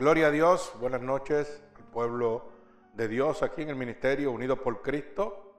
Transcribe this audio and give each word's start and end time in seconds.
Gloria 0.00 0.28
a 0.28 0.30
Dios, 0.30 0.74
buenas 0.80 1.02
noches 1.02 1.62
al 1.76 1.84
pueblo 1.84 2.44
de 2.94 3.06
Dios 3.06 3.42
aquí 3.42 3.60
en 3.60 3.68
el 3.68 3.76
Ministerio 3.76 4.32
Unido 4.32 4.56
por 4.56 4.80
Cristo 4.80 5.52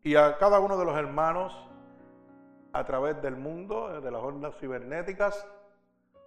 y 0.00 0.14
a 0.14 0.38
cada 0.38 0.60
uno 0.60 0.78
de 0.78 0.84
los 0.84 0.96
hermanos 0.96 1.52
a 2.72 2.84
través 2.84 3.20
del 3.20 3.34
mundo, 3.34 4.00
de 4.00 4.10
las 4.12 4.22
ondas 4.22 4.54
cibernéticas, 4.60 5.44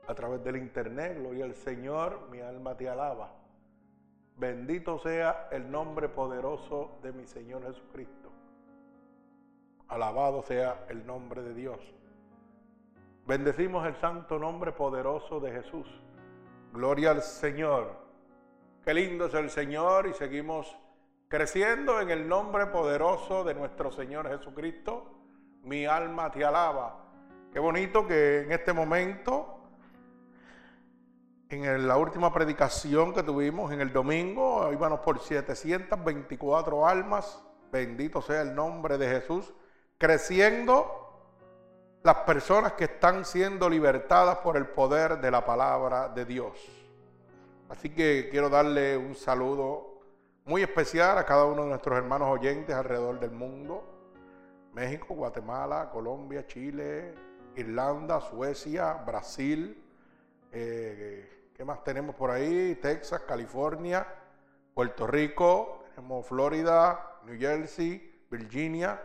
a 0.09 0.13
través 0.13 0.43
del 0.43 0.57
Internet. 0.57 1.19
Gloria 1.19 1.45
al 1.45 1.55
Señor, 1.55 2.27
mi 2.29 2.41
alma 2.41 2.75
te 2.75 2.89
alaba. 2.89 3.31
Bendito 4.35 4.99
sea 4.99 5.47
el 5.49 5.71
nombre 5.71 6.09
poderoso 6.09 6.99
de 7.01 7.13
mi 7.13 7.25
Señor 7.27 7.63
Jesucristo. 7.63 8.29
Alabado 9.87 10.41
sea 10.41 10.83
el 10.89 11.07
nombre 11.07 11.43
de 11.43 11.53
Dios. 11.53 11.79
Bendecimos 13.25 13.87
el 13.87 13.95
santo 14.01 14.37
nombre 14.37 14.73
poderoso 14.73 15.39
de 15.39 15.53
Jesús. 15.53 15.87
Gloria 16.73 17.11
al 17.11 17.21
Señor. 17.21 17.95
Qué 18.83 18.93
lindo 18.93 19.25
es 19.25 19.33
el 19.33 19.49
Señor 19.49 20.07
y 20.07 20.13
seguimos 20.13 20.77
creciendo 21.27 21.99
en 21.99 22.09
el 22.09 22.27
nombre 22.27 22.67
poderoso 22.67 23.43
de 23.43 23.53
nuestro 23.53 23.91
Señor 23.91 24.29
Jesucristo. 24.29 25.13
Mi 25.63 25.85
alma 25.85 26.29
te 26.31 26.45
alaba. 26.45 27.05
Qué 27.51 27.59
bonito 27.59 28.05
que 28.05 28.41
en 28.41 28.51
este 28.51 28.73
momento, 28.73 29.61
en 31.49 31.87
la 31.87 31.97
última 31.97 32.33
predicación 32.33 33.13
que 33.13 33.23
tuvimos 33.23 33.71
en 33.71 33.81
el 33.81 33.91
domingo, 33.91 34.69
íbamos 34.71 34.99
por 34.99 35.19
724 35.19 36.87
almas. 36.87 37.43
Bendito 37.71 38.21
sea 38.21 38.41
el 38.41 38.53
nombre 38.53 38.97
de 38.97 39.07
Jesús. 39.07 39.53
Creciendo 39.97 41.06
las 42.07 42.19
personas 42.19 42.71
que 42.71 42.85
están 42.85 43.25
siendo 43.25 43.69
libertadas 43.69 44.37
por 44.37 44.55
el 44.55 44.65
poder 44.65 45.19
de 45.19 45.29
la 45.29 45.45
palabra 45.45 46.07
de 46.07 46.23
Dios. 46.23 46.53
Así 47.67 47.89
que 47.89 48.29
quiero 48.31 48.49
darle 48.49 48.95
un 48.95 49.13
saludo 49.13 49.99
muy 50.45 50.61
especial 50.61 51.17
a 51.17 51.25
cada 51.25 51.43
uno 51.43 51.63
de 51.63 51.67
nuestros 51.67 51.97
hermanos 51.97 52.29
oyentes 52.29 52.73
alrededor 52.73 53.19
del 53.19 53.31
mundo. 53.31 53.83
México, 54.71 55.15
Guatemala, 55.15 55.89
Colombia, 55.91 56.47
Chile, 56.47 57.13
Irlanda, 57.57 58.21
Suecia, 58.21 58.93
Brasil. 58.93 59.83
Eh, 60.53 61.49
¿Qué 61.53 61.65
más 61.65 61.83
tenemos 61.83 62.15
por 62.15 62.31
ahí? 62.31 62.75
Texas, 62.75 63.23
California, 63.27 64.07
Puerto 64.73 65.07
Rico, 65.07 65.83
tenemos 65.93 66.25
Florida, 66.25 67.19
New 67.25 67.37
Jersey, 67.37 68.23
Virginia, 68.31 68.97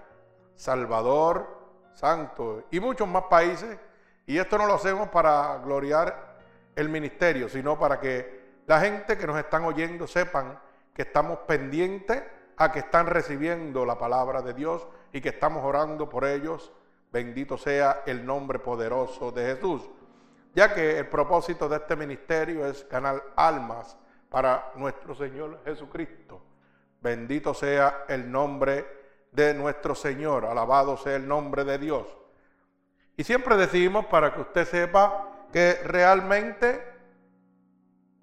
Salvador, 0.55 1.62
Santo 1.95 2.65
y 2.71 2.81
muchos 2.81 3.09
más 3.09 3.25
países. 3.25 3.79
Y 4.27 4.39
esto 4.39 4.57
no 4.59 4.67
lo 4.67 4.75
hacemos 4.75 5.09
para 5.09 5.59
gloriar 5.59 6.37
el 6.75 6.89
ministerio, 6.89 7.49
sino 7.49 7.79
para 7.79 8.01
que 8.01 8.43
la 8.67 8.81
gente 8.81 9.19
que 9.19 9.27
nos 9.27 9.39
están 9.39 9.65
oyendo 9.65 10.07
sepan 10.07 10.59
que 10.95 11.03
estamos 11.03 11.41
pendientes 11.41 12.23
a 12.57 12.71
que 12.71 12.81
están 12.81 13.07
recibiendo 13.07 13.85
la 13.85 13.99
palabra 13.99 14.43
de 14.43 14.55
Dios 14.55 14.87
y 15.13 15.21
que 15.21 15.31
estamos 15.31 15.65
orando 15.65 16.09
por 16.09 16.25
ellos. 16.25 16.73
Bendito 17.11 17.59
sea 17.59 18.03
el 18.07 18.25
nombre 18.25 18.59
poderoso 18.59 19.33
de 19.33 19.55
Jesús. 19.55 19.83
Ya 20.55 20.73
que 20.73 20.99
el 20.99 21.09
propósito 21.09 21.69
de 21.69 21.77
este 21.77 21.97
ministerio 21.97 22.67
es 22.67 22.89
ganar 22.89 23.23
almas 23.37 23.97
para 24.31 24.71
nuestro 24.77 25.15
Señor 25.15 25.61
Jesucristo. 25.65 26.41
Bendito 27.01 27.53
sea 27.53 28.05
el 28.09 28.31
nombre 28.31 29.02
de 29.33 29.55
nuestro 29.55 29.95
Señor. 29.95 30.45
Alabado 30.45 30.97
sea 30.97 31.17
el 31.17 31.27
nombre 31.27 31.65
de 31.65 31.79
Dios. 31.79 32.07
Y 33.17 33.25
siempre 33.25 33.57
decimos, 33.57 34.07
para 34.07 34.33
que 34.33 34.41
usted 34.41 34.67
sepa, 34.67 35.29
que 35.53 35.75
realmente 35.85 36.83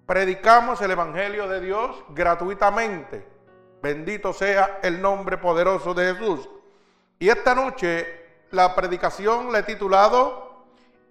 predicamos 0.06 0.80
el 0.80 0.90
Evangelio 0.90 1.48
de 1.48 1.60
Dios 1.60 2.02
gratuitamente. 2.10 3.26
Bendito 3.82 4.32
sea 4.32 4.80
el 4.82 5.00
nombre 5.00 5.38
poderoso 5.38 5.94
de 5.94 6.14
Jesús. 6.14 6.48
Y 7.18 7.28
esta 7.28 7.54
noche 7.54 8.20
la 8.50 8.74
predicación 8.74 9.52
la 9.52 9.60
he 9.60 9.62
titulado 9.62 10.48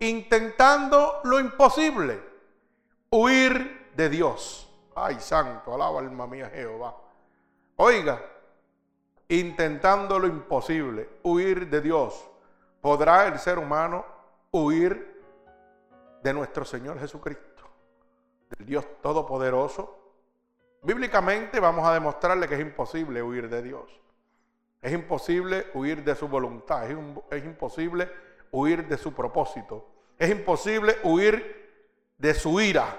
Intentando 0.02 1.19
lo 1.25 1.41
imposible, 1.41 2.22
huir 3.09 3.91
de 3.96 4.09
Dios. 4.09 4.69
Ay, 4.96 5.19
santo, 5.19 5.73
alaba 5.73 6.00
alma 6.00 6.25
mía 6.25 6.50
Jehová. 6.50 6.96
Oiga, 7.75 8.22
intentando 9.29 10.17
lo 10.17 10.28
imposible, 10.28 11.07
huir 11.23 11.69
de 11.69 11.81
Dios. 11.81 12.28
¿Podrá 12.81 13.28
el 13.28 13.38
ser 13.40 13.59
humano 13.59 14.06
huir 14.51 15.22
de 16.23 16.34
nuestro 16.34 16.66
Señor 16.66 17.00
Jesucristo, 17.00 17.63
del 18.50 18.66
Dios 18.66 18.85
Todopoderoso? 19.01 19.97
Bíblicamente 20.81 21.59
vamos 21.59 21.88
a 21.88 21.94
demostrarle 21.94 22.47
que 22.47 22.56
es 22.56 22.62
imposible 22.62 23.22
huir 23.22 23.50
de 23.50 23.62
Dios. 23.62 24.00
Es 24.81 24.94
imposible 24.94 25.67
huir 25.73 26.03
de 26.03 26.16
su 26.16 26.28
voluntad, 26.28 26.90
es, 26.90 26.97
es 27.31 27.46
imposible 27.46 28.09
huir 28.51 28.88
de 28.88 28.97
su 28.97 29.13
propósito, 29.13 29.88
es 30.17 30.29
imposible 30.29 30.97
huir 31.03 31.69
de 32.17 32.34
su 32.34 32.59
ira, 32.61 32.97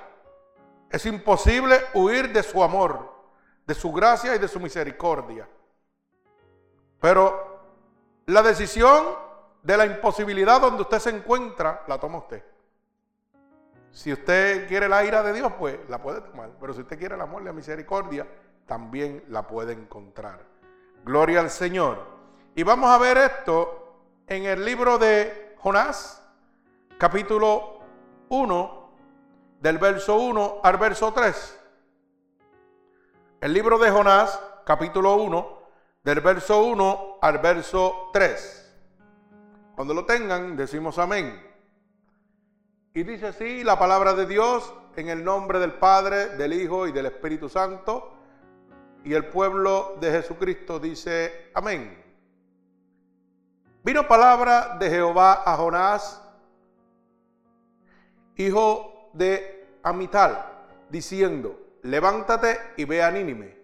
es 0.91 1.07
imposible 1.07 1.81
huir 1.95 2.33
de 2.33 2.43
su 2.43 2.63
amor, 2.63 3.11
de 3.67 3.75
su 3.75 3.91
gracia 3.93 4.37
y 4.37 4.39
de 4.39 4.47
su 4.47 4.61
misericordia. 4.61 5.49
Pero 7.01 7.61
la 8.27 8.43
decisión 8.43 9.07
de 9.63 9.77
la 9.77 9.87
imposibilidad 9.87 10.61
donde 10.61 10.83
usted 10.83 10.99
se 10.99 11.11
encuentra, 11.11 11.85
la 11.87 11.99
toma 11.99 12.19
usted. 12.19 12.45
Si 13.91 14.13
usted 14.13 14.69
quiere 14.69 14.89
la 14.89 15.05
ira 15.05 15.23
de 15.23 15.33
Dios, 15.33 15.53
pues 15.59 15.79
la 15.89 16.01
puede 16.01 16.21
tomar. 16.21 16.51
Pero 16.61 16.73
si 16.73 16.81
usted 16.81 16.99
quiere 16.99 17.17
el 17.17 17.21
amor 17.21 17.43
y 17.43 17.47
la 17.47 17.53
misericordia, 17.53 18.27
también 18.67 19.25
la 19.29 19.47
puede 19.47 19.73
encontrar. 19.73 20.45
Gloria 21.05 21.41
al 21.41 21.51
Señor. 21.51 21.99
Y 22.55 22.63
vamos 22.63 22.91
a 22.91 22.99
ver 22.99 23.17
esto 23.19 23.97
en 24.27 24.45
el 24.45 24.65
libro 24.65 24.99
de 24.99 25.57
Jonás, 25.59 26.23
capítulo 26.99 27.81
1, 28.29 28.91
del 29.61 29.79
verso 29.79 30.17
1 30.17 30.61
al 30.63 30.77
verso 30.77 31.13
3. 31.13 31.61
El 33.41 33.53
libro 33.53 33.79
de 33.79 33.91
Jonás, 33.91 34.41
capítulo 34.65 35.17
1, 35.17 35.60
del 36.03 36.21
verso 36.21 36.65
1 36.65 37.19
al 37.21 37.39
verso 37.39 38.11
3. 38.13 38.75
Cuando 39.75 39.95
lo 39.95 40.05
tengan, 40.07 40.57
decimos 40.57 40.99
amén. 40.99 41.41
Y 42.95 43.03
dice 43.03 43.29
así 43.29 43.63
la 43.63 43.79
palabra 43.79 44.15
de 44.15 44.27
Dios 44.27 44.73
en 44.97 45.09
el 45.09 45.23
nombre 45.23 45.59
del 45.59 45.75
Padre, 45.75 46.37
del 46.37 46.53
Hijo 46.55 46.87
y 46.87 46.93
del 46.93 47.07
Espíritu 47.07 47.49
Santo. 47.49 48.15
Y 49.05 49.15
el 49.15 49.27
pueblo 49.27 49.97
de 50.01 50.11
Jesucristo 50.11 50.79
dice 50.79 51.51
amén. 51.55 52.03
Vino 53.83 54.07
palabra 54.07 54.77
de 54.79 54.91
Jehová 54.91 55.43
a 55.47 55.57
Jonás, 55.57 56.23
hijo 58.37 59.11
de 59.15 59.79
Amital, 59.83 60.45
diciendo, 60.91 61.59
levántate 61.83 62.59
y 62.77 62.85
ve 62.85 63.03
a 63.03 63.11
Nínime 63.11 63.60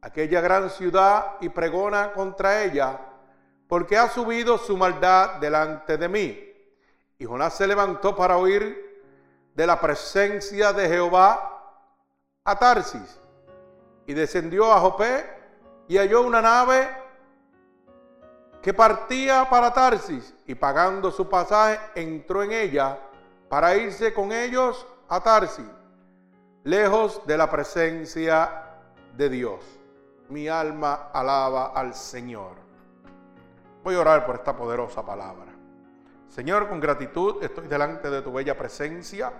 aquella 0.00 0.40
gran 0.40 0.70
ciudad 0.70 1.36
y 1.40 1.48
pregona 1.48 2.12
contra 2.12 2.62
ella, 2.62 2.98
porque 3.68 3.98
ha 3.98 4.08
subido 4.08 4.58
su 4.58 4.76
maldad 4.76 5.36
delante 5.40 5.96
de 5.96 6.08
mí. 6.08 6.42
Y 7.18 7.24
Jonás 7.24 7.56
se 7.56 7.66
levantó 7.66 8.14
para 8.14 8.36
huir 8.36 9.02
de 9.54 9.66
la 9.66 9.80
presencia 9.80 10.72
de 10.72 10.88
Jehová 10.88 11.80
a 12.44 12.58
Tarsis 12.58 13.18
y 14.06 14.12
descendió 14.12 14.72
a 14.72 14.78
Jopé 14.80 15.24
y 15.88 15.96
halló 15.96 16.22
una 16.22 16.42
nave 16.42 16.88
que 18.62 18.74
partía 18.74 19.48
para 19.48 19.72
Tarsis 19.72 20.34
y 20.46 20.54
pagando 20.54 21.10
su 21.10 21.28
pasaje 21.28 21.80
entró 21.94 22.42
en 22.42 22.52
ella 22.52 22.98
para 23.48 23.74
irse 23.76 24.12
con 24.12 24.30
ellos 24.30 24.86
a 25.08 25.20
Tarsis, 25.20 25.66
lejos 26.64 27.22
de 27.26 27.38
la 27.38 27.50
presencia 27.50 28.64
de 29.16 29.28
Dios 29.30 29.75
mi 30.28 30.48
alma 30.48 31.10
alaba 31.12 31.72
al 31.74 31.94
Señor. 31.94 32.56
Voy 33.82 33.94
a 33.94 34.00
orar 34.00 34.26
por 34.26 34.36
esta 34.36 34.56
poderosa 34.56 35.04
palabra. 35.04 35.52
Señor, 36.28 36.68
con 36.68 36.80
gratitud 36.80 37.42
estoy 37.42 37.68
delante 37.68 38.10
de 38.10 38.22
tu 38.22 38.32
bella 38.32 38.56
presencia 38.56 39.32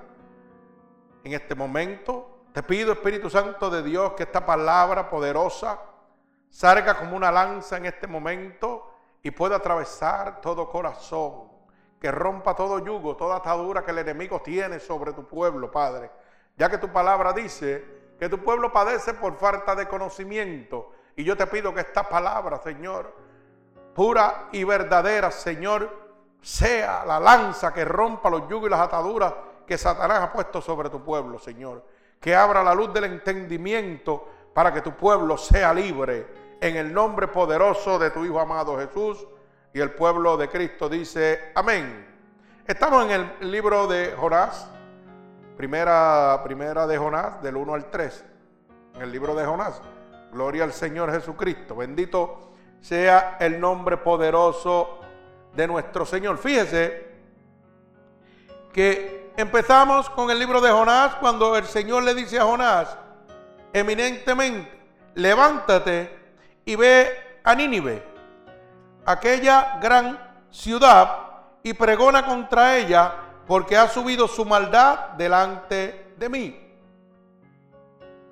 en 1.25 1.33
este 1.33 1.55
momento. 1.55 2.45
Te 2.53 2.63
pido, 2.63 2.93
Espíritu 2.93 3.29
Santo 3.29 3.69
de 3.69 3.83
Dios, 3.83 4.13
que 4.13 4.23
esta 4.23 4.47
palabra 4.47 5.11
poderosa 5.11 5.81
salga 6.49 6.97
como 6.97 7.17
una 7.17 7.31
lanza 7.33 7.77
en 7.77 7.87
este 7.87 8.07
momento 8.07 8.91
y 9.23 9.31
pueda 9.33 9.57
atravesar 9.57 10.41
todo 10.41 10.71
corazón, 10.71 11.49
que 12.01 12.11
rompa 12.13 12.55
todo 12.55 12.79
yugo, 12.79 13.17
toda 13.17 13.37
atadura 13.37 13.85
que 13.85 13.91
el 13.91 13.99
enemigo 13.99 14.41
tiene 14.41 14.79
sobre 14.79 15.13
tu 15.13 15.27
pueblo, 15.27 15.71
Padre. 15.71 16.11
Ya 16.57 16.71
que 16.71 16.79
tu 16.79 16.89
palabra 16.91 17.33
dice 17.33 18.06
que 18.19 18.29
tu 18.29 18.39
pueblo 18.39 18.73
padece 18.73 19.15
por 19.15 19.37
falta 19.37 19.75
de 19.75 19.87
conocimiento. 19.89 20.93
Y 21.17 21.25
yo 21.25 21.37
te 21.37 21.47
pido 21.47 21.75
que 21.75 21.81
esta 21.81 22.09
palabra, 22.09 22.59
Señor, 22.59 23.13
pura 23.95 24.49
y 24.53 24.65
verdadera, 24.65 25.31
Señor, 25.31 26.07
sea 26.41 27.05
la 27.05 27.19
lanza 27.19 27.73
que 27.73 27.85
rompa 27.85 28.31
los 28.31 28.49
yugos 28.49 28.69
y 28.69 28.71
las 28.71 28.81
ataduras 28.81 29.33
que 29.67 29.77
Satanás 29.77 30.21
ha 30.21 30.33
puesto 30.33 30.61
sobre 30.61 30.91
tu 30.91 31.03
pueblo, 31.03 31.39
Señor. 31.39 31.83
que 32.21 32.35
abra 32.35 32.65
la 32.65 32.75
luz 32.75 32.93
del 32.93 33.05
entendimiento 33.05 34.29
para 34.55 34.73
que 34.73 34.81
tu 34.81 34.93
pueblo 34.93 35.37
sea 35.37 35.73
libre. 35.75 36.57
En 36.61 36.77
el 36.77 36.93
nombre 36.93 37.29
poderoso 37.29 37.99
de 37.99 38.11
tu 38.11 38.25
Hijo 38.25 38.41
amado 38.41 38.79
Jesús. 38.79 39.27
Y 39.75 39.81
el 39.81 39.91
pueblo 39.91 40.37
de 40.37 40.49
Cristo 40.49 40.89
dice, 40.89 41.53
amén. 41.55 42.07
Estamos 42.67 43.05
en 43.05 43.11
el 43.11 43.51
libro 43.53 43.87
de 43.87 44.15
Jonás, 44.17 44.69
primera, 45.57 46.41
primera 46.45 46.87
de 46.87 46.99
Jonás, 46.99 47.43
del 47.43 47.57
1 47.57 47.75
al 47.75 47.91
3. 47.91 48.25
En 48.95 49.03
el 49.03 49.13
libro 49.13 49.35
de 49.35 49.45
Jonás. 49.45 49.81
Gloria 50.33 50.65
al 50.65 50.73
Señor 50.73 51.11
Jesucristo. 51.13 51.77
Bendito 51.77 52.53
sea 52.81 53.37
el 53.41 53.61
nombre 53.61 53.97
poderoso 53.97 55.01
de 55.55 55.67
nuestro 55.67 56.05
Señor. 56.05 56.39
Fíjese 56.39 57.07
que 58.73 59.33
empezamos 59.37 60.11
con 60.11 60.31
el 60.31 60.39
libro 60.39 60.61
de 60.61 60.71
Jonás 60.71 61.15
cuando 61.17 61.57
el 61.57 61.65
Señor 61.65 62.03
le 62.03 62.15
dice 62.15 62.39
a 62.39 62.45
Jonás, 62.45 62.97
eminentemente, 63.73 64.71
levántate 65.15 66.15
y 66.65 66.77
ve 66.77 67.41
a 67.43 67.55
Nínive, 67.55 68.03
aquella 69.05 69.79
gran 69.81 70.19
ciudad, 70.51 71.27
y 71.63 71.75
pregona 71.75 72.25
contra 72.25 72.77
ella, 72.77 73.13
porque 73.47 73.77
ha 73.77 73.89
subido 73.89 74.27
su 74.27 74.45
maldad 74.45 75.11
delante 75.17 76.15
de 76.17 76.29
mí. 76.29 76.63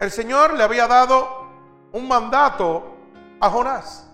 El 0.00 0.10
Señor 0.10 0.54
le 0.54 0.64
había 0.64 0.86
dado 0.86 1.46
un 1.92 2.08
mandato 2.08 2.96
a 3.40 3.48
Jonás, 3.48 4.10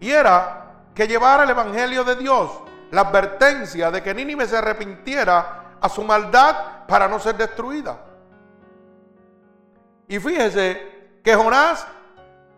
y 0.00 0.10
era 0.10 0.72
que 0.94 1.06
llevara 1.06 1.44
el 1.44 1.50
Evangelio 1.50 2.04
de 2.04 2.16
Dios, 2.16 2.50
la 2.90 3.02
advertencia 3.02 3.90
de 3.90 4.02
que 4.02 4.14
Nínive 4.14 4.46
se 4.46 4.56
arrepintiera 4.56 5.76
a 5.80 5.88
su 5.88 6.02
maldad 6.02 6.86
para 6.88 7.06
no 7.06 7.20
ser 7.20 7.36
destruida. 7.36 7.98
Y 10.08 10.18
fíjese 10.18 11.20
que 11.22 11.34
Jonás, 11.34 11.86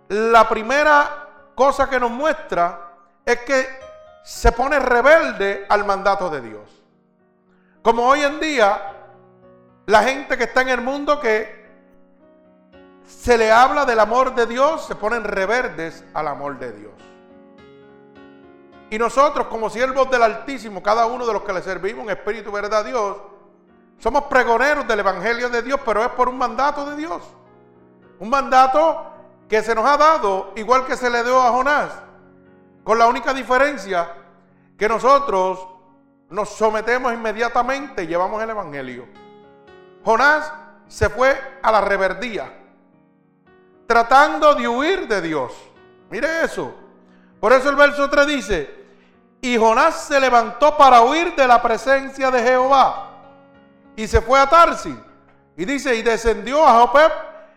la 0.08 0.48
primera 0.48 1.28
cosa 1.54 1.88
que 1.88 2.00
nos 2.00 2.10
muestra 2.10 2.94
es 3.24 3.38
que 3.40 3.68
se 4.24 4.52
pone 4.52 4.78
rebelde 4.78 5.66
al 5.68 5.84
mandato 5.84 6.30
de 6.30 6.40
Dios. 6.40 6.81
Como 7.82 8.06
hoy 8.06 8.20
en 8.20 8.38
día, 8.38 8.80
la 9.86 10.04
gente 10.04 10.38
que 10.38 10.44
está 10.44 10.62
en 10.62 10.68
el 10.68 10.80
mundo 10.80 11.18
que 11.18 11.62
se 13.04 13.36
le 13.36 13.50
habla 13.50 13.84
del 13.84 13.98
amor 13.98 14.36
de 14.36 14.46
Dios, 14.46 14.86
se 14.86 14.94
ponen 14.94 15.24
rebeldes 15.24 16.04
al 16.14 16.28
amor 16.28 16.58
de 16.60 16.72
Dios. 16.72 16.92
Y 18.88 18.98
nosotros, 18.98 19.48
como 19.48 19.68
siervos 19.68 20.08
del 20.10 20.22
Altísimo, 20.22 20.82
cada 20.82 21.06
uno 21.06 21.26
de 21.26 21.32
los 21.32 21.42
que 21.42 21.52
le 21.52 21.60
servimos 21.60 22.04
en 22.04 22.10
espíritu 22.10 22.52
verdad 22.52 22.84
Dios, 22.84 23.16
somos 23.98 24.24
pregoneros 24.24 24.86
del 24.86 25.00
Evangelio 25.00 25.48
de 25.48 25.62
Dios, 25.62 25.80
pero 25.84 26.02
es 26.04 26.10
por 26.10 26.28
un 26.28 26.38
mandato 26.38 26.88
de 26.88 26.96
Dios. 26.96 27.22
Un 28.20 28.30
mandato 28.30 29.06
que 29.48 29.62
se 29.62 29.74
nos 29.74 29.84
ha 29.86 29.96
dado 29.96 30.52
igual 30.54 30.86
que 30.86 30.96
se 30.96 31.10
le 31.10 31.24
dio 31.24 31.40
a 31.40 31.50
Jonás, 31.50 31.90
con 32.84 32.98
la 32.98 33.06
única 33.06 33.34
diferencia 33.34 34.12
que 34.78 34.88
nosotros 34.88 35.71
nos 36.32 36.48
sometemos 36.48 37.12
inmediatamente 37.12 38.04
y 38.04 38.06
llevamos 38.06 38.42
el 38.42 38.50
Evangelio. 38.50 39.06
Jonás 40.02 40.50
se 40.88 41.10
fue 41.10 41.38
a 41.62 41.70
la 41.70 41.82
reverdía, 41.82 42.50
tratando 43.86 44.54
de 44.54 44.66
huir 44.66 45.06
de 45.06 45.20
Dios. 45.20 45.52
Mire 46.10 46.44
eso. 46.44 46.74
Por 47.38 47.52
eso 47.52 47.68
el 47.68 47.76
verso 47.76 48.08
3 48.08 48.26
dice, 48.26 48.82
y 49.42 49.58
Jonás 49.58 50.04
se 50.04 50.18
levantó 50.18 50.76
para 50.76 51.02
huir 51.02 51.36
de 51.36 51.46
la 51.46 51.60
presencia 51.60 52.30
de 52.30 52.42
Jehová 52.42 53.10
y 53.94 54.06
se 54.06 54.20
fue 54.22 54.40
a 54.40 54.48
Tarsis. 54.48 54.96
Y 55.56 55.66
dice, 55.66 55.94
y 55.94 56.02
descendió 56.02 56.66
a 56.66 56.80
Jopep 56.80 57.12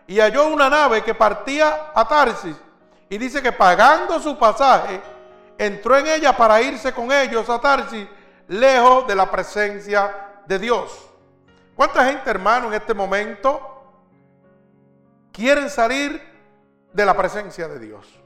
y 0.06 0.20
halló 0.20 0.48
una 0.48 0.68
nave 0.68 1.02
que 1.02 1.14
partía 1.14 1.92
a 1.94 2.06
Tarsis. 2.06 2.56
Y 3.08 3.16
dice 3.16 3.40
que 3.40 3.52
pagando 3.52 4.20
su 4.20 4.36
pasaje, 4.36 5.00
entró 5.56 5.96
en 5.96 6.08
ella 6.08 6.36
para 6.36 6.60
irse 6.60 6.92
con 6.92 7.10
ellos 7.10 7.48
a 7.48 7.58
Tarsis, 7.58 8.06
lejos 8.48 9.06
de 9.06 9.14
la 9.14 9.30
presencia 9.30 10.42
de 10.46 10.58
Dios. 10.58 11.08
¿Cuánta 11.74 12.04
gente, 12.04 12.30
hermano, 12.30 12.68
en 12.68 12.74
este 12.74 12.94
momento 12.94 13.60
quieren 15.32 15.68
salir 15.68 16.22
de 16.92 17.04
la 17.04 17.16
presencia 17.16 17.68
de 17.68 17.78
Dios? 17.78 18.20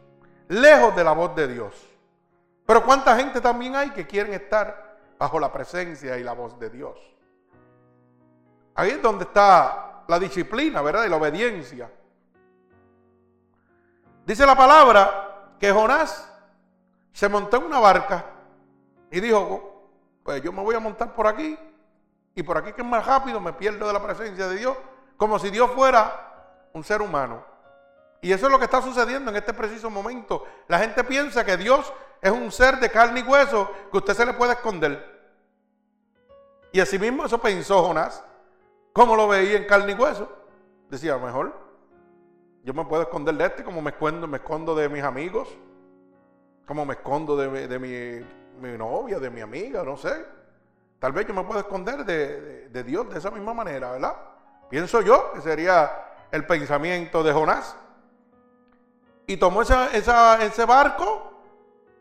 Lejos 0.49 0.95
de 0.95 1.05
la 1.05 1.13
voz 1.13 1.35
de 1.35 1.49
Dios. 1.49 1.75
Pero 2.67 2.85
cuánta 2.85 3.17
gente 3.17 3.41
también 3.41 3.75
hay 3.75 3.91
que 3.91 4.07
quieren 4.07 4.33
estar 4.35 4.99
bajo 5.19 5.41
la 5.41 5.53
presencia 5.53 6.17
y 6.19 6.23
la 6.23 6.33
voz 6.33 6.59
de 6.59 6.71
Dios. 6.71 6.97
Ahí 8.75 8.91
es 8.91 9.03
donde 9.03 9.25
está 9.25 10.05
la 10.07 10.19
disciplina, 10.19 10.81
¿verdad? 10.81 11.05
Y 11.05 11.09
la 11.09 11.17
obediencia. 11.17 11.91
Dice 14.25 14.47
la 14.47 14.57
palabra 14.57 15.55
que 15.59 15.73
Jonás 15.73 16.33
se 17.13 17.29
montó 17.29 17.57
en 17.57 17.65
una 17.65 17.81
barca 17.81 18.25
y 19.11 19.21
dijo, 19.21 19.70
pues 20.31 20.45
yo 20.45 20.53
me 20.53 20.63
voy 20.63 20.77
a 20.77 20.79
montar 20.79 21.13
por 21.13 21.27
aquí 21.27 21.59
y 22.37 22.43
por 22.45 22.57
aquí 22.57 22.73
que 22.73 22.83
es 22.83 22.87
más 22.87 23.05
rápido 23.05 23.41
me 23.41 23.53
pierdo 23.53 23.89
de 23.89 23.93
la 23.93 24.01
presencia 24.01 24.47
de 24.47 24.59
Dios, 24.59 24.77
como 25.17 25.41
si 25.41 25.51
Dios 25.51 25.69
fuera 25.73 26.69
un 26.73 26.85
ser 26.85 27.03
humano. 27.03 27.45
Y 28.21 28.31
eso 28.31 28.47
es 28.47 28.53
lo 28.53 28.57
que 28.57 28.67
está 28.67 28.81
sucediendo 28.81 29.33
en 29.33 29.37
este 29.37 29.53
preciso 29.53 29.91
momento. 29.91 30.47
La 30.69 30.79
gente 30.79 31.03
piensa 31.03 31.45
que 31.45 31.57
Dios 31.57 31.93
es 32.23 32.31
un 32.31 32.53
ser 32.53 32.79
de 32.79 32.89
carne 32.89 33.19
y 33.19 33.23
hueso 33.25 33.69
que 33.91 33.99
usted 33.99 34.15
se 34.15 34.25
le 34.25 34.35
puede 34.35 34.53
esconder. 34.53 35.05
Y 36.71 36.79
así 36.79 36.97
mismo 36.97 37.27
eso 37.27 37.39
pensó 37.39 37.83
Jonás. 37.83 38.23
¿Cómo 38.93 39.17
lo 39.17 39.27
veía 39.27 39.57
en 39.57 39.65
carne 39.65 39.91
y 39.91 39.95
hueso? 39.97 40.31
Decía, 40.89 41.19
mejor 41.19 41.59
yo 42.63 42.73
me 42.73 42.85
puedo 42.85 43.03
esconder 43.03 43.35
de 43.35 43.47
este 43.47 43.65
como 43.65 43.83
me 43.83 43.91
escondo, 43.91 44.29
me 44.29 44.37
escondo 44.37 44.77
de 44.77 44.89
mis 44.89 45.03
amigos, 45.03 45.49
como 46.67 46.87
me 46.87 46.95
escondo 46.95 47.37
de, 47.37 47.79
mi, 47.81 48.25
novia, 48.61 49.19
de 49.19 49.31
mi 49.31 49.41
amiga, 49.41 49.83
no 49.83 49.97
sé. 49.97 50.27
Tal 50.99 51.13
vez 51.13 51.27
yo 51.27 51.35
me 51.35 51.43
puedo 51.43 51.61
esconder 51.61 52.05
de, 52.05 52.83
Dios 52.85 53.09
de 53.11 53.19
esa 53.19 53.31
misma 53.31 53.55
manera, 53.55 53.93
¿verdad? 53.93 54.15
Pienso 54.69 55.01
yo 55.01 55.33
que 55.33 55.41
sería 55.41 55.91
el 56.31 56.47
pensamiento 56.47 57.23
de 57.23 57.33
Jonás. 57.33 57.77
Y 59.27 59.37
tomó 59.37 59.63
ese 59.63 60.65
barco 60.67 61.33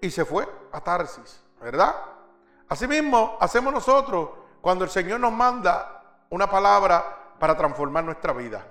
y 0.02 0.10
se 0.10 0.26
fue 0.26 0.48
a 0.72 0.82
Tarsis, 0.82 1.42
¿verdad? 1.62 1.96
Asimismo, 2.68 3.38
hacemos 3.40 3.74
nosotros 3.74 4.30
cuando 4.62 4.84
el 4.84 4.90
Señor 4.90 5.20
nos 5.20 5.32
manda 5.32 6.04
una 6.30 6.50
palabra 6.50 7.36
para 7.40 7.56
transformar 7.56 8.04
nuestra 8.04 8.34
vida. 8.34 8.66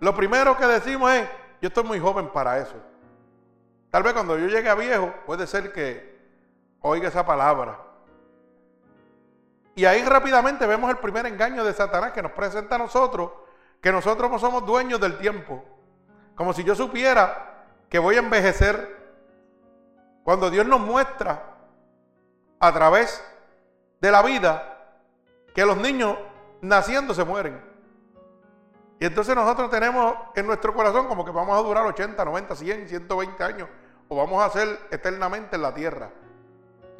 Lo 0.00 0.14
primero 0.14 0.56
que 0.56 0.66
decimos 0.66 1.12
es, 1.12 1.28
yo 1.60 1.68
estoy 1.68 1.84
muy 1.84 2.00
joven 2.00 2.30
para 2.30 2.58
eso. 2.58 2.74
Tal 3.90 4.02
vez 4.02 4.12
cuando 4.14 4.38
yo 4.38 4.46
llegue 4.46 4.68
a 4.68 4.74
viejo, 4.74 5.12
puede 5.26 5.46
ser 5.46 5.72
que 5.72 6.19
oiga 6.82 7.08
esa 7.08 7.24
palabra. 7.24 7.78
Y 9.74 9.84
ahí 9.84 10.02
rápidamente 10.04 10.66
vemos 10.66 10.90
el 10.90 10.98
primer 10.98 11.26
engaño 11.26 11.64
de 11.64 11.72
Satanás 11.72 12.12
que 12.12 12.22
nos 12.22 12.32
presenta 12.32 12.74
a 12.74 12.78
nosotros, 12.78 13.30
que 13.80 13.92
nosotros 13.92 14.30
no 14.30 14.38
somos 14.38 14.66
dueños 14.66 15.00
del 15.00 15.18
tiempo. 15.18 15.64
Como 16.34 16.52
si 16.52 16.64
yo 16.64 16.74
supiera 16.74 17.50
que 17.88 17.98
voy 17.98 18.16
a 18.16 18.20
envejecer. 18.20 18.98
Cuando 20.22 20.50
Dios 20.50 20.66
nos 20.66 20.80
muestra 20.80 21.56
a 22.60 22.72
través 22.72 23.24
de 24.00 24.10
la 24.10 24.22
vida 24.22 24.94
que 25.54 25.64
los 25.64 25.76
niños 25.76 26.16
naciendo 26.60 27.14
se 27.14 27.24
mueren. 27.24 27.60
Y 29.00 29.06
entonces 29.06 29.34
nosotros 29.34 29.70
tenemos 29.70 30.14
en 30.34 30.46
nuestro 30.46 30.74
corazón 30.74 31.08
como 31.08 31.24
que 31.24 31.30
vamos 31.30 31.58
a 31.58 31.62
durar 31.62 31.86
80, 31.86 32.22
90, 32.22 32.54
100, 32.54 32.88
120 32.88 33.44
años 33.44 33.68
o 34.08 34.16
vamos 34.16 34.44
a 34.44 34.50
ser 34.50 34.78
eternamente 34.90 35.56
en 35.56 35.62
la 35.62 35.72
tierra. 35.72 36.10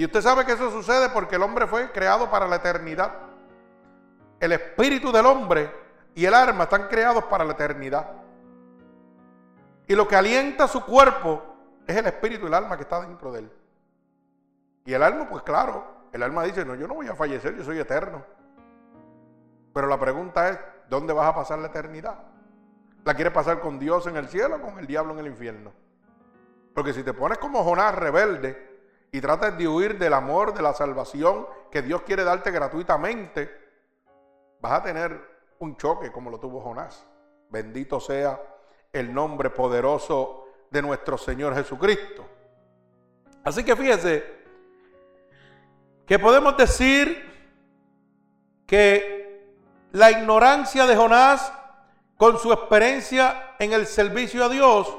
Y 0.00 0.07
usted 0.07 0.23
sabe 0.23 0.47
que 0.47 0.52
eso 0.52 0.71
sucede 0.71 1.11
porque 1.11 1.37
el 1.37 1.42
hombre 1.42 1.66
fue 1.66 1.92
creado 1.92 2.30
para 2.30 2.49
la 2.49 2.57
eternidad. 2.57 3.12
El 4.38 4.52
espíritu 4.52 5.12
del 5.12 5.26
hombre 5.26 5.71
y 6.14 6.25
el 6.25 6.33
alma 6.33 6.64
están 6.64 6.88
creados 6.88 7.25
para 7.25 7.45
la 7.45 7.52
eternidad. 7.52 8.11
Y 9.87 9.95
lo 9.95 10.09
que 10.09 10.16
alienta 10.16 10.66
su 10.69 10.87
cuerpo 10.87 11.42
es 11.87 11.95
el 11.95 12.07
espíritu 12.07 12.45
y 12.45 12.49
el 12.49 12.54
alma 12.54 12.78
que 12.78 12.85
está 12.85 13.02
dentro 13.02 13.30
de 13.30 13.40
él. 13.40 13.52
Y 14.87 14.95
el 14.95 15.02
alma, 15.02 15.28
pues 15.28 15.42
claro, 15.42 15.85
el 16.12 16.23
alma 16.23 16.45
dice, 16.45 16.64
no, 16.64 16.75
yo 16.76 16.88
no 16.88 16.95
voy 16.95 17.09
a 17.09 17.14
fallecer, 17.14 17.54
yo 17.54 17.62
soy 17.62 17.78
eterno. 17.78 18.25
Pero 19.75 19.87
la 19.87 20.00
pregunta 20.00 20.49
es, 20.49 20.59
¿dónde 20.88 21.12
vas 21.12 21.28
a 21.28 21.35
pasar 21.35 21.59
la 21.59 21.66
eternidad? 21.66 22.16
¿La 23.04 23.12
quieres 23.12 23.35
pasar 23.35 23.61
con 23.61 23.78
Dios 23.78 24.07
en 24.07 24.16
el 24.16 24.28
cielo 24.28 24.57
o 24.57 24.62
con 24.62 24.78
el 24.78 24.87
diablo 24.87 25.12
en 25.12 25.19
el 25.19 25.26
infierno? 25.26 25.75
Porque 26.75 26.95
si 26.95 27.02
te 27.02 27.12
pones 27.12 27.37
como 27.37 27.62
Jonás 27.62 27.95
rebelde 27.95 28.70
y 29.12 29.21
tratas 29.21 29.57
de 29.59 29.67
huir 29.67 29.99
del 29.99 30.14
amor, 30.14 30.55
de 30.55 30.62
la 30.62 30.73
salvación 30.73 31.47
que 31.71 31.83
Dios 31.83 32.02
quiere 32.02 32.25
darte 32.25 32.50
gratuitamente, 32.50 33.50
vas 34.61 34.73
a 34.73 34.83
tener 34.83 35.21
un 35.59 35.76
choque 35.76 36.12
como 36.12 36.31
lo 36.31 36.38
tuvo 36.38 36.61
Jonás. 36.61 37.07
Bendito 37.50 37.99
sea 37.99 38.40
el 38.93 39.12
nombre 39.12 39.50
poderoso 39.50 40.45
de 40.71 40.83
nuestro 40.83 41.19
Señor 41.19 41.55
Jesucristo. 41.55 42.26
Así 43.45 43.64
que 43.64 43.75
fíjese 43.75 44.40
que 46.07 46.19
podemos 46.19 46.57
decir 46.57 47.29
que 48.67 49.47
la 49.93 50.11
ignorancia 50.11 50.87
de 50.87 50.97
Jonás 50.97 51.52
con 52.17 52.38
su 52.38 52.52
experiencia 52.52 53.55
en 53.59 53.73
el 53.73 53.87
servicio 53.87 54.45
a 54.45 54.49
Dios 54.49 54.97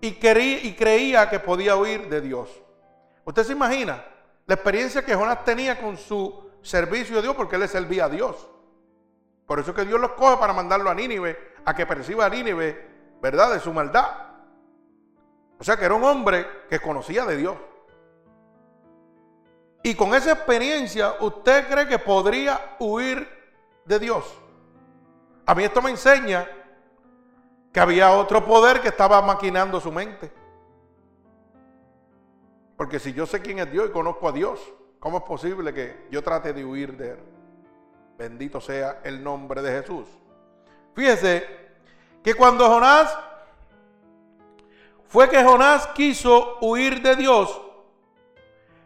y 0.00 0.12
creía 0.12 1.30
que 1.30 1.38
podía 1.38 1.76
huir 1.76 2.08
de 2.08 2.20
Dios. 2.20 2.63
¿Usted 3.24 3.44
se 3.44 3.52
imagina 3.52 4.04
la 4.46 4.54
experiencia 4.54 5.04
que 5.04 5.14
Jonás 5.14 5.44
tenía 5.44 5.80
con 5.80 5.96
su 5.96 6.50
servicio 6.62 7.18
a 7.18 7.22
Dios 7.22 7.34
porque 7.34 7.56
él 7.56 7.62
le 7.62 7.68
servía 7.68 8.06
a 8.06 8.08
Dios? 8.08 8.48
Por 9.46 9.60
eso 9.60 9.74
que 9.74 9.84
Dios 9.84 10.00
lo 10.00 10.06
escoge 10.06 10.36
para 10.38 10.52
mandarlo 10.52 10.90
a 10.90 10.94
Nínive, 10.94 11.54
a 11.64 11.74
que 11.74 11.86
perciba 11.86 12.26
a 12.26 12.30
Nínive, 12.30 13.16
¿verdad?, 13.20 13.52
de 13.52 13.60
su 13.60 13.72
maldad. 13.72 14.06
O 15.58 15.64
sea 15.64 15.76
que 15.76 15.84
era 15.84 15.94
un 15.94 16.04
hombre 16.04 16.46
que 16.68 16.80
conocía 16.80 17.24
de 17.24 17.36
Dios. 17.36 17.56
Y 19.82 19.94
con 19.94 20.14
esa 20.14 20.32
experiencia, 20.32 21.14
¿usted 21.20 21.68
cree 21.68 21.86
que 21.86 21.98
podría 21.98 22.76
huir 22.78 23.28
de 23.84 23.98
Dios? 23.98 24.24
A 25.46 25.54
mí 25.54 25.62
esto 25.62 25.82
me 25.82 25.90
enseña 25.90 26.48
que 27.70 27.80
había 27.80 28.12
otro 28.12 28.44
poder 28.46 28.80
que 28.80 28.88
estaba 28.88 29.20
maquinando 29.20 29.80
su 29.80 29.92
mente. 29.92 30.32
Porque 32.76 32.98
si 32.98 33.12
yo 33.12 33.26
sé 33.26 33.40
quién 33.40 33.58
es 33.58 33.70
Dios 33.70 33.88
y 33.88 33.92
conozco 33.92 34.28
a 34.28 34.32
Dios, 34.32 34.60
¿cómo 34.98 35.18
es 35.18 35.24
posible 35.24 35.72
que 35.72 36.06
yo 36.10 36.22
trate 36.22 36.52
de 36.52 36.64
huir 36.64 36.96
de 36.96 37.10
Él? 37.10 37.18
Bendito 38.18 38.60
sea 38.60 39.00
el 39.04 39.22
nombre 39.22 39.62
de 39.62 39.80
Jesús. 39.80 40.06
Fíjese 40.94 41.46
que 42.22 42.34
cuando 42.34 42.68
Jonás, 42.68 43.16
fue 45.06 45.28
que 45.28 45.42
Jonás 45.42 45.86
quiso 45.88 46.58
huir 46.60 47.02
de 47.02 47.16
Dios, 47.16 47.60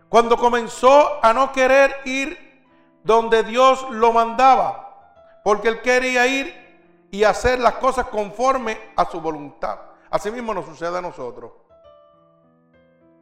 cuando 0.09 0.37
comenzó 0.37 1.23
a 1.25 1.33
no 1.33 1.52
querer 1.52 1.95
ir 2.04 2.64
donde 3.04 3.42
Dios 3.42 3.87
lo 3.90 4.12
mandaba, 4.12 5.40
porque 5.45 5.68
él 5.68 5.80
quería 5.80 6.26
ir 6.26 6.68
y 7.11 7.25
hacer 7.25 7.59
las 7.59 7.75
cosas 7.75 8.07
conforme 8.09 8.78
a 8.97 9.04
su 9.04 9.21
voluntad. 9.21 9.78
Así 10.11 10.30
mismo 10.30 10.52
nos 10.52 10.66
sucede 10.66 10.99
a 10.99 11.02
nosotros. 11.02 11.52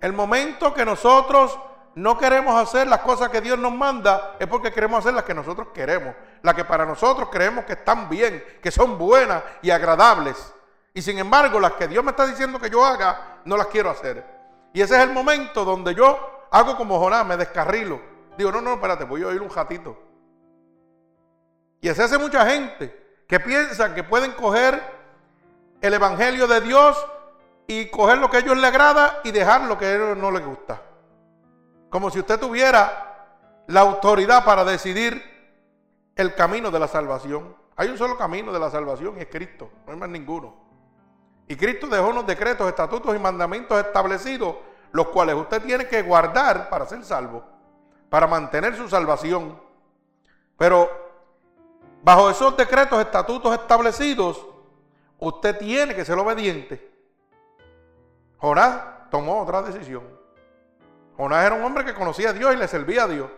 El 0.01 0.13
momento 0.13 0.75
que 0.75 0.85
nosotros 0.85 1.59
no 1.97 2.19
queremos 2.19 2.61
hacer 2.61 2.87
las 2.87 3.01
cosas 3.01 3.31
que 3.31 3.41
Dios 3.41 3.59
nos 3.59 3.73
manda 3.73 4.37
es 4.39 4.47
porque 4.47 4.71
queremos 4.71 4.99
hacer 5.01 5.15
las 5.15 5.25
que 5.25 5.33
nosotros 5.33 5.69
queremos, 5.73 6.15
las 6.43 6.55
que 6.55 6.65
para 6.65 6.85
nosotros 6.85 7.29
creemos 7.33 7.65
que 7.65 7.73
están 7.73 8.09
bien, 8.09 8.45
que 8.63 8.71
son 8.71 8.99
buenas 8.99 9.43
y 9.63 9.71
agradables. 9.71 10.53
Y 10.93 11.01
sin 11.01 11.19
embargo, 11.19 11.59
las 11.59 11.73
que 11.73 11.89
Dios 11.89 12.05
me 12.05 12.11
está 12.11 12.27
diciendo 12.27 12.59
que 12.59 12.69
yo 12.69 12.85
haga, 12.85 13.41
no 13.47 13.57
las 13.57 13.69
quiero 13.69 13.91
hacer. 13.91 14.25
Y 14.75 14.83
ese 14.83 14.95
es 14.97 15.03
el 15.03 15.11
momento 15.11 15.65
donde 15.65 15.95
yo 15.95 16.49
hago 16.51 16.77
como 16.77 16.99
Jonás, 16.99 17.25
me 17.25 17.37
descarrilo. 17.37 17.99
Digo, 18.37 18.53
no, 18.53 18.61
no, 18.61 18.75
espérate, 18.75 19.05
voy 19.05 19.23
a 19.23 19.29
oír 19.29 19.41
un 19.41 19.49
ratito. 19.49 19.97
Y 21.81 21.89
así 21.89 22.03
hace 22.03 22.19
mucha 22.19 22.45
gente 22.45 23.23
que 23.27 23.41
piensa 23.41 23.95
que 23.95 24.05
pueden 24.05 24.33
coger 24.33 24.83
el 25.81 25.95
Evangelio 25.95 26.47
de 26.47 26.61
Dios 26.61 27.07
y 27.67 27.87
coger 27.91 28.19
lo 28.19 28.31
que 28.31 28.39
a 28.39 28.41
ellos 28.41 28.57
les 28.57 28.65
agrada 28.65 29.21
y 29.25 29.31
dejar 29.31 29.63
lo 29.63 29.77
que 29.79 29.87
a 29.87 29.95
ellos 29.95 30.17
no 30.17 30.31
les 30.31 30.45
gusta. 30.45 30.83
Como 31.91 32.11
si 32.11 32.21
usted 32.21 32.39
tuviera 32.39 33.07
la 33.67 33.81
autoridad 33.81 34.45
para 34.45 34.65
decidir 34.65 35.23
el 36.15 36.35
camino 36.35 36.71
de 36.71 36.79
la 36.79 36.89
salvación. 36.89 37.55
Hay 37.77 37.89
un 37.89 37.99
solo 37.99 38.17
camino 38.17 38.53
de 38.53 38.59
la 38.59 38.71
salvación 38.71 39.17
y 39.19 39.21
es 39.21 39.29
Cristo, 39.29 39.71
no 39.87 39.93
hay 39.93 39.99
más 39.99 40.09
ninguno. 40.09 40.55
Y 41.49 41.57
Cristo 41.57 41.87
dejó 41.87 42.09
unos 42.09 42.27
decretos, 42.27 42.67
estatutos 42.69 43.15
y 43.15 43.19
mandamientos 43.19 43.79
establecidos 43.79 44.57
los 44.93 45.09
cuales 45.09 45.35
usted 45.35 45.63
tiene 45.63 45.87
que 45.87 46.03
guardar 46.03 46.71
para 46.71 46.87
ser 46.87 47.05
salvo, 47.05 47.45
para 48.09 48.27
mantener 48.27 48.75
su 48.77 48.89
salvación. 48.89 49.61
Pero 50.57 50.91
bajo 52.03 52.31
esos 52.31 52.57
decretos, 52.57 52.99
estatutos 53.01 53.53
establecidos, 53.53 54.47
usted 55.19 55.59
tiene 55.59 55.95
que 55.95 56.05
ser 56.05 56.19
obediente. 56.19 56.96
Jonás 58.39 59.11
tomó 59.11 59.43
otra 59.43 59.63
decisión. 59.63 60.03
Jonás 61.17 61.47
era 61.47 61.55
un 61.55 61.65
hombre 61.65 61.85
que 61.85 61.95
conocía 61.95 62.31
a 62.31 62.33
Dios 62.33 62.55
y 62.55 62.57
le 62.57 62.69
servía 62.69 63.05
a 63.05 63.09
Dios. 63.09 63.31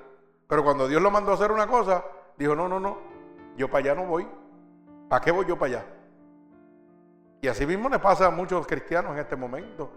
Pero 0.46 0.64
cuando 0.64 0.88
Dios 0.88 1.00
lo 1.02 1.10
mandó 1.10 1.32
a 1.32 1.34
hacer 1.34 1.52
una 1.52 1.66
cosa, 1.66 2.04
dijo, 2.36 2.54
no, 2.54 2.68
no, 2.68 2.80
no, 2.80 2.98
yo 3.56 3.68
para 3.68 3.92
allá 3.92 3.94
no 3.94 4.06
voy. 4.06 4.26
¿Para 5.08 5.24
qué 5.24 5.30
voy 5.30 5.46
yo 5.46 5.58
para 5.58 5.78
allá? 5.78 5.86
Y 7.40 7.48
así 7.48 7.66
mismo 7.66 7.88
le 7.88 7.98
pasa 7.98 8.26
a 8.26 8.30
muchos 8.30 8.66
cristianos 8.66 9.12
en 9.12 9.18
este 9.18 9.36
momento 9.36 9.90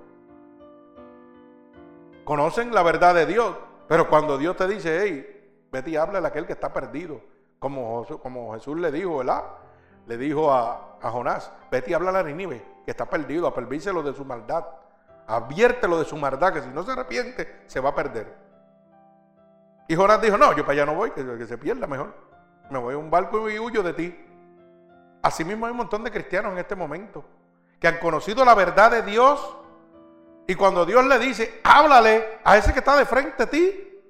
conocen 2.23 2.73
la 2.73 2.83
verdad 2.83 3.15
de 3.15 3.25
Dios, 3.25 3.55
pero 3.87 4.07
cuando 4.07 4.37
Dios 4.37 4.55
te 4.55 4.67
dice, 4.67 5.01
hey, 5.01 5.65
vete 5.71 5.91
y 5.91 5.95
habla 5.97 6.19
a 6.19 6.27
aquel 6.27 6.45
que 6.45 6.53
está 6.53 6.71
perdido, 6.71 7.21
como, 7.59 8.05
como 8.21 8.53
Jesús 8.53 8.79
le 8.79 8.91
dijo, 8.91 9.17
¿verdad? 9.17 9.43
Le 10.07 10.17
dijo 10.17 10.51
a, 10.51 10.97
Jonás, 11.01 11.51
vete 11.69 11.91
y 11.91 11.93
habla 11.93 12.17
a 12.17 12.23
Ninive, 12.23 12.63
que 12.85 12.91
está 12.91 13.05
perdido, 13.05 13.47
apervíselo 13.47 14.01
de 14.01 14.13
su 14.13 14.23
maldad, 14.25 14.65
adviértelo 15.27 15.99
de 15.99 16.05
su 16.05 16.17
maldad, 16.17 16.53
que 16.53 16.61
si 16.61 16.69
no 16.69 16.83
se 16.83 16.91
arrepiente, 16.91 17.63
se 17.67 17.79
va 17.79 17.89
a 17.89 17.95
perder. 17.95 18.35
Y 19.87 19.95
Jonás 19.95 20.21
dijo, 20.21 20.37
no, 20.37 20.55
yo 20.55 20.63
para 20.63 20.73
allá 20.73 20.85
no 20.85 20.95
voy, 20.95 21.11
que, 21.11 21.25
que 21.37 21.45
se 21.45 21.57
pierda 21.57 21.87
mejor. 21.87 22.13
Me 22.69 22.79
voy 22.79 22.93
a 22.93 22.97
un 22.97 23.09
barco 23.09 23.49
y 23.49 23.59
huyo 23.59 23.83
de 23.83 23.93
ti. 23.93 24.25
Asimismo 25.21 25.65
hay 25.65 25.71
un 25.71 25.77
montón 25.77 26.03
de 26.03 26.11
cristianos 26.11 26.53
en 26.53 26.59
este 26.59 26.75
momento 26.75 27.23
que 27.81 27.87
han 27.87 27.97
conocido 27.97 28.45
la 28.45 28.53
verdad 28.53 28.91
de 28.91 29.01
Dios, 29.01 29.57
y 30.45 30.53
cuando 30.53 30.85
Dios 30.85 31.03
le 31.05 31.17
dice, 31.17 31.61
háblale 31.63 32.39
a 32.43 32.55
ese 32.55 32.73
que 32.73 32.79
está 32.79 32.95
de 32.95 33.05
frente 33.05 33.43
a 33.43 33.49
ti, 33.49 34.03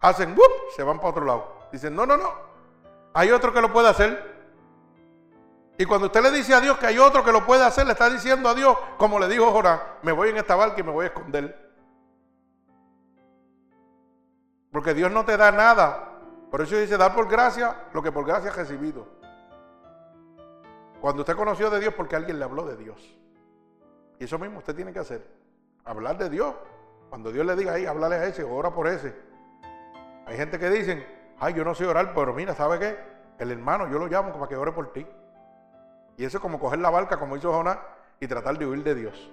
hacen, 0.00 0.32
¡wup! 0.32 0.72
se 0.74 0.82
van 0.82 0.96
para 0.96 1.10
otro 1.10 1.24
lado. 1.26 1.68
Dicen, 1.70 1.94
no, 1.94 2.06
no, 2.06 2.16
no, 2.16 2.32
hay 3.12 3.30
otro 3.30 3.52
que 3.52 3.60
lo 3.60 3.72
puede 3.72 3.88
hacer. 3.88 4.31
Y 5.78 5.84
cuando 5.86 6.06
usted 6.06 6.22
le 6.22 6.30
dice 6.30 6.54
a 6.54 6.60
Dios 6.60 6.78
que 6.78 6.86
hay 6.86 6.98
otro 6.98 7.24
que 7.24 7.32
lo 7.32 7.44
puede 7.44 7.64
hacer, 7.64 7.86
le 7.86 7.92
está 7.92 8.08
diciendo 8.10 8.48
a 8.48 8.54
Dios, 8.54 8.76
como 8.98 9.18
le 9.18 9.26
dijo 9.28 9.50
Jonás, 9.50 9.80
me 10.02 10.12
voy 10.12 10.28
en 10.28 10.36
esta 10.36 10.54
barca 10.54 10.80
y 10.80 10.82
me 10.82 10.92
voy 10.92 11.04
a 11.04 11.08
esconder. 11.08 11.72
Porque 14.70 14.94
Dios 14.94 15.10
no 15.10 15.24
te 15.24 15.36
da 15.36 15.50
nada. 15.50 16.08
Por 16.50 16.60
eso 16.60 16.76
dice, 16.76 16.96
dar 16.96 17.14
por 17.14 17.28
gracia 17.28 17.76
lo 17.92 18.02
que 18.02 18.12
por 18.12 18.26
gracia 18.26 18.50
ha 18.50 18.54
recibido. 18.54 19.06
Cuando 21.00 21.22
usted 21.22 21.34
conoció 21.34 21.68
de 21.70 21.80
Dios 21.80 21.94
porque 21.94 22.16
alguien 22.16 22.38
le 22.38 22.44
habló 22.44 22.64
de 22.64 22.76
Dios. 22.76 23.16
Y 24.18 24.24
eso 24.24 24.38
mismo 24.38 24.58
usted 24.58 24.74
tiene 24.74 24.92
que 24.92 25.00
hacer. 25.00 25.26
Hablar 25.84 26.16
de 26.18 26.30
Dios. 26.30 26.54
Cuando 27.08 27.32
Dios 27.32 27.44
le 27.44 27.56
diga 27.56 27.72
ahí, 27.72 27.86
háblale 27.86 28.16
a 28.16 28.26
ese, 28.26 28.44
ora 28.44 28.70
por 28.70 28.86
ese. 28.86 29.14
Hay 30.26 30.36
gente 30.36 30.58
que 30.58 30.70
dicen, 30.70 31.04
ay, 31.38 31.54
yo 31.54 31.64
no 31.64 31.74
sé 31.74 31.86
orar, 31.86 32.14
pero 32.14 32.32
mira, 32.32 32.54
¿sabe 32.54 32.78
qué? 32.78 32.98
El 33.38 33.50
hermano, 33.50 33.90
yo 33.90 33.98
lo 33.98 34.06
llamo 34.06 34.32
para 34.32 34.48
que 34.48 34.56
ore 34.56 34.72
por 34.72 34.92
ti. 34.92 35.06
Y 36.16 36.24
eso 36.24 36.38
es 36.38 36.42
como 36.42 36.58
coger 36.58 36.78
la 36.78 36.90
barca, 36.90 37.18
como 37.18 37.36
hizo 37.36 37.52
Jonás, 37.52 37.78
y 38.20 38.26
tratar 38.26 38.58
de 38.58 38.66
huir 38.66 38.82
de 38.84 38.94
Dios. 38.94 39.30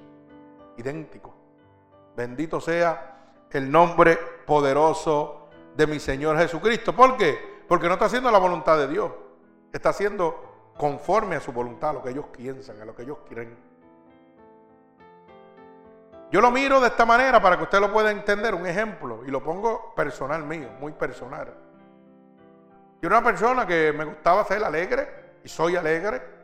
Idéntico. 0.77 1.33
Bendito 2.15 2.59
sea 2.59 3.17
el 3.51 3.71
nombre 3.71 4.17
poderoso 4.45 5.49
de 5.75 5.87
mi 5.87 5.99
Señor 5.99 6.37
Jesucristo. 6.37 6.95
¿Por 6.95 7.17
qué? 7.17 7.63
Porque 7.67 7.87
no 7.87 7.93
está 7.93 8.05
haciendo 8.05 8.31
la 8.31 8.39
voluntad 8.39 8.77
de 8.77 8.87
Dios. 8.87 9.11
Está 9.71 9.89
haciendo 9.89 10.71
conforme 10.77 11.35
a 11.35 11.39
su 11.39 11.51
voluntad, 11.51 11.91
a 11.91 11.93
lo 11.93 12.03
que 12.03 12.09
ellos 12.09 12.25
piensan, 12.31 12.81
a 12.81 12.85
lo 12.85 12.95
que 12.95 13.03
ellos 13.03 13.19
quieren. 13.27 13.69
Yo 16.31 16.41
lo 16.41 16.51
miro 16.51 16.79
de 16.79 16.87
esta 16.87 17.05
manera 17.05 17.41
para 17.41 17.57
que 17.57 17.63
usted 17.63 17.79
lo 17.79 17.91
pueda 17.91 18.11
entender, 18.11 18.53
un 18.53 18.65
ejemplo, 18.65 19.23
y 19.25 19.31
lo 19.31 19.43
pongo 19.43 19.93
personal 19.95 20.43
mío, 20.43 20.69
muy 20.79 20.93
personal. 20.93 21.53
Yo 23.01 23.07
era 23.07 23.17
una 23.17 23.25
persona 23.25 23.65
que 23.65 23.91
me 23.91 24.05
gustaba 24.05 24.43
ser 24.45 24.63
alegre, 24.63 25.39
y 25.43 25.49
soy 25.49 25.75
alegre, 25.75 26.38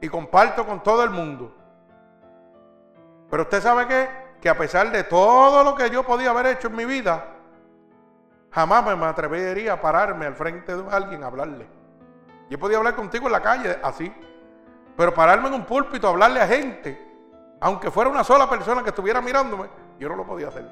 y 0.00 0.08
comparto 0.08 0.66
con 0.66 0.82
todo 0.82 1.04
el 1.04 1.10
mundo. 1.10 1.54
Pero 3.30 3.42
usted 3.42 3.60
sabe 3.60 3.86
qué? 3.86 4.08
Que 4.40 4.48
a 4.48 4.56
pesar 4.56 4.90
de 4.90 5.04
todo 5.04 5.64
lo 5.64 5.74
que 5.74 5.90
yo 5.90 6.04
podía 6.04 6.30
haber 6.30 6.46
hecho 6.46 6.68
en 6.68 6.76
mi 6.76 6.84
vida, 6.84 7.26
jamás 8.50 8.84
me 8.96 9.06
atrevería 9.06 9.74
a 9.74 9.80
pararme 9.80 10.26
al 10.26 10.34
frente 10.34 10.76
de 10.76 10.90
alguien 10.90 11.22
a 11.22 11.26
hablarle. 11.26 11.66
Yo 12.48 12.58
podía 12.58 12.78
hablar 12.78 12.94
contigo 12.94 13.26
en 13.26 13.32
la 13.32 13.42
calle 13.42 13.78
así, 13.82 14.12
pero 14.96 15.12
pararme 15.12 15.48
en 15.48 15.54
un 15.54 15.64
púlpito 15.64 16.06
a 16.06 16.10
hablarle 16.10 16.40
a 16.40 16.46
gente 16.46 17.08
aunque 17.60 17.90
fuera 17.90 18.10
una 18.10 18.24
sola 18.24 18.48
persona 18.48 18.82
que 18.82 18.90
estuviera 18.90 19.20
mirándome, 19.20 19.68
yo 19.98 20.08
no 20.08 20.16
lo 20.16 20.26
podía 20.26 20.48
hacer. 20.48 20.66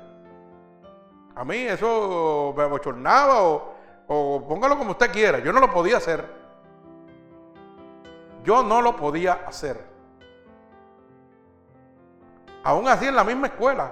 A 1.35 1.45
mí 1.45 1.56
eso 1.56 2.54
me 2.56 2.62
abochornaba 2.62 3.42
o, 3.42 3.75
o 4.06 4.49
póngalo 4.49 4.78
como 4.78 4.92
usted 4.92 5.11
quiera. 5.11 5.38
Yo 5.40 5.52
no 5.52 5.61
lo 5.61 5.71
podía 5.71 5.99
hacer. 5.99 6.45
Yo 8.46 8.62
no 8.62 8.80
lo 8.80 8.94
podía 8.94 9.32
hacer. 9.44 9.84
Aún 12.62 12.86
así 12.86 13.06
en 13.06 13.16
la 13.16 13.24
misma 13.24 13.48
escuela. 13.48 13.90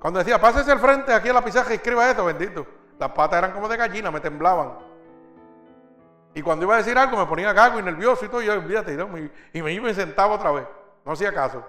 Cuando 0.00 0.20
decía, 0.20 0.40
pásese 0.40 0.70
al 0.70 0.78
frente 0.78 1.12
aquí 1.12 1.28
a 1.28 1.32
la 1.32 1.44
pizarra 1.44 1.72
y 1.72 1.74
escriba 1.74 2.08
esto, 2.08 2.24
bendito. 2.24 2.64
Las 3.00 3.10
patas 3.10 3.38
eran 3.38 3.52
como 3.52 3.68
de 3.68 3.76
gallina, 3.76 4.12
me 4.12 4.20
temblaban. 4.20 4.78
Y 6.34 6.40
cuando 6.40 6.66
iba 6.66 6.74
a 6.74 6.78
decir 6.78 6.96
algo 6.96 7.16
me 7.16 7.26
ponía 7.26 7.52
gago 7.52 7.80
y 7.80 7.82
nervioso 7.82 8.24
y 8.24 8.28
todo, 8.28 8.42
y 8.42 8.46
yo, 8.46 8.52
olvídate, 8.52 8.96
y 9.52 9.60
me 9.60 9.72
iba 9.72 9.90
y 9.90 9.94
sentaba 9.94 10.36
otra 10.36 10.52
vez. 10.52 10.68
No 11.04 11.12
hacía 11.12 11.34
caso. 11.34 11.64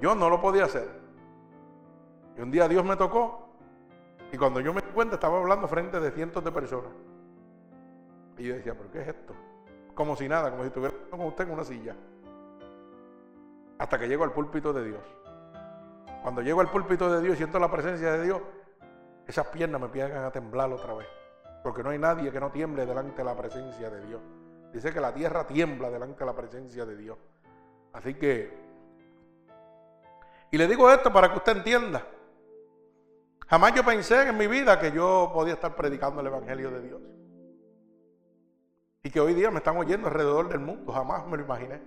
Yo 0.00 0.14
no 0.14 0.30
lo 0.30 0.40
podía 0.40 0.64
hacer. 0.64 0.88
Y 2.38 2.40
un 2.40 2.50
día 2.50 2.68
Dios 2.68 2.86
me 2.86 2.96
tocó 2.96 3.50
y 4.32 4.38
cuando 4.38 4.60
yo 4.60 4.72
me 4.72 4.80
di 4.80 4.88
cuenta 4.88 5.16
estaba 5.16 5.38
hablando 5.38 5.68
frente 5.68 6.00
de 6.00 6.10
cientos 6.10 6.42
de 6.42 6.50
personas. 6.50 6.90
Y 8.38 8.44
yo 8.44 8.54
decía, 8.54 8.72
¿pero 8.74 8.90
qué 8.90 9.02
es 9.02 9.08
esto? 9.08 9.34
Como 9.94 10.16
si 10.16 10.28
nada, 10.28 10.50
como 10.50 10.62
si 10.62 10.68
estuviera 10.68 10.94
con 11.10 11.20
usted 11.20 11.44
en 11.44 11.50
una 11.50 11.64
silla. 11.64 11.94
Hasta 13.78 13.98
que 13.98 14.08
llego 14.08 14.24
al 14.24 14.32
púlpito 14.32 14.72
de 14.72 14.84
Dios. 14.84 15.02
Cuando 16.22 16.40
llego 16.42 16.60
al 16.60 16.70
púlpito 16.70 17.10
de 17.12 17.20
Dios 17.20 17.34
y 17.34 17.36
siento 17.38 17.58
la 17.58 17.70
presencia 17.70 18.12
de 18.12 18.24
Dios, 18.24 18.40
esas 19.26 19.46
piernas 19.48 19.80
me 19.80 19.86
empiezan 19.86 20.24
a 20.24 20.30
temblar 20.30 20.72
otra 20.72 20.94
vez. 20.94 21.08
Porque 21.62 21.82
no 21.82 21.90
hay 21.90 21.98
nadie 21.98 22.30
que 22.30 22.40
no 22.40 22.50
tiemble 22.50 22.86
delante 22.86 23.18
de 23.18 23.24
la 23.24 23.36
presencia 23.36 23.90
de 23.90 24.06
Dios. 24.06 24.20
Dice 24.72 24.92
que 24.92 25.00
la 25.00 25.14
tierra 25.14 25.46
tiembla 25.46 25.90
delante 25.90 26.18
de 26.18 26.26
la 26.26 26.34
presencia 26.34 26.84
de 26.84 26.96
Dios. 26.96 27.18
Así 27.92 28.14
que, 28.14 28.52
y 30.50 30.58
le 30.58 30.66
digo 30.66 30.90
esto 30.90 31.12
para 31.12 31.30
que 31.30 31.38
usted 31.38 31.58
entienda. 31.58 32.04
Jamás 33.46 33.74
yo 33.74 33.84
pensé 33.84 34.28
en 34.28 34.36
mi 34.36 34.46
vida 34.46 34.80
que 34.80 34.90
yo 34.90 35.30
podía 35.32 35.54
estar 35.54 35.76
predicando 35.76 36.20
el 36.20 36.26
Evangelio 36.26 36.70
de 36.70 36.82
Dios. 36.82 37.00
Y 39.04 39.10
que 39.10 39.20
hoy 39.20 39.34
día 39.34 39.50
me 39.50 39.58
están 39.58 39.76
oyendo 39.76 40.08
alrededor 40.08 40.48
del 40.48 40.60
mundo. 40.60 40.90
Jamás 40.90 41.26
me 41.26 41.36
lo 41.36 41.44
imaginé. 41.44 41.80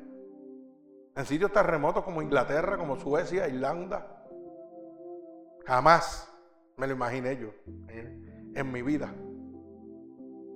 En 1.15 1.25
sitios 1.25 1.51
tan 1.51 1.65
remotos 1.65 2.03
como 2.03 2.21
Inglaterra, 2.21 2.77
como 2.77 2.95
Suecia, 2.95 3.47
Irlanda. 3.47 4.24
Jamás 5.65 6.31
me 6.77 6.86
lo 6.86 6.93
imaginé 6.93 7.36
yo 7.36 7.50
en, 7.89 8.71
mi 8.71 8.83
vida. 8.83 9.12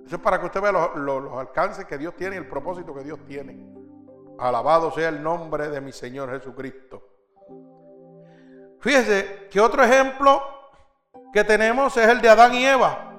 Eso 0.06 0.16
es 0.16 0.22
para 0.22 0.38
que 0.38 0.46
usted 0.46 0.62
vea 0.62 0.70
los, 0.70 1.36
alcances 1.36 1.84
que 1.84 1.98
Dios 1.98 2.14
tiene 2.14 2.36
y 2.36 2.38
el 2.38 2.48
propósito 2.48 2.94
que 2.94 3.02
Dios 3.02 3.18
tiene. 3.26 3.66
Alabado 4.38 4.92
sea 4.92 5.08
el 5.08 5.20
nombre 5.20 5.68
de 5.68 5.80
mi 5.80 5.90
Señor 5.90 6.30
Jesucristo. 6.30 7.02
Fíjese 8.78 9.48
que 9.50 9.60
otro 9.60 9.82
ejemplo 9.82 10.40
que 11.32 11.42
tenemos 11.42 11.96
es 11.96 12.08
el 12.08 12.20
de 12.20 12.28
Adán 12.28 12.54
y 12.54 12.64
Eva. 12.64 13.11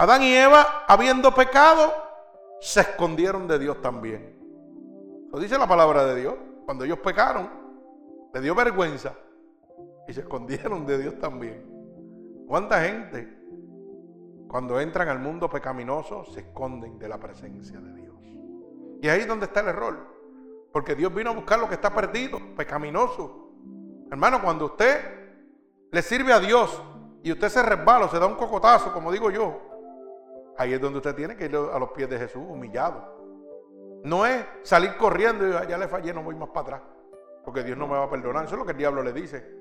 Adán 0.00 0.22
y 0.22 0.32
Eva, 0.32 0.84
habiendo 0.86 1.34
pecado, 1.34 1.92
se 2.60 2.82
escondieron 2.82 3.48
de 3.48 3.58
Dios 3.58 3.82
también. 3.82 4.38
Lo 5.32 5.40
dice 5.40 5.58
la 5.58 5.66
palabra 5.66 6.04
de 6.04 6.20
Dios. 6.20 6.34
Cuando 6.64 6.84
ellos 6.84 7.00
pecaron, 7.00 7.50
le 8.32 8.40
dio 8.40 8.54
vergüenza 8.54 9.12
y 10.06 10.12
se 10.12 10.20
escondieron 10.20 10.86
de 10.86 10.98
Dios 10.98 11.18
también. 11.18 11.66
¿Cuánta 12.46 12.80
gente 12.82 13.36
cuando 14.46 14.78
entran 14.80 15.08
al 15.08 15.18
mundo 15.18 15.50
pecaminoso 15.50 16.24
se 16.26 16.40
esconden 16.40 16.98
de 16.98 17.08
la 17.08 17.18
presencia 17.18 17.80
de 17.80 17.94
Dios? 17.94 18.14
Y 19.02 19.08
ahí 19.08 19.22
es 19.22 19.26
donde 19.26 19.46
está 19.46 19.60
el 19.60 19.68
error. 19.68 19.98
Porque 20.72 20.94
Dios 20.94 21.12
vino 21.12 21.30
a 21.30 21.34
buscar 21.34 21.58
lo 21.58 21.68
que 21.68 21.74
está 21.74 21.92
perdido, 21.92 22.38
pecaminoso. 22.54 23.50
Hermano, 24.12 24.40
cuando 24.42 24.66
usted 24.66 25.00
le 25.90 26.02
sirve 26.02 26.32
a 26.32 26.38
Dios 26.38 26.80
y 27.24 27.32
usted 27.32 27.48
se 27.48 27.62
resbala, 27.62 28.08
se 28.08 28.18
da 28.20 28.26
un 28.26 28.36
cocotazo, 28.36 28.92
como 28.92 29.10
digo 29.10 29.30
yo, 29.30 29.67
ahí 30.58 30.74
es 30.74 30.80
donde 30.80 30.98
usted 30.98 31.14
tiene 31.14 31.36
que 31.36 31.46
ir 31.46 31.56
a 31.56 31.78
los 31.78 31.90
pies 31.92 32.10
de 32.10 32.18
Jesús, 32.18 32.42
humillado. 32.46 33.16
No 34.04 34.26
es 34.26 34.44
salir 34.62 34.96
corriendo 34.96 35.46
y 35.46 35.68
ya 35.68 35.78
le 35.78 35.88
fallé, 35.88 36.12
no 36.12 36.22
voy 36.22 36.34
más 36.34 36.50
para 36.50 36.60
atrás, 36.76 36.82
porque 37.44 37.62
Dios 37.62 37.78
no 37.78 37.86
me 37.86 37.94
va 37.94 38.04
a 38.04 38.10
perdonar. 38.10 38.44
Eso 38.44 38.54
es 38.54 38.58
lo 38.58 38.64
que 38.64 38.72
el 38.72 38.78
diablo 38.78 39.02
le 39.02 39.12
dice. 39.12 39.56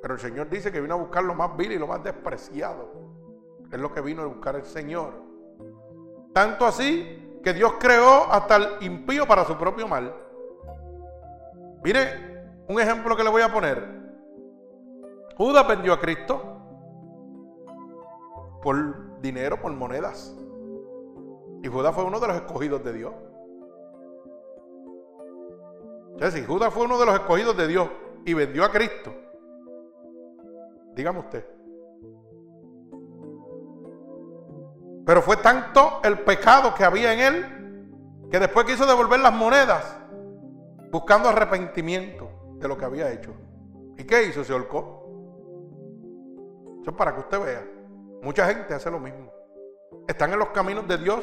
Pero 0.00 0.14
el 0.14 0.20
Señor 0.20 0.48
dice 0.48 0.70
que 0.70 0.80
vino 0.80 0.94
a 0.94 0.98
buscar 0.98 1.24
lo 1.24 1.34
más 1.34 1.56
vil 1.56 1.72
y 1.72 1.78
lo 1.78 1.86
más 1.86 2.02
despreciado. 2.02 2.88
Es 3.70 3.78
lo 3.78 3.92
que 3.92 4.00
vino 4.00 4.22
a 4.22 4.26
buscar 4.26 4.56
el 4.56 4.64
Señor. 4.64 5.12
Tanto 6.32 6.66
así 6.66 7.40
que 7.42 7.52
Dios 7.52 7.74
creó 7.78 8.30
hasta 8.30 8.56
el 8.56 8.68
impío 8.80 9.26
para 9.26 9.44
su 9.44 9.56
propio 9.56 9.88
mal. 9.88 10.14
Mire 11.82 12.62
un 12.68 12.80
ejemplo 12.80 13.16
que 13.16 13.24
le 13.24 13.30
voy 13.30 13.42
a 13.42 13.52
poner. 13.52 13.98
Judas 15.36 15.66
vendió 15.66 15.92
a 15.92 16.00
Cristo 16.00 16.42
por 18.62 19.07
dinero, 19.20 19.60
por 19.60 19.72
monedas. 19.72 20.34
Y 21.62 21.68
Judas 21.68 21.94
fue 21.94 22.04
uno 22.04 22.20
de 22.20 22.28
los 22.28 22.36
escogidos 22.36 22.84
de 22.84 22.92
Dios. 22.92 23.14
O 26.20 26.30
si 26.30 26.44
Judas 26.44 26.72
fue 26.72 26.84
uno 26.84 26.98
de 26.98 27.06
los 27.06 27.14
escogidos 27.14 27.56
de 27.56 27.68
Dios 27.68 27.88
y 28.24 28.34
vendió 28.34 28.64
a 28.64 28.70
Cristo, 28.70 29.12
dígame 30.94 31.20
usted. 31.20 31.46
Pero 35.06 35.22
fue 35.22 35.36
tanto 35.38 36.00
el 36.04 36.18
pecado 36.18 36.74
que 36.74 36.84
había 36.84 37.12
en 37.14 37.20
él 37.20 38.28
que 38.30 38.38
después 38.38 38.66
quiso 38.66 38.84
devolver 38.84 39.20
las 39.20 39.32
monedas 39.32 39.96
buscando 40.90 41.28
arrepentimiento 41.28 42.28
de 42.58 42.68
lo 42.68 42.76
que 42.76 42.84
había 42.84 43.10
hecho. 43.12 43.32
¿Y 43.96 44.04
qué 44.04 44.24
hizo? 44.24 44.44
Se 44.44 44.52
holcó. 44.52 45.04
Eso 46.82 46.90
es 46.90 46.96
para 46.96 47.14
que 47.14 47.20
usted 47.20 47.40
vea. 47.40 47.77
Mucha 48.22 48.46
gente 48.46 48.74
hace 48.74 48.90
lo 48.90 48.98
mismo. 48.98 49.32
Están 50.06 50.32
en 50.32 50.38
los 50.38 50.48
caminos 50.48 50.88
de 50.88 50.98
Dios, 50.98 51.22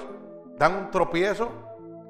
dan 0.58 0.76
un 0.76 0.92
tropiezo, 0.92 1.50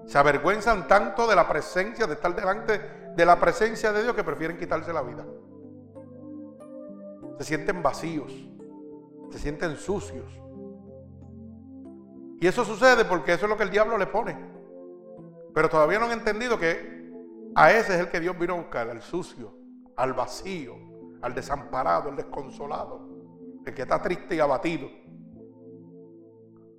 se 0.06 0.18
avergüenzan 0.18 0.88
tanto 0.88 1.28
de 1.28 1.36
la 1.36 1.48
presencia, 1.48 2.06
de 2.06 2.14
estar 2.14 2.36
delante 2.36 2.80
de 3.16 3.26
la 3.26 3.40
presencia 3.40 3.92
de 3.92 4.04
Dios 4.04 4.16
que 4.16 4.24
prefieren 4.24 4.58
quitarse 4.58 4.94
la 4.94 5.02
vida. 5.02 5.26
Se 7.40 7.44
sienten 7.44 7.82
vacíos, 7.82 8.32
se 9.32 9.40
sienten 9.40 9.76
sucios. 9.78 10.32
Y 12.40 12.48
eso 12.48 12.64
sucede 12.64 13.06
porque 13.06 13.34
eso 13.34 13.46
es 13.46 13.50
lo 13.50 13.58
que 13.58 13.64
el 13.64 13.72
diablo 13.72 13.98
le 13.98 14.08
pone. 14.08 14.38
Pero 15.54 15.70
todavía 15.70 16.00
no 16.00 16.06
han 16.06 16.12
entendido 16.12 16.60
que 16.60 17.12
a 17.56 17.72
ese 17.72 17.96
es 17.96 18.00
el 18.02 18.10
que 18.10 18.20
Dios 18.20 18.38
vino 18.38 18.54
a 18.54 18.58
buscar, 18.58 18.90
al 18.90 19.02
sucio, 19.02 19.58
al 19.96 20.14
vacío, 20.14 20.76
al 21.22 21.34
desamparado, 21.34 22.10
al 22.10 22.16
desconsolado 22.18 23.15
el 23.66 23.74
que 23.74 23.82
está 23.82 24.02
triste 24.02 24.36
y 24.36 24.40
abatido. 24.40 24.90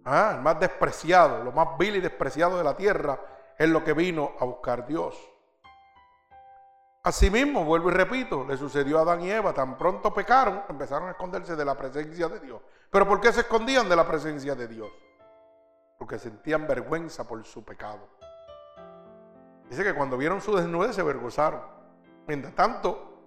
Ah, 0.05 0.35
el 0.37 0.43
más 0.43 0.61
despreciado, 0.61 1.43
lo 1.43 1.53
más 1.53 1.77
vil 1.79 1.97
y 1.97 2.01
despreciado 2.01 2.57
de 2.57 2.65
la 2.65 2.77
tierra 2.77 3.19
es 3.59 3.69
lo 3.69 3.83
que 3.83 3.93
vino 3.93 4.33
a 4.39 4.45
buscar 4.45 4.87
Dios. 4.87 5.17
Asimismo, 7.03 7.65
vuelvo 7.65 7.91
y 7.91 7.93
repito, 7.93 8.45
le 8.45 8.57
sucedió 8.57 8.99
a 8.99 9.03
Adán 9.03 9.23
y 9.23 9.31
Eva, 9.31 9.53
tan 9.53 9.77
pronto 9.77 10.13
pecaron, 10.13 10.63
empezaron 10.69 11.09
a 11.09 11.13
esconderse 11.13 11.55
de 11.55 11.65
la 11.65 11.77
presencia 11.77 12.29
de 12.29 12.41
Dios. 12.41 12.61
¿Pero 12.91 13.07
por 13.07 13.21
qué 13.21 13.33
se 13.33 13.41
escondían 13.41 13.89
de 13.89 13.97
la 13.97 14.07
presencia 14.07 14.55
de 14.55 14.67
Dios? 14.69 14.91
Porque 15.99 16.19
sentían 16.19 16.67
vergüenza 16.67 17.27
por 17.27 17.45
su 17.45 17.65
pecado. 17.65 18.09
Dice 19.69 19.83
que 19.83 19.95
cuando 19.95 20.17
vieron 20.17 20.41
su 20.41 20.55
desnudez 20.55 20.95
se 20.95 21.01
avergonzaron. 21.01 21.63
Mientras 22.27 22.55
tanto, 22.55 23.23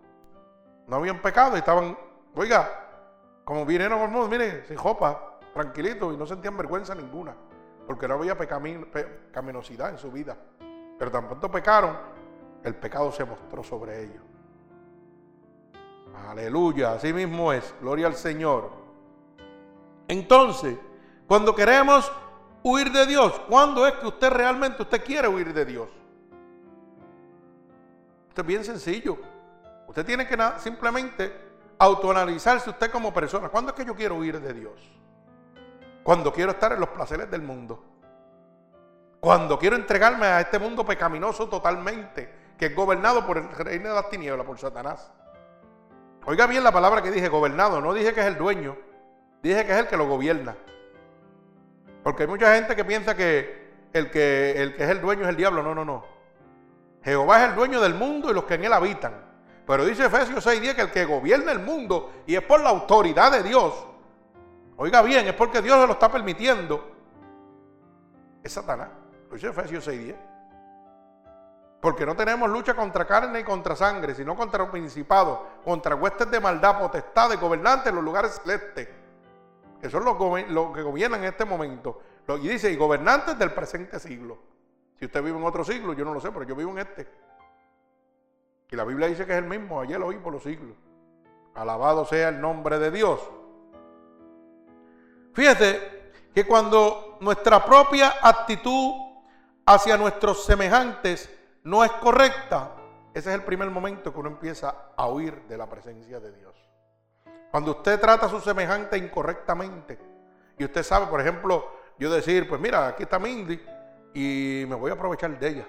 no 0.88 0.98
habían 0.98 1.22
pecado 1.22 1.56
y 1.56 1.60
estaban, 1.60 1.98
oiga, 2.36 2.89
como 3.50 3.66
vinieron 3.66 4.00
al 4.00 4.12
mundo, 4.12 4.28
mire, 4.28 4.64
sin 4.68 4.78
jopa, 4.78 5.40
tranquilito, 5.56 6.14
y 6.14 6.18
no 6.18 6.28
sentían 6.28 6.56
vergüenza 6.56 6.94
ninguna, 6.94 7.36
porque 7.88 8.08
no 8.08 8.14
había 8.14 8.38
pecaminosidad 8.38 9.90
en 9.90 9.98
su 9.98 10.12
vida. 10.12 10.38
Pero 11.00 11.10
tan 11.10 11.26
pronto 11.26 11.50
pecaron, 11.50 11.98
el 12.64 12.76
pecado 12.76 13.12
se 13.12 13.26
mostró 13.26 13.64
sobre 13.64 14.04
ellos. 14.04 14.22
Aleluya, 16.28 16.92
así 16.92 17.12
mismo 17.12 17.52
es, 17.52 17.74
gloria 17.82 18.06
al 18.06 18.14
Señor. 18.14 18.70
Entonces, 20.08 20.78
cuando 21.26 21.56
queremos 21.56 22.12
huir 22.62 22.92
de 22.92 23.08
Dios, 23.08 23.42
¿cuándo 23.50 23.88
es 23.88 23.94
que 23.96 24.06
usted 24.06 24.30
realmente 24.30 24.84
usted 24.84 25.04
quiere 25.04 25.28
huir 25.28 25.56
de 25.56 25.66
Dios? 25.66 25.90
Esto 28.28 28.42
es 28.42 28.48
bien 28.48 28.64
sencillo. 28.64 29.18
Usted 29.88 30.06
tiene 30.06 30.28
que 30.28 30.38
simplemente 30.60 31.49
autoanalizarse 31.80 32.70
usted 32.70 32.92
como 32.92 33.14
persona. 33.14 33.50
¿Cuándo 33.50 33.72
es 33.72 33.78
que 33.78 33.86
yo 33.86 33.96
quiero 33.96 34.16
huir 34.16 34.40
de 34.40 34.54
Dios? 34.54 34.80
Cuando 36.04 36.32
quiero 36.34 36.52
estar 36.52 36.74
en 36.74 36.80
los 36.80 36.90
placeres 36.90 37.32
del 37.32 37.42
mundo. 37.42 37.84
Cuando 39.20 39.58
quiero 39.58 39.76
entregarme 39.76 40.26
a 40.28 40.42
este 40.42 40.60
mundo 40.60 40.86
pecaminoso 40.86 41.48
totalmente, 41.50 42.34
que 42.58 42.68
es 42.68 42.76
gobernado 42.76 43.26
por 43.26 43.38
el 43.38 43.50
reino 43.50 43.90
de 43.90 43.96
las 43.96 44.10
tinieblas, 44.10 44.46
por 44.46 44.58
Satanás. 44.58 45.12
Oiga 46.26 46.48
bien 46.48 46.64
la 46.64 46.72
palabra 46.72 47.02
que 47.02 47.12
dije, 47.12 47.30
gobernado. 47.30 47.82
No 47.82 47.94
dije 47.94 48.14
que 48.14 48.22
es 48.22 48.28
el 48.28 48.38
dueño, 48.38 48.78
dije 49.42 49.66
que 49.66 49.72
es 49.72 49.78
el 49.80 49.88
que 49.88 49.98
lo 49.98 50.08
gobierna. 50.08 50.56
Porque 52.04 52.24
hay 52.24 52.30
mucha 52.30 52.56
gente 52.56 52.76
que 52.76 52.86
piensa 52.86 53.16
que 53.16 53.70
el 53.94 54.12
que, 54.12 54.62
el 54.62 54.76
que 54.76 54.84
es 54.84 54.90
el 54.90 55.02
dueño 55.02 55.24
es 55.24 55.30
el 55.30 55.36
diablo. 55.36 55.64
No, 55.64 55.74
no, 55.74 55.84
no. 55.84 56.06
Jehová 57.04 57.44
es 57.44 57.50
el 57.50 57.56
dueño 57.56 57.80
del 57.82 57.94
mundo 57.94 58.30
y 58.30 58.34
los 58.34 58.44
que 58.44 58.56
en 58.56 58.66
él 58.66 58.74
habitan. 58.74 59.29
Pero 59.70 59.86
dice 59.86 60.08
Efesios 60.08 60.44
6:10 60.44 60.74
que 60.74 60.82
el 60.82 60.90
que 60.90 61.06
gobierna 61.06 61.52
el 61.52 61.60
mundo 61.60 62.24
y 62.26 62.34
es 62.34 62.42
por 62.42 62.60
la 62.60 62.70
autoridad 62.70 63.32
de 63.32 63.44
Dios, 63.44 63.86
oiga 64.78 65.04
bien, 65.04 65.28
es 65.28 65.36
porque 65.36 65.62
Dios 65.62 65.80
se 65.80 65.86
lo 65.86 65.94
está 65.94 66.12
permitiendo, 66.12 66.92
es 68.42 68.52
Satanás. 68.52 68.90
Lo 69.30 69.36
dice 69.36 69.50
Efesios 69.50 69.88
6:10. 69.88 70.16
Porque 71.80 72.04
no 72.04 72.16
tenemos 72.16 72.50
lucha 72.50 72.74
contra 72.74 73.06
carne 73.06 73.42
y 73.42 73.44
contra 73.44 73.76
sangre, 73.76 74.16
sino 74.16 74.36
contra 74.36 74.64
los 74.64 74.72
principados, 74.72 75.40
contra 75.64 75.94
huestes 75.94 76.32
de 76.32 76.40
maldad, 76.40 76.80
potestades, 76.80 77.40
gobernantes 77.40 77.90
en 77.90 77.96
los 77.96 78.04
lugares 78.04 78.42
celestes, 78.44 78.90
que 79.80 79.88
son 79.88 80.04
los, 80.04 80.18
que 80.74 80.82
gobiernan 80.82 81.20
en 81.20 81.28
este 81.28 81.46
momento. 81.46 82.02
Y 82.28 82.48
dice, 82.48 82.72
y 82.72 82.76
gobernantes 82.76 83.38
del 83.38 83.52
presente 83.52 84.00
siglo. 84.00 84.40
Si 84.98 85.06
usted 85.06 85.22
vive 85.22 85.38
en 85.38 85.44
otro 85.44 85.64
siglo, 85.64 85.94
yo 85.94 86.04
no 86.06 86.16
lo 86.16 86.20
sé, 86.20 86.32
pero 86.32 86.44
yo 86.44 86.56
vivo 86.56 86.72
en 86.72 86.80
este. 86.80 87.29
Y 88.72 88.76
la 88.76 88.84
Biblia 88.84 89.08
dice 89.08 89.26
que 89.26 89.32
es 89.32 89.40
el 89.40 89.50
mismo, 89.50 89.82
ayer 89.82 90.00
oí 90.02 90.18
por 90.18 90.34
los 90.34 90.44
siglos. 90.44 90.76
Alabado 91.56 92.06
sea 92.06 92.30
el 92.30 92.40
nombre 92.40 92.78
de 92.78 92.92
Dios. 92.92 93.20
Fíjate 95.34 96.12
que 96.34 96.46
cuando 96.46 97.18
nuestra 97.22 97.66
propia 97.66 98.16
actitud 98.22 98.94
hacia 99.66 99.98
nuestros 99.98 100.46
semejantes 100.46 101.30
no 101.64 101.84
es 101.84 101.92
correcta, 101.94 102.76
ese 103.14 103.30
es 103.30 103.36
el 103.36 103.44
primer 103.44 103.70
momento 103.72 104.14
que 104.14 104.20
uno 104.20 104.30
empieza 104.30 104.92
a 104.96 105.08
huir 105.08 105.42
de 105.48 105.58
la 105.58 105.68
presencia 105.68 106.20
de 106.20 106.32
Dios. 106.32 106.56
Cuando 107.52 107.72
usted 107.72 108.00
trata 108.00 108.28
a 108.28 108.30
su 108.30 108.40
semejante 108.40 108.98
incorrectamente 108.98 109.98
y 110.58 110.64
usted 110.64 110.84
sabe, 110.84 111.08
por 111.08 111.20
ejemplo, 111.20 111.68
yo 111.98 112.12
decir, 112.12 112.48
pues 112.48 112.62
mira, 112.62 112.88
aquí 112.88 113.04
está 113.04 113.18
Mindy 113.18 113.60
y 114.14 114.66
me 114.68 114.76
voy 114.76 114.92
a 114.92 114.94
aprovechar 114.94 115.38
de 115.40 115.48
ella. 115.48 115.68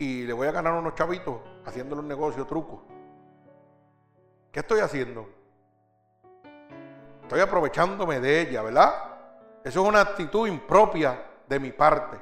Y 0.00 0.22
le 0.22 0.32
voy 0.32 0.48
a 0.48 0.50
ganar 0.50 0.72
unos 0.72 0.94
chavitos 0.94 1.42
haciéndole 1.66 2.00
un 2.00 2.08
negocio 2.08 2.46
truco. 2.46 2.82
¿Qué 4.50 4.60
estoy 4.60 4.80
haciendo? 4.80 5.28
Estoy 7.20 7.40
aprovechándome 7.40 8.18
de 8.18 8.40
ella, 8.40 8.62
¿verdad? 8.62 8.94
Eso 9.62 9.82
es 9.82 9.88
una 9.88 10.00
actitud 10.00 10.48
impropia 10.48 11.22
de 11.46 11.60
mi 11.60 11.70
parte. 11.70 12.16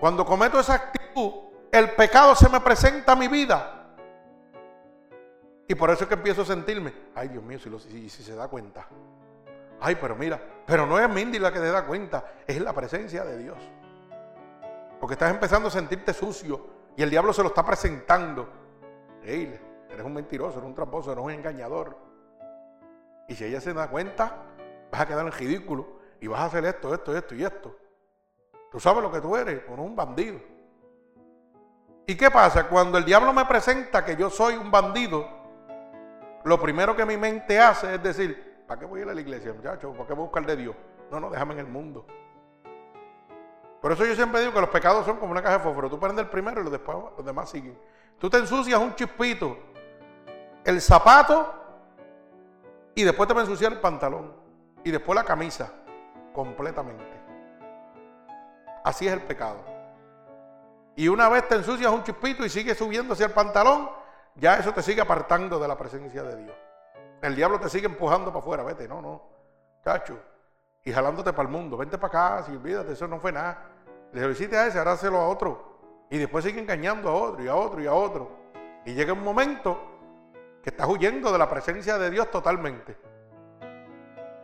Cuando 0.00 0.26
cometo 0.26 0.58
esa 0.58 0.74
actitud, 0.74 1.32
el 1.70 1.92
pecado 1.92 2.34
se 2.34 2.48
me 2.48 2.60
presenta 2.60 3.12
a 3.12 3.16
mi 3.16 3.28
vida. 3.28 3.86
Y 5.68 5.76
por 5.76 5.90
eso 5.90 6.02
es 6.02 6.08
que 6.08 6.14
empiezo 6.14 6.42
a 6.42 6.46
sentirme, 6.46 6.92
ay 7.14 7.28
Dios 7.28 7.44
mío, 7.44 7.60
si, 7.60 8.10
si 8.10 8.22
se 8.24 8.34
da 8.34 8.48
cuenta. 8.48 8.88
Ay, 9.80 9.94
pero 9.94 10.16
mira, 10.16 10.42
pero 10.66 10.86
no 10.86 10.98
es 10.98 11.08
Mindy 11.08 11.38
la 11.38 11.52
que 11.52 11.60
te 11.60 11.70
da 11.70 11.86
cuenta, 11.86 12.32
es 12.48 12.60
la 12.60 12.72
presencia 12.72 13.24
de 13.24 13.38
Dios. 13.38 13.58
Porque 14.98 15.12
estás 15.12 15.30
empezando 15.30 15.68
a 15.68 15.70
sentirte 15.70 16.12
sucio 16.12 16.79
y 16.96 17.02
el 17.02 17.10
diablo 17.10 17.32
se 17.32 17.42
lo 17.42 17.48
está 17.48 17.64
presentando. 17.64 18.48
Ey, 19.22 19.58
eres 19.88 20.04
un 20.04 20.14
mentiroso, 20.14 20.58
eres 20.58 20.68
un 20.68 20.74
tramposo, 20.74 21.12
eres 21.12 21.24
un 21.24 21.30
engañador. 21.30 21.96
Y 23.28 23.34
si 23.34 23.44
ella 23.44 23.60
se 23.60 23.72
da 23.72 23.88
cuenta, 23.88 24.44
vas 24.90 25.00
a 25.00 25.06
quedar 25.06 25.26
en 25.26 25.32
ridículo 25.32 26.00
y 26.20 26.26
vas 26.26 26.40
a 26.40 26.44
hacer 26.46 26.64
esto, 26.64 26.92
esto, 26.94 27.16
esto 27.16 27.34
y 27.34 27.44
esto. 27.44 27.76
Tú 28.70 28.80
sabes 28.80 29.02
lo 29.02 29.10
que 29.10 29.20
tú 29.20 29.36
eres, 29.36 29.64
con 29.64 29.78
un 29.80 29.94
bandido. 29.94 30.40
¿Y 32.06 32.16
qué 32.16 32.30
pasa? 32.30 32.68
Cuando 32.68 32.98
el 32.98 33.04
diablo 33.04 33.32
me 33.32 33.44
presenta 33.44 34.04
que 34.04 34.16
yo 34.16 34.30
soy 34.30 34.54
un 34.54 34.70
bandido, 34.70 35.26
lo 36.44 36.60
primero 36.60 36.96
que 36.96 37.06
mi 37.06 37.16
mente 37.16 37.60
hace 37.60 37.94
es 37.94 38.02
decir, 38.02 38.50
¿Para 38.70 38.78
qué 38.78 38.86
voy 38.86 39.00
a 39.00 39.02
ir 39.02 39.08
a 39.08 39.14
la 39.14 39.20
iglesia, 39.20 39.52
muchachos? 39.52 39.96
¿Para 39.96 40.06
qué 40.06 40.14
voy 40.14 40.22
a 40.22 40.26
buscar 40.26 40.46
de 40.46 40.54
Dios? 40.54 40.76
No, 41.10 41.18
no, 41.18 41.28
déjame 41.28 41.54
en 41.54 41.58
el 41.58 41.66
mundo. 41.66 42.06
Por 43.80 43.92
eso 43.92 44.04
yo 44.04 44.14
siempre 44.14 44.40
digo 44.40 44.52
que 44.52 44.60
los 44.60 44.70
pecados 44.70 45.06
son 45.06 45.16
como 45.16 45.32
una 45.32 45.42
caja 45.42 45.58
de 45.58 45.64
fósforo. 45.64 45.88
Tú 45.88 45.98
prendes 45.98 46.24
el 46.24 46.30
primero 46.30 46.60
y 46.60 46.64
los, 46.64 46.72
después, 46.72 46.98
los 47.16 47.24
demás 47.24 47.48
siguen. 47.48 47.78
Tú 48.18 48.28
te 48.28 48.36
ensucias 48.36 48.78
un 48.78 48.94
chispito, 48.94 49.56
el 50.64 50.80
zapato, 50.80 51.54
y 52.94 53.02
después 53.02 53.26
te 53.26 53.34
va 53.34 53.40
a 53.40 53.44
ensuciar 53.44 53.72
el 53.72 53.80
pantalón. 53.80 54.34
Y 54.84 54.90
después 54.90 55.16
la 55.16 55.24
camisa, 55.24 55.72
completamente. 56.34 57.20
Así 58.84 59.06
es 59.06 59.12
el 59.12 59.22
pecado. 59.22 59.64
Y 60.96 61.08
una 61.08 61.28
vez 61.28 61.48
te 61.48 61.54
ensucias 61.54 61.90
un 61.90 62.02
chispito 62.02 62.44
y 62.44 62.50
sigues 62.50 62.76
subiendo 62.76 63.14
hacia 63.14 63.26
el 63.26 63.32
pantalón, 63.32 63.88
ya 64.34 64.56
eso 64.56 64.72
te 64.72 64.82
sigue 64.82 65.00
apartando 65.00 65.58
de 65.58 65.68
la 65.68 65.76
presencia 65.76 66.22
de 66.22 66.36
Dios. 66.36 66.56
El 67.22 67.36
diablo 67.36 67.60
te 67.60 67.68
sigue 67.68 67.86
empujando 67.86 68.26
para 68.26 68.40
afuera, 68.40 68.62
vete, 68.62 68.88
no, 68.88 69.00
no, 69.00 69.22
cacho. 69.82 70.18
Y 70.82 70.92
jalándote 70.92 71.32
para 71.32 71.48
el 71.48 71.48
mundo, 71.48 71.76
vente 71.76 71.98
para 71.98 72.36
acá, 72.38 72.42
si 72.44 72.52
olvídate, 72.52 72.92
eso 72.92 73.06
no 73.06 73.20
fue 73.20 73.32
nada. 73.32 73.69
Le 74.12 74.22
lo 74.22 74.30
hiciste 74.30 74.56
a 74.56 74.66
ese, 74.66 74.78
hazlo 74.78 75.18
a 75.18 75.28
otro. 75.28 75.70
Y 76.10 76.18
después 76.18 76.44
sigue 76.44 76.60
engañando 76.60 77.08
a 77.08 77.14
otro 77.14 77.44
y 77.44 77.48
a 77.48 77.54
otro 77.54 77.80
y 77.80 77.86
a 77.86 77.92
otro. 77.92 78.30
Y 78.84 78.94
llega 78.94 79.12
un 79.12 79.22
momento 79.22 79.78
que 80.62 80.70
estás 80.70 80.88
huyendo 80.88 81.32
de 81.32 81.38
la 81.38 81.48
presencia 81.48 81.96
de 81.98 82.10
Dios 82.10 82.30
totalmente. 82.30 82.96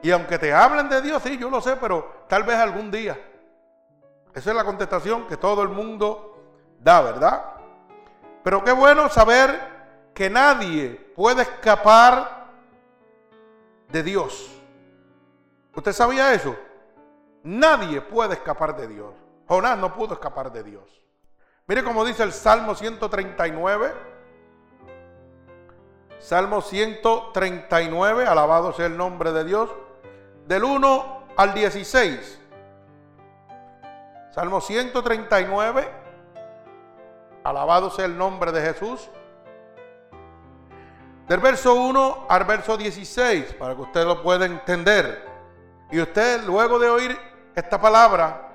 Y 0.02 0.10
aunque 0.10 0.38
te 0.38 0.52
hablen 0.52 0.88
de 0.88 1.02
Dios, 1.02 1.22
sí, 1.22 1.36
yo 1.36 1.50
lo 1.50 1.60
sé, 1.60 1.76
pero 1.76 2.24
tal 2.28 2.44
vez 2.44 2.56
algún 2.56 2.90
día. 2.90 3.18
Esa 4.34 4.50
es 4.50 4.56
la 4.56 4.64
contestación 4.64 5.26
que 5.26 5.36
todo 5.36 5.62
el 5.62 5.70
mundo 5.70 6.38
da, 6.78 7.00
¿verdad? 7.00 7.44
Pero 8.44 8.62
qué 8.62 8.72
bueno 8.72 9.08
saber 9.08 9.58
que 10.14 10.30
nadie 10.30 10.90
puede 11.16 11.42
escapar 11.42 12.46
de 13.88 14.02
Dios. 14.02 14.52
¿Usted 15.74 15.92
sabía 15.92 16.32
eso? 16.32 16.54
Nadie 17.42 18.00
puede 18.00 18.34
escapar 18.34 18.76
de 18.76 18.88
Dios. 18.88 19.25
Jonás 19.48 19.78
no 19.78 19.94
pudo 19.94 20.14
escapar 20.14 20.50
de 20.52 20.62
Dios. 20.62 21.02
Mire 21.66 21.82
cómo 21.82 22.04
dice 22.04 22.22
el 22.22 22.32
Salmo 22.32 22.74
139. 22.74 24.16
Salmo 26.18 26.62
139, 26.62 28.26
alabado 28.26 28.72
sea 28.72 28.86
el 28.86 28.96
nombre 28.96 29.32
de 29.32 29.44
Dios, 29.44 29.70
del 30.46 30.64
1 30.64 31.24
al 31.36 31.54
16. 31.54 32.40
Salmo 34.30 34.60
139, 34.60 35.88
alabado 37.44 37.90
sea 37.90 38.06
el 38.06 38.16
nombre 38.16 38.50
de 38.50 38.62
Jesús, 38.62 39.08
del 41.28 41.40
verso 41.40 41.74
1 41.74 42.26
al 42.28 42.44
verso 42.44 42.76
16, 42.76 43.54
para 43.54 43.74
que 43.74 43.82
usted 43.82 44.04
lo 44.04 44.22
pueda 44.22 44.46
entender. 44.46 45.24
Y 45.90 46.00
usted, 46.00 46.44
luego 46.44 46.78
de 46.78 46.88
oír 46.88 47.18
esta 47.54 47.80
palabra 47.80 48.45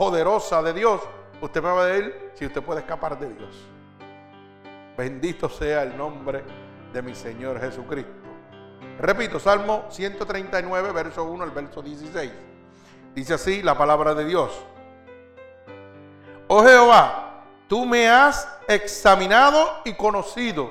poderosa 0.00 0.62
de 0.62 0.72
Dios, 0.72 1.02
usted 1.42 1.62
me 1.62 1.68
va 1.68 1.82
a 1.82 1.86
decir 1.88 2.32
si 2.32 2.46
usted 2.46 2.62
puede 2.62 2.80
escapar 2.80 3.18
de 3.18 3.34
Dios. 3.34 3.54
Bendito 4.96 5.46
sea 5.50 5.82
el 5.82 5.94
nombre 5.94 6.42
de 6.90 7.02
mi 7.02 7.14
Señor 7.14 7.60
Jesucristo. 7.60 8.10
Repito, 8.98 9.38
Salmo 9.38 9.84
139, 9.90 10.92
verso 10.92 11.24
1 11.24 11.44
al 11.44 11.50
verso 11.50 11.82
16. 11.82 12.32
Dice 13.14 13.34
así 13.34 13.62
la 13.62 13.76
palabra 13.76 14.14
de 14.14 14.24
Dios. 14.24 14.58
Oh 16.48 16.62
Jehová, 16.64 17.42
tú 17.68 17.84
me 17.84 18.08
has 18.08 18.48
examinado 18.68 19.82
y 19.84 19.92
conocido. 19.92 20.70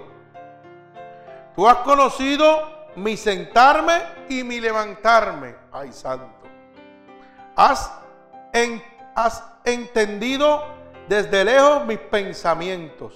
Tú 1.55 1.69
has 1.69 1.77
conocido 1.77 2.89
mi 2.95 3.15
sentarme 3.15 4.01
y 4.27 4.43
mi 4.43 4.59
levantarme. 4.59 5.55
Ay, 5.71 5.93
santo. 5.93 6.33
Has, 7.55 7.91
has 9.25 9.43
entendido 9.65 10.63
desde 11.08 11.43
lejos 11.43 11.86
mis 11.86 11.99
pensamientos. 11.99 13.13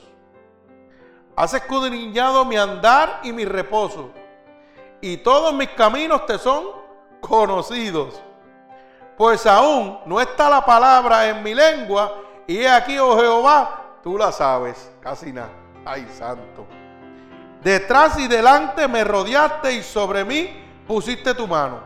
Has 1.36 1.54
escudriñado 1.54 2.46
mi 2.46 2.58
andar 2.58 3.22
y 3.24 3.32
mi 3.32 3.46
reposo. 3.46 4.12
Y 5.02 5.18
todos 5.18 5.54
mis 5.54 5.70
caminos 5.70 6.26
te 6.26 6.38
son 6.38 6.66
conocidos. 7.20 8.22
Pues 9.18 9.46
aún 9.46 10.00
no 10.06 10.20
está 10.20 10.50
la 10.50 10.64
palabra 10.66 11.28
en 11.30 11.42
mi 11.42 11.54
lengua. 11.54 12.14
Y 12.48 12.58
he 12.58 12.70
aquí, 12.70 12.98
oh 13.00 13.18
Jehová, 13.18 14.00
tú 14.04 14.18
la 14.18 14.32
sabes. 14.32 14.92
Casi 15.00 15.32
nada. 15.32 15.52
Ay, 15.86 16.08
santo. 16.14 16.66
Detrás 17.64 18.20
y 18.20 18.28
delante 18.28 18.88
me 18.88 19.04
rodeaste 19.04 19.74
y 19.74 19.84
sobre 19.84 20.26
mí 20.26 20.50
pusiste 20.88 21.34
tu 21.34 21.48
mano. 21.48 21.80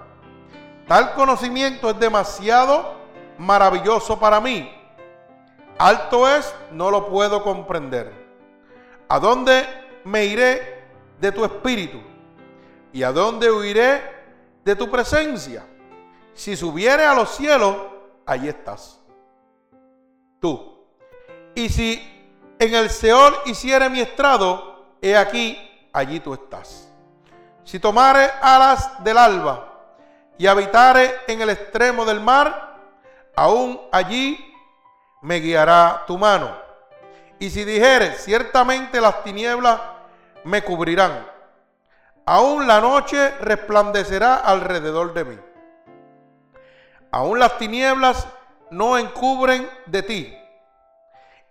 Tal 0.88 1.13
conocimiento 1.13 1.89
es 1.89 1.99
demasiado 1.99 2.96
maravilloso 3.38 4.19
para 4.19 4.39
mí. 4.39 4.71
Alto 5.78 6.28
es, 6.28 6.54
no 6.71 6.89
lo 6.89 7.08
puedo 7.08 7.43
comprender. 7.43 8.12
¿A 9.10 9.19
dónde 9.19 9.65
me 10.04 10.26
iré 10.26 10.84
de 11.19 11.32
tu 11.32 11.45
espíritu? 11.45 12.02
¿Y 12.91 13.04
a 13.04 13.12
dónde 13.12 13.52
huiré 13.52 14.02
de 14.63 14.76
tu 14.76 14.89
presencia? 14.89 15.65
Si 16.34 16.56
subiere 16.56 17.06
a 17.06 17.13
los 17.13 17.30
cielos, 17.36 17.76
allí 18.26 18.47
estás. 18.47 19.00
Tú. 20.39 20.84
Y 21.56 21.69
si 21.69 22.17
en 22.60 22.73
el 22.73 22.89
Seol 22.89 23.36
hiciere 23.45 23.89
mi 23.89 24.00
estrado, 24.00 24.95
he 25.02 25.15
aquí 25.15 25.58
allí 25.93 26.19
tú 26.19 26.34
estás. 26.34 26.91
Si 27.63 27.80
tomare 27.80 28.30
alas 28.41 29.04
del 29.04 29.17
alba 29.17 29.73
y 30.38 30.47
habitare 30.47 31.21
en 31.28 31.41
el 31.41 31.50
extremo 31.50 32.06
del 32.06 32.19
mar, 32.19 32.66
aún 33.38 33.80
allí 33.91 34.54
me 35.21 35.39
guiará 35.39 36.04
tu 36.08 36.17
mano. 36.17 36.52
Y 37.39 37.52
si 37.52 37.63
dijere, 37.63 38.15
ciertamente 38.15 39.00
las 39.00 39.23
tinieblas 39.23 39.80
me 40.43 40.63
cubrirán, 40.63 41.26
aún 42.26 42.67
la 42.67 42.82
noche 42.82 43.30
resplandecerá 43.39 44.36
alrededor 44.38 45.13
de 45.13 45.23
mí. 45.23 45.39
Aún 47.12 47.39
las 47.39 47.58
tinieblas 47.58 48.28
no 48.71 48.97
encubren 48.97 49.69
de 49.86 50.04
ti, 50.04 50.38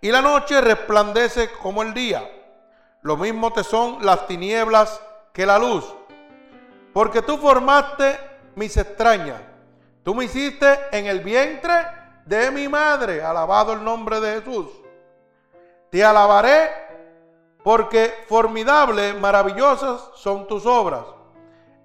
y 0.01 0.11
la 0.11 0.21
noche 0.21 0.61
resplandece 0.61 1.49
como 1.51 1.81
el 1.81 1.93
día. 1.93 2.29
Lo 3.01 3.15
mismo 3.17 3.51
te 3.53 3.63
son 3.63 4.05
las 4.05 4.27
tinieblas 4.27 5.01
que 5.33 5.45
la 5.45 5.57
luz. 5.57 5.85
Porque 6.93 7.21
tú 7.21 7.37
formaste 7.37 8.19
mis 8.55 8.75
extrañas. 8.75 9.41
Tú 10.07 10.15
me 10.15 10.23
hiciste 10.23 10.79
en 10.93 11.05
el 11.05 11.19
vientre 11.19 11.73
de 12.23 12.49
mi 12.49 12.69
madre. 12.69 13.21
Alabado 13.21 13.73
el 13.73 13.83
nombre 13.83 14.21
de 14.21 14.39
Jesús. 14.39 14.67
Te 15.91 16.01
alabaré 16.01 16.71
porque 17.61 18.13
formidables, 18.25 19.19
maravillosas 19.19 20.01
son 20.15 20.47
tus 20.47 20.65
obras. 20.65 21.03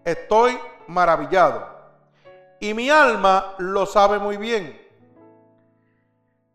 Estoy 0.04 0.56
maravillado. 0.87 1.66
y 2.61 2.72
mi 2.74 2.90
alma 2.90 3.56
lo 3.58 3.87
sabe 3.87 4.20
muy 4.20 4.37
bien. 4.37 4.80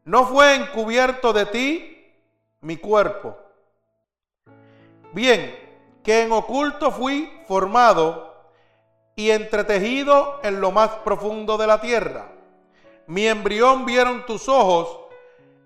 No 0.05 0.25
fue 0.25 0.55
encubierto 0.55 1.33
de 1.33 1.47
ti 1.47 2.15
mi 2.61 2.77
cuerpo. 2.77 3.37
Bien, 5.11 5.53
que 6.01 6.21
en 6.21 6.31
oculto 6.31 6.91
fui 6.91 7.29
formado 7.45 8.36
y 9.17 9.31
entretejido 9.31 10.39
en 10.43 10.61
lo 10.61 10.71
más 10.71 10.91
profundo 11.03 11.57
de 11.57 11.65
la 11.65 11.81
tierra. 11.81 12.27
Mi 13.07 13.27
embrión 13.27 13.83
vieron 13.83 14.27
tus 14.27 14.47
ojos 14.47 14.99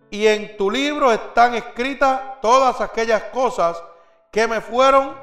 y 0.10 0.26
en 0.26 0.56
tu 0.56 0.72
libro 0.72 1.12
están 1.12 1.54
escritas 1.56 2.40
todas 2.42 2.80
aquellas 2.80 3.24
cosas 3.24 3.84
que 4.32 4.48
me 4.48 4.62
fueron 4.62 5.16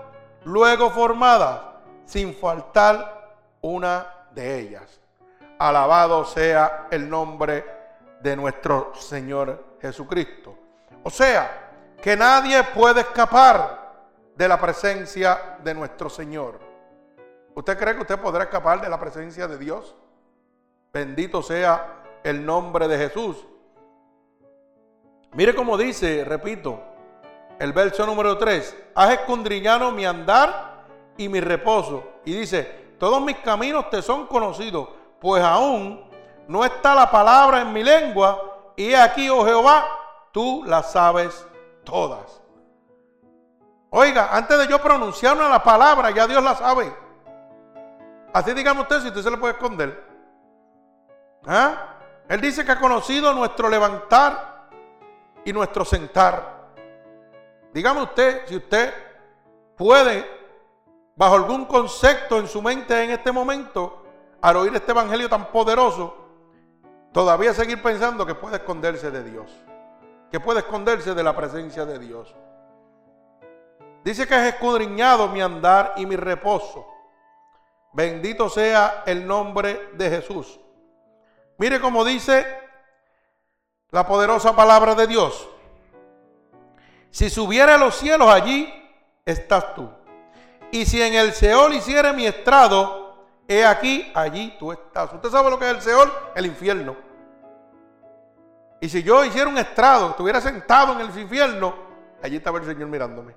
luego 0.45 0.91
formadas, 0.91 1.61
sin 2.05 2.35
faltar 2.35 3.33
una 3.63 4.07
de 4.33 4.61
ellas. 4.61 5.01
Alabado 5.59 6.27
sea 6.27 6.87
el 6.91 7.09
nombre 7.09 7.65
de 8.21 8.37
nuestro 8.37 8.93
Señor 8.95 9.77
Jesucristo. 9.81 10.55
O 11.03 11.09
sea, 11.09 11.71
que 12.03 12.15
nadie 12.15 12.63
puede 12.63 13.01
escapar 13.01 13.89
de 14.37 14.49
la 14.49 14.61
presencia 14.61 15.57
de 15.65 15.73
nuestro 15.73 16.11
Señor. 16.11 16.68
¿Usted 17.59 17.77
cree 17.77 17.97
que 17.97 18.03
usted 18.03 18.21
podrá 18.21 18.45
escapar 18.45 18.81
de 18.81 18.89
la 18.89 19.01
presencia 19.01 19.49
de 19.49 19.59
Dios? 19.59 19.97
Bendito 20.93 21.43
sea 21.43 22.05
el 22.23 22.47
nombre 22.47 22.87
de 22.87 22.97
Jesús. 22.97 23.37
Mire 25.33 25.57
cómo 25.57 25.77
dice, 25.77 26.25
repito, 26.25 26.81
el 27.59 27.73
verso 27.73 28.07
número 28.07 28.39
3. 28.39 28.77
Has 28.95 29.11
escondriñado 29.11 29.91
mi 29.91 30.07
andar 30.07 30.85
y 31.17 31.29
mi 31.29 31.41
reposo. 31.41 32.05
Y 32.25 32.33
dice, 32.33 32.95
todos 32.97 33.21
mis 33.23 33.37
caminos 33.39 33.91
te 33.91 34.03
son 34.03 34.29
conocidos 34.29 34.91
pues 35.21 35.43
aún 35.43 36.09
no 36.47 36.65
está 36.65 36.95
la 36.95 37.11
palabra 37.11 37.63
en 37.63 37.73
mi 37.73 37.83
lengua, 37.83 38.41
y 38.77 38.95
aquí, 38.95 39.29
oh 39.29 39.45
Jehová, 39.45 39.85
tú 40.31 40.63
la 40.65 40.85
sabes 40.85 41.45
todas. 41.83 42.41
Oiga, 43.91 44.29
antes 44.31 44.57
de 44.59 44.69
yo 44.69 44.81
pronunciar 44.81 45.37
una 45.37 45.61
palabra, 45.61 46.13
ya 46.13 46.29
Dios 46.29 46.41
la 46.41 46.55
sabe. 46.55 47.08
Así 48.39 48.53
dígame 48.53 48.83
usted 48.83 49.01
si 49.01 49.09
usted 49.09 49.23
se 49.23 49.31
le 49.33 49.37
puede 49.37 49.55
esconder. 49.55 50.01
¿Ah? 51.45 51.97
Él 52.29 52.41
dice 52.41 52.65
que 52.65 52.71
ha 52.71 52.79
conocido 52.79 53.35
nuestro 53.35 53.69
levantar 53.69 54.69
y 55.45 55.53
nuestro 55.53 55.85
sentar. 55.85 56.69
Dígame 57.73 58.01
usted 58.01 58.47
si 58.47 58.55
usted 58.55 58.95
puede, 59.77 60.25
bajo 61.17 61.35
algún 61.35 61.65
concepto 61.65 62.39
en 62.39 62.47
su 62.47 62.63
mente 62.63 63.03
en 63.03 63.11
este 63.11 63.33
momento, 63.33 64.05
al 64.41 64.57
oír 64.59 64.73
este 64.73 64.93
evangelio 64.93 65.29
tan 65.29 65.51
poderoso, 65.51 66.17
todavía 67.11 67.53
seguir 67.53 67.83
pensando 67.83 68.25
que 68.25 68.37
puede 68.37 68.59
esconderse 68.59 69.11
de 69.11 69.25
Dios, 69.25 69.51
que 70.31 70.39
puede 70.39 70.61
esconderse 70.61 71.13
de 71.13 71.25
la 71.25 71.35
presencia 71.35 71.85
de 71.85 71.99
Dios. 71.99 72.33
Dice 74.05 74.29
que 74.29 74.37
es 74.37 74.55
escudriñado 74.55 75.27
mi 75.27 75.41
andar 75.41 75.95
y 75.97 76.07
mi 76.07 76.15
reposo. 76.15 76.98
Bendito 77.99 78.49
sea 78.49 79.03
el 79.07 79.27
nombre 79.27 79.91
de 79.95 80.09
Jesús. 80.09 80.61
Mire 81.57 81.81
cómo 81.81 82.05
dice 82.05 82.47
la 83.91 84.07
poderosa 84.07 84.55
palabra 84.55 84.95
de 84.95 85.09
Dios. 85.09 85.49
Si 87.11 87.29
subiera 87.29 87.75
a 87.75 87.77
los 87.77 87.97
cielos 87.97 88.29
allí, 88.29 88.73
estás 89.27 89.75
tú. 89.75 89.91
Y 90.71 90.87
si 90.87 91.03
en 91.03 91.15
el 91.15 91.33
Seol 91.33 91.75
hiciera 91.75 92.13
mi 92.13 92.25
estrado, 92.25 93.17
he 93.49 93.67
aquí, 93.67 94.13
allí 94.15 94.55
tú 94.61 94.71
estás. 94.71 95.13
¿Usted 95.13 95.31
sabe 95.31 95.51
lo 95.51 95.59
que 95.59 95.69
es 95.69 95.75
el 95.75 95.83
Seol? 95.83 96.13
El 96.37 96.47
infierno. 96.47 96.95
Y 98.81 98.89
si 98.89 99.03
yo 99.03 99.25
hiciera 99.25 99.51
un 99.51 99.59
estrado, 99.59 100.11
estuviera 100.11 100.41
sentado 100.41 100.93
en 100.93 101.01
el 101.01 101.19
infierno, 101.19 101.75
allí 102.23 102.37
estaba 102.37 102.61
el 102.61 102.65
Señor 102.65 102.87
mirándome. 102.87 103.35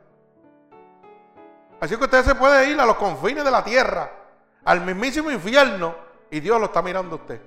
Así 1.80 1.98
que 1.98 2.04
usted 2.04 2.24
se 2.24 2.36
puede 2.36 2.70
ir 2.70 2.80
a 2.80 2.86
los 2.86 2.98
confines 2.98 3.44
de 3.44 3.50
la 3.50 3.64
tierra, 3.64 4.21
al 4.64 4.82
mismísimo 4.82 5.32
infierno, 5.32 5.96
y 6.30 6.40
Dios 6.40 6.60
lo 6.60 6.66
está 6.66 6.82
mirando 6.82 7.16
a 7.16 7.20
usted. 7.20 7.42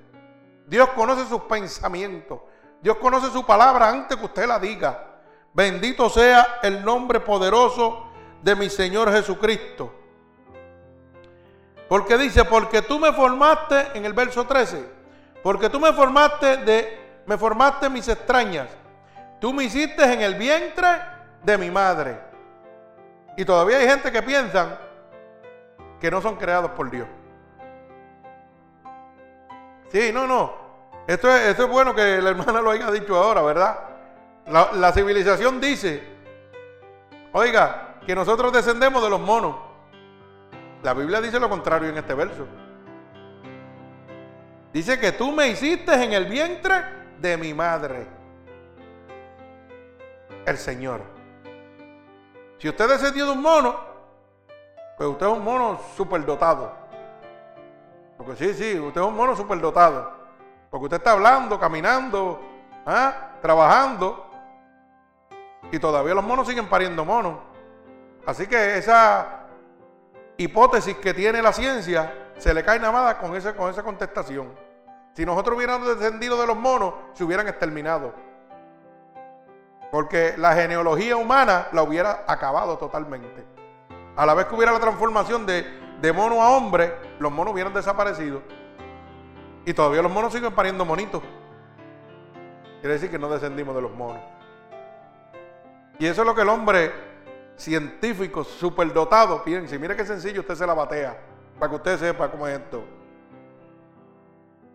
Dios 0.66 0.88
conoce 0.90 1.26
sus 1.26 1.42
pensamientos. 1.42 2.40
Dios 2.80 2.96
conoce 2.98 3.30
su 3.30 3.44
palabra 3.46 3.88
antes 3.88 4.16
que 4.16 4.24
usted 4.24 4.46
la 4.46 4.58
diga. 4.58 5.06
Bendito 5.52 6.10
sea 6.10 6.58
el 6.62 6.84
nombre 6.84 7.20
poderoso 7.20 8.08
de 8.42 8.54
mi 8.54 8.68
Señor 8.68 9.10
Jesucristo. 9.10 9.92
Porque 11.88 12.18
dice, 12.18 12.44
porque 12.44 12.82
tú 12.82 12.98
me 12.98 13.12
formaste 13.12 13.88
en 13.94 14.04
el 14.04 14.12
verso 14.12 14.46
13, 14.46 14.84
porque 15.42 15.70
tú 15.70 15.78
me 15.78 15.92
formaste 15.92 16.58
de, 16.58 17.22
me 17.26 17.38
formaste 17.38 17.88
mis 17.88 18.08
extrañas, 18.08 18.68
tú 19.40 19.52
me 19.52 19.64
hiciste 19.64 20.02
en 20.02 20.22
el 20.22 20.34
vientre 20.34 20.88
de 21.42 21.58
mi 21.58 21.70
madre. 21.70 22.18
Y 23.36 23.44
todavía 23.44 23.78
hay 23.78 23.86
gente 23.86 24.10
que 24.10 24.22
piensan 24.22 24.78
que 26.04 26.10
no 26.10 26.20
son 26.20 26.36
creados 26.36 26.72
por 26.72 26.90
Dios. 26.90 27.08
Sí, 29.88 30.10
no, 30.12 30.26
no. 30.26 30.52
Esto 31.06 31.34
es, 31.34 31.48
esto 31.48 31.62
es 31.64 31.70
bueno 31.70 31.94
que 31.94 32.20
la 32.20 32.28
hermana 32.28 32.60
lo 32.60 32.70
haya 32.70 32.90
dicho 32.90 33.16
ahora, 33.16 33.40
¿verdad? 33.40 33.78
la 34.74 34.92
civilización 34.92 35.62
dice, 35.62 36.06
oiga, 37.32 37.94
que 38.06 38.14
nosotros 38.14 38.52
descendemos 38.52 39.02
de 39.02 39.08
los 39.08 39.18
monos. 39.18 39.56
La 40.82 40.92
Biblia 40.92 41.22
dice 41.22 41.40
lo 41.40 41.48
contrario 41.48 41.88
en 41.88 41.96
este 41.96 42.12
verso. 42.12 42.46
Dice 44.74 45.00
que 45.00 45.12
tú 45.12 45.32
me 45.32 45.48
hiciste 45.48 45.94
en 45.94 46.12
el 46.12 46.26
vientre 46.26 46.84
de 47.18 47.38
mi 47.38 47.54
madre. 47.54 48.06
El 50.44 50.58
Señor. 50.58 51.00
Si 52.58 52.68
usted 52.68 52.90
descendió 52.90 53.24
de 53.24 53.32
un 53.32 53.40
mono, 53.40 53.93
pues 54.96 55.08
usted 55.08 55.26
es 55.26 55.32
un 55.32 55.44
mono 55.44 55.80
superdotado. 55.96 56.72
Porque 58.16 58.36
sí, 58.36 58.54
sí, 58.54 58.78
usted 58.78 59.00
es 59.00 59.06
un 59.06 59.16
mono 59.16 59.34
superdotado. 59.34 60.12
Porque 60.70 60.84
usted 60.84 60.96
está 60.98 61.12
hablando, 61.12 61.58
caminando, 61.58 62.40
¿ah? 62.86 63.32
trabajando. 63.42 64.30
Y 65.70 65.78
todavía 65.78 66.14
los 66.14 66.24
monos 66.24 66.46
siguen 66.46 66.68
pariendo 66.68 67.04
monos. 67.04 67.38
Así 68.26 68.46
que 68.46 68.78
esa 68.78 69.46
hipótesis 70.36 70.96
que 70.96 71.12
tiene 71.12 71.42
la 71.42 71.52
ciencia, 71.52 72.32
se 72.38 72.52
le 72.54 72.64
cae 72.64 72.78
nada 72.78 73.18
con, 73.18 73.30
con 73.56 73.70
esa 73.70 73.82
contestación. 73.82 74.52
Si 75.14 75.24
nosotros 75.24 75.56
hubiéramos 75.56 75.86
descendido 75.86 76.40
de 76.40 76.46
los 76.46 76.56
monos, 76.56 76.94
se 77.12 77.24
hubieran 77.24 77.46
exterminado. 77.48 78.12
Porque 79.92 80.34
la 80.36 80.54
genealogía 80.54 81.16
humana 81.16 81.68
la 81.72 81.82
hubiera 81.82 82.24
acabado 82.26 82.78
totalmente. 82.78 83.53
A 84.16 84.26
la 84.26 84.34
vez 84.34 84.46
que 84.46 84.54
hubiera 84.54 84.72
la 84.72 84.80
transformación 84.80 85.46
de, 85.46 86.12
mono 86.14 86.42
a 86.42 86.56
hombre, 86.56 86.94
los 87.18 87.32
monos 87.32 87.52
hubieran 87.52 87.74
desaparecido. 87.74 88.42
Y 89.64 89.72
todavía 89.72 90.02
los 90.02 90.12
monos 90.12 90.32
siguen 90.32 90.54
pariendo 90.54 90.84
monitos. 90.84 91.22
Quiere 92.80 92.94
decir 92.94 93.10
que 93.10 93.18
no 93.18 93.28
descendimos 93.28 93.74
de 93.74 93.82
los 93.82 93.92
monos. 93.92 94.22
Y 95.98 96.06
eso 96.06 96.22
es 96.22 96.26
lo 96.26 96.34
que 96.34 96.42
el 96.42 96.48
hombre 96.48 96.92
científicos 97.56 98.48
superdotados, 98.48 99.42
piensen, 99.42 99.80
mire 99.80 99.96
qué 99.96 100.04
sencillo 100.04 100.40
usted 100.40 100.56
se 100.56 100.66
la 100.66 100.74
batea, 100.74 101.16
para 101.58 101.70
que 101.70 101.76
usted 101.76 101.98
sepa 101.98 102.30
cómo 102.30 102.46
es 102.46 102.58
esto. 102.58 102.82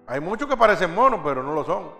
Hay 0.07 0.19
muchos 0.19 0.47
que 0.47 0.57
parecen 0.57 0.93
monos, 0.95 1.19
pero 1.23 1.43
no 1.43 1.53
lo 1.53 1.63
son. 1.63 1.91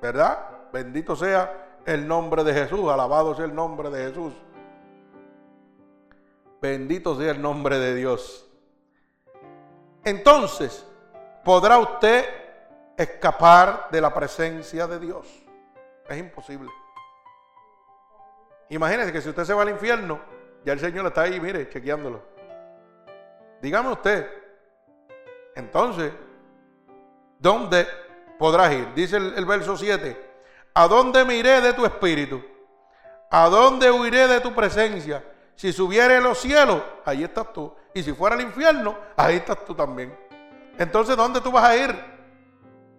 ¿Verdad? 0.00 0.38
Bendito 0.72 1.14
sea 1.14 1.80
el 1.84 2.08
nombre 2.08 2.42
de 2.44 2.54
Jesús, 2.54 2.88
alabado 2.90 3.34
sea 3.34 3.44
el 3.44 3.54
nombre 3.54 3.90
de 3.90 4.08
Jesús. 4.08 4.32
Bendito 6.60 7.16
sea 7.16 7.32
el 7.32 7.40
nombre 7.40 7.78
de 7.78 7.94
Dios. 7.94 8.46
Entonces, 10.04 10.86
¿podrá 11.44 11.78
usted 11.78 12.24
escapar 12.96 13.88
de 13.90 14.00
la 14.00 14.12
presencia 14.12 14.86
de 14.86 14.98
Dios? 14.98 15.26
Es 16.08 16.18
imposible. 16.18 16.70
Imagínese 18.68 19.12
que 19.12 19.20
si 19.20 19.28
usted 19.28 19.44
se 19.44 19.54
va 19.54 19.62
al 19.62 19.70
infierno, 19.70 20.20
ya 20.64 20.72
el 20.72 20.80
Señor 20.80 21.06
está 21.06 21.22
ahí, 21.22 21.40
mire, 21.40 21.68
chequeándolo. 21.68 22.22
Dígame 23.60 23.90
usted, 23.90 24.26
entonces, 25.54 26.12
¿dónde 27.38 27.86
podrás 28.38 28.72
ir? 28.72 28.94
Dice 28.94 29.16
el, 29.16 29.44
verso 29.44 29.76
7, 29.76 30.30
¿a 30.74 30.88
dónde 30.88 31.24
me 31.24 31.36
iré 31.36 31.60
de 31.60 31.72
tu 31.72 31.84
espíritu? 31.84 32.42
¿A 33.30 33.48
dónde 33.48 33.90
huiré 33.90 34.26
de 34.26 34.40
tu 34.40 34.54
presencia? 34.54 35.22
Si 35.60 35.74
subiere 35.74 36.22
los 36.22 36.38
cielos, 36.38 36.82
ahí 37.04 37.22
estás 37.22 37.52
tú. 37.52 37.70
Y 37.92 38.02
si 38.02 38.14
fuera 38.14 38.34
al 38.34 38.40
infierno, 38.40 38.96
ahí 39.14 39.36
estás 39.36 39.62
tú 39.66 39.74
también. 39.74 40.18
Entonces, 40.78 41.14
¿dónde 41.18 41.42
tú 41.42 41.52
vas 41.52 41.64
a 41.64 41.76
ir? 41.76 41.94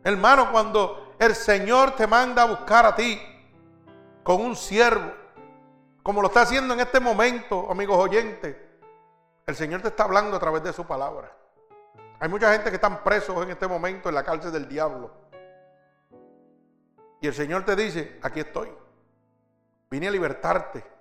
Hermano, 0.04 0.52
cuando 0.52 1.16
el 1.18 1.34
Señor 1.34 1.96
te 1.96 2.06
manda 2.06 2.44
a 2.44 2.46
buscar 2.46 2.86
a 2.86 2.96
ti 2.96 3.20
con 4.22 4.42
un 4.42 4.56
siervo, 4.56 5.12
como 6.04 6.22
lo 6.22 6.28
está 6.28 6.44
haciendo 6.44 6.76
en 6.76 6.82
este 6.82 7.00
momento, 7.00 7.66
amigos 7.72 7.98
oyentes. 7.98 8.56
El 9.48 9.56
Señor 9.56 9.82
te 9.82 9.88
está 9.88 10.04
hablando 10.04 10.38
a 10.38 10.40
través 10.40 10.62
de 10.62 10.72
su 10.72 10.86
palabra. 10.86 11.36
Hay 12.20 12.30
mucha 12.30 12.52
gente 12.54 12.70
que 12.70 12.76
están 12.76 13.04
presos 13.04 13.42
en 13.42 13.50
este 13.50 13.68
momento 13.68 14.08
en 14.08 14.14
la 14.14 14.24
cárcel 14.24 14.52
del 14.52 14.70
diablo. 14.70 15.12
Y 17.22 17.26
el 17.26 17.34
Señor 17.34 17.66
te 17.66 17.76
dice, 17.76 18.20
aquí 18.22 18.42
estoy. 18.42 18.72
Vine 19.90 20.10
a 20.10 20.12
libertarte. 20.12 21.01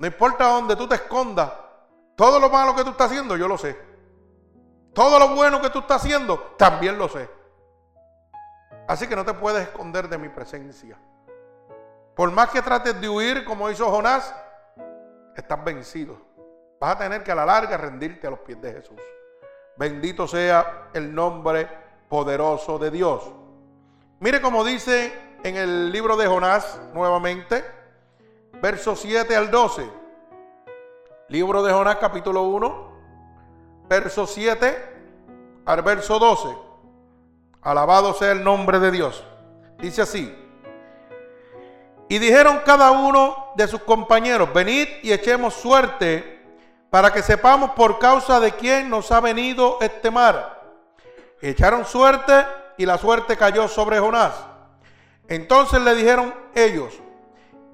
No 0.00 0.06
importa 0.06 0.46
dónde 0.46 0.76
tú 0.76 0.88
te 0.88 0.94
escondas, 0.94 1.52
todo 2.16 2.40
lo 2.40 2.48
malo 2.48 2.74
que 2.74 2.82
tú 2.82 2.88
estás 2.88 3.08
haciendo, 3.08 3.36
yo 3.36 3.46
lo 3.46 3.58
sé. 3.58 3.78
Todo 4.94 5.18
lo 5.18 5.34
bueno 5.34 5.60
que 5.60 5.68
tú 5.68 5.80
estás 5.80 6.02
haciendo, 6.02 6.38
también 6.56 6.96
lo 6.96 7.06
sé. 7.06 7.28
Así 8.88 9.06
que 9.06 9.14
no 9.14 9.26
te 9.26 9.34
puedes 9.34 9.60
esconder 9.60 10.08
de 10.08 10.16
mi 10.16 10.30
presencia. 10.30 10.98
Por 12.16 12.30
más 12.30 12.48
que 12.48 12.62
trates 12.62 12.98
de 12.98 13.10
huir 13.10 13.44
como 13.44 13.68
hizo 13.68 13.90
Jonás, 13.90 14.34
estás 15.36 15.62
vencido. 15.62 16.16
Vas 16.80 16.96
a 16.96 16.98
tener 16.98 17.22
que 17.22 17.32
a 17.32 17.34
la 17.34 17.44
larga 17.44 17.76
rendirte 17.76 18.26
a 18.26 18.30
los 18.30 18.38
pies 18.38 18.58
de 18.58 18.72
Jesús. 18.72 19.00
Bendito 19.76 20.26
sea 20.26 20.88
el 20.94 21.14
nombre 21.14 21.68
poderoso 22.08 22.78
de 22.78 22.90
Dios. 22.90 23.30
Mire 24.18 24.40
como 24.40 24.64
dice 24.64 25.12
en 25.42 25.56
el 25.56 25.92
libro 25.92 26.16
de 26.16 26.26
Jonás 26.26 26.80
nuevamente, 26.94 27.79
versos 28.60 29.00
7 29.00 29.34
al 29.34 29.50
12. 29.50 29.88
Libro 31.28 31.62
de 31.62 31.72
Jonás 31.72 31.96
capítulo 31.96 32.42
1, 32.42 32.92
verso 33.88 34.26
7 34.26 34.96
al 35.64 35.82
verso 35.82 36.18
12. 36.18 36.48
Alabado 37.62 38.14
sea 38.14 38.32
el 38.32 38.42
nombre 38.42 38.78
de 38.78 38.90
Dios. 38.90 39.24
Dice 39.78 40.02
así. 40.02 40.34
Y 42.08 42.18
dijeron 42.18 42.62
cada 42.66 42.90
uno 42.90 43.52
de 43.54 43.68
sus 43.68 43.82
compañeros, 43.82 44.52
venid 44.52 44.88
y 45.02 45.12
echemos 45.12 45.54
suerte 45.54 46.40
para 46.90 47.12
que 47.12 47.22
sepamos 47.22 47.70
por 47.70 48.00
causa 48.00 48.40
de 48.40 48.52
quién 48.52 48.90
nos 48.90 49.12
ha 49.12 49.20
venido 49.20 49.78
este 49.80 50.10
mar. 50.10 50.60
Echaron 51.40 51.84
suerte 51.84 52.32
y 52.76 52.84
la 52.84 52.98
suerte 52.98 53.36
cayó 53.36 53.68
sobre 53.68 54.00
Jonás. 54.00 54.32
Entonces 55.28 55.80
le 55.80 55.94
dijeron 55.94 56.34
ellos, 56.54 56.98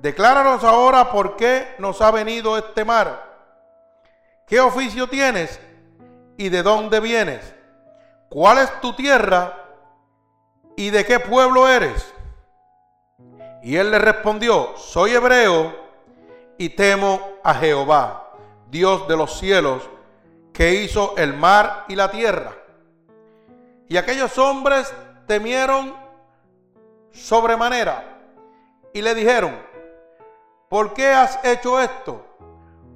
decláranos 0.06 0.62
ahora 0.62 1.10
por 1.10 1.34
qué 1.34 1.74
nos 1.78 2.00
ha 2.00 2.12
venido 2.12 2.56
este 2.56 2.84
mar. 2.84 3.26
¿Qué 4.46 4.60
oficio 4.60 5.08
tienes 5.08 5.58
y 6.36 6.48
de 6.48 6.62
dónde 6.62 7.00
vienes? 7.00 7.52
¿Cuál 8.28 8.58
es 8.58 8.80
tu 8.80 8.92
tierra 8.92 9.52
y 10.76 10.90
de 10.90 11.04
qué 11.04 11.18
pueblo 11.18 11.66
eres? 11.66 12.14
Y 13.64 13.74
él 13.74 13.90
le 13.90 13.98
respondió, 13.98 14.76
soy 14.76 15.10
hebreo 15.10 15.74
y 16.56 16.68
temo 16.68 17.20
a 17.42 17.54
Jehová, 17.54 18.30
Dios 18.70 19.08
de 19.08 19.16
los 19.16 19.36
cielos, 19.40 19.90
que 20.52 20.72
hizo 20.74 21.16
el 21.16 21.34
mar 21.34 21.84
y 21.88 21.96
la 21.96 22.12
tierra. 22.12 22.52
Y 23.88 23.96
aquellos 23.96 24.38
hombres 24.38 24.94
temieron 25.26 25.96
sobremanera 27.10 28.20
y 28.94 29.02
le 29.02 29.12
dijeron, 29.16 29.66
¿por 30.68 30.94
qué 30.94 31.08
has 31.08 31.38
hecho 31.44 31.80
esto? 31.80 32.24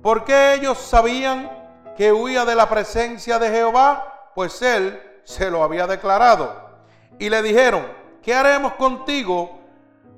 Porque 0.03 0.55
ellos 0.55 0.79
sabían 0.79 1.51
que 1.97 2.13
huía 2.13 2.45
de 2.45 2.55
la 2.55 2.69
presencia 2.69 3.39
de 3.39 3.51
Jehová, 3.51 4.31
pues 4.35 4.63
él 4.63 5.01
se 5.25 5.51
lo 5.51 5.63
había 5.63 5.87
declarado. 5.87 6.71
Y 7.19 7.29
le 7.29 7.43
dijeron, 7.43 7.87
¿qué 8.23 8.35
haremos 8.35 8.75
contigo? 8.75 9.61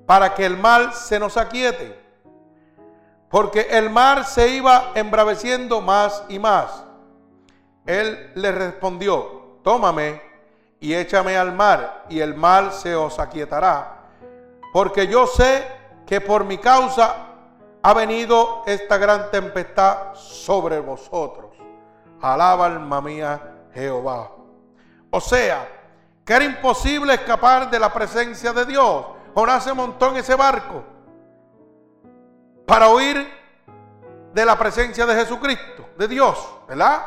para 0.07 0.35
que 0.35 0.45
el 0.45 0.57
mal 0.57 0.93
se 0.95 1.19
nos 1.19 1.37
aquiete. 1.37 1.99
Porque 3.29 3.69
el 3.71 3.89
mar 3.89 4.25
se 4.27 4.49
iba 4.49 4.93
embraveciendo 4.95 5.81
más 5.81 6.23
y 6.29 6.39
más. 6.39 6.85
Él 7.87 8.31
le 8.35 8.53
respondió, 8.53 9.59
tómame 9.63 10.21
y 10.81 10.95
échame 10.95 11.37
al 11.37 11.53
mar, 11.53 12.05
y 12.09 12.21
el 12.21 12.35
mal 12.35 12.73
se 12.73 12.95
os 12.95 13.19
aquietará. 13.19 14.03
Porque 14.73 15.07
yo 15.07 15.27
sé 15.27 15.67
que 16.07 16.21
por 16.21 16.45
mi 16.45 16.59
causa 16.59 17.29
ha 17.83 17.95
venido 17.95 18.63
esta 18.67 18.97
gran 18.99 19.31
tempestad 19.31 20.15
sobre 20.15 20.81
vosotros. 20.81 21.51
Alaba 22.21 22.67
alma 22.67 23.01
mía 23.01 23.69
Jehová. 23.75 24.31
O 25.11 25.21
sea, 25.21 25.69
que 26.25 26.33
era 26.33 26.45
imposible 26.45 27.15
escapar 27.15 27.69
de 27.71 27.79
la 27.79 27.93
presencia 27.93 28.53
de 28.53 28.65
Dios 28.65 29.07
Jonás 29.35 29.65
se 29.65 29.73
montó 29.73 30.11
en 30.11 30.17
ese 30.17 30.35
barco 30.35 30.85
para 32.67 32.89
huir 32.89 33.29
de 34.33 34.45
la 34.45 34.59
presencia 34.59 35.07
de 35.07 35.15
Jesucristo, 35.15 35.89
de 35.97 36.09
Dios, 36.09 36.39
¿verdad? 36.69 37.03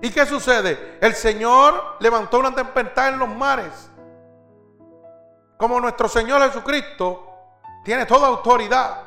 ¿Y 0.00 0.10
qué 0.10 0.26
sucede? 0.26 0.98
El 1.00 1.14
Señor 1.14 1.96
levantó 2.00 2.38
una 2.38 2.54
tempestad 2.54 3.08
en 3.08 3.18
los 3.18 3.28
mares. 3.28 3.90
Como 5.56 5.80
nuestro 5.80 6.08
Señor 6.08 6.42
Jesucristo 6.42 7.32
tiene 7.84 8.06
toda 8.06 8.28
autoridad, 8.28 9.02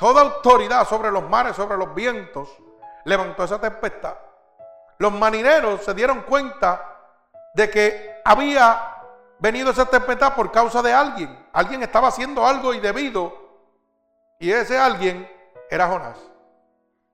toda 0.00 0.22
autoridad 0.22 0.88
sobre 0.88 1.10
los 1.10 1.28
mares, 1.28 1.54
sobre 1.54 1.76
los 1.76 1.94
vientos, 1.94 2.48
levantó 3.04 3.44
esa 3.44 3.60
tempestad. 3.60 4.14
Los 4.96 5.12
marineros 5.12 5.84
se 5.84 5.92
dieron 5.92 6.22
cuenta 6.22 6.98
de 7.54 7.68
que 7.68 8.20
había 8.24 8.96
venido 9.38 9.70
esa 9.70 9.84
tempestad 9.84 10.34
por 10.34 10.50
causa 10.50 10.80
de 10.80 10.92
alguien. 10.92 11.46
Alguien 11.52 11.82
estaba 11.82 12.08
haciendo 12.08 12.46
algo 12.46 12.72
indebido 12.72 13.32
y 14.38 14.50
ese 14.50 14.78
alguien 14.78 15.30
era 15.68 15.86
Jonás. 15.86 16.18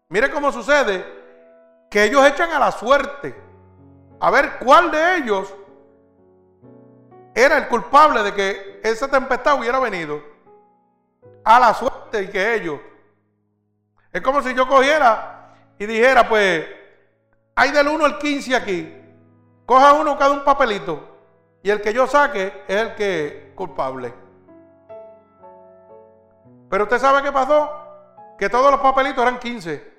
Mire 0.09 0.31
cómo 0.31 0.53
sucede 0.53 1.05
que 1.91 2.05
ellos 2.05 2.25
echan 2.25 2.53
a 2.53 2.61
la 2.61 2.71
suerte 2.71 3.35
a 4.21 4.31
ver 4.31 4.59
cuál 4.59 4.93
de 4.93 5.17
ellos 5.17 5.53
era 7.35 7.59
el 7.59 7.67
culpable 7.67 8.23
de 8.23 8.33
que 8.33 8.81
esa 8.85 9.09
tempestad 9.09 9.59
hubiera 9.59 9.81
venido. 9.81 10.36
A 11.47 11.61
la 11.61 11.73
suerte 11.75 12.29
que 12.29 12.55
ellos. 12.57 12.81
Es 14.13 14.21
como 14.21 14.43
si 14.43 14.53
yo 14.53 14.67
cogiera 14.67 15.55
y 15.79 15.87
dijera, 15.87 16.29
pues, 16.29 16.67
hay 17.55 17.71
del 17.71 17.87
1 17.87 18.05
al 18.05 18.19
15 18.19 18.57
aquí. 18.57 18.93
Coja 19.65 19.93
uno 19.93 20.19
cada 20.19 20.33
un 20.33 20.43
papelito. 20.43 21.07
Y 21.63 21.71
el 21.71 21.81
que 21.81 21.93
yo 21.93 22.09
saque 22.09 22.65
es 22.67 22.77
el 22.77 22.95
que 22.97 23.53
culpable. 23.55 24.13
Pero 26.69 26.83
usted 26.83 26.99
sabe 26.99 27.23
qué 27.23 27.31
pasó? 27.31 27.71
Que 28.37 28.51
todos 28.51 28.73
los 28.73 28.81
papelitos 28.81 29.23
eran 29.23 29.39
15. 29.39 29.95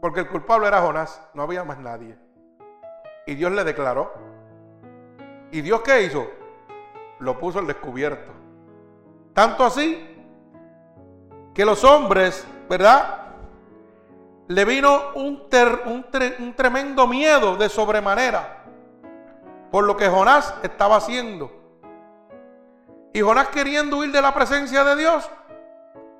Porque 0.00 0.18
el 0.18 0.28
culpable 0.28 0.66
era 0.66 0.82
Jonás, 0.82 1.22
no 1.32 1.44
había 1.44 1.62
más 1.62 1.78
nadie. 1.78 2.18
Y 3.24 3.36
Dios 3.36 3.52
le 3.52 3.62
declaró. 3.62 4.12
¿Y 5.52 5.60
Dios 5.60 5.80
qué 5.82 6.02
hizo? 6.02 6.28
Lo 7.20 7.38
puso 7.38 7.60
al 7.60 7.68
descubierto. 7.68 8.32
Tanto 9.34 9.64
así 9.64 10.04
que 11.54 11.64
los 11.64 11.82
hombres, 11.84 12.46
¿verdad? 12.68 13.26
Le 14.48 14.64
vino 14.64 15.12
un, 15.14 15.42
un 16.38 16.54
tremendo 16.54 17.06
miedo 17.06 17.56
de 17.56 17.68
sobremanera 17.68 18.58
por 19.70 19.84
lo 19.84 19.96
que 19.96 20.08
Jonás 20.08 20.54
estaba 20.62 20.96
haciendo. 20.96 21.50
Y 23.12 23.20
Jonás 23.20 23.48
queriendo 23.48 23.98
huir 23.98 24.12
de 24.12 24.22
la 24.22 24.34
presencia 24.34 24.84
de 24.84 24.96
Dios, 24.96 25.28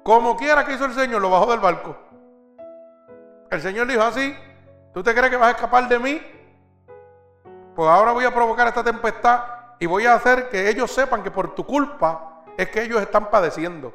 como 0.02 0.36
quiera 0.36 0.64
que 0.64 0.74
hizo 0.74 0.84
el 0.84 0.94
Señor, 0.94 1.20
lo 1.20 1.30
bajó 1.30 1.50
del 1.50 1.60
barco. 1.60 1.96
El 3.50 3.60
Señor 3.60 3.86
dijo 3.86 4.02
así, 4.02 4.34
¿tú 4.92 5.02
te 5.02 5.14
crees 5.14 5.30
que 5.30 5.36
vas 5.36 5.48
a 5.48 5.52
escapar 5.52 5.88
de 5.88 5.98
mí? 5.98 6.20
Pues 7.74 7.88
ahora 7.88 8.12
voy 8.12 8.24
a 8.24 8.34
provocar 8.34 8.66
esta 8.66 8.82
tempestad 8.82 9.40
y 9.78 9.86
voy 9.86 10.06
a 10.06 10.14
hacer 10.14 10.48
que 10.48 10.68
ellos 10.68 10.90
sepan 10.90 11.22
que 11.22 11.30
por 11.30 11.54
tu 11.54 11.64
culpa 11.64 12.37
es 12.58 12.68
que 12.70 12.82
ellos 12.82 13.00
están 13.00 13.30
padeciendo. 13.30 13.94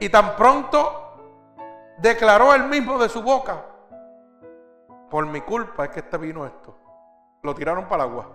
Y 0.00 0.08
tan 0.08 0.34
pronto 0.34 1.54
declaró 1.98 2.52
él 2.52 2.64
mismo 2.64 2.98
de 2.98 3.08
su 3.08 3.22
boca, 3.22 3.64
por 5.08 5.24
mi 5.26 5.40
culpa 5.40 5.84
es 5.84 5.90
que 5.90 6.00
este 6.00 6.18
vino 6.18 6.44
esto. 6.44 6.74
Lo 7.42 7.54
tiraron 7.54 7.84
para 7.84 8.04
el 8.04 8.10
agua. 8.10 8.26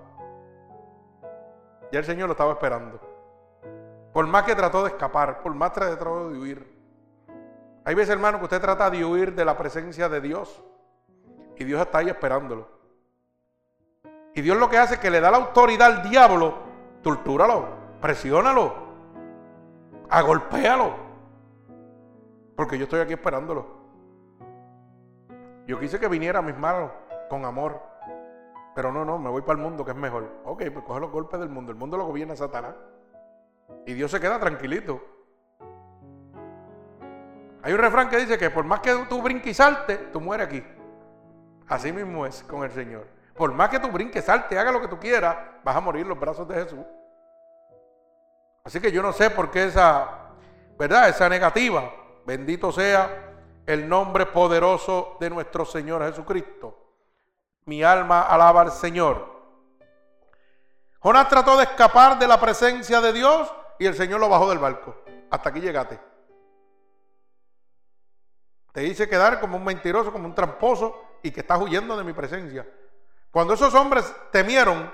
Ya 1.91 1.99
el 1.99 2.05
Señor 2.05 2.27
lo 2.27 2.31
estaba 2.31 2.53
esperando. 2.53 2.99
Por 4.13 4.25
más 4.27 4.43
que 4.43 4.55
trató 4.55 4.83
de 4.83 4.91
escapar, 4.91 5.41
por 5.41 5.53
más 5.53 5.71
que 5.71 5.81
trató 5.81 6.29
de 6.29 6.39
huir. 6.39 6.75
Hay 7.83 7.93
veces, 7.93 8.11
hermano, 8.11 8.39
que 8.39 8.45
usted 8.45 8.61
trata 8.61 8.89
de 8.89 9.03
huir 9.03 9.35
de 9.35 9.43
la 9.43 9.57
presencia 9.57 10.07
de 10.07 10.21
Dios. 10.21 10.63
Y 11.57 11.65
Dios 11.65 11.81
está 11.81 11.97
ahí 11.97 12.07
esperándolo. 12.07 12.69
Y 14.33 14.41
Dios 14.41 14.57
lo 14.57 14.69
que 14.69 14.77
hace 14.77 14.95
es 14.95 14.99
que 15.01 15.09
le 15.09 15.19
da 15.19 15.29
la 15.29 15.37
autoridad 15.37 15.87
al 15.87 16.09
diablo. 16.09 16.64
Tortúralo, 17.05 17.67
presiónalo, 18.01 18.73
agolpéalo. 20.09 20.95
Porque 22.55 22.79
yo 22.79 22.85
estoy 22.85 22.99
aquí 22.99 23.13
esperándolo. 23.13 23.67
Yo 25.67 25.79
quise 25.79 25.99
que 25.99 26.07
viniera 26.07 26.39
a 26.39 26.41
mis 26.41 26.57
manos 26.57 26.89
con 27.29 27.45
amor. 27.45 27.79
Pero 28.73 28.91
no, 28.91 29.05
no, 29.05 29.19
me 29.19 29.29
voy 29.29 29.43
para 29.43 29.59
el 29.59 29.63
mundo 29.63 29.85
que 29.85 29.91
es 29.91 29.97
mejor. 29.97 30.31
Ok, 30.45 30.63
pues 30.73 30.83
coge 30.83 30.99
los 30.99 31.11
golpes 31.11 31.39
del 31.39 31.49
mundo. 31.49 31.71
El 31.71 31.77
mundo 31.77 31.95
lo 31.95 32.07
gobierna 32.07 32.35
Satanás. 32.35 32.73
Y 33.85 33.93
Dios 33.93 34.09
se 34.09 34.19
queda 34.19 34.39
tranquilito. 34.39 34.99
Hay 37.61 37.71
un 37.71 37.79
refrán 37.81 38.09
que 38.09 38.17
dice 38.17 38.39
que 38.39 38.49
por 38.49 38.65
más 38.65 38.79
que 38.79 38.91
tú 39.07 39.21
brinques 39.21 39.59
y 39.59 40.11
tú 40.11 40.19
mueres 40.19 40.47
aquí. 40.47 40.63
Así 41.67 41.91
mismo 41.91 42.25
es 42.25 42.41
con 42.41 42.63
el 42.63 42.71
Señor. 42.71 43.14
Por 43.35 43.51
más 43.51 43.69
que 43.69 43.79
tú 43.79 43.89
brinques, 43.89 44.23
salte, 44.23 44.57
haga 44.57 44.71
lo 44.71 44.79
que 44.79 44.87
tú 44.87 44.97
quieras, 44.97 45.35
vas 45.63 45.75
a 45.75 45.81
morir 45.81 46.07
los 46.07 46.17
brazos 46.17 46.47
de 46.47 46.55
Jesús. 46.55 46.79
Así 48.63 48.79
que 48.79 48.91
yo 48.91 49.01
no 49.01 49.11
sé 49.11 49.29
por 49.29 49.51
qué 49.51 49.65
esa, 49.65 50.31
¿verdad? 50.77 51.09
Esa 51.09 51.27
negativa. 51.27 51.91
Bendito 52.25 52.71
sea 52.71 53.33
el 53.65 53.87
nombre 53.89 54.25
poderoso 54.25 55.17
de 55.19 55.29
nuestro 55.29 55.65
Señor 55.65 56.03
Jesucristo. 56.05 56.93
Mi 57.65 57.83
alma 57.83 58.21
alaba 58.21 58.61
al 58.61 58.71
Señor. 58.71 59.35
Jonás 60.99 61.27
trató 61.27 61.57
de 61.57 61.63
escapar 61.63 62.17
de 62.17 62.27
la 62.27 62.39
presencia 62.39 63.01
de 63.01 63.11
Dios 63.11 63.53
y 63.77 63.85
el 63.85 63.95
Señor 63.95 64.21
lo 64.21 64.29
bajó 64.29 64.49
del 64.49 64.59
barco. 64.59 64.95
Hasta 65.29 65.49
aquí 65.49 65.59
llegaste. 65.59 65.99
Te 68.71 68.83
hice 68.85 69.09
quedar 69.09 69.39
como 69.39 69.57
un 69.57 69.63
mentiroso, 69.63 70.11
como 70.11 70.25
un 70.25 70.35
tramposo 70.35 71.01
y 71.21 71.31
que 71.31 71.41
estás 71.41 71.59
huyendo 71.61 71.97
de 71.97 72.03
mi 72.03 72.13
presencia. 72.13 72.65
Cuando 73.35 73.53
esos 73.53 73.73
hombres 73.73 74.05
temieron, 74.31 74.89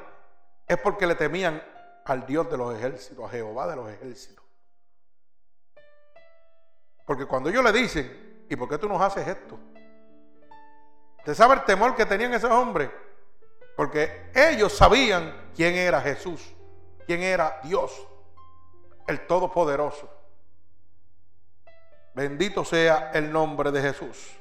es 0.68 0.76
porque 0.80 1.06
le 1.06 1.14
temían 1.14 1.62
al 2.06 2.26
Dios 2.26 2.50
de 2.50 2.58
los 2.58 2.74
ejércitos, 2.76 3.24
a 3.24 3.30
Jehová 3.30 3.68
de 3.68 3.76
los 3.76 3.88
ejércitos. 3.88 4.44
Porque 7.06 7.28
cuando 7.28 7.50
ellos 7.50 7.64
le 7.64 7.72
dicen, 7.72 8.48
¿y 8.50 8.56
por 8.56 8.68
qué 8.68 8.80
tú 8.80 8.90
nos 8.90 9.00
haces 9.00 9.28
esto? 9.28 9.60
¿Usted 11.20 11.36
sabe 11.36 11.54
el 11.54 11.66
temor 11.66 11.96
que 11.96 12.04
tenían 12.08 12.34
esos 12.34 12.50
hombres? 12.50 12.90
Porque 13.78 14.32
ellos 14.34 14.74
sabían 14.76 15.52
quién 15.56 15.76
era 15.76 16.02
Jesús, 16.02 16.42
quién 17.06 17.22
era 17.22 17.60
Dios, 17.64 18.08
el 19.06 19.28
Todopoderoso. 19.28 20.10
Bendito 22.16 22.66
sea 22.66 23.12
el 23.14 23.32
nombre 23.32 23.72
de 23.72 23.84
Jesús. 23.84 24.36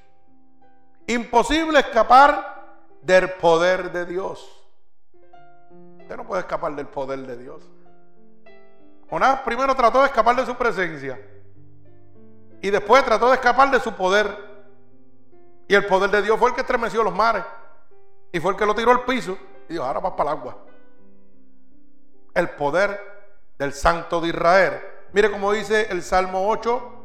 Imposible 1.07 1.81
escapar 1.81 2.60
del 3.03 3.31
poder 3.33 3.93
de 3.93 4.07
Dios. 4.07 4.49
Usted 6.01 6.17
no 6.17 6.27
puede 6.27 6.41
escapar 6.41 6.75
del 6.75 6.87
poder 6.87 7.21
de 7.21 7.37
Dios. 7.37 7.63
Jonás 9.09 9.41
primero 9.41 9.75
trató 9.75 10.01
de 10.01 10.07
escapar 10.07 10.37
de 10.37 10.47
su 10.47 10.55
presencia 10.55 11.21
y 12.63 12.71
después 12.71 13.05
trató 13.05 13.29
de 13.29 13.35
escapar 13.35 13.71
de 13.71 13.81
su 13.81 13.93
poder. 13.95 14.51
Y 15.67 15.75
el 15.75 15.87
poder 15.87 16.11
de 16.11 16.23
Dios 16.23 16.39
fue 16.39 16.51
el 16.51 16.55
que 16.55 16.61
estremeció 16.63 17.03
los 17.03 17.15
mares. 17.15 17.45
Y 18.33 18.41
fue 18.41 18.53
el 18.53 18.59
que 18.59 18.67
lo 18.67 18.75
tiró 18.75 18.91
al 18.91 19.05
piso. 19.05 19.39
Y 19.69 19.75
dijo, 19.75 19.85
ahora 19.85 20.01
vas 20.01 20.13
para 20.13 20.33
el 20.33 20.39
agua. 20.39 20.59
El 22.35 22.51
poder 22.51 23.01
del 23.59 23.73
Santo 23.73 24.21
de 24.21 24.29
Israel. 24.29 24.81
Mire 25.13 25.31
cómo 25.31 25.53
dice 25.53 25.87
el 25.91 26.03
Salmo 26.03 26.49
8. 26.49 26.97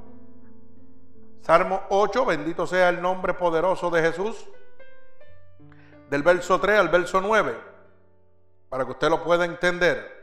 Salmo 1.42 1.84
8, 1.90 2.26
bendito 2.26 2.66
sea 2.66 2.90
el 2.90 3.02
nombre 3.02 3.34
poderoso 3.34 3.90
de 3.92 4.02
Jesús. 4.02 4.48
Del 6.10 6.24
verso 6.24 6.60
3 6.60 6.80
al 6.80 6.90
verso 6.90 7.22
9. 7.22 7.58
Para 8.70 8.86
que 8.86 8.92
usted 8.92 9.10
lo 9.10 9.24
pueda 9.24 9.46
entender. 9.46 10.16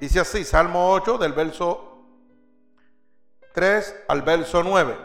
Dice 0.00 0.20
así, 0.20 0.44
Salmo 0.44 0.92
8, 0.92 1.18
del 1.18 1.32
verso 1.32 2.04
3 3.52 4.04
al 4.08 4.22
verso 4.22 4.62
9. 4.62 4.96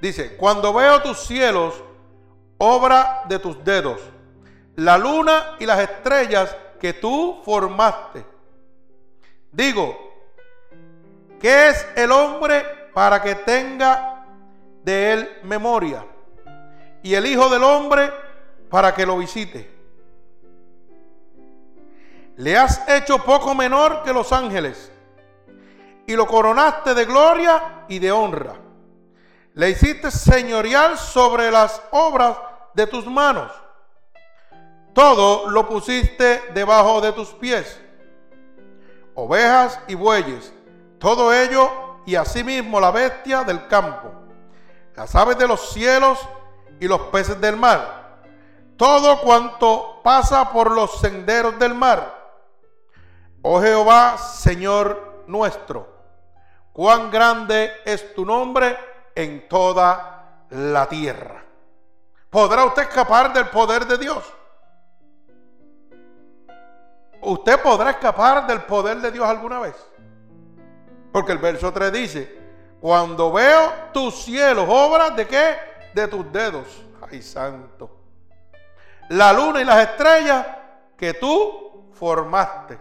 Dice, 0.00 0.36
cuando 0.36 0.72
veo 0.72 1.02
tus 1.02 1.18
cielos, 1.18 1.82
obra 2.58 3.22
de 3.28 3.38
tus 3.38 3.62
dedos, 3.62 4.00
la 4.76 4.96
luna 4.96 5.56
y 5.58 5.66
las 5.66 5.80
estrellas 5.80 6.56
que 6.80 6.94
tú 6.94 7.40
formaste. 7.44 8.24
Digo, 9.52 9.96
¿qué 11.38 11.68
es 11.68 11.86
el 11.94 12.10
hombre 12.10 12.64
para 12.94 13.20
que 13.20 13.34
tenga 13.34 14.26
de 14.82 15.12
él 15.12 15.40
memoria? 15.44 16.06
Y 17.02 17.14
el 17.14 17.26
Hijo 17.26 17.48
del 17.48 17.62
Hombre 17.62 18.12
para 18.70 18.94
que 18.94 19.04
lo 19.04 19.18
visite. 19.18 19.70
Le 22.36 22.56
has 22.56 22.88
hecho 22.88 23.18
poco 23.18 23.54
menor 23.54 24.02
que 24.02 24.12
los 24.12 24.32
ángeles 24.32 24.90
y 26.06 26.16
lo 26.16 26.26
coronaste 26.26 26.94
de 26.94 27.04
gloria 27.04 27.84
y 27.88 27.98
de 27.98 28.10
honra 28.10 28.54
le 29.54 29.70
hiciste 29.70 30.10
señorial 30.10 30.96
sobre 30.96 31.50
las 31.50 31.82
obras 31.90 32.36
de 32.74 32.86
tus 32.86 33.06
manos. 33.06 33.52
Todo 34.94 35.48
lo 35.50 35.68
pusiste 35.68 36.42
debajo 36.54 37.00
de 37.00 37.12
tus 37.12 37.28
pies. 37.28 37.80
Ovejas 39.14 39.78
y 39.88 39.94
bueyes, 39.94 40.52
todo 40.98 41.34
ello 41.34 41.70
y 42.06 42.14
asimismo 42.14 42.80
la 42.80 42.90
bestia 42.90 43.44
del 43.44 43.66
campo, 43.68 44.10
las 44.96 45.14
aves 45.14 45.36
de 45.36 45.46
los 45.46 45.72
cielos 45.72 46.18
y 46.82 46.88
los 46.88 47.00
peces 47.02 47.40
del 47.40 47.56
mar, 47.56 48.18
todo 48.76 49.20
cuanto 49.20 50.00
pasa 50.02 50.50
por 50.50 50.72
los 50.72 50.98
senderos 50.98 51.56
del 51.56 51.74
mar. 51.74 52.12
Oh 53.40 53.62
Jehová, 53.62 54.18
Señor 54.18 55.22
nuestro, 55.28 55.86
cuán 56.72 57.08
grande 57.08 57.70
es 57.84 58.12
tu 58.16 58.26
nombre 58.26 58.76
en 59.14 59.48
toda 59.48 60.46
la 60.50 60.88
tierra. 60.88 61.44
¿Podrá 62.28 62.64
usted 62.64 62.82
escapar 62.82 63.32
del 63.32 63.46
poder 63.46 63.86
de 63.86 63.98
Dios? 63.98 64.24
¿Usted 67.20 67.62
podrá 67.62 67.90
escapar 67.90 68.44
del 68.48 68.62
poder 68.62 68.96
de 68.96 69.12
Dios 69.12 69.24
alguna 69.24 69.60
vez? 69.60 69.76
Porque 71.12 71.30
el 71.30 71.38
verso 71.38 71.72
3 71.72 71.92
dice, 71.92 72.40
cuando 72.80 73.30
veo 73.30 73.72
tus 73.92 74.24
cielos, 74.24 74.66
obras 74.68 75.14
de 75.14 75.28
qué? 75.28 75.71
De 75.94 76.08
tus 76.08 76.30
dedos. 76.32 76.84
Ay, 77.10 77.22
santo. 77.22 77.90
La 79.08 79.32
luna 79.32 79.60
y 79.60 79.64
las 79.64 79.88
estrellas 79.88 80.46
que 80.96 81.14
tú 81.14 81.90
formaste. 81.92 82.78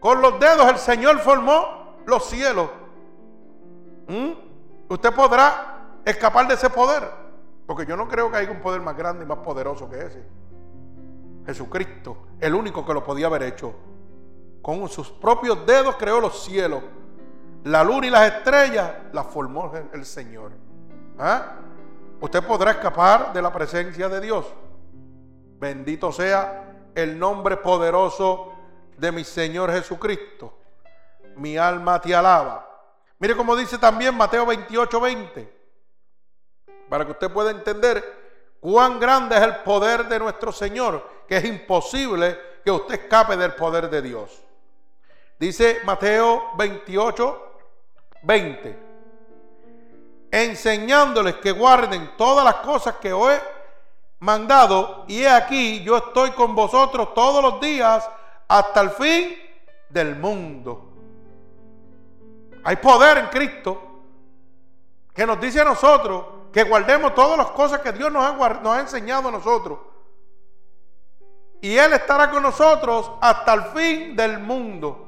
Con 0.00 0.20
los 0.20 0.38
dedos 0.38 0.68
el 0.68 0.78
Señor 0.78 1.18
formó 1.18 1.96
los 2.06 2.24
cielos. 2.26 2.70
¿Mm? 4.06 4.32
usted 4.88 5.14
podrá 5.14 6.00
escapar 6.04 6.46
de 6.46 6.54
ese 6.54 6.70
poder. 6.70 7.02
Porque 7.66 7.86
yo 7.86 7.96
no 7.96 8.06
creo 8.06 8.30
que 8.30 8.36
haya 8.36 8.50
un 8.50 8.60
poder 8.60 8.80
más 8.80 8.96
grande 8.96 9.24
y 9.24 9.26
más 9.26 9.38
poderoso 9.38 9.88
que 9.88 9.98
ese. 9.98 10.22
Jesucristo, 11.46 12.16
el 12.40 12.54
único 12.54 12.84
que 12.84 12.94
lo 12.94 13.02
podía 13.02 13.26
haber 13.26 13.42
hecho. 13.44 13.74
Con 14.62 14.88
sus 14.88 15.10
propios 15.10 15.64
dedos 15.66 15.96
creó 15.96 16.20
los 16.20 16.44
cielos. 16.44 16.82
La 17.64 17.82
luna 17.82 18.06
y 18.06 18.10
las 18.10 18.30
estrellas 18.30 18.92
las 19.12 19.26
formó 19.26 19.72
el 19.92 20.04
Señor. 20.04 20.52
¿Ah? 21.18 21.56
Usted 22.20 22.42
podrá 22.42 22.72
escapar 22.72 23.32
de 23.32 23.42
la 23.42 23.52
presencia 23.52 24.08
de 24.08 24.20
Dios. 24.20 24.46
Bendito 25.58 26.10
sea 26.12 26.90
el 26.94 27.18
nombre 27.18 27.56
poderoso 27.56 28.52
de 28.96 29.12
mi 29.12 29.24
Señor 29.24 29.72
Jesucristo. 29.72 30.58
Mi 31.36 31.56
alma 31.56 32.00
te 32.00 32.14
alaba. 32.14 32.66
Mire 33.18 33.36
cómo 33.36 33.56
dice 33.56 33.78
también 33.78 34.16
Mateo 34.16 34.46
28, 34.46 35.00
20. 35.00 35.54
Para 36.88 37.04
que 37.04 37.12
usted 37.12 37.30
pueda 37.30 37.50
entender 37.50 38.02
cuán 38.60 38.98
grande 39.00 39.36
es 39.36 39.42
el 39.42 39.56
poder 39.56 40.08
de 40.08 40.18
nuestro 40.18 40.52
Señor, 40.52 41.08
que 41.28 41.36
es 41.36 41.44
imposible 41.44 42.38
que 42.64 42.70
usted 42.70 42.94
escape 42.94 43.36
del 43.36 43.54
poder 43.54 43.90
de 43.90 44.02
Dios. 44.02 44.42
Dice 45.38 45.80
Mateo 45.84 46.50
28, 46.56 47.52
20. 48.22 48.83
Enseñándoles 50.36 51.36
que 51.36 51.52
guarden 51.52 52.16
todas 52.16 52.44
las 52.44 52.56
cosas 52.56 52.96
que 52.96 53.12
os 53.12 53.30
he 53.30 53.40
mandado, 54.18 55.04
y 55.06 55.22
he 55.22 55.28
aquí, 55.28 55.84
yo 55.84 55.96
estoy 55.98 56.32
con 56.32 56.56
vosotros 56.56 57.14
todos 57.14 57.40
los 57.40 57.60
días 57.60 58.04
hasta 58.48 58.80
el 58.80 58.90
fin 58.90 59.36
del 59.88 60.16
mundo. 60.16 60.90
Hay 62.64 62.74
poder 62.74 63.18
en 63.18 63.26
Cristo 63.26 63.80
que 65.14 65.24
nos 65.24 65.40
dice 65.40 65.60
a 65.60 65.66
nosotros 65.66 66.24
que 66.52 66.64
guardemos 66.64 67.14
todas 67.14 67.38
las 67.38 67.52
cosas 67.52 67.78
que 67.78 67.92
Dios 67.92 68.10
nos 68.10 68.24
ha, 68.24 68.32
nos 68.54 68.76
ha 68.76 68.80
enseñado 68.80 69.28
a 69.28 69.30
nosotros. 69.30 69.78
Y 71.60 71.76
Él 71.76 71.92
estará 71.92 72.28
con 72.28 72.42
nosotros 72.42 73.08
hasta 73.20 73.54
el 73.54 73.62
fin 73.66 74.16
del 74.16 74.40
mundo. 74.40 75.06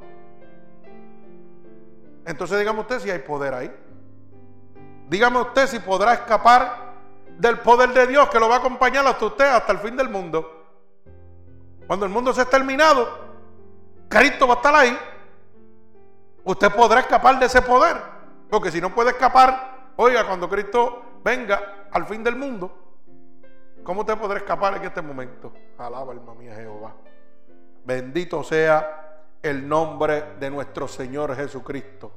Entonces 2.25 2.61
dígame 2.61 2.79
usted 2.79 3.01
si 3.01 3.11
hay 3.11 3.19
poder 3.19 3.55
ahí. 3.55 3.86
Dígame 5.09 5.41
usted 5.41 5.67
si 5.67 5.79
podrá 5.79 6.15
escapar 6.15 6.95
del 7.39 7.61
poder 7.61 7.91
de 7.93 8.07
Dios 8.07 8.29
que 8.29 8.41
lo 8.41 8.49
va 8.49 8.57
a 8.57 8.59
acompañar 8.59 9.07
hasta 9.07 9.27
usted 9.27 9.45
hasta 9.45 9.73
el 9.73 9.79
fin 9.79 9.97
del 9.97 10.09
mundo. 10.09 10.65
Cuando 11.87 12.07
el 12.07 12.13
mundo 12.13 12.33
se 12.33 12.41
ha 12.41 12.47
terminado, 12.47 13.09
Cristo 14.09 14.47
va 14.47 14.55
a 14.55 14.57
estar 14.57 14.75
ahí 14.75 14.99
usted 16.47 16.71
podrá 16.71 17.01
escapar 17.01 17.39
de 17.39 17.47
ese 17.47 17.61
poder. 17.61 17.97
Porque 18.49 18.71
si 18.71 18.81
no 18.81 18.95
puede 18.95 19.11
escapar, 19.11 19.93
oiga, 19.97 20.27
cuando 20.27 20.49
Cristo 20.49 21.19
venga 21.23 21.89
al 21.91 22.07
fin 22.07 22.23
del 22.23 22.37
mundo, 22.37 22.73
¿cómo 23.83 24.01
usted 24.01 24.17
podrá 24.17 24.39
escapar 24.39 24.77
en 24.77 24.85
este 24.85 25.03
momento? 25.03 25.53
Alaba 25.77 26.13
alma 26.13 26.35
mía 26.35 26.55
Jehová. 26.55 26.95
Bendito 27.85 28.43
sea 28.45 29.25
el 29.43 29.69
nombre 29.69 30.35
de 30.39 30.51
nuestro 30.51 30.89
Señor 30.89 31.37
Jesucristo. 31.37 32.13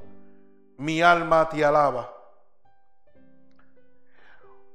mi 0.78 1.02
alma 1.02 1.48
te 1.48 1.62
alaba. 1.62 2.19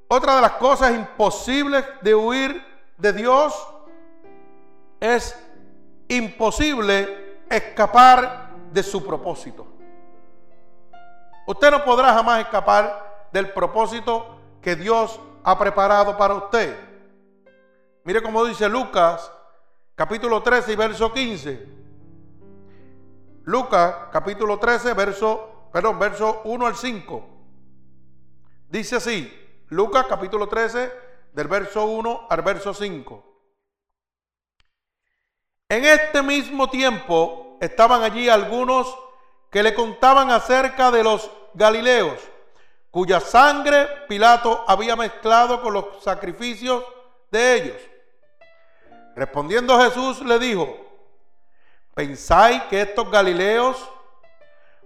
Otra 0.08 0.36
de 0.36 0.42
las 0.42 0.54
cosas 0.54 0.94
imposibles 0.94 1.84
de 2.02 2.14
huir 2.14 2.64
de 2.98 3.14
Dios 3.14 3.68
es 5.00 5.38
imposible 6.08 7.40
escapar 7.50 8.52
de 8.72 8.84
su 8.84 9.06
propósito. 9.06 9.68
Usted 11.48 11.72
no 11.72 11.84
podrá 11.84 12.14
jamás 12.14 12.42
escapar 12.42 13.28
del 13.32 13.52
propósito 13.52 14.40
que 14.62 14.76
Dios 14.76 15.20
ha 15.44 15.58
preparado 15.58 16.18
para 16.18 16.36
usted. 16.36 16.76
Mire 18.04 18.22
cómo 18.22 18.46
dice 18.46 18.70
Lucas, 18.70 19.32
capítulo 19.96 20.42
13 20.42 20.74
y 20.74 20.76
verso 20.76 21.12
15. 21.12 21.68
Lucas, 23.44 23.96
capítulo 24.12 24.58
13, 24.58 24.94
verso, 24.94 25.70
perdón, 25.72 26.00
verso 26.00 26.42
1 26.46 26.66
al 26.66 26.76
5. 26.76 27.30
Dice 28.70 28.96
así, 28.96 29.45
Lucas 29.70 30.06
capítulo 30.08 30.48
13, 30.48 30.92
del 31.34 31.48
verso 31.48 31.86
1 31.86 32.28
al 32.30 32.42
verso 32.44 32.72
5. 32.72 33.24
En 35.70 35.86
este 35.86 36.22
mismo 36.22 36.70
tiempo 36.70 37.58
estaban 37.60 38.04
allí 38.04 38.30
algunos 38.30 38.96
que 39.50 39.64
le 39.64 39.74
contaban 39.74 40.30
acerca 40.30 40.92
de 40.92 41.04
los 41.04 41.32
Galileos, 41.56 42.20
cuya 42.92 43.20
sangre 43.20 43.88
Pilato 44.08 44.64
había 44.68 44.96
mezclado 44.96 45.60
con 45.62 45.74
los 45.74 46.04
sacrificios 46.04 46.84
de 47.32 47.56
ellos. 47.56 47.82
Respondiendo 49.16 49.80
Jesús 49.80 50.22
le 50.22 50.38
dijo, 50.38 50.78
¿pensáis 51.96 52.62
que 52.64 52.82
estos 52.82 53.10
Galileos, 53.10 53.78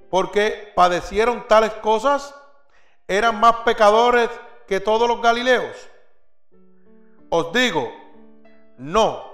porque 0.10 0.72
padecieron 0.74 1.46
tales 1.50 1.74
cosas, 1.74 2.34
eran 3.10 3.38
más 3.40 3.58
pecadores 3.66 4.30
que 4.70 4.80
todos 4.80 5.08
los 5.08 5.20
Galileos? 5.20 5.76
Os 7.30 7.52
digo, 7.52 7.92
no. 8.78 9.26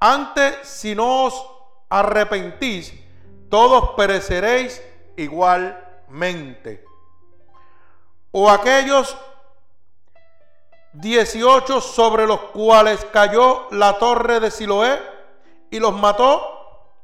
Antes, 0.00 0.66
si 0.66 0.94
no 0.94 1.24
os 1.24 1.46
arrepentís, 1.90 2.94
todos 3.50 3.90
pereceréis 3.90 4.82
igualmente. 5.18 6.82
O 8.30 8.48
aquellos 8.48 9.14
18 10.94 11.82
sobre 11.82 12.26
los 12.26 12.40
cuales 12.40 13.04
cayó 13.12 13.66
la 13.70 13.98
torre 13.98 14.40
de 14.40 14.50
Siloé 14.50 14.98
y 15.70 15.78
los 15.78 15.92
mató, 15.92 16.96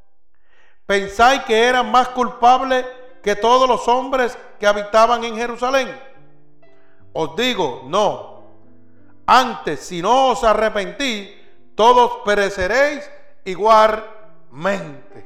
¿pensáis 0.86 1.42
que 1.42 1.62
eran 1.64 1.90
más 1.90 2.08
culpables 2.08 2.86
que 3.22 3.36
todos 3.36 3.68
los 3.68 3.86
hombres 3.86 4.38
que 4.58 4.66
habitaban 4.66 5.24
en 5.24 5.36
Jerusalén? 5.36 6.13
Os 7.14 7.34
digo, 7.36 7.82
no. 7.86 8.42
Antes, 9.26 9.80
si 9.80 10.02
no 10.02 10.28
os 10.30 10.44
arrepentís, 10.44 11.30
todos 11.74 12.22
pereceréis 12.24 13.08
igualmente. 13.44 15.24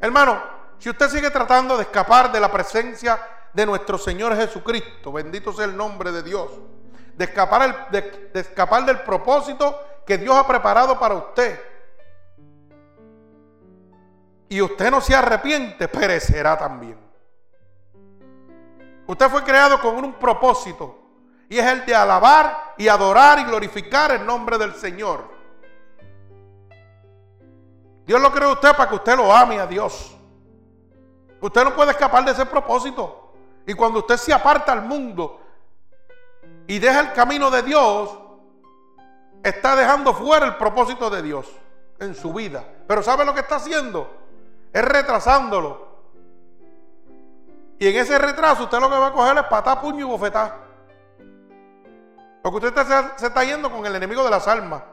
Hermano, 0.00 0.42
si 0.78 0.88
usted 0.88 1.08
sigue 1.08 1.30
tratando 1.30 1.76
de 1.76 1.82
escapar 1.82 2.32
de 2.32 2.40
la 2.40 2.50
presencia 2.50 3.20
de 3.52 3.66
nuestro 3.66 3.98
Señor 3.98 4.34
Jesucristo, 4.36 5.12
bendito 5.12 5.52
sea 5.52 5.66
el 5.66 5.76
nombre 5.76 6.10
de 6.10 6.22
Dios, 6.22 6.50
de 7.14 7.24
escapar, 7.24 7.90
de, 7.90 8.30
de 8.32 8.40
escapar 8.40 8.86
del 8.86 9.00
propósito 9.00 9.78
que 10.06 10.18
Dios 10.18 10.34
ha 10.34 10.46
preparado 10.46 10.98
para 10.98 11.14
usted, 11.14 11.60
y 14.48 14.60
usted 14.60 14.90
no 14.90 15.00
se 15.00 15.14
arrepiente, 15.14 15.88
perecerá 15.88 16.58
también. 16.58 16.98
Usted 19.06 19.28
fue 19.28 19.42
creado 19.42 19.80
con 19.80 19.96
un 19.96 20.14
propósito 20.14 20.98
y 21.48 21.58
es 21.58 21.66
el 21.66 21.84
de 21.84 21.94
alabar 21.94 22.74
y 22.78 22.88
adorar 22.88 23.38
y 23.40 23.44
glorificar 23.44 24.12
el 24.12 24.24
nombre 24.24 24.58
del 24.58 24.74
Señor. 24.74 25.24
Dios 28.06 28.20
lo 28.20 28.32
creó 28.32 28.50
a 28.50 28.52
usted 28.52 28.74
para 28.76 28.88
que 28.88 28.96
usted 28.96 29.16
lo 29.16 29.32
ame 29.34 29.60
a 29.60 29.66
Dios. 29.66 30.16
Usted 31.40 31.64
no 31.64 31.74
puede 31.74 31.90
escapar 31.90 32.24
de 32.24 32.32
ese 32.32 32.46
propósito. 32.46 33.34
Y 33.66 33.74
cuando 33.74 34.00
usted 34.00 34.16
se 34.16 34.32
aparta 34.32 34.72
al 34.72 34.82
mundo 34.82 35.40
y 36.66 36.78
deja 36.78 37.00
el 37.00 37.12
camino 37.12 37.50
de 37.50 37.62
Dios, 37.62 38.18
está 39.42 39.76
dejando 39.76 40.14
fuera 40.14 40.46
el 40.46 40.56
propósito 40.56 41.10
de 41.10 41.22
Dios 41.22 41.46
en 41.98 42.14
su 42.14 42.32
vida. 42.32 42.64
Pero 42.86 43.02
¿sabe 43.02 43.24
lo 43.24 43.34
que 43.34 43.40
está 43.40 43.56
haciendo? 43.56 44.10
Es 44.72 44.84
retrasándolo. 44.84 45.91
Y 47.82 47.88
en 47.88 47.96
ese 47.96 48.16
retraso 48.16 48.62
usted 48.62 48.78
lo 48.78 48.88
que 48.88 48.94
va 48.96 49.08
a 49.08 49.12
coger 49.12 49.36
es 49.38 49.42
patá, 49.46 49.80
puño 49.80 50.06
y 50.06 50.08
bofetá. 50.08 50.56
Porque 52.40 52.64
usted 52.64 52.86
se, 53.16 53.26
está 53.26 53.42
yendo 53.42 53.72
con 53.72 53.84
el 53.84 53.96
enemigo 53.96 54.22
de 54.22 54.30
las 54.30 54.46
almas. 54.46 54.84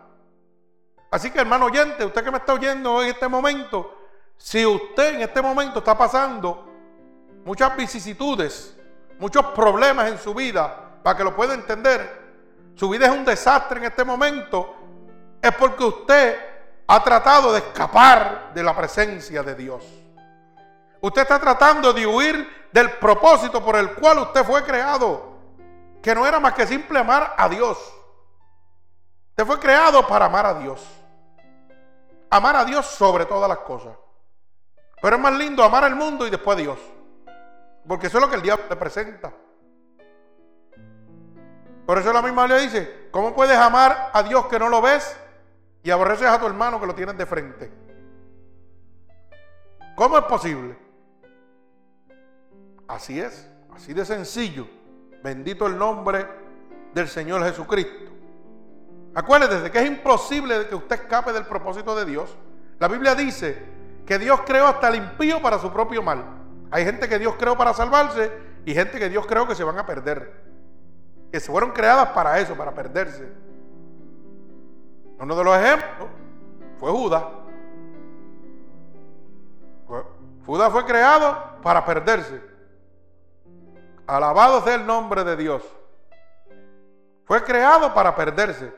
Así 1.12 1.30
que 1.30 1.38
hermano 1.38 1.68
oyente, 1.68 2.04
usted 2.04 2.24
que 2.24 2.32
me 2.32 2.40
está 2.40 2.54
oyendo 2.54 3.04
en 3.04 3.10
este 3.10 3.28
momento, 3.28 3.96
si 4.38 4.66
usted 4.66 5.14
en 5.14 5.22
este 5.22 5.40
momento 5.40 5.78
está 5.78 5.96
pasando 5.96 6.68
muchas 7.46 7.78
vicisitudes, 7.78 8.76
muchos 9.20 9.46
problemas 9.52 10.10
en 10.10 10.18
su 10.18 10.34
vida, 10.34 11.00
para 11.04 11.16
que 11.16 11.24
lo 11.24 11.36
pueda 11.36 11.54
entender, 11.54 12.72
su 12.74 12.90
vida 12.90 13.06
es 13.06 13.12
un 13.12 13.24
desastre 13.24 13.78
en 13.78 13.86
este 13.86 14.04
momento, 14.04 14.76
es 15.40 15.54
porque 15.54 15.84
usted 15.84 16.38
ha 16.88 17.04
tratado 17.04 17.54
de 17.54 17.60
escapar 17.60 18.52
de 18.52 18.64
la 18.64 18.76
presencia 18.76 19.44
de 19.44 19.54
Dios. 19.54 19.86
Usted 21.02 21.22
está 21.22 21.40
tratando 21.40 21.94
de 21.94 22.06
huir 22.06 22.68
del 22.72 22.92
propósito 22.92 23.64
por 23.64 23.76
el 23.76 23.94
cual 23.94 24.20
usted 24.20 24.44
fue 24.44 24.64
creado, 24.64 25.38
que 26.02 26.14
no 26.14 26.26
era 26.26 26.40
más 26.40 26.54
que 26.54 26.68
simple 26.68 27.00
amar 27.00 27.34
a 27.38 27.48
Dios. 27.48 27.78
Usted 29.30 29.46
fue 29.46 29.60
creado 29.60 30.06
para 30.06 30.26
amar 30.26 30.46
a 30.46 30.54
Dios. 30.56 30.86
Amar 32.30 32.56
a 32.58 32.66
Dios 32.66 32.86
sobre 32.86 33.26
todas 33.26 33.48
las 33.48 33.60
cosas. 33.60 33.96
Pero 35.02 35.16
es 35.16 35.22
más 35.22 35.34
lindo 35.34 35.64
amar 35.64 35.84
al 35.86 35.96
mundo 35.96 36.28
y 36.28 36.30
después 36.30 36.58
a 36.58 36.62
Dios. 36.62 36.80
Porque 37.88 38.08
eso 38.08 38.18
es 38.18 38.24
lo 38.24 38.30
que 38.30 38.36
el 38.36 38.42
diablo 38.42 38.66
te 38.66 38.76
presenta. 38.76 39.32
Por 41.86 41.98
eso 41.98 42.14
la 42.14 42.22
misma 42.22 42.46
le 42.46 42.60
dice, 42.60 43.08
¿cómo 43.12 43.34
puedes 43.34 43.58
amar 43.58 44.12
a 44.14 44.22
Dios 44.22 44.46
que 44.48 44.60
no 44.60 44.70
lo 44.70 44.82
ves 44.82 45.18
y 45.82 45.90
aborreces 45.90 46.28
a 46.28 46.40
tu 46.40 46.46
hermano 46.46 46.80
que 46.80 46.86
lo 46.86 46.94
tienes 46.94 47.18
de 47.18 47.26
frente? 47.26 47.72
¿Cómo 49.96 50.18
es 50.18 50.26
posible? 50.26 50.89
Así 52.90 53.20
es, 53.20 53.48
así 53.72 53.94
de 53.94 54.04
sencillo. 54.04 54.68
Bendito 55.24 55.68
el 55.68 55.78
nombre 55.78 56.26
del 56.92 57.08
Señor 57.08 57.44
Jesucristo. 57.44 58.12
Acuérdese 59.14 59.70
que 59.70 59.78
es 59.78 59.86
imposible 59.86 60.68
que 60.68 60.74
usted 60.74 60.96
escape 60.96 61.32
del 61.32 61.46
propósito 61.46 61.96
de 61.96 62.06
Dios. 62.06 62.36
La 62.80 62.88
Biblia 62.88 63.14
dice 63.14 63.64
que 64.08 64.18
Dios 64.18 64.42
creó 64.44 64.66
hasta 64.66 64.88
el 64.88 64.96
impío 64.96 65.40
para 65.40 65.60
su 65.60 65.72
propio 65.72 66.02
mal. 66.02 66.26
Hay 66.72 66.84
gente 66.84 67.08
que 67.08 67.20
Dios 67.20 67.36
creó 67.38 67.56
para 67.56 67.76
salvarse 67.76 68.32
y 68.66 68.74
gente 68.74 68.98
que 68.98 69.08
Dios 69.10 69.28
creó 69.28 69.48
que 69.48 69.54
se 69.54 69.64
van 69.64 69.78
a 69.78 69.86
perder. 69.86 70.42
Que 71.32 71.40
se 71.40 71.52
fueron 71.52 71.72
creadas 71.72 72.10
para 72.10 72.40
eso, 72.40 72.56
para 72.56 72.74
perderse. 72.74 73.32
Uno 75.20 75.36
de 75.36 75.44
los 75.44 75.56
ejemplos 75.56 76.10
fue 76.80 76.90
Judas. 76.90 77.24
Judas 80.44 80.72
fue 80.72 80.86
creado 80.86 81.38
para 81.62 81.86
perderse. 81.86 82.49
Alabado 84.10 84.64
sea 84.64 84.74
el 84.74 84.88
nombre 84.88 85.24
de 85.24 85.36
Dios. 85.38 85.62
Fue 87.26 87.44
creado 87.44 87.94
para 87.94 88.16
perderse. 88.16 88.74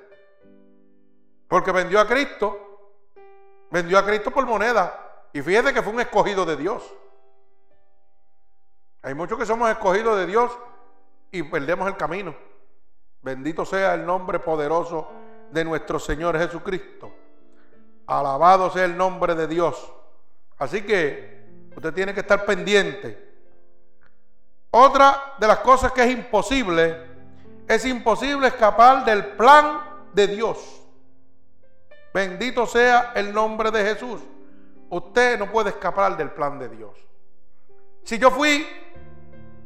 Porque 1.47 1.71
vendió 1.71 2.01
a 2.01 2.05
Cristo. 2.05 2.91
Vendió 3.69 3.97
a 3.97 4.05
Cristo 4.05 4.29
por 4.31 4.45
moneda. 4.45 5.29
Y 5.31 5.41
fíjate 5.41 5.73
que 5.73 5.81
fue 5.81 5.93
un 5.93 6.01
escogido 6.01 6.45
de 6.45 6.57
Dios. 6.57 6.83
Hay 9.03 9.13
muchos 9.13 9.39
que 9.39 9.45
somos 9.45 9.69
escogidos 9.69 10.17
de 10.17 10.25
Dios 10.25 10.51
y 11.31 11.43
perdemos 11.43 11.87
el 11.87 11.95
camino. 11.95 12.35
Bendito 13.21 13.63
sea 13.63 13.93
el 13.93 14.05
nombre 14.05 14.39
poderoso 14.39 15.07
de 15.49 15.63
nuestro 15.63 15.97
Señor 15.97 16.37
Jesucristo. 16.37 17.09
Alabado 18.05 18.69
sea 18.69 18.83
el 18.83 18.97
nombre 18.97 19.33
de 19.33 19.47
Dios. 19.47 19.93
Así 20.57 20.81
que 20.81 21.69
usted 21.73 21.93
tiene 21.93 22.13
que 22.13 22.19
estar 22.19 22.45
pendiente 22.45 23.30
otra 24.71 25.35
de 25.37 25.47
las 25.47 25.59
cosas 25.59 25.91
que 25.91 26.03
es 26.03 26.11
imposible, 26.11 26.97
es 27.67 27.85
imposible 27.85 28.47
escapar 28.47 29.03
del 29.03 29.25
plan 29.33 29.81
de 30.13 30.27
Dios. 30.27 30.81
Bendito 32.13 32.65
sea 32.65 33.11
el 33.15 33.33
nombre 33.33 33.69
de 33.69 33.83
Jesús. 33.83 34.21
Usted 34.89 35.37
no 35.37 35.51
puede 35.51 35.69
escapar 35.69 36.17
del 36.17 36.31
plan 36.31 36.57
de 36.57 36.69
Dios. 36.69 36.97
Si 38.03 38.17
yo 38.17 38.31
fui 38.31 38.67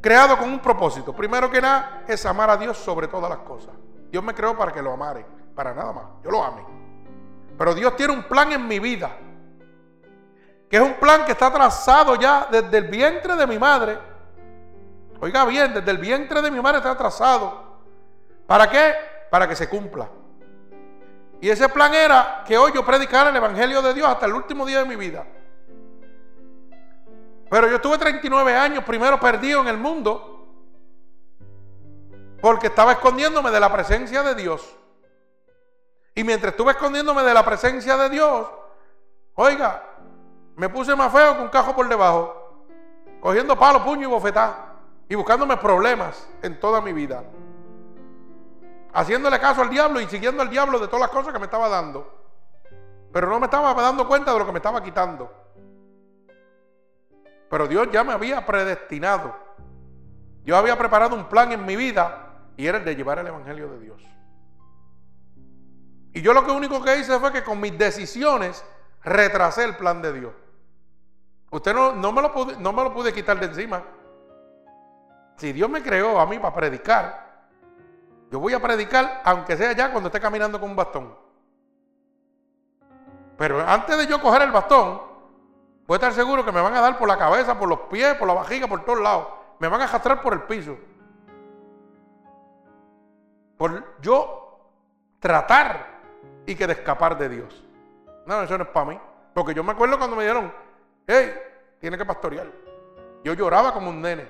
creado 0.00 0.36
con 0.38 0.50
un 0.50 0.60
propósito, 0.60 1.12
primero 1.12 1.50
que 1.50 1.60
nada 1.60 2.04
es 2.06 2.24
amar 2.26 2.50
a 2.50 2.56
Dios 2.56 2.76
sobre 2.76 3.08
todas 3.08 3.30
las 3.30 3.40
cosas. 3.40 3.74
Dios 4.10 4.22
me 4.22 4.34
creó 4.34 4.56
para 4.56 4.72
que 4.72 4.82
lo 4.82 4.92
amare, 4.92 5.24
para 5.54 5.74
nada 5.74 5.92
más. 5.92 6.04
Yo 6.22 6.30
lo 6.30 6.44
ame. 6.44 6.64
Pero 7.58 7.74
Dios 7.74 7.96
tiene 7.96 8.12
un 8.12 8.24
plan 8.24 8.52
en 8.52 8.66
mi 8.68 8.78
vida, 8.78 9.16
que 10.68 10.76
es 10.76 10.82
un 10.82 10.94
plan 10.94 11.24
que 11.24 11.32
está 11.32 11.52
trazado 11.52 12.16
ya 12.16 12.46
desde 12.50 12.78
el 12.78 12.88
vientre 12.88 13.34
de 13.34 13.46
mi 13.46 13.58
madre 13.58 14.15
Oiga 15.20 15.44
bien, 15.44 15.72
desde 15.74 15.90
el 15.90 15.98
vientre 15.98 16.42
de 16.42 16.50
mi 16.50 16.60
madre 16.60 16.78
está 16.78 16.90
atrasado. 16.90 17.78
¿Para 18.46 18.68
qué? 18.68 18.94
Para 19.30 19.48
que 19.48 19.56
se 19.56 19.68
cumpla. 19.68 20.08
Y 21.40 21.50
ese 21.50 21.68
plan 21.68 21.92
era 21.94 22.42
que 22.46 22.56
hoy 22.56 22.72
yo 22.74 22.84
predicara 22.84 23.30
el 23.30 23.36
Evangelio 23.36 23.82
de 23.82 23.94
Dios 23.94 24.08
hasta 24.08 24.26
el 24.26 24.34
último 24.34 24.64
día 24.64 24.80
de 24.80 24.86
mi 24.86 24.96
vida. 24.96 25.26
Pero 27.50 27.68
yo 27.68 27.76
estuve 27.76 27.98
39 27.98 28.54
años 28.54 28.84
primero 28.84 29.20
perdido 29.20 29.60
en 29.60 29.68
el 29.68 29.78
mundo 29.78 30.32
porque 32.40 32.68
estaba 32.68 32.92
escondiéndome 32.92 33.50
de 33.50 33.60
la 33.60 33.72
presencia 33.72 34.22
de 34.22 34.34
Dios. 34.34 34.76
Y 36.14 36.24
mientras 36.24 36.52
estuve 36.52 36.72
escondiéndome 36.72 37.22
de 37.22 37.34
la 37.34 37.44
presencia 37.44 37.96
de 37.96 38.08
Dios, 38.08 38.48
oiga, 39.34 39.82
me 40.56 40.68
puse 40.68 40.96
más 40.96 41.12
feo 41.12 41.36
que 41.36 41.42
un 41.42 41.48
cajo 41.48 41.74
por 41.74 41.88
debajo, 41.88 42.64
cogiendo 43.20 43.58
palo, 43.58 43.84
puño 43.84 44.08
y 44.08 44.10
bofetá, 44.10 44.75
y 45.08 45.14
buscándome 45.14 45.56
problemas 45.56 46.28
en 46.42 46.58
toda 46.58 46.80
mi 46.80 46.92
vida. 46.92 47.24
Haciéndole 48.92 49.38
caso 49.38 49.62
al 49.62 49.70
diablo 49.70 50.00
y 50.00 50.06
siguiendo 50.06 50.42
al 50.42 50.50
diablo 50.50 50.78
de 50.78 50.86
todas 50.86 51.02
las 51.02 51.10
cosas 51.10 51.32
que 51.32 51.38
me 51.38 51.44
estaba 51.44 51.68
dando. 51.68 52.12
Pero 53.12 53.28
no 53.28 53.38
me 53.38 53.46
estaba 53.46 53.74
dando 53.74 54.06
cuenta 54.08 54.32
de 54.32 54.38
lo 54.38 54.46
que 54.46 54.52
me 54.52 54.58
estaba 54.58 54.82
quitando. 54.82 55.32
Pero 57.48 57.68
Dios 57.68 57.88
ya 57.92 58.02
me 58.02 58.12
había 58.12 58.44
predestinado. 58.44 59.36
Yo 60.44 60.56
había 60.56 60.76
preparado 60.76 61.14
un 61.14 61.28
plan 61.28 61.52
en 61.52 61.64
mi 61.64 61.76
vida 61.76 62.26
y 62.56 62.66
era 62.66 62.78
el 62.78 62.84
de 62.84 62.96
llevar 62.96 63.18
el 63.18 63.26
Evangelio 63.26 63.68
de 63.68 63.80
Dios. 63.80 64.02
Y 66.12 66.22
yo 66.22 66.32
lo 66.32 66.44
que 66.44 66.50
único 66.50 66.82
que 66.82 66.98
hice 66.98 67.18
fue 67.18 67.32
que 67.32 67.44
con 67.44 67.60
mis 67.60 67.76
decisiones 67.76 68.64
retrasé 69.04 69.64
el 69.64 69.76
plan 69.76 70.00
de 70.00 70.12
Dios. 70.12 70.32
Usted 71.50 71.74
no, 71.74 71.94
no, 71.94 72.10
me 72.10 72.22
lo 72.22 72.32
pude, 72.32 72.56
no 72.56 72.72
me 72.72 72.82
lo 72.82 72.94
pude 72.94 73.12
quitar 73.12 73.38
de 73.38 73.46
encima. 73.46 73.82
Si 75.36 75.52
Dios 75.52 75.68
me 75.68 75.82
creó 75.82 76.18
a 76.18 76.26
mí 76.26 76.38
para 76.38 76.54
predicar, 76.54 77.26
yo 78.30 78.40
voy 78.40 78.54
a 78.54 78.60
predicar 78.60 79.20
aunque 79.24 79.56
sea 79.56 79.72
ya 79.72 79.90
cuando 79.90 80.08
esté 80.08 80.20
caminando 80.20 80.58
con 80.58 80.70
un 80.70 80.76
bastón. 80.76 81.14
Pero 83.36 83.60
antes 83.60 83.98
de 83.98 84.06
yo 84.06 84.20
coger 84.20 84.42
el 84.42 84.50
bastón, 84.50 85.00
voy 85.86 85.94
a 85.94 85.96
estar 85.96 86.12
seguro 86.12 86.44
que 86.44 86.52
me 86.52 86.60
van 86.60 86.74
a 86.74 86.80
dar 86.80 86.98
por 86.98 87.06
la 87.06 87.18
cabeza, 87.18 87.58
por 87.58 87.68
los 87.68 87.80
pies, 87.80 88.14
por 88.14 88.26
la 88.26 88.34
vajiga, 88.34 88.66
por 88.66 88.84
todos 88.84 89.00
lados. 89.00 89.28
Me 89.58 89.68
van 89.68 89.80
a 89.80 89.84
arrastrar 89.84 90.22
por 90.22 90.32
el 90.32 90.42
piso 90.42 90.76
por 93.56 94.00
yo 94.00 94.58
tratar 95.18 96.00
y 96.46 96.54
que 96.54 96.66
de 96.66 96.74
escapar 96.74 97.18
de 97.18 97.28
Dios. 97.28 97.64
No, 98.26 98.42
eso 98.42 98.56
no 98.58 98.64
es 98.64 98.70
para 98.70 98.86
mí. 98.86 99.00
Porque 99.34 99.54
yo 99.54 99.64
me 99.64 99.72
acuerdo 99.72 99.98
cuando 99.98 100.16
me 100.16 100.22
dijeron, 100.22 100.52
hey, 101.06 101.34
tiene 101.80 101.98
que 101.98 102.04
pastorear. 102.04 102.46
Yo 103.24 103.34
lloraba 103.34 103.72
como 103.72 103.90
un 103.90 104.00
nene. 104.00 104.28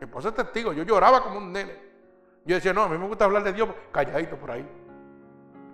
Mi 0.00 0.06
esposa 0.06 0.28
es 0.28 0.34
testigo, 0.34 0.72
yo 0.72 0.82
lloraba 0.82 1.22
como 1.22 1.38
un 1.38 1.52
nene. 1.52 1.86
Yo 2.44 2.54
decía, 2.54 2.72
no, 2.72 2.82
a 2.82 2.88
mí 2.88 2.96
me 2.96 3.06
gusta 3.06 3.24
hablar 3.24 3.42
de 3.42 3.52
Dios 3.52 3.68
calladito 3.90 4.36
por 4.36 4.50
ahí. 4.50 4.68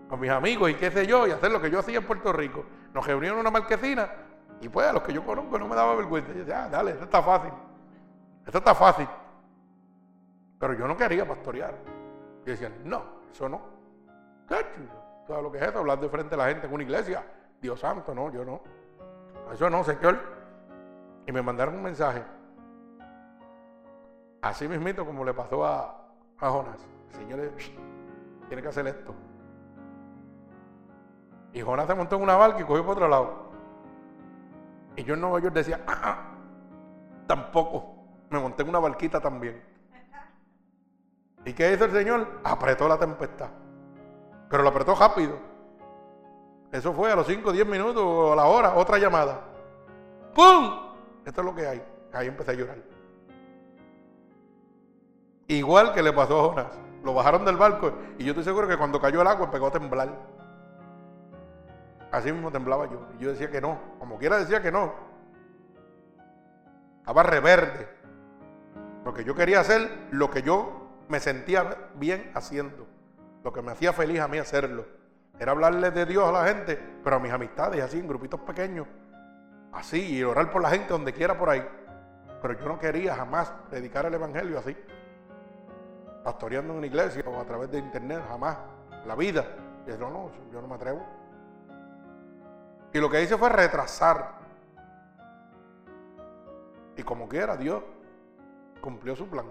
Con 0.08 0.20
mis 0.20 0.30
amigos 0.30 0.70
y 0.70 0.74
qué 0.74 0.90
sé 0.90 1.06
yo, 1.06 1.26
y 1.26 1.30
hacer 1.30 1.50
lo 1.50 1.60
que 1.60 1.70
yo 1.70 1.80
hacía 1.80 1.98
en 1.98 2.06
Puerto 2.06 2.32
Rico. 2.32 2.64
Nos 2.94 3.06
reunieron 3.06 3.38
en 3.38 3.40
una 3.40 3.50
marquesina 3.50 4.08
y 4.62 4.68
pues 4.68 4.86
a 4.86 4.92
los 4.92 5.02
que 5.02 5.12
yo 5.12 5.24
conozco 5.26 5.58
no 5.58 5.66
me 5.66 5.74
daba 5.74 5.96
vergüenza. 5.96 6.32
Yo 6.32 6.38
decía, 6.38 6.64
ah, 6.64 6.68
dale, 6.68 6.92
esto 6.92 7.04
está 7.04 7.20
fácil. 7.20 7.50
Esto 8.46 8.58
está 8.58 8.74
fácil. 8.74 9.08
Pero 10.58 10.74
yo 10.74 10.86
no 10.86 10.96
quería 10.96 11.26
pastorear. 11.26 11.74
Y 12.46 12.50
decían, 12.50 12.72
no, 12.84 13.02
eso 13.32 13.48
no. 13.48 13.60
¿Sabes 14.48 14.66
lo 15.42 15.50
que 15.50 15.58
es 15.58 15.64
eso? 15.64 15.80
Hablar 15.80 16.00
de 16.00 16.08
frente 16.08 16.36
a 16.36 16.38
la 16.38 16.48
gente 16.48 16.68
en 16.68 16.72
una 16.72 16.82
iglesia. 16.84 17.24
Dios 17.60 17.80
santo, 17.80 18.14
no, 18.14 18.30
yo 18.32 18.44
no. 18.44 18.62
Eso 19.52 19.68
no, 19.68 19.82
Señor. 19.82 20.18
Y 21.26 21.32
me 21.32 21.42
mandaron 21.42 21.74
un 21.74 21.82
mensaje. 21.82 22.22
Así 24.42 24.66
mismito 24.66 25.06
como 25.06 25.24
le 25.24 25.32
pasó 25.32 25.64
a, 25.64 26.04
a 26.38 26.50
Jonás. 26.50 26.84
Señor, 27.12 27.52
tiene 28.48 28.62
que 28.62 28.68
hacer 28.68 28.86
esto. 28.88 29.14
Y 31.52 31.60
Jonás 31.60 31.86
se 31.86 31.94
montó 31.94 32.16
en 32.16 32.22
una 32.22 32.34
barca 32.34 32.60
y 32.60 32.64
cogió 32.64 32.84
por 32.84 32.96
otro 32.96 33.08
lado. 33.08 33.52
Y 34.96 35.04
yo 35.04 35.14
en 35.14 35.20
Nueva 35.20 35.38
York 35.40 35.54
decía, 35.54 35.80
ah, 35.86 36.00
ah, 36.02 36.18
tampoco. 37.26 37.94
Me 38.30 38.40
monté 38.40 38.62
en 38.62 38.70
una 38.70 38.78
barquita 38.80 39.20
también. 39.20 39.62
¿Y 41.44 41.52
qué 41.52 41.72
hizo 41.72 41.84
el 41.84 41.92
Señor? 41.92 42.40
Apretó 42.42 42.88
la 42.88 42.98
tempestad. 42.98 43.50
Pero 44.48 44.62
lo 44.62 44.70
apretó 44.70 44.94
rápido. 44.94 45.38
Eso 46.72 46.92
fue 46.92 47.12
a 47.12 47.16
los 47.16 47.26
5, 47.26 47.52
10 47.52 47.66
minutos 47.66 48.02
o 48.02 48.32
a 48.32 48.36
la 48.36 48.46
hora, 48.46 48.74
otra 48.74 48.98
llamada. 48.98 49.40
¡Pum! 50.34 50.94
Esto 51.24 51.42
es 51.42 51.44
lo 51.44 51.54
que 51.54 51.66
hay. 51.66 51.82
Ahí 52.12 52.26
empecé 52.28 52.52
a 52.52 52.54
llorar. 52.54 52.91
Igual 55.48 55.92
que 55.92 56.02
le 56.02 56.12
pasó 56.12 56.40
a 56.40 56.48
Jonás. 56.48 56.78
Lo 57.04 57.14
bajaron 57.14 57.44
del 57.44 57.56
barco 57.56 57.92
y 58.18 58.24
yo 58.24 58.30
estoy 58.30 58.44
seguro 58.44 58.68
que 58.68 58.76
cuando 58.76 59.00
cayó 59.00 59.22
el 59.22 59.26
agua 59.26 59.46
empezó 59.46 59.66
a 59.66 59.72
temblar. 59.72 60.08
Así 62.12 62.30
mismo 62.30 62.52
temblaba 62.52 62.88
yo. 62.88 63.06
Y 63.18 63.24
yo 63.24 63.30
decía 63.30 63.50
que 63.50 63.60
no. 63.60 63.78
Como 63.98 64.18
quiera 64.18 64.38
decía 64.38 64.62
que 64.62 64.70
no. 64.70 64.92
Estaba 67.00 67.22
reverde. 67.22 67.88
Porque 69.02 69.24
yo 69.24 69.34
quería 69.34 69.60
hacer 69.60 69.90
lo 70.10 70.30
que 70.30 70.42
yo 70.42 70.88
me 71.08 71.18
sentía 71.18 71.90
bien 71.94 72.30
haciendo. 72.34 72.86
Lo 73.42 73.52
que 73.52 73.62
me 73.62 73.72
hacía 73.72 73.92
feliz 73.92 74.20
a 74.20 74.28
mí 74.28 74.38
hacerlo. 74.38 74.86
Era 75.38 75.52
hablarle 75.52 75.90
de 75.90 76.06
Dios 76.06 76.28
a 76.28 76.32
la 76.32 76.44
gente, 76.44 76.78
pero 77.02 77.16
a 77.16 77.18
mis 77.18 77.32
amistades, 77.32 77.82
así, 77.82 77.98
en 77.98 78.06
grupitos 78.06 78.40
pequeños. 78.40 78.86
Así, 79.72 80.18
y 80.18 80.22
orar 80.22 80.50
por 80.52 80.62
la 80.62 80.70
gente 80.70 80.88
donde 80.90 81.12
quiera 81.12 81.36
por 81.36 81.50
ahí. 81.50 81.66
Pero 82.40 82.58
yo 82.58 82.68
no 82.68 82.78
quería 82.78 83.16
jamás 83.16 83.52
predicar 83.70 84.06
el 84.06 84.14
Evangelio 84.14 84.58
así. 84.58 84.76
Pastoreando 86.22 86.72
en 86.72 86.78
una 86.78 86.86
iglesia 86.86 87.24
o 87.26 87.40
a 87.40 87.44
través 87.44 87.70
de 87.70 87.78
internet, 87.78 88.22
jamás. 88.28 88.56
La 89.06 89.14
vida. 89.16 89.44
Y 89.86 89.90
yo 89.90 90.10
no, 90.10 90.30
yo 90.52 90.60
no 90.60 90.68
me 90.68 90.74
atrevo. 90.74 91.04
Y 92.92 92.98
lo 92.98 93.10
que 93.10 93.22
hice 93.22 93.36
fue 93.36 93.48
retrasar. 93.48 94.42
Y 96.96 97.02
como 97.02 97.28
quiera, 97.28 97.56
Dios 97.56 97.82
cumplió 98.80 99.16
su 99.16 99.28
plan. 99.28 99.46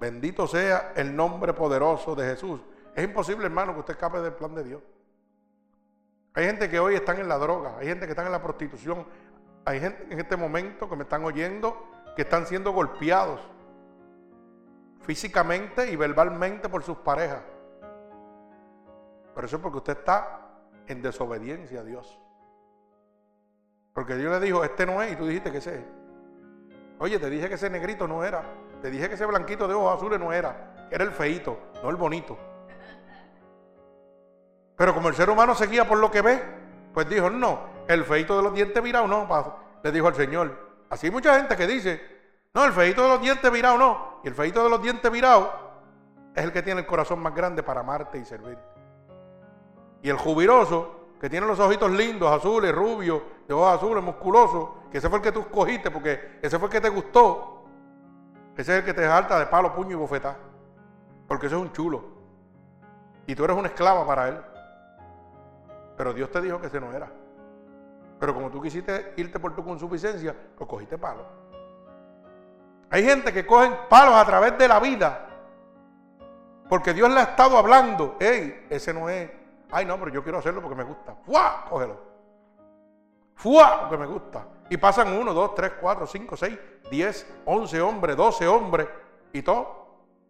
Bendito 0.00 0.46
sea 0.46 0.92
el 0.96 1.14
nombre 1.14 1.52
poderoso 1.54 2.14
de 2.14 2.26
Jesús. 2.26 2.60
Es 2.94 3.04
imposible, 3.04 3.46
hermano, 3.46 3.74
que 3.74 3.80
usted 3.80 3.94
escape 3.94 4.20
del 4.20 4.32
plan 4.32 4.54
de 4.54 4.64
Dios. 4.64 4.82
Hay 6.34 6.46
gente 6.46 6.68
que 6.68 6.78
hoy 6.78 6.94
están 6.94 7.18
en 7.18 7.28
la 7.28 7.38
droga, 7.38 7.76
hay 7.78 7.86
gente 7.88 8.06
que 8.06 8.12
están 8.12 8.26
en 8.26 8.32
la 8.32 8.42
prostitución, 8.42 9.06
hay 9.64 9.80
gente 9.80 10.06
en 10.10 10.20
este 10.20 10.36
momento 10.36 10.88
que 10.88 10.96
me 10.96 11.02
están 11.02 11.24
oyendo 11.24 11.88
que 12.18 12.22
están 12.22 12.46
siendo 12.46 12.72
golpeados 12.72 13.40
físicamente 15.08 15.90
y 15.90 15.96
verbalmente 15.96 16.68
por 16.68 16.82
sus 16.82 16.98
parejas. 16.98 17.40
Pero 19.34 19.46
eso 19.46 19.56
es 19.56 19.62
porque 19.62 19.78
usted 19.78 19.96
está 19.96 20.50
en 20.86 21.00
desobediencia 21.00 21.80
a 21.80 21.82
Dios. 21.82 22.20
Porque 23.94 24.16
Dios 24.16 24.30
le 24.30 24.44
dijo, 24.44 24.62
este 24.62 24.84
no 24.84 25.00
es, 25.00 25.12
y 25.14 25.16
tú 25.16 25.26
dijiste 25.26 25.50
que 25.50 25.58
ese 25.58 25.76
es. 25.76 25.84
Oye, 26.98 27.18
te 27.18 27.30
dije 27.30 27.48
que 27.48 27.54
ese 27.54 27.70
negrito 27.70 28.06
no 28.06 28.22
era. 28.22 28.42
Te 28.82 28.90
dije 28.90 29.08
que 29.08 29.14
ese 29.14 29.24
blanquito 29.24 29.66
de 29.66 29.72
ojos 29.72 29.96
azules 29.96 30.20
no 30.20 30.30
era, 30.30 30.88
era 30.90 31.04
el 31.04 31.12
feito, 31.12 31.58
no 31.82 31.88
el 31.88 31.96
bonito. 31.96 32.36
Pero 34.76 34.92
como 34.92 35.08
el 35.08 35.14
ser 35.14 35.30
humano 35.30 35.54
seguía 35.54 35.88
por 35.88 35.96
lo 35.96 36.10
que 36.10 36.20
ve, 36.20 36.42
pues 36.92 37.08
dijo, 37.08 37.30
no, 37.30 37.60
el 37.88 38.04
feito 38.04 38.36
de 38.36 38.42
los 38.42 38.52
dientes 38.52 38.82
virados 38.82 39.08
no, 39.08 39.26
le 39.82 39.90
dijo 39.90 40.06
al 40.06 40.14
Señor. 40.14 40.84
Así 40.90 41.06
hay 41.06 41.12
mucha 41.12 41.34
gente 41.38 41.56
que 41.56 41.66
dice, 41.66 41.98
no, 42.52 42.66
el 42.66 42.74
feito 42.74 43.04
de 43.04 43.08
los 43.08 43.22
dientes 43.22 43.50
virados 43.50 43.78
no. 43.78 44.07
El 44.28 44.34
feito 44.34 44.62
de 44.62 44.68
los 44.68 44.82
dientes 44.82 45.10
virados 45.10 45.48
es 46.34 46.44
el 46.44 46.52
que 46.52 46.60
tiene 46.60 46.82
el 46.82 46.86
corazón 46.86 47.18
más 47.18 47.34
grande 47.34 47.62
para 47.62 47.80
amarte 47.80 48.18
y 48.18 48.26
servir. 48.26 48.58
Y 50.02 50.10
el 50.10 50.18
jubiloso, 50.18 51.14
que 51.18 51.30
tiene 51.30 51.46
los 51.46 51.58
ojitos 51.58 51.90
lindos, 51.90 52.30
azules, 52.30 52.74
rubios, 52.74 53.22
de 53.48 53.54
ojos 53.54 53.76
azules, 53.76 54.04
musculosos, 54.04 54.68
que 54.92 54.98
ese 54.98 55.08
fue 55.08 55.20
el 55.20 55.24
que 55.24 55.32
tú 55.32 55.40
escogiste 55.40 55.90
porque 55.90 56.40
ese 56.42 56.58
fue 56.58 56.66
el 56.68 56.72
que 56.72 56.80
te 56.82 56.90
gustó, 56.90 57.64
ese 58.54 58.72
es 58.74 58.78
el 58.80 58.84
que 58.84 58.92
te 58.92 59.06
salta 59.06 59.38
de 59.38 59.46
palo, 59.46 59.74
puño 59.74 59.92
y 59.92 59.94
bofetá. 59.94 60.36
Porque 61.26 61.46
ese 61.46 61.56
es 61.56 61.62
un 61.62 61.72
chulo. 61.72 62.04
Y 63.26 63.34
tú 63.34 63.44
eres 63.44 63.56
una 63.56 63.68
esclava 63.68 64.06
para 64.06 64.28
él. 64.28 64.38
Pero 65.96 66.12
Dios 66.12 66.30
te 66.30 66.42
dijo 66.42 66.60
que 66.60 66.66
ese 66.66 66.80
no 66.80 66.92
era. 66.92 67.10
Pero 68.20 68.34
como 68.34 68.50
tú 68.50 68.60
quisiste 68.60 69.14
irte 69.16 69.40
por 69.40 69.56
tu 69.56 69.64
consuficiencia, 69.64 70.36
lo 70.60 70.68
cogiste 70.68 70.98
palo. 70.98 71.37
Hay 72.90 73.04
gente 73.04 73.32
que 73.32 73.46
cogen 73.46 73.74
palos 73.88 74.14
a 74.14 74.24
través 74.24 74.56
de 74.56 74.66
la 74.66 74.80
vida. 74.80 75.26
Porque 76.68 76.94
Dios 76.94 77.10
le 77.10 77.20
ha 77.20 77.24
estado 77.24 77.58
hablando. 77.58 78.16
Ey, 78.18 78.66
ese 78.70 78.92
no 78.94 79.08
es. 79.08 79.30
Ay, 79.70 79.84
no, 79.84 79.98
pero 79.98 80.10
yo 80.10 80.22
quiero 80.22 80.38
hacerlo 80.38 80.62
porque 80.62 80.76
me 80.76 80.84
gusta. 80.84 81.14
¡Fua! 81.24 81.66
Cógelo. 81.68 82.00
¡Fua! 83.34 83.80
Porque 83.80 83.98
me 83.98 84.06
gusta. 84.06 84.46
Y 84.70 84.76
pasan 84.76 85.12
uno, 85.12 85.32
dos, 85.32 85.54
tres, 85.54 85.72
cuatro, 85.80 86.06
cinco, 86.06 86.36
seis, 86.36 86.58
diez, 86.90 87.26
once 87.44 87.80
hombres, 87.80 88.16
doce 88.16 88.46
hombres 88.46 88.88
y 89.32 89.42
todo 89.42 89.86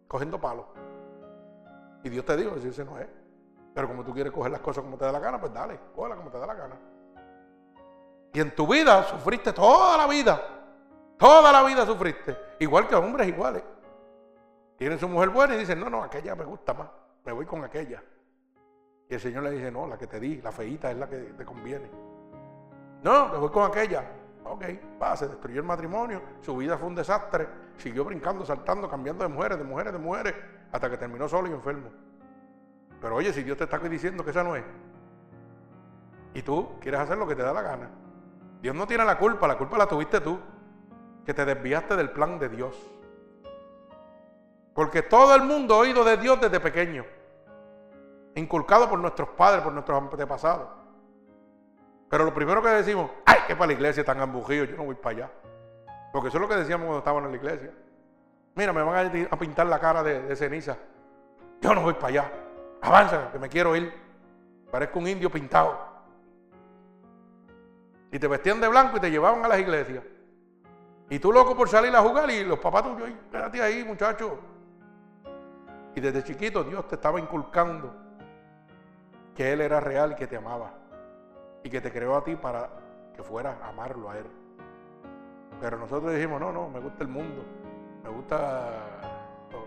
cogiendo 0.07 0.39
palos. 0.39 0.65
Y 2.03 2.09
Dios 2.09 2.25
te 2.25 2.35
dijo, 2.37 2.55
ese 2.55 2.85
no 2.85 2.97
es. 2.97 3.07
Pero 3.73 3.87
como 3.87 4.03
tú 4.03 4.13
quieres 4.13 4.31
coger 4.31 4.51
las 4.51 4.61
cosas 4.61 4.83
como 4.83 4.97
te 4.97 5.05
da 5.05 5.11
la 5.11 5.19
gana, 5.19 5.39
pues 5.39 5.53
dale, 5.53 5.79
cógela 5.95 6.15
como 6.15 6.29
te 6.29 6.37
da 6.37 6.47
la 6.47 6.53
gana. 6.53 6.75
Y 8.33 8.39
en 8.39 8.55
tu 8.55 8.67
vida 8.67 9.03
sufriste 9.03 9.53
toda 9.53 9.97
la 9.97 10.07
vida 10.07 10.58
Toda 11.19 11.51
la 11.51 11.63
vida 11.63 11.85
sufriste. 11.85 12.35
Igual 12.59 12.87
que 12.87 12.95
hombres 12.95 13.27
iguales. 13.27 13.61
Tienen 14.77 14.97
su 14.97 15.09
mujer 15.09 15.29
buena 15.29 15.55
y 15.55 15.59
dicen, 15.59 15.77
no, 15.79 15.89
no, 15.89 16.01
aquella 16.01 16.33
me 16.33 16.45
gusta 16.45 16.73
más. 16.73 16.87
Me 17.25 17.33
voy 17.33 17.45
con 17.45 17.61
aquella. 17.63 18.01
Y 19.09 19.13
el 19.13 19.19
Señor 19.19 19.43
le 19.43 19.51
dice, 19.51 19.69
no, 19.69 19.85
la 19.85 19.97
que 19.97 20.07
te 20.07 20.17
di, 20.17 20.41
la 20.41 20.53
feíta 20.53 20.89
es 20.89 20.97
la 20.97 21.09
que 21.09 21.17
te 21.17 21.43
conviene. 21.43 21.91
No, 23.03 23.27
me 23.27 23.37
voy 23.37 23.49
con 23.49 23.69
aquella. 23.69 24.05
Ok, 24.45 24.63
va, 25.01 25.17
se 25.17 25.27
destruyó 25.27 25.59
el 25.59 25.65
matrimonio, 25.65 26.21
su 26.41 26.55
vida 26.55 26.77
fue 26.77 26.87
un 26.87 26.95
desastre, 26.95 27.47
siguió 27.77 28.05
brincando, 28.05 28.45
saltando, 28.45 28.89
cambiando 28.89 29.23
de 29.23 29.29
mujeres, 29.29 29.57
de 29.57 29.63
mujeres, 29.63 29.93
de 29.93 29.99
mujeres, 29.99 30.33
hasta 30.71 30.89
que 30.89 30.97
terminó 30.97 31.27
solo 31.27 31.49
y 31.49 31.51
enfermo. 31.51 31.89
Pero 33.01 33.15
oye, 33.15 33.33
si 33.33 33.43
Dios 33.43 33.57
te 33.57 33.65
está 33.65 33.77
diciendo 33.77 34.23
que 34.23 34.31
esa 34.31 34.43
no 34.43 34.55
es, 34.55 34.63
y 36.33 36.41
tú 36.41 36.79
quieres 36.79 37.01
hacer 37.01 37.17
lo 37.17 37.27
que 37.27 37.35
te 37.35 37.43
da 37.43 37.53
la 37.53 37.61
gana, 37.61 37.89
Dios 38.61 38.73
no 38.73 38.87
tiene 38.87 39.05
la 39.05 39.17
culpa, 39.17 39.47
la 39.47 39.57
culpa 39.57 39.77
la 39.77 39.87
tuviste 39.87 40.21
tú, 40.21 40.39
que 41.29 41.33
te 41.35 41.45
desviaste 41.45 41.95
del 41.95 42.09
plan 42.09 42.39
de 42.39 42.49
Dios. 42.49 42.75
Porque 44.73 45.03
todo 45.03 45.35
el 45.35 45.43
mundo 45.43 45.75
ha 45.75 45.77
oído 45.77 46.03
de 46.03 46.17
Dios 46.17 46.41
desde 46.41 46.59
pequeño, 46.59 47.05
inculcado 48.33 48.89
por 48.89 48.97
nuestros 48.97 49.29
padres, 49.29 49.61
por 49.61 49.71
nuestros 49.71 50.01
antepasados. 50.01 50.67
Pero 52.09 52.25
lo 52.25 52.33
primero 52.33 52.63
que 52.63 52.69
decimos, 52.69 53.11
ay, 53.27 53.41
que 53.45 53.55
para 53.55 53.67
la 53.67 53.73
iglesia 53.73 54.03
tan 54.03 54.19
ambujido, 54.19 54.65
yo 54.65 54.75
no 54.75 54.85
voy 54.85 54.95
para 54.95 55.17
allá. 55.17 55.31
Porque 56.11 56.29
eso 56.29 56.37
es 56.37 56.41
lo 56.41 56.49
que 56.49 56.55
decíamos 56.55 56.85
cuando 56.85 56.97
estábamos 56.97 57.25
en 57.25 57.31
la 57.31 57.37
iglesia. 57.37 57.71
Mira, 58.55 58.73
me 58.73 58.81
van 58.81 59.27
a 59.29 59.37
pintar 59.37 59.67
la 59.67 59.79
cara 59.79 60.01
de, 60.01 60.23
de 60.23 60.35
ceniza. 60.35 60.77
Yo 61.61 61.75
no 61.75 61.83
voy 61.83 61.93
para 61.93 62.07
allá. 62.07 62.31
Avanza, 62.81 63.31
que 63.31 63.37
me 63.37 63.49
quiero 63.49 63.75
ir. 63.75 63.93
Parezco 64.71 64.97
un 64.97 65.07
indio 65.07 65.29
pintado. 65.29 65.77
Y 68.11 68.17
te 68.17 68.27
vestían 68.27 68.59
de 68.59 68.67
blanco 68.67 68.97
y 68.97 68.99
te 68.99 69.11
llevaban 69.11 69.45
a 69.45 69.47
las 69.47 69.59
iglesias. 69.59 70.03
Y 71.09 71.19
tú 71.19 71.31
loco 71.31 71.55
por 71.55 71.67
salir 71.67 71.95
a 71.95 72.01
jugar 72.01 72.29
y 72.29 72.43
los 72.43 72.59
papás 72.59 72.83
tuyos, 72.83 73.09
espérate 73.09 73.61
ahí, 73.61 73.83
muchacho. 73.83 74.39
Y 75.95 76.01
desde 76.01 76.23
chiquito 76.23 76.63
Dios 76.63 76.87
te 76.87 76.95
estaba 76.95 77.19
inculcando 77.19 77.91
que 79.35 79.51
Él 79.51 79.61
era 79.61 79.79
real 79.79 80.15
que 80.15 80.27
te 80.27 80.37
amaba 80.37 80.71
y 81.63 81.69
que 81.69 81.81
te 81.81 81.91
creó 81.91 82.15
a 82.15 82.23
ti 82.23 82.35
para 82.35 82.69
que 83.15 83.23
fueras 83.23 83.55
a 83.61 83.69
amarlo 83.69 84.09
a 84.09 84.17
Él. 84.17 84.25
Pero 85.59 85.77
nosotros 85.77 86.13
dijimos, 86.13 86.39
no, 86.39 86.51
no, 86.51 86.69
me 86.69 86.79
gusta 86.79 87.03
el 87.03 87.09
mundo, 87.09 87.43
me 88.03 88.09
gusta 88.09 88.69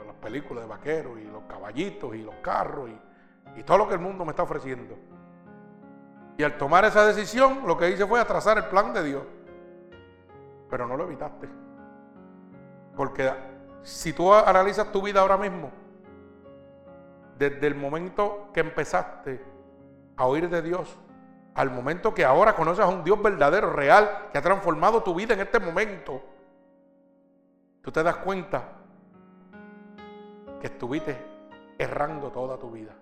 las 0.06 0.16
películas 0.22 0.64
de 0.64 0.70
vaqueros 0.70 1.18
y 1.18 1.24
los 1.24 1.42
caballitos 1.44 2.14
y 2.14 2.22
los 2.22 2.36
carros 2.36 2.88
y, 2.88 3.60
y 3.60 3.62
todo 3.64 3.78
lo 3.78 3.88
que 3.88 3.94
el 3.94 4.00
mundo 4.00 4.24
me 4.24 4.30
está 4.30 4.44
ofreciendo. 4.44 4.96
Y 6.38 6.44
al 6.44 6.56
tomar 6.56 6.84
esa 6.84 7.04
decisión, 7.04 7.62
lo 7.66 7.76
que 7.76 7.90
hice 7.90 8.06
fue 8.06 8.20
atrasar 8.20 8.56
el 8.58 8.64
plan 8.66 8.94
de 8.94 9.02
Dios. 9.02 9.22
Pero 10.72 10.86
no 10.86 10.96
lo 10.96 11.04
evitaste. 11.04 11.46
Porque 12.96 13.30
si 13.82 14.14
tú 14.14 14.32
analizas 14.32 14.90
tu 14.90 15.02
vida 15.02 15.20
ahora 15.20 15.36
mismo, 15.36 15.70
desde 17.36 17.66
el 17.66 17.74
momento 17.74 18.48
que 18.54 18.60
empezaste 18.60 19.44
a 20.16 20.26
oír 20.26 20.48
de 20.48 20.62
Dios, 20.62 20.98
al 21.54 21.70
momento 21.70 22.14
que 22.14 22.24
ahora 22.24 22.56
conoces 22.56 22.86
a 22.86 22.88
un 22.88 23.04
Dios 23.04 23.22
verdadero, 23.22 23.70
real, 23.70 24.30
que 24.32 24.38
ha 24.38 24.40
transformado 24.40 25.02
tu 25.02 25.14
vida 25.14 25.34
en 25.34 25.40
este 25.40 25.60
momento, 25.60 26.22
tú 27.82 27.92
te 27.92 28.02
das 28.02 28.16
cuenta 28.16 28.62
que 30.58 30.68
estuviste 30.68 31.18
errando 31.76 32.32
toda 32.32 32.58
tu 32.58 32.70
vida, 32.70 32.94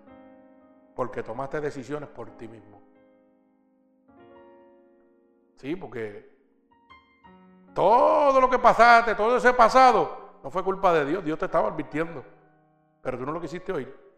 porque 0.97 1.23
tomaste 1.23 1.61
decisiones 1.61 2.09
por 2.09 2.31
ti 2.31 2.49
mismo. 2.49 2.83
Sí, 5.55 5.77
porque 5.77 6.40
todo 7.75 8.41
lo 8.41 8.51
que 8.51 8.59
pasaste, 8.59 9.15
todo 9.15 9.37
ese 9.37 9.53
pasado, 9.53 10.39
no 10.43 10.51
fue 10.51 10.63
culpa 10.63 10.93
de 10.93 11.05
Dios, 11.05 11.25
Dios 11.25 11.39
te 11.39 11.45
estaba 11.45 11.69
advirtiendo, 11.69 12.25
pero 13.03 13.19
tú 13.19 13.27
no 13.27 13.33
lo 13.33 13.41
quisiste 13.41 13.73
oír. 13.73 14.11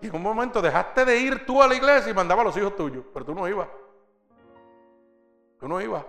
Y 0.00 0.08
en 0.08 0.16
un 0.16 0.22
momento 0.22 0.60
dejaste 0.60 1.04
de 1.04 1.16
ir 1.18 1.46
tú 1.46 1.62
a 1.62 1.68
la 1.68 1.74
iglesia 1.74 2.10
y 2.10 2.14
mandaba 2.14 2.42
a 2.42 2.44
los 2.44 2.56
hijos 2.56 2.74
tuyos, 2.74 3.04
pero 3.12 3.24
tú 3.24 3.34
no 3.34 3.48
ibas. 3.48 3.68
Tú 5.60 5.68
no 5.68 5.80
ibas. 5.80 6.04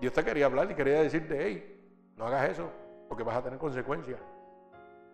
Dios 0.00 0.12
te 0.12 0.24
quería 0.24 0.46
hablar 0.46 0.70
y 0.70 0.74
quería 0.74 1.02
decirte, 1.02 1.36
hey, 1.40 2.12
no 2.16 2.26
hagas 2.26 2.50
eso, 2.50 2.70
porque 3.08 3.24
vas 3.24 3.36
a 3.36 3.42
tener 3.42 3.58
consecuencias. 3.58 4.20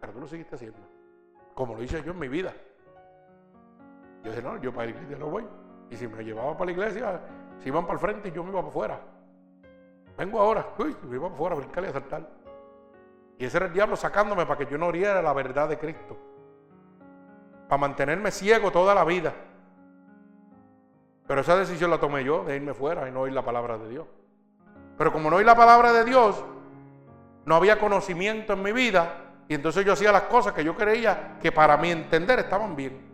Pero 0.01 0.13
tú 0.13 0.21
lo 0.21 0.27
seguiste 0.27 0.55
haciendo, 0.55 0.79
como 1.55 1.75
lo 1.75 1.83
hice 1.83 2.03
yo 2.03 2.13
en 2.13 2.19
mi 2.19 2.29
vida. 2.29 2.53
Yo 4.23 4.31
dije, 4.31 4.43
no, 4.43 4.61
yo 4.61 4.73
para 4.73 4.87
la 4.87 4.91
iglesia 4.91 5.17
no 5.17 5.27
voy. 5.27 5.47
Y 5.91 5.97
si 5.97 6.07
me 6.07 6.23
llevaban 6.23 6.59
para 6.59 6.67
la 6.67 6.73
iglesia, 6.73 7.21
si 7.59 7.69
iban 7.69 7.85
para 7.85 7.95
el 7.95 8.01
frente 8.01 8.29
y 8.29 8.33
yo 8.33 8.43
me 8.43 8.51
iba 8.51 8.61
para 8.61 8.69
afuera. 8.69 9.01
Vengo 10.17 10.41
ahora, 10.41 10.75
uy, 10.79 10.97
me 11.05 11.17
iba 11.17 11.27
para 11.27 11.35
afuera 11.35 11.57
a 11.57 11.59
brincar 11.59 11.85
y 11.85 11.87
a 11.87 11.93
saltar. 11.93 12.29
Y 13.39 13.45
ese 13.45 13.57
era 13.57 13.67
el 13.67 13.73
diablo 13.73 13.97
sacándome 13.97 14.47
para 14.47 14.59
que 14.59 14.71
yo 14.71 14.79
no 14.79 14.87
oriera 14.87 15.23
la 15.23 15.33
verdad 15.33 15.69
de 15.69 15.79
Cristo 15.79 16.17
para 17.69 17.81
mantenerme 17.81 18.31
ciego 18.31 18.73
toda 18.73 18.95
la 18.95 19.05
vida. 19.05 19.35
Pero 21.27 21.43
esa 21.43 21.57
decisión 21.57 21.91
la 21.91 22.01
tomé 22.01 22.25
yo 22.25 22.43
de 22.45 22.57
irme 22.57 22.73
fuera 22.73 23.07
y 23.07 23.13
no 23.13 23.21
oír 23.21 23.35
la 23.35 23.45
palabra 23.45 23.77
de 23.77 23.89
Dios. 23.91 24.07
Pero 24.97 25.13
como 25.13 25.31
no 25.31 25.37
oí 25.37 25.45
la 25.45 25.55
palabra 25.55 25.93
de 25.93 26.05
Dios, 26.05 26.43
no 27.45 27.55
había 27.55 27.79
conocimiento 27.79 28.55
en 28.55 28.63
mi 28.63 28.73
vida 28.73 29.27
y 29.47 29.55
entonces 29.55 29.85
yo 29.85 29.93
hacía 29.93 30.11
las 30.11 30.23
cosas 30.23 30.55
que 30.55 30.65
yo 30.65 30.75
creía 30.75 31.39
que 31.41 31.53
para 31.53 31.77
mi 31.77 31.91
entender 31.91 32.39
estaban 32.39 32.75
bien. 32.75 33.08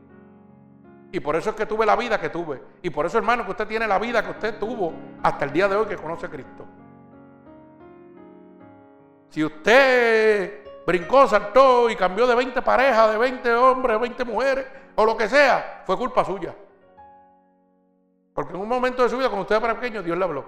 Y 1.15 1.21
por 1.21 1.37
eso 1.37 1.51
es 1.51 1.55
que 1.55 1.65
tuve 1.65 1.87
la 1.87 1.95
vida 1.95 2.21
que 2.21 2.29
tuve. 2.29 2.61
Y 2.83 2.91
por 2.91 3.07
eso, 3.07 3.19
hermano, 3.19 3.45
que 3.45 3.53
usted 3.53 3.69
tiene 3.69 3.87
la 3.87 4.01
vida 4.01 4.21
que 4.25 4.33
usted 4.33 4.59
tuvo 4.59 4.93
hasta 5.23 5.45
el 5.45 5.53
día 5.53 5.69
de 5.69 5.77
hoy 5.77 5.87
que 5.87 5.97
conoce 5.97 6.27
a 6.27 6.29
Cristo. 6.29 6.67
Si 9.29 9.45
usted 9.45 10.65
brincó, 10.85 11.29
saltó 11.29 11.89
y 11.89 11.95
cambió 11.95 12.27
de 12.27 12.35
20 12.35 12.61
parejas, 12.63 13.13
de 13.13 13.19
20 13.19 13.55
hombres, 13.55 14.01
20 14.01 14.25
mujeres, 14.25 14.67
o 14.97 15.05
lo 15.05 15.17
que 15.17 15.29
sea, 15.29 15.85
fue 15.87 15.97
culpa 15.97 16.25
suya. 16.25 16.53
Porque 18.35 18.55
en 18.55 18.61
un 18.61 18.69
momento 18.69 19.05
de 19.05 19.09
su 19.09 19.17
vida, 19.17 19.29
cuando 19.29 19.43
usted 19.43 19.55
era 19.55 19.75
pequeño, 19.79 20.03
Dios 20.03 20.19
le 20.19 20.25
habló. 20.25 20.45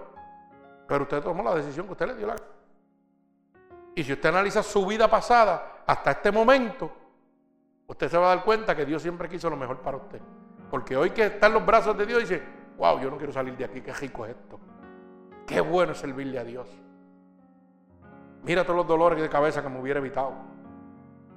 Pero 0.88 1.04
usted 1.04 1.22
tomó 1.22 1.44
la 1.44 1.54
decisión 1.54 1.86
que 1.86 1.92
usted 1.92 2.08
le 2.08 2.16
dio 2.16 2.26
la 2.26 2.34
Y 3.94 4.02
si 4.02 4.12
usted 4.12 4.30
analiza 4.30 4.64
su 4.64 4.84
vida 4.84 5.06
pasada 5.06 5.84
hasta 5.86 6.10
este 6.10 6.32
momento, 6.32 6.90
usted 7.86 8.10
se 8.10 8.18
va 8.18 8.32
a 8.32 8.34
dar 8.34 8.44
cuenta 8.44 8.74
que 8.74 8.84
Dios 8.84 9.00
siempre 9.00 9.28
quiso 9.28 9.48
lo 9.48 9.56
mejor 9.56 9.76
para 9.76 9.98
usted. 9.98 10.20
Porque 10.70 10.96
hoy 10.96 11.10
que 11.10 11.26
está 11.26 11.46
en 11.46 11.54
los 11.54 11.66
brazos 11.66 11.96
de 11.96 12.06
Dios, 12.06 12.20
dice, 12.20 12.42
wow, 12.76 12.98
yo 13.00 13.10
no 13.10 13.16
quiero 13.16 13.32
salir 13.32 13.56
de 13.56 13.64
aquí, 13.64 13.80
qué 13.80 13.92
rico 13.92 14.24
es 14.24 14.32
esto. 14.32 14.58
Qué 15.46 15.60
bueno 15.60 15.92
es 15.92 15.98
servirle 15.98 16.38
a 16.38 16.44
Dios. 16.44 16.68
Mira 18.42 18.64
todos 18.64 18.76
los 18.76 18.86
dolores 18.86 19.20
de 19.20 19.28
cabeza 19.28 19.62
que 19.62 19.68
me 19.68 19.80
hubiera 19.80 20.00
evitado. 20.00 20.32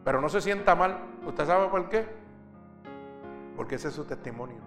Pero 0.04 0.22
no 0.22 0.30
se 0.30 0.42
sienta 0.42 0.76
mal. 0.76 0.98
¿Usted 1.26 1.46
sabe 1.46 1.68
por 1.68 1.90
qué? 1.90 2.06
Porque 3.56 3.76
ese 3.76 3.90
es 3.90 3.94
su 3.94 4.06
testimonio. 4.06 4.62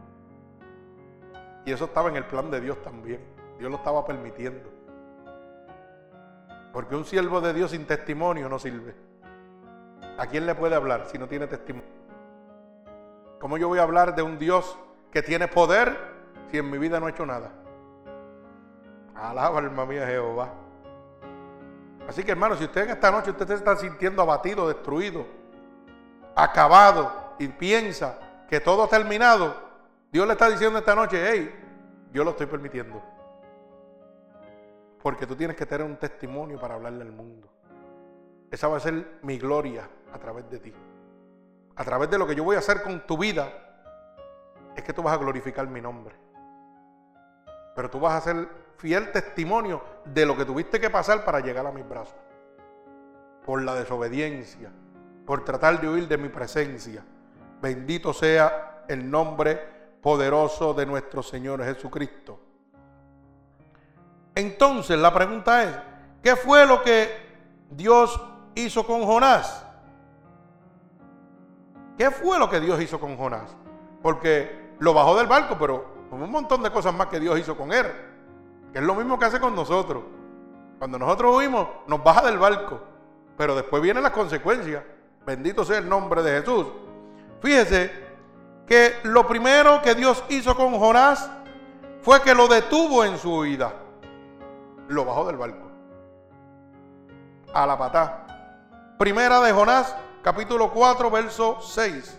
Y 1.65 1.73
eso 1.73 1.87
estaba 1.87 2.09
en 2.09 2.17
el 2.17 2.25
plan 2.25 2.51
de 2.51 2.61
Dios 2.61 2.81
también. 2.83 3.21
Dios 3.59 3.71
lo 3.71 3.77
estaba 3.77 4.05
permitiendo. 4.05 4.71
Porque 6.73 6.97
un 6.97 7.05
siervo 7.05 7.41
de 7.41 7.53
Dios 7.53 7.71
sin 7.71 7.87
testimonio 7.87 8.49
no 8.49 8.59
sirve. 8.59 8.95
¿A 10.19 10.27
quién 10.27 10.47
le 10.47 10.55
puede 10.55 10.75
hablar 10.75 11.07
si 11.07 11.19
no 11.19 11.29
tiene 11.29 11.47
testimonio? 11.47 12.02
¿Cómo 13.43 13.59
yo 13.59 13.67
voy 13.67 13.81
a 13.81 13.83
hablar 13.83 14.15
de 14.15 14.23
un 14.23 14.39
Dios 14.39 14.79
que 15.11 15.21
tiene 15.21 15.49
poder 15.49 15.99
si 16.49 16.59
en 16.59 16.71
mi 16.71 16.79
vida 16.79 17.01
no 17.01 17.09
he 17.09 17.11
hecho 17.11 17.27
nada? 17.27 17.51
Alaba 19.17 19.59
alma 19.59 19.85
mía 19.85 20.07
Jehová. 20.07 20.55
Así 22.07 22.23
que 22.23 22.31
hermano, 22.31 22.55
si 22.55 22.63
usted 22.63 22.85
en 22.85 22.91
esta 22.91 23.11
noche 23.11 23.33
usted 23.33 23.49
se 23.49 23.55
está 23.55 23.75
sintiendo 23.75 24.23
abatido, 24.23 24.69
destruido, 24.69 25.27
acabado 26.37 27.35
y 27.41 27.49
piensa 27.49 28.17
que 28.49 28.61
todo 28.61 28.85
ha 28.85 28.89
terminado, 28.89 29.57
Dios 30.13 30.25
le 30.25 30.35
está 30.35 30.49
diciendo 30.49 30.79
esta 30.79 30.95
noche, 30.95 31.21
hey, 31.29 31.53
yo 32.13 32.23
lo 32.23 32.31
estoy 32.31 32.47
permitiendo. 32.47 33.03
Porque 35.03 35.27
tú 35.27 35.35
tienes 35.35 35.57
que 35.57 35.67
tener 35.67 35.85
un 35.85 35.97
testimonio 35.97 36.61
para 36.61 36.75
hablarle 36.75 37.03
al 37.03 37.11
mundo. 37.11 37.49
Esa 38.53 38.69
va 38.69 38.77
a 38.77 38.81
ser 38.81 39.19
mi 39.23 39.37
gloria 39.37 39.89
a 40.13 40.19
través 40.21 40.49
de 40.49 40.61
ti. 40.61 40.73
A 41.77 41.85
través 41.85 42.11
de 42.11 42.19
lo 42.19 42.27
que 42.27 42.35
yo 42.35 42.45
voy 42.45 42.57
a 42.57 42.61
hacer 42.61 42.83
con 42.83 43.07
tu 43.07 43.17
vida, 43.17 43.51
es 44.77 44.83
que 44.83 44.93
tú 44.93 45.03
vas 45.03 45.15
a 45.15 45.19
glorificar 45.19 45.67
mi 45.67 45.81
nombre. 45.81 46.15
Pero 47.75 47.91
tú 47.91 48.01
vas 48.01 48.15
a 48.15 48.21
ser 48.21 48.49
fiel 48.77 49.13
testimonio 49.13 49.83
de 50.05 50.27
lo 50.27 50.37
que 50.37 50.45
tuviste 50.45 50.81
que 50.81 50.91
pasar 50.91 51.25
para 51.25 51.41
llegar 51.41 51.67
a 51.67 51.73
mis 51.73 51.89
brazos. 51.89 52.17
Por 53.45 53.63
la 53.63 53.75
desobediencia, 53.75 54.71
por 55.27 55.45
tratar 55.45 55.81
de 55.81 55.89
huir 55.89 56.09
de 56.09 56.19
mi 56.19 56.29
presencia. 56.29 57.05
Bendito 57.61 58.13
sea 58.13 58.85
el 58.89 59.11
nombre 59.11 59.61
poderoso 60.03 60.75
de 60.75 60.85
nuestro 60.85 61.23
Señor 61.23 61.65
Jesucristo. 61.65 62.41
Entonces 64.35 64.99
la 64.99 65.13
pregunta 65.13 65.63
es, 65.65 65.77
¿qué 66.23 66.37
fue 66.37 66.67
lo 66.67 66.83
que 66.83 67.09
Dios 67.71 68.21
hizo 68.55 68.87
con 68.87 69.05
Jonás? 69.05 69.65
¿Qué 71.97 72.11
fue 72.11 72.39
lo 72.39 72.49
que 72.49 72.61
Dios 72.61 72.81
hizo 72.81 72.99
con 72.99 73.17
Jonás? 73.17 73.57
Porque 74.03 74.75
lo 74.79 74.95
bajó 74.95 75.17
del 75.17 75.27
barco, 75.27 75.57
pero 75.59 75.85
con 76.11 76.23
un 76.23 76.31
montón 76.31 76.63
de 76.63 76.71
cosas 76.71 76.95
más 76.95 77.07
que 77.09 77.21
Dios 77.21 77.39
hizo 77.39 77.57
con 77.57 77.73
él. 77.73 77.87
Que 78.73 78.79
es 78.79 78.85
lo 78.85 78.95
mismo 78.95 79.19
que 79.19 79.27
hace 79.27 79.41
con 79.41 79.55
nosotros. 79.55 80.03
Cuando 80.79 80.99
nosotros 80.99 81.37
huimos, 81.37 81.69
nos 81.87 82.03
baja 82.03 82.23
del 82.27 82.39
barco. 82.39 82.81
Pero 83.37 83.55
después 83.55 83.83
vienen 83.83 84.03
las 84.03 84.13
consecuencias. 84.13 84.83
Bendito 85.25 85.65
sea 85.65 85.79
el 85.79 85.89
nombre 85.89 86.23
de 86.23 86.41
Jesús. 86.41 86.67
Fíjese 87.41 87.91
que 88.67 88.97
lo 89.05 89.27
primero 89.27 89.81
que 89.83 89.95
Dios 89.95 90.25
hizo 90.29 90.57
con 90.57 90.79
Jonás 90.79 91.31
fue 92.03 92.21
que 92.23 92.35
lo 92.35 92.49
detuvo 92.49 93.05
en 93.05 93.19
su 93.19 93.33
huida. 93.33 93.73
Lo 94.89 95.05
bajó 95.05 95.27
del 95.27 95.37
barco. 95.37 95.71
A 97.55 97.67
la 97.67 97.79
patá. 97.79 98.27
Primera 98.99 99.41
de 99.41 99.53
Jonás, 99.53 99.95
capítulo 100.23 100.71
4, 100.71 101.11
verso 101.11 101.61
6. 101.61 102.19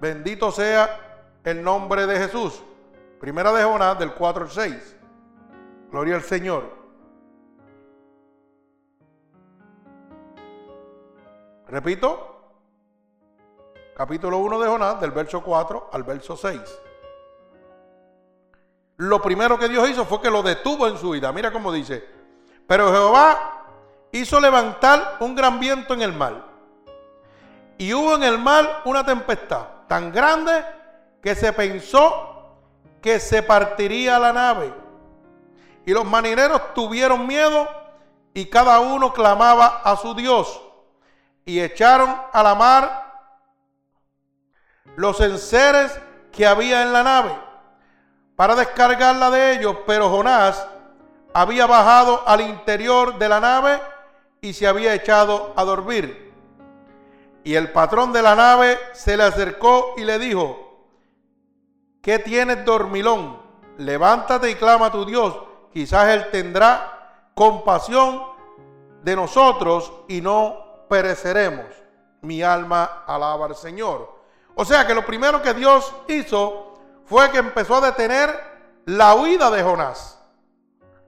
Bendito 0.00 0.50
sea 0.50 1.24
el 1.42 1.62
nombre 1.62 2.06
de 2.06 2.18
Jesús. 2.18 2.62
Primera 3.18 3.52
de 3.52 3.64
Jonás, 3.64 3.98
del 3.98 4.12
4 4.12 4.44
al 4.44 4.50
6. 4.50 4.96
Gloria 5.90 6.16
al 6.16 6.22
Señor. 6.22 6.76
Repito, 11.68 12.36
capítulo 13.96 14.38
1 14.38 14.60
de 14.60 14.68
Jonás, 14.68 15.00
del 15.00 15.10
verso 15.10 15.42
4 15.42 15.90
al 15.92 16.02
verso 16.04 16.36
6. 16.36 16.60
Lo 18.98 19.20
primero 19.20 19.58
que 19.58 19.68
Dios 19.68 19.88
hizo 19.90 20.04
fue 20.04 20.20
que 20.20 20.30
lo 20.30 20.42
detuvo 20.42 20.86
en 20.86 20.96
su 20.96 21.10
vida. 21.10 21.32
Mira 21.32 21.50
cómo 21.52 21.72
dice. 21.72 22.04
Pero 22.66 22.90
Jehová 22.92 23.55
hizo 24.20 24.40
levantar 24.40 25.16
un 25.20 25.34
gran 25.34 25.58
viento 25.58 25.94
en 25.94 26.02
el 26.02 26.12
mar. 26.12 26.44
Y 27.78 27.92
hubo 27.92 28.14
en 28.14 28.22
el 28.22 28.38
mar 28.38 28.82
una 28.84 29.04
tempestad 29.04 29.66
tan 29.86 30.12
grande 30.12 30.64
que 31.22 31.34
se 31.34 31.52
pensó 31.52 32.56
que 33.02 33.20
se 33.20 33.42
partiría 33.42 34.18
la 34.18 34.32
nave. 34.32 34.72
Y 35.84 35.92
los 35.92 36.04
marineros 36.04 36.74
tuvieron 36.74 37.26
miedo 37.26 37.68
y 38.34 38.46
cada 38.46 38.80
uno 38.80 39.12
clamaba 39.12 39.82
a 39.84 39.96
su 39.96 40.14
Dios. 40.14 40.60
Y 41.44 41.60
echaron 41.60 42.14
a 42.32 42.42
la 42.42 42.54
mar 42.54 43.06
los 44.96 45.20
enseres 45.20 46.00
que 46.32 46.46
había 46.46 46.82
en 46.82 46.92
la 46.92 47.02
nave 47.02 47.32
para 48.34 48.54
descargarla 48.54 49.30
de 49.30 49.52
ellos, 49.52 49.76
pero 49.86 50.10
Jonás 50.10 50.66
había 51.32 51.66
bajado 51.66 52.22
al 52.26 52.40
interior 52.40 53.18
de 53.18 53.28
la 53.28 53.40
nave 53.40 53.80
y 54.46 54.52
se 54.52 54.68
había 54.68 54.94
echado 54.94 55.52
a 55.56 55.64
dormir. 55.64 56.32
Y 57.42 57.56
el 57.56 57.72
patrón 57.72 58.12
de 58.12 58.22
la 58.22 58.36
nave 58.36 58.78
se 58.92 59.16
le 59.16 59.24
acercó 59.24 59.94
y 59.96 60.04
le 60.04 60.20
dijo, 60.20 60.86
¿qué 62.00 62.20
tienes 62.20 62.64
dormilón? 62.64 63.40
Levántate 63.78 64.48
y 64.48 64.54
clama 64.54 64.86
a 64.86 64.92
tu 64.92 65.04
Dios, 65.04 65.36
quizás 65.72 66.08
Él 66.10 66.30
tendrá 66.30 67.30
compasión 67.34 68.22
de 69.02 69.16
nosotros 69.16 69.92
y 70.06 70.20
no 70.20 70.86
pereceremos. 70.88 71.66
Mi 72.22 72.42
alma 72.42 73.02
alaba 73.04 73.46
al 73.46 73.56
Señor. 73.56 74.16
O 74.54 74.64
sea 74.64 74.86
que 74.86 74.94
lo 74.94 75.04
primero 75.04 75.42
que 75.42 75.54
Dios 75.54 75.92
hizo 76.06 76.74
fue 77.04 77.32
que 77.32 77.38
empezó 77.38 77.76
a 77.76 77.86
detener 77.86 78.30
la 78.84 79.14
huida 79.16 79.50
de 79.50 79.64
Jonás. 79.64 80.20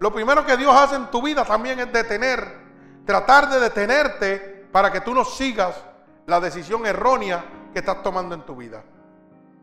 Lo 0.00 0.12
primero 0.12 0.44
que 0.44 0.56
Dios 0.56 0.74
hace 0.74 0.96
en 0.96 1.06
tu 1.06 1.22
vida 1.22 1.44
también 1.44 1.78
es 1.78 1.92
detener, 1.92 2.57
tratar 3.08 3.48
de 3.48 3.58
detenerte 3.58 4.68
para 4.70 4.92
que 4.92 5.00
tú 5.00 5.14
no 5.14 5.24
sigas 5.24 5.82
la 6.26 6.40
decisión 6.40 6.84
errónea 6.84 7.42
que 7.72 7.78
estás 7.78 8.02
tomando 8.02 8.34
en 8.34 8.42
tu 8.42 8.54
vida. 8.54 8.82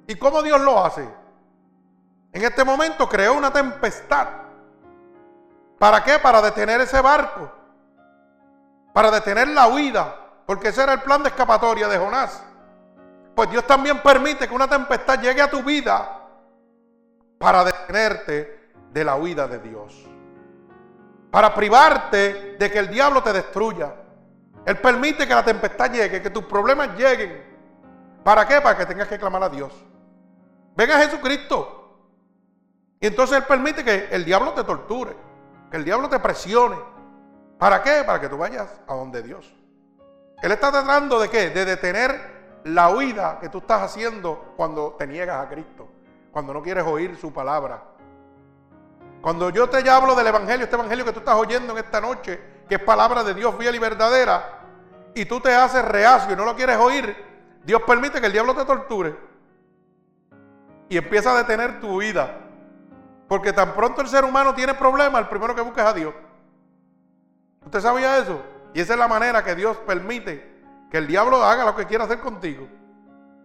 ¿Y 0.07 0.15
cómo 0.15 0.41
Dios 0.41 0.59
lo 0.61 0.83
hace? 0.83 1.07
En 2.33 2.43
este 2.43 2.63
momento 2.63 3.07
creó 3.07 3.33
una 3.33 3.53
tempestad. 3.53 4.29
¿Para 5.77 6.03
qué? 6.03 6.17
Para 6.17 6.41
detener 6.41 6.81
ese 6.81 6.99
barco. 6.99 7.51
Para 8.91 9.11
detener 9.11 9.49
la 9.49 9.67
huida. 9.67 10.15
Porque 10.47 10.69
ese 10.69 10.81
era 10.81 10.93
el 10.93 11.01
plan 11.03 11.21
de 11.21 11.29
escapatoria 11.29 11.87
de 11.87 11.99
Jonás 11.99 12.41
pues 13.35 13.51
Dios 13.51 13.67
también 13.67 14.01
permite 14.01 14.47
que 14.47 14.55
una 14.55 14.67
tempestad 14.67 15.19
llegue 15.19 15.41
a 15.41 15.51
tu 15.51 15.61
vida 15.61 16.21
para 17.37 17.65
detenerte 17.65 18.71
de 18.93 19.03
la 19.03 19.17
huida 19.17 19.45
de 19.45 19.59
Dios. 19.59 20.14
Para 21.35 21.53
privarte 21.53 22.55
de 22.57 22.71
que 22.71 22.79
el 22.79 22.87
diablo 22.87 23.21
te 23.21 23.33
destruya. 23.33 23.93
Él 24.65 24.77
permite 24.77 25.27
que 25.27 25.35
la 25.35 25.43
tempestad 25.43 25.91
llegue, 25.91 26.21
que 26.21 26.29
tus 26.29 26.45
problemas 26.45 26.97
lleguen. 26.97 27.43
¿Para 28.23 28.47
qué? 28.47 28.61
Para 28.61 28.77
que 28.77 28.85
tengas 28.85 29.09
que 29.09 29.19
clamar 29.19 29.43
a 29.43 29.49
Dios. 29.49 29.73
Ven 30.77 30.91
a 30.91 30.97
Jesucristo. 30.99 32.07
Y 33.01 33.07
entonces 33.07 33.35
Él 33.35 33.43
permite 33.43 33.83
que 33.83 34.07
el 34.11 34.23
diablo 34.23 34.53
te 34.53 34.63
torture, 34.63 35.13
que 35.69 35.75
el 35.75 35.83
diablo 35.83 36.07
te 36.07 36.21
presione. 36.21 36.77
¿Para 37.59 37.83
qué? 37.83 38.05
Para 38.05 38.21
que 38.21 38.29
tú 38.29 38.37
vayas 38.37 38.69
a 38.87 38.95
donde 38.95 39.21
Dios. 39.21 39.53
Él 40.41 40.53
está 40.53 40.71
tratando 40.71 41.19
de 41.19 41.27
qué? 41.27 41.49
De 41.49 41.65
detener 41.65 42.61
la 42.63 42.91
huida 42.91 43.39
que 43.41 43.49
tú 43.49 43.57
estás 43.57 43.81
haciendo 43.81 44.53
cuando 44.55 44.95
te 44.97 45.05
niegas 45.05 45.45
a 45.45 45.49
Cristo, 45.49 45.89
cuando 46.31 46.53
no 46.53 46.63
quieres 46.63 46.85
oír 46.85 47.17
su 47.17 47.33
palabra. 47.33 47.83
Cuando 49.25 49.49
yo 49.49 49.67
te 49.67 49.89
hablo 49.89 50.13
del 50.13 50.27
Evangelio, 50.27 50.65
este 50.65 50.75
Evangelio 50.75 51.03
que 51.03 51.11
tú 51.11 51.17
estás 51.17 51.33
oyendo 51.33 51.73
en 51.73 51.79
esta 51.79 51.99
noche, 51.99 52.39
que 52.69 52.75
es 52.75 52.79
palabra 52.79 53.23
de 53.23 53.33
Dios 53.33 53.55
fiel 53.57 53.73
y 53.73 53.79
verdadera, 53.79 54.59
y 55.15 55.25
tú 55.25 55.39
te 55.39 55.51
haces 55.51 55.83
reacio 55.83 56.31
y 56.31 56.35
no 56.35 56.45
lo 56.45 56.55
quieres 56.55 56.77
oír, 56.77 57.25
Dios 57.63 57.81
permite 57.87 58.21
que 58.21 58.27
el 58.27 58.31
diablo 58.31 58.53
te 58.53 58.63
torture 58.65 59.17
y 60.89 60.95
empieza 60.95 61.31
a 61.33 61.37
detener 61.37 61.81
tu 61.81 62.01
vida. 62.01 62.37
Porque 63.27 63.51
tan 63.51 63.73
pronto 63.73 64.01
el 64.01 64.09
ser 64.09 64.23
humano 64.25 64.53
tiene 64.53 64.75
problemas, 64.75 65.23
el 65.23 65.27
primero 65.27 65.55
que 65.55 65.61
busca 65.61 65.81
es 65.81 65.87
a 65.87 65.93
Dios. 65.93 66.13
¿Usted 67.65 67.81
sabía 67.81 68.19
eso? 68.19 68.39
Y 68.75 68.81
esa 68.81 68.93
es 68.93 68.99
la 68.99 69.07
manera 69.07 69.43
que 69.43 69.55
Dios 69.55 69.75
permite 69.87 70.87
que 70.91 70.99
el 70.99 71.07
diablo 71.07 71.43
haga 71.43 71.65
lo 71.65 71.75
que 71.75 71.87
quiera 71.87 72.03
hacer 72.03 72.19
contigo 72.19 72.67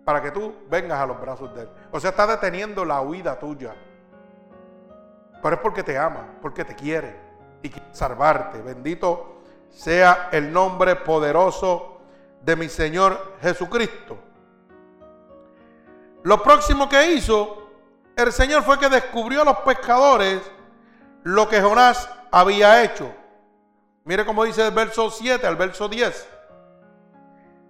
para 0.04 0.20
que 0.20 0.30
tú 0.30 0.54
vengas 0.68 1.00
a 1.00 1.06
los 1.06 1.18
brazos 1.18 1.54
de 1.54 1.62
él. 1.62 1.70
O 1.90 1.98
sea, 1.98 2.10
está 2.10 2.26
deteniendo 2.26 2.84
la 2.84 3.00
huida 3.00 3.38
tuya. 3.38 3.74
Pero 5.42 5.56
es 5.56 5.62
porque 5.62 5.82
te 5.82 5.96
ama, 5.98 6.34
porque 6.40 6.64
te 6.64 6.74
quiere 6.74 7.16
y 7.62 7.70
quiere 7.70 7.88
salvarte. 7.92 8.60
Bendito 8.62 9.40
sea 9.70 10.28
el 10.32 10.52
nombre 10.52 10.96
poderoso 10.96 12.00
de 12.42 12.56
mi 12.56 12.68
Señor 12.68 13.36
Jesucristo. 13.40 14.18
Lo 16.22 16.42
próximo 16.42 16.88
que 16.88 17.12
hizo 17.12 17.68
el 18.16 18.32
Señor 18.32 18.62
fue 18.62 18.78
que 18.78 18.88
descubrió 18.88 19.42
a 19.42 19.44
los 19.44 19.58
pescadores 19.58 20.40
lo 21.22 21.48
que 21.48 21.60
Jonás 21.60 22.08
había 22.30 22.82
hecho. 22.82 23.10
Mire 24.04 24.24
cómo 24.24 24.44
dice 24.44 24.66
el 24.66 24.72
verso 24.72 25.10
7 25.10 25.46
al 25.46 25.56
verso 25.56 25.88
10. 25.88 26.28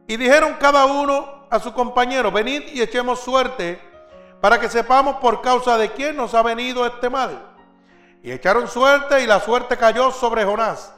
Y 0.09 0.17
dijeron 0.17 0.57
cada 0.59 0.87
uno 0.87 1.47
a 1.51 1.61
su 1.61 1.73
compañero, 1.73 2.33
venid 2.33 2.63
y 2.73 2.83
echemos 2.83 3.21
suerte 3.21 3.81
para 4.41 4.59
que 4.59 4.69
sepamos 4.69 5.17
por 5.17 5.43
causa 5.43 5.77
de 5.77 5.91
quién 5.93 6.17
nos 6.17 6.35
ha 6.35 6.43
venido 6.43 6.87
este 6.87 7.11
mal. 7.11 7.50
Y 8.23 8.33
echaron 8.33 8.69
suerte 8.69 9.23
y 9.23 9.27
la 9.27 9.41
suerte 9.41 9.77
cayó 9.77 10.11
sobre 10.11 10.45
Jonás. 10.45 10.93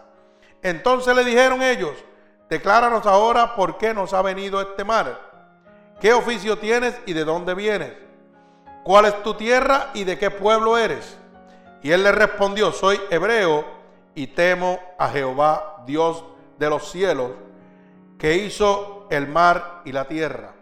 Entonces 0.62 1.14
le 1.14 1.24
dijeron 1.24 1.62
ellos, 1.62 1.92
decláranos 2.48 3.06
ahora 3.06 3.54
por 3.54 3.78
qué 3.78 3.94
nos 3.94 4.12
ha 4.12 4.22
venido 4.22 4.60
este 4.60 4.84
mal. 4.84 5.18
¿Qué 6.00 6.12
oficio 6.12 6.58
tienes 6.58 6.98
y 7.06 7.12
de 7.12 7.24
dónde 7.24 7.54
vienes? 7.54 7.92
¿Cuál 8.84 9.06
es 9.06 9.22
tu 9.22 9.34
tierra 9.34 9.90
y 9.94 10.04
de 10.04 10.18
qué 10.18 10.30
pueblo 10.30 10.76
eres? 10.76 11.16
Y 11.82 11.92
él 11.92 12.02
le 12.02 12.12
respondió, 12.12 12.72
soy 12.72 13.00
hebreo 13.10 13.64
y 14.14 14.28
temo 14.28 14.80
a 14.98 15.08
Jehová, 15.08 15.82
Dios 15.86 16.24
de 16.58 16.70
los 16.70 16.90
cielos, 16.90 17.30
que 18.18 18.36
hizo 18.36 19.06
el 19.10 19.28
mar 19.28 19.82
y 19.84 19.92
la 19.92 20.06
tierra. 20.06 20.54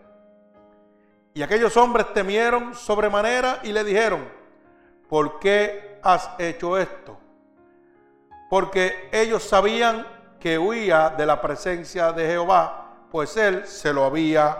Y 1.32 1.42
aquellos 1.42 1.76
hombres 1.76 2.12
temieron 2.12 2.74
sobremanera 2.74 3.60
y 3.62 3.72
le 3.72 3.84
dijeron, 3.84 4.28
¿por 5.08 5.38
qué 5.38 5.89
has 6.02 6.30
hecho 6.38 6.78
esto? 6.78 7.18
Porque 8.48 9.08
ellos 9.12 9.44
sabían 9.44 10.06
que 10.38 10.58
huía 10.58 11.10
de 11.10 11.26
la 11.26 11.40
presencia 11.40 12.12
de 12.12 12.26
Jehová, 12.26 12.86
pues 13.10 13.36
él 13.36 13.66
se 13.66 13.92
lo 13.92 14.04
había 14.04 14.56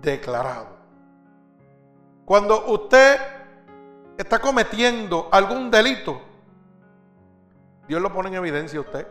declarado. 0.00 0.66
Cuando 2.24 2.66
usted 2.66 3.18
está 4.16 4.38
cometiendo 4.38 5.28
algún 5.30 5.70
delito, 5.70 6.20
Dios 7.86 8.00
lo 8.00 8.12
pone 8.12 8.28
en 8.28 8.34
evidencia 8.34 8.80
usted. 8.80 9.06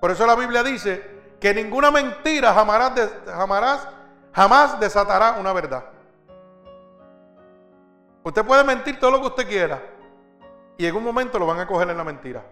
Por 0.00 0.10
eso 0.10 0.26
la 0.26 0.34
Biblia 0.34 0.62
dice 0.62 1.36
que 1.40 1.52
ninguna 1.54 1.90
mentira 1.90 2.52
jamás, 2.54 3.88
jamás 4.32 4.80
desatará 4.80 5.36
una 5.40 5.52
verdad. 5.52 5.84
Usted 8.22 8.44
puede 8.44 8.64
mentir 8.64 8.98
todo 8.98 9.12
lo 9.12 9.20
que 9.20 9.26
usted 9.28 9.48
quiera 9.48 9.95
y 10.78 10.86
en 10.86 10.96
un 10.96 11.04
momento 11.04 11.38
lo 11.38 11.46
van 11.46 11.60
a 11.60 11.66
coger 11.66 11.88
en 11.90 11.96
la 11.96 12.04
mentira. 12.04 12.42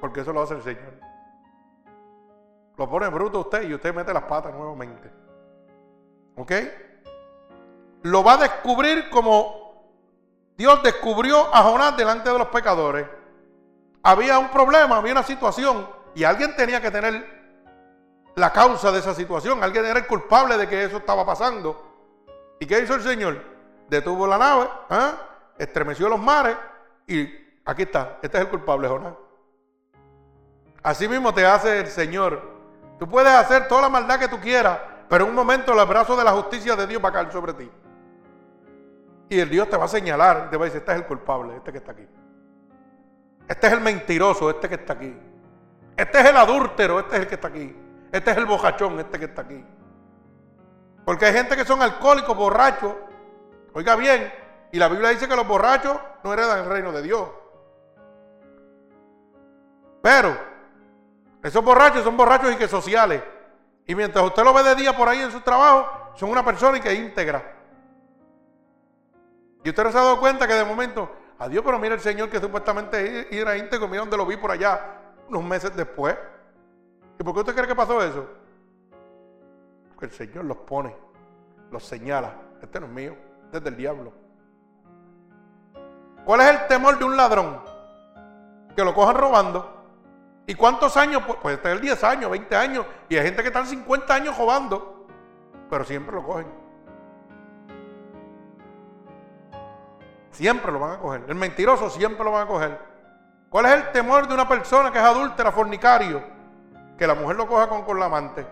Porque 0.00 0.20
eso 0.20 0.32
lo 0.32 0.42
hace 0.42 0.54
el 0.54 0.62
Señor. 0.62 0.94
Lo 2.76 2.88
pone 2.88 3.08
bruto 3.08 3.40
usted 3.40 3.68
y 3.68 3.74
usted 3.74 3.94
mete 3.94 4.12
las 4.12 4.24
patas 4.24 4.52
nuevamente. 4.52 5.10
¿Ok? 6.36 6.52
Lo 8.02 8.24
va 8.24 8.34
a 8.34 8.38
descubrir 8.38 9.08
como 9.10 9.64
Dios 10.56 10.82
descubrió 10.82 11.54
a 11.54 11.62
Jonás 11.62 11.96
delante 11.96 12.30
de 12.30 12.38
los 12.38 12.48
pecadores. 12.48 13.06
Había 14.02 14.38
un 14.38 14.48
problema, 14.48 14.96
había 14.96 15.12
una 15.12 15.22
situación 15.22 15.88
y 16.14 16.24
alguien 16.24 16.54
tenía 16.56 16.80
que 16.80 16.90
tener 16.90 17.34
la 18.34 18.52
causa 18.52 18.92
de 18.92 18.98
esa 18.98 19.14
situación. 19.14 19.62
Alguien 19.62 19.84
era 19.84 20.00
el 20.00 20.06
culpable 20.06 20.56
de 20.56 20.68
que 20.68 20.84
eso 20.84 20.98
estaba 20.98 21.24
pasando. 21.24 21.92
¿Y 22.60 22.66
qué 22.66 22.80
hizo 22.80 22.94
el 22.94 23.02
Señor? 23.02 23.42
Detuvo 23.88 24.26
la 24.26 24.38
nave, 24.38 24.68
¿ah? 24.90 25.12
Estremeció 25.58 26.08
los 26.08 26.20
mares 26.20 26.56
y 27.06 27.28
aquí 27.64 27.82
está, 27.82 28.18
este 28.22 28.38
es 28.38 28.44
el 28.44 28.50
culpable, 28.50 28.88
Jonás. 28.88 29.14
Así 30.82 31.08
mismo 31.08 31.32
te 31.32 31.46
hace 31.46 31.80
el 31.80 31.86
Señor. 31.86 32.42
Tú 32.98 33.08
puedes 33.08 33.32
hacer 33.32 33.68
toda 33.68 33.82
la 33.82 33.88
maldad 33.88 34.18
que 34.18 34.28
tú 34.28 34.38
quieras, 34.38 34.78
pero 35.08 35.24
en 35.24 35.30
un 35.30 35.36
momento 35.36 35.72
el 35.72 35.78
abrazo 35.78 36.16
de 36.16 36.24
la 36.24 36.32
justicia 36.32 36.76
de 36.76 36.86
Dios 36.86 37.02
va 37.02 37.08
a 37.08 37.12
caer 37.12 37.32
sobre 37.32 37.54
ti. 37.54 37.70
Y 39.30 39.40
el 39.40 39.48
Dios 39.48 39.68
te 39.70 39.76
va 39.76 39.86
a 39.86 39.88
señalar, 39.88 40.50
te 40.50 40.56
va 40.56 40.64
a 40.64 40.66
decir, 40.66 40.80
este 40.80 40.92
es 40.92 40.98
el 40.98 41.06
culpable, 41.06 41.56
este 41.56 41.72
que 41.72 41.78
está 41.78 41.92
aquí. 41.92 42.06
Este 43.48 43.66
es 43.66 43.72
el 43.72 43.80
mentiroso, 43.80 44.50
este 44.50 44.68
que 44.68 44.74
está 44.74 44.92
aquí. 44.92 45.16
Este 45.96 46.20
es 46.20 46.26
el 46.26 46.36
adúltero, 46.36 47.00
este 47.00 47.16
es 47.16 47.22
el 47.22 47.28
que 47.28 47.34
está 47.34 47.48
aquí. 47.48 47.76
Este 48.12 48.30
es 48.30 48.36
el 48.36 48.46
bojachón, 48.46 49.00
este 49.00 49.18
que 49.18 49.24
está 49.24 49.42
aquí. 49.42 49.64
Porque 51.04 51.26
hay 51.26 51.32
gente 51.32 51.56
que 51.56 51.64
son 51.64 51.82
alcohólicos, 51.82 52.36
borrachos. 52.36 52.94
Oiga 53.72 53.96
bien, 53.96 54.32
y 54.74 54.76
la 54.76 54.88
Biblia 54.88 55.10
dice 55.10 55.28
que 55.28 55.36
los 55.36 55.46
borrachos 55.46 55.96
no 56.24 56.32
heredan 56.32 56.58
el 56.58 56.66
reino 56.66 56.90
de 56.90 57.00
Dios. 57.00 57.28
Pero 60.02 60.36
esos 61.44 61.64
borrachos 61.64 62.02
son 62.02 62.16
borrachos 62.16 62.52
y 62.52 62.56
que 62.56 62.66
sociales. 62.66 63.22
Y 63.86 63.94
mientras 63.94 64.24
usted 64.24 64.42
lo 64.42 64.52
ve 64.52 64.64
de 64.64 64.74
día 64.74 64.96
por 64.96 65.08
ahí 65.08 65.20
en 65.20 65.30
su 65.30 65.42
trabajo, 65.42 66.10
son 66.16 66.28
una 66.28 66.44
persona 66.44 66.78
y 66.78 66.80
que 66.80 66.92
íntegra. 66.92 67.54
Y 69.62 69.68
usted 69.68 69.84
no 69.84 69.92
se 69.92 69.98
ha 69.98 70.02
dado 70.02 70.18
cuenta 70.18 70.44
que 70.48 70.54
de 70.54 70.64
momento, 70.64 71.08
adiós, 71.38 71.62
pero 71.64 71.78
mira 71.78 71.94
el 71.94 72.00
Señor 72.00 72.28
que 72.28 72.40
supuestamente 72.40 73.28
era 73.30 73.56
íntegro, 73.56 73.86
mira 73.86 74.00
donde 74.00 74.16
lo 74.16 74.26
vi 74.26 74.36
por 74.36 74.50
allá 74.50 74.80
unos 75.28 75.44
meses 75.44 75.76
después. 75.76 76.16
¿Y 77.16 77.22
por 77.22 77.32
qué 77.32 77.40
usted 77.42 77.54
cree 77.54 77.68
que 77.68 77.76
pasó 77.76 78.02
eso? 78.02 78.28
Porque 79.90 80.06
el 80.06 80.10
Señor 80.10 80.46
los 80.46 80.56
pone, 80.56 80.96
los 81.70 81.84
señala. 81.84 82.34
Este 82.60 82.80
no 82.80 82.86
es 82.86 82.92
mío, 82.92 83.16
este 83.44 83.58
es 83.58 83.62
del 83.62 83.76
diablo. 83.76 84.23
¿Cuál 86.24 86.40
es 86.40 86.50
el 86.50 86.66
temor 86.66 86.98
de 86.98 87.04
un 87.04 87.16
ladrón? 87.16 87.60
Que 88.76 88.84
lo 88.84 88.94
cojan 88.94 89.16
robando. 89.16 89.70
¿Y 90.46 90.54
cuántos 90.54 90.96
años? 90.96 91.22
Puede 91.42 91.56
tener 91.58 91.80
10 91.80 92.04
años, 92.04 92.30
20 92.30 92.56
años. 92.56 92.86
Y 93.08 93.16
hay 93.16 93.24
gente 93.24 93.42
que 93.42 93.48
están 93.48 93.66
50 93.66 94.14
años 94.14 94.36
robando. 94.36 95.06
Pero 95.70 95.84
siempre 95.84 96.14
lo 96.14 96.24
cogen. 96.24 96.46
Siempre 100.30 100.72
lo 100.72 100.80
van 100.80 100.92
a 100.92 100.98
coger. 100.98 101.24
El 101.28 101.34
mentiroso 101.36 101.88
siempre 101.90 102.24
lo 102.24 102.32
van 102.32 102.42
a 102.42 102.46
coger. 102.46 102.78
¿Cuál 103.48 103.66
es 103.66 103.72
el 103.72 103.92
temor 103.92 104.26
de 104.26 104.34
una 104.34 104.48
persona 104.48 104.90
que 104.90 104.98
es 104.98 105.04
adúltera, 105.04 105.52
fornicario? 105.52 106.34
que 106.96 107.06
la 107.06 107.14
mujer 107.14 107.36
lo 107.36 107.46
coja 107.46 107.68
con, 107.68 107.82
con 107.82 107.98
la 107.98 108.06
amante. 108.06 108.46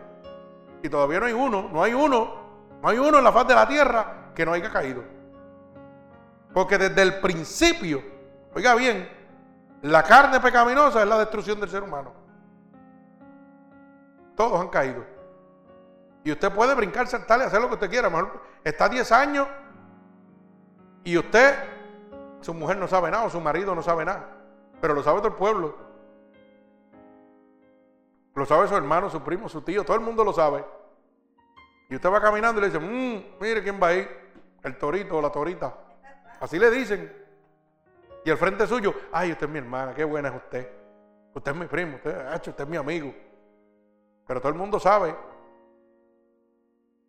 Y 0.82 0.88
todavía 0.88 1.20
no 1.20 1.26
hay 1.26 1.32
uno, 1.32 1.68
no 1.72 1.82
hay 1.82 1.94
uno, 1.94 2.34
no 2.82 2.88
hay 2.88 2.98
uno 2.98 3.18
en 3.18 3.24
la 3.24 3.32
faz 3.32 3.46
de 3.46 3.54
la 3.54 3.68
tierra 3.68 4.32
que 4.34 4.44
no 4.44 4.52
haya 4.52 4.70
caído. 4.70 5.04
Porque 6.52 6.78
desde 6.78 7.02
el 7.02 7.20
principio, 7.20 8.02
oiga 8.54 8.74
bien, 8.74 9.08
la 9.82 10.02
carne 10.02 10.38
pecaminosa 10.40 11.02
es 11.02 11.08
la 11.08 11.18
destrucción 11.18 11.58
del 11.60 11.70
ser 11.70 11.82
humano. 11.82 12.12
Todos 14.36 14.60
han 14.60 14.68
caído. 14.68 15.04
Y 16.24 16.30
usted 16.30 16.52
puede 16.52 16.74
brincar, 16.74 17.06
saltar 17.08 17.40
y 17.40 17.44
hacer 17.44 17.60
lo 17.60 17.68
que 17.68 17.74
usted 17.74 17.90
quiera. 17.90 18.10
Está 18.62 18.88
10 18.88 19.10
años 19.12 19.48
y 21.04 21.18
usted, 21.18 21.56
su 22.40 22.54
mujer 22.54 22.76
no 22.76 22.86
sabe 22.86 23.10
nada 23.10 23.24
o 23.24 23.30
su 23.30 23.40
marido 23.40 23.74
no 23.74 23.82
sabe 23.82 24.04
nada. 24.04 24.28
Pero 24.80 24.94
lo 24.94 25.02
sabe 25.02 25.18
todo 25.18 25.28
el 25.28 25.34
pueblo. 25.34 25.76
Lo 28.34 28.46
sabe 28.46 28.68
su 28.68 28.76
hermano, 28.76 29.10
su 29.10 29.20
primo, 29.20 29.48
su 29.48 29.62
tío, 29.62 29.84
todo 29.84 29.96
el 29.96 30.02
mundo 30.02 30.24
lo 30.24 30.32
sabe. 30.32 30.64
Y 31.90 31.96
usted 31.96 32.10
va 32.10 32.20
caminando 32.20 32.60
y 32.60 32.62
le 32.62 32.70
dice, 32.70 32.78
mmm, 32.78 33.40
mire 33.40 33.62
quién 33.62 33.78
va 33.82 33.88
ahí, 33.88 34.08
el 34.62 34.78
torito 34.78 35.18
o 35.18 35.22
la 35.22 35.30
torita. 35.30 35.74
Así 36.42 36.58
le 36.58 36.72
dicen. 36.72 37.10
Y 38.24 38.30
al 38.30 38.36
frente 38.36 38.66
suyo, 38.66 38.92
ay, 39.12 39.30
usted 39.30 39.46
es 39.46 39.52
mi 39.52 39.58
hermana, 39.58 39.94
qué 39.94 40.02
buena 40.02 40.28
es 40.28 40.34
usted. 40.34 40.68
Usted 41.32 41.52
es 41.52 41.56
mi 41.56 41.66
primo, 41.66 41.96
usted, 41.96 42.34
usted 42.34 42.60
es 42.60 42.68
mi 42.68 42.76
amigo. 42.76 43.14
Pero 44.26 44.40
todo 44.40 44.50
el 44.50 44.58
mundo 44.58 44.80
sabe 44.80 45.14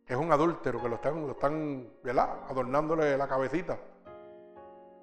que 0.06 0.14
es 0.14 0.20
un 0.20 0.32
adúltero, 0.32 0.80
que 0.80 0.88
lo 0.88 0.96
están, 0.96 1.26
lo 1.26 1.32
están 1.32 1.90
¿verdad? 2.04 2.42
adornándole 2.48 3.18
la 3.18 3.28
cabecita. 3.28 3.78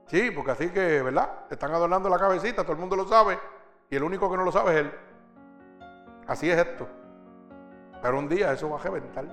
Sí, 0.06 0.30
porque 0.30 0.52
así 0.52 0.70
que, 0.70 1.02
¿verdad? 1.02 1.46
Están 1.50 1.72
adornando 1.72 2.08
la 2.08 2.18
cabecita, 2.18 2.62
todo 2.62 2.74
el 2.74 2.78
mundo 2.78 2.94
lo 2.94 3.08
sabe. 3.08 3.36
Y 3.90 3.96
el 3.96 4.04
único 4.04 4.30
que 4.30 4.36
no 4.36 4.44
lo 4.44 4.52
sabe 4.52 4.74
es 4.74 4.76
él. 4.78 4.92
Así 6.28 6.48
es 6.48 6.56
esto. 6.56 6.86
Pero 8.00 8.16
un 8.16 8.28
día 8.28 8.52
eso 8.52 8.70
va 8.70 8.78
a 8.78 8.82
reventar. 8.82 9.26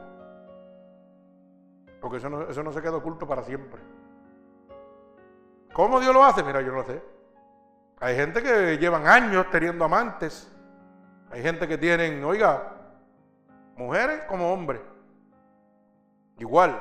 Porque 2.02 2.18
eso 2.18 2.30
no, 2.30 2.50
eso 2.50 2.64
no 2.64 2.72
se 2.74 2.82
queda 2.82 2.95
oculto 2.95 3.28
para 3.28 3.43
siempre. 3.43 3.80
¿Cómo 5.78 5.99
Dios 5.99 6.11
lo 6.11 6.23
hace? 6.23 6.41
Mira, 6.41 6.59
yo 6.61 6.71
no 6.71 6.84
sé. 6.84 6.99
Hay 7.99 8.15
gente 8.15 8.41
que 8.41 8.80
llevan 8.80 9.05
años 9.05 9.45
teniendo 9.51 9.86
amantes. 9.86 10.51
Hay 11.30 11.43
gente 11.43 11.67
que 11.67 11.78
tienen, 11.78 12.23
oiga, 12.23 12.73
mujeres 13.75 14.23
como 14.28 14.51
hombres. 14.51 14.82
Igual. 16.39 16.75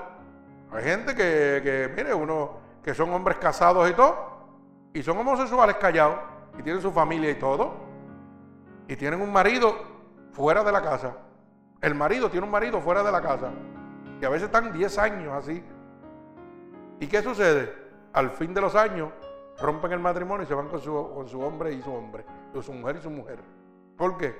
Hay 0.73 0.83
gente 0.83 1.15
que, 1.15 1.61
que, 1.63 1.93
mire, 1.95 2.15
uno, 2.15 2.53
que 2.83 2.95
son 2.95 3.13
hombres 3.13 3.37
casados 3.37 3.91
y 3.91 3.93
todo, 3.93 4.15
y 4.95 5.03
son 5.03 5.19
homosexuales 5.19 5.77
callados, 5.77 6.17
y 6.59 6.63
tienen 6.63 6.81
su 6.81 6.91
familia 6.91 7.31
y 7.31 7.35
todo, 7.35 7.75
y 8.89 8.97
tienen 8.97 9.21
un 9.21 9.31
marido 9.31 9.77
fuera 10.33 10.65
de 10.65 10.73
la 10.73 10.81
casa. 10.81 11.13
El 11.83 11.95
marido 11.95 12.31
tiene 12.31 12.47
un 12.47 12.51
marido 12.51 12.81
fuera 12.81 13.03
de 13.03 13.13
la 13.13 13.21
casa. 13.21 13.51
Y 14.23 14.25
a 14.25 14.31
veces 14.31 14.47
están 14.47 14.73
10 14.73 14.99
años 14.99 15.35
así. 15.35 15.63
¿Y 16.99 17.07
qué 17.09 17.21
sucede? 17.21 17.86
Al 18.17 18.31
fin 18.31 18.55
de 18.55 18.63
los 18.63 18.75
años 18.75 19.13
rompen 19.61 19.93
el 19.93 20.01
matrimonio 20.01 20.45
y 20.45 20.47
se 20.47 20.55
van 20.55 20.69
con 20.69 20.81
su, 20.81 21.13
con 21.15 21.29
su 21.29 21.39
hombre 21.43 21.75
y 21.75 21.83
su 21.83 21.93
hombre, 21.93 22.25
su 22.63 22.73
mujer 22.73 22.97
y 22.97 23.03
su 23.03 23.11
mujer. 23.11 23.39
¿Por 23.95 24.17
qué? 24.17 24.35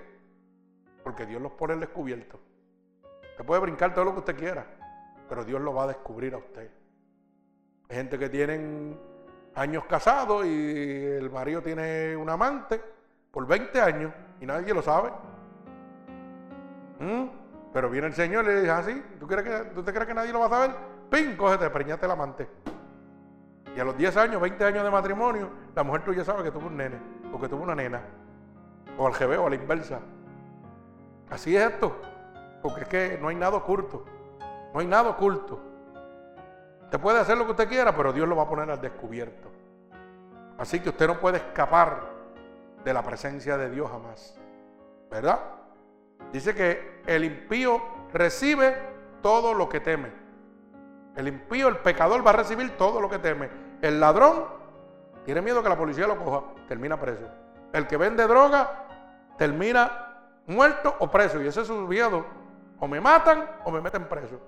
Porque 1.05 1.27
Dios 1.27 1.43
los 1.43 1.53
pone 1.53 1.75
en 1.75 1.81
descubierto. 1.81 2.41
Usted 3.33 3.45
puede 3.45 3.61
brincar 3.61 3.93
todo 3.93 4.07
lo 4.07 4.13
que 4.15 4.21
usted 4.21 4.37
quiera, 4.39 4.67
pero 5.29 5.45
Dios 5.45 5.61
lo 5.61 5.75
va 5.75 5.83
a 5.83 5.89
descubrir 5.89 6.33
a 6.33 6.39
usted. 6.39 6.71
Hay 7.91 7.97
gente 7.97 8.19
que 8.19 8.31
tienen 8.31 8.99
años 9.55 9.85
casados 9.85 10.47
y 10.47 11.05
el 11.05 11.31
marido 11.31 11.61
tiene 11.61 12.17
un 12.17 12.31
amante 12.31 12.81
por 13.31 13.47
20 13.47 13.79
años 13.79 14.11
y 14.41 14.47
nadie 14.47 14.73
lo 14.73 14.81
sabe. 14.81 15.11
¿Mm? 16.99 17.25
Pero 17.75 17.91
viene 17.91 18.07
el 18.07 18.15
Señor 18.15 18.45
y 18.45 18.49
le 18.49 18.61
dice 18.61 18.71
así, 18.71 19.03
ah, 19.05 19.17
¿tú, 19.21 19.27
crees 19.27 19.43
que, 19.43 19.71
¿tú 19.75 19.83
te 19.83 19.93
crees 19.93 20.07
que 20.07 20.15
nadie 20.15 20.33
lo 20.33 20.41
va 20.41 20.47
a 20.47 20.49
saber? 20.49 20.77
¡Pim! 21.11 21.37
Cógete, 21.37 21.69
preñate 21.69 22.07
el 22.07 22.13
amante. 22.13 22.49
Y 23.77 23.81
a 23.81 23.85
los 23.85 23.95
10 23.95 24.17
años, 24.17 24.41
20 24.41 24.65
años 24.65 24.85
de 24.85 24.91
matrimonio, 24.91 25.51
la 25.75 25.83
mujer 25.83 26.03
tuya 26.03 26.25
sabe 26.25 26.43
que 26.43 26.51
tuvo 26.51 26.69
un 26.69 26.79
nene, 26.79 26.97
o 27.31 27.39
que 27.39 27.47
tuvo 27.47 27.63
una 27.63 27.75
nena, 27.75 28.01
o 28.97 29.07
al 29.07 29.15
revés, 29.15 29.39
o 29.39 29.47
a 29.47 29.51
la 29.51 29.57
inversa. 29.57 30.01
Así 31.29 31.55
es 31.55 31.73
esto, 31.73 31.95
porque 32.63 32.83
es 32.83 32.89
que 32.89 33.19
no 33.21 33.29
hay 33.29 33.37
nada 33.37 33.59
oculto, 33.59 34.07
no 34.73 34.81
hay 34.81 34.87
nada 34.87 35.11
oculto. 35.11 35.61
Usted 36.85 36.99
puede 36.99 37.21
hacer 37.21 37.37
lo 37.37 37.45
que 37.45 37.51
usted 37.51 37.69
quiera, 37.69 37.95
pero 37.95 38.15
Dios 38.15 38.27
lo 38.27 38.37
va 38.37 38.45
a 38.45 38.49
poner 38.49 38.71
al 38.71 38.81
descubierto. 38.81 39.51
Así 40.57 40.81
que 40.81 40.89
usted 40.89 41.07
no 41.07 41.21
puede 41.21 41.37
escapar 41.37 42.01
de 42.83 42.95
la 42.95 43.03
presencia 43.03 43.59
de 43.59 43.69
Dios 43.69 43.91
jamás. 43.91 44.41
¿Verdad? 45.11 45.39
Dice 46.33 46.55
que 46.55 47.03
el 47.07 47.25
impío 47.25 47.83
recibe 48.15 48.75
todo 49.21 49.53
lo 49.53 49.69
que 49.69 49.81
teme. 49.81 50.11
El 51.15 51.29
impío, 51.29 51.69
el 51.69 51.77
pecador 51.77 52.27
va 52.27 52.31
a 52.31 52.37
recibir 52.37 52.77
todo 52.79 53.03
lo 53.03 53.11
que 53.11 53.19
teme. 53.19 53.66
El 53.83 54.01
ladrón 54.01 54.45
tiene 55.25 55.43
miedo 55.43 55.63
que 55.63 55.69
la 55.69 55.77
policía 55.77 56.07
lo 56.07 56.17
coja, 56.17 56.45
termina 56.69 56.99
preso. 56.99 57.29
El 57.73 57.87
que 57.87 57.97
vende 57.97 58.27
droga 58.27 58.87
termina 59.37 60.07
muerto 60.47 60.95
o 60.99 61.11
preso. 61.11 61.43
Y 61.43 61.47
ese 61.47 61.63
es 61.63 61.67
su 61.67 61.75
miedo. 61.75 62.25
O 62.79 62.87
me 62.87 63.01
matan 63.01 63.45
o 63.65 63.71
me 63.71 63.81
meten 63.81 64.09
preso. 64.09 64.39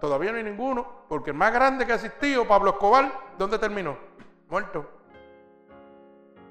Todavía 0.00 0.32
no 0.32 0.38
hay 0.38 0.44
ninguno, 0.44 0.86
porque 1.08 1.30
el 1.30 1.36
más 1.36 1.52
grande 1.52 1.84
que 1.84 1.92
ha 1.92 1.96
existido, 1.96 2.48
Pablo 2.48 2.70
Escobar, 2.70 3.12
¿dónde 3.38 3.58
terminó? 3.58 3.96
Muerto. 4.48 4.88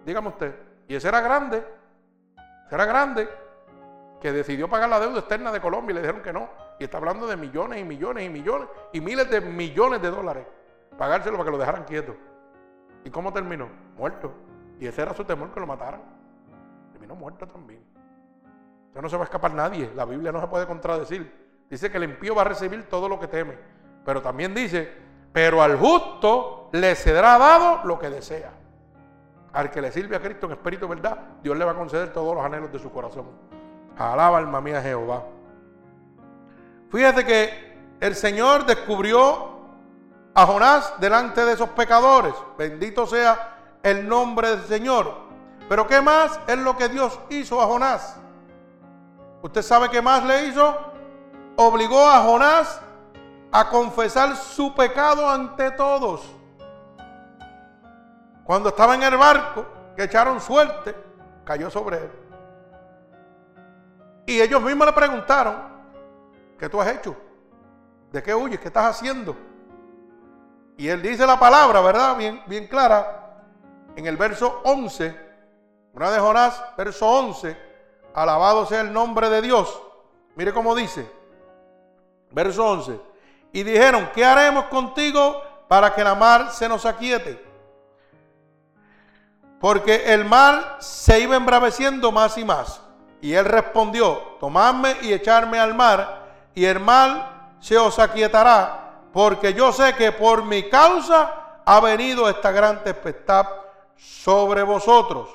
Dígame 0.06 0.30
usted. 0.30 0.56
Y 0.88 0.96
ese 0.96 1.08
era 1.08 1.22
grande. 1.22 1.66
Ese 2.66 2.76
era 2.76 2.86
grande 2.86 3.28
que 4.22 4.32
decidió 4.32 4.70
pagar 4.70 4.90
la 4.90 5.00
deuda 5.00 5.20
externa 5.20 5.52
de 5.52 5.62
Colombia 5.62 5.92
y 5.92 5.96
le 5.96 6.02
dijeron 6.02 6.22
que 6.22 6.34
no. 6.34 6.50
Y 6.80 6.84
está 6.84 6.98
hablando 6.98 7.28
de 7.28 7.38
millones 7.38 7.80
y 7.80 7.84
millones 7.84 8.26
y 8.26 8.30
millones 8.30 8.70
y 8.94 9.02
miles 9.02 9.30
de 9.30 9.42
millones 9.42 10.02
de 10.02 10.10
dólares. 10.10 10.46
Pagárselo 10.98 11.38
para 11.38 11.46
que 11.46 11.52
lo 11.52 11.58
dejaran 11.58 11.84
quieto. 11.86 12.16
¿Y 13.04 13.10
cómo 13.10 13.32
terminó? 13.32 13.70
Muerto. 13.98 14.34
Y 14.80 14.88
ese 14.88 15.02
era 15.02 15.14
su 15.14 15.24
temor 15.24 15.52
que 15.52 15.60
lo 15.60 15.68
mataran. 15.68 16.02
Terminó 16.92 17.16
muerto 17.16 17.48
también. 17.48 17.82
Entonces 18.88 19.04
no 19.04 19.10
se 19.10 19.18
va 19.18 19.24
a 19.24 19.26
escapar 19.26 19.54
nadie. 19.54 19.92
La 19.96 20.06
Biblia 20.06 20.32
no 20.32 20.42
se 20.42 20.48
puede 20.48 20.66
contradecir. 20.66 21.50
Dice 21.70 21.92
que 21.92 21.98
el 21.98 22.06
impío 22.06 22.36
va 22.36 22.42
a 22.42 22.46
recibir 22.46 22.84
todo 22.90 23.08
lo 23.08 23.20
que 23.20 23.28
teme. 23.28 23.58
Pero 24.04 24.22
también 24.22 24.54
dice, 24.54 24.92
pero 25.32 25.62
al 25.62 25.78
justo 25.78 26.70
le 26.72 26.96
será 26.96 27.38
dado 27.38 27.86
lo 27.86 28.00
que 28.00 28.10
desea. 28.10 28.52
Al 29.54 29.70
que 29.70 29.82
le 29.82 29.92
sirve 29.92 30.16
a 30.16 30.22
Cristo 30.22 30.46
en 30.48 30.54
espíritu 30.54 30.86
y 30.86 30.90
verdad, 30.90 31.18
Dios 31.44 31.58
le 31.58 31.66
va 31.66 31.72
a 31.72 31.76
conceder 31.76 32.12
todos 32.14 32.36
los 32.36 32.44
anhelos 32.44 32.72
de 32.72 32.80
su 32.80 32.92
corazón. 32.92 33.26
Alaba 33.98 34.38
alma 34.38 34.62
mía 34.62 34.82
Jehová. 34.82 35.24
Fíjate 36.90 37.26
que 37.26 37.78
el 38.00 38.16
Señor 38.16 38.66
descubrió 38.66 39.59
a 40.40 40.46
Jonás 40.46 40.94
delante 41.00 41.44
de 41.44 41.52
esos 41.52 41.68
pecadores. 41.70 42.34
Bendito 42.58 43.06
sea 43.06 43.58
el 43.84 44.08
nombre 44.08 44.52
del 44.52 44.64
Señor. 44.64 45.14
Pero 45.68 45.86
¿qué 45.86 46.02
más 46.02 46.40
es 46.48 46.58
lo 46.58 46.78
que 46.78 46.88
Dios 46.88 47.20
hizo 47.30 47.62
a 47.62 47.66
Jonás? 47.66 48.16
¿Usted 49.42 49.62
sabe 49.62 49.90
qué 49.90 50.02
más 50.02 50.24
le 50.24 50.46
hizo? 50.46 50.78
Obligó 51.58 52.08
a 52.08 52.22
Jonás 52.22 52.80
a 53.52 53.68
confesar 53.68 54.38
su 54.38 54.74
pecado 54.74 55.30
ante 55.30 55.72
todos. 55.72 56.22
Cuando 58.46 58.70
estaba 58.70 58.96
en 58.96 59.04
el 59.04 59.18
barco, 59.18 59.66
que 59.98 60.04
echaron 60.04 60.40
suerte, 60.40 60.96
cayó 61.44 61.70
sobre 61.70 61.98
él. 61.98 62.12
Y 64.26 64.40
ellos 64.40 64.62
mismos 64.62 64.88
le 64.88 64.94
preguntaron, 64.94 65.56
¿qué 66.58 66.70
tú 66.70 66.80
has 66.80 66.88
hecho? 66.88 67.14
¿De 68.10 68.24
qué 68.24 68.34
huyes? 68.34 68.60
¿Qué 68.60 68.70
estás 68.70 68.96
haciendo? 68.96 69.49
Y 70.80 70.88
él 70.88 71.02
dice 71.02 71.28
la 71.28 71.38
palabra, 71.38 71.82
¿verdad? 71.82 72.16
Bien, 72.16 72.42
bien 72.46 72.66
clara. 72.66 73.36
En 73.98 74.06
el 74.06 74.16
verso 74.16 74.62
11, 74.64 75.14
una 75.92 76.10
de 76.10 76.20
Jonás, 76.22 76.64
verso 76.78 77.06
11, 77.06 77.58
alabado 78.14 78.66
sea 78.66 78.80
el 78.80 78.94
nombre 78.94 79.30
de 79.30 79.42
Dios. 79.42 79.78
Mire 80.36 80.54
cómo 80.54 80.74
dice, 80.74 81.06
verso 82.32 82.66
11. 82.66 82.98
Y 83.52 83.64
dijeron, 83.64 84.10
¿qué 84.16 84.24
haremos 84.24 84.66
contigo 84.68 85.44
para 85.68 85.94
que 85.94 86.02
la 86.02 86.16
mar 86.16 86.50
se 86.54 86.70
nos 86.70 86.86
aquiete? 86.86 87.46
Porque 89.60 90.14
el 90.14 90.24
mar 90.24 90.78
se 90.80 91.20
iba 91.20 91.36
embraveciendo 91.36 92.10
más 92.14 92.38
y 92.38 92.46
más. 92.46 92.80
Y 93.20 93.34
él 93.34 93.44
respondió, 93.44 94.38
tomadme 94.40 94.96
y 95.02 95.12
echarme 95.12 95.60
al 95.60 95.76
mar, 95.76 96.22
y 96.56 96.64
el 96.64 96.80
mar 96.80 97.50
se 97.60 97.78
os 97.78 98.00
aquietará, 98.00 98.79
porque 99.12 99.54
yo 99.54 99.72
sé 99.72 99.96
que 99.96 100.12
por 100.12 100.44
mi 100.44 100.70
causa 100.70 101.62
ha 101.66 101.80
venido 101.80 102.30
esta 102.30 102.52
gran 102.52 102.84
tempestad 102.84 103.48
sobre 103.96 104.64
vosotros. 104.64 105.30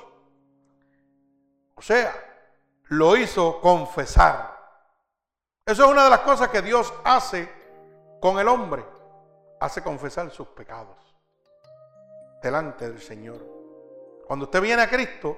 O 1.75 1.81
sea, 1.81 2.13
lo 2.85 3.15
hizo 3.17 3.59
confesar. 3.61 4.55
Eso 5.65 5.85
es 5.85 5.91
una 5.91 6.05
de 6.05 6.09
las 6.09 6.19
cosas 6.21 6.49
que 6.49 6.61
Dios 6.61 6.93
hace 7.03 7.51
con 8.21 8.39
el 8.39 8.47
hombre. 8.47 8.85
Hace 9.59 9.81
confesar 9.81 10.29
sus 10.31 10.47
pecados 10.47 10.97
delante 12.41 12.87
del 12.87 13.01
Señor. 13.01 13.39
Cuando 14.27 14.45
usted 14.45 14.61
viene 14.61 14.83
a 14.83 14.89
Cristo, 14.89 15.37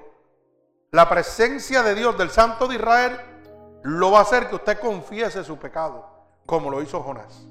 la 0.90 1.08
presencia 1.08 1.82
de 1.82 1.94
Dios, 1.94 2.16
del 2.18 2.30
Santo 2.30 2.66
de 2.66 2.76
Israel, 2.76 3.18
lo 3.82 4.10
va 4.10 4.20
a 4.20 4.22
hacer 4.22 4.48
que 4.48 4.56
usted 4.56 4.78
confiese 4.78 5.44
su 5.44 5.58
pecado, 5.58 6.06
como 6.46 6.70
lo 6.70 6.82
hizo 6.82 7.02
Jonás. 7.02 7.46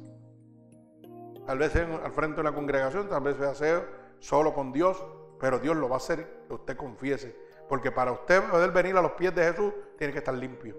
Tal 1.47 1.57
vez 1.57 1.73
al 1.77 2.11
frente 2.11 2.37
de 2.37 2.43
la 2.43 2.51
congregación, 2.51 3.07
tal 3.07 3.23
vez 3.23 3.37
sea 3.57 3.85
solo 4.19 4.53
con 4.53 4.73
Dios, 4.73 5.01
pero 5.39 5.59
Dios 5.59 5.77
lo 5.77 5.87
va 5.87 5.95
a 5.95 5.97
hacer 5.97 6.43
que 6.45 6.53
usted 6.53 6.75
confiese. 6.75 7.33
Porque 7.69 7.89
para 7.89 8.11
usted 8.11 8.43
poder 8.49 8.71
venir 8.71 8.97
a 8.97 9.01
los 9.01 9.13
pies 9.13 9.33
de 9.33 9.45
Jesús, 9.45 9.73
tiene 9.97 10.11
que 10.11 10.19
estar 10.19 10.33
limpio. 10.33 10.75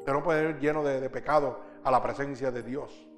Usted 0.00 0.12
no 0.12 0.22
puede 0.22 0.50
ir 0.50 0.58
lleno 0.58 0.84
de, 0.84 1.00
de 1.00 1.08
pecado 1.08 1.60
a 1.82 1.90
la 1.90 2.02
presencia 2.02 2.50
de 2.50 2.62
Dios. 2.62 3.08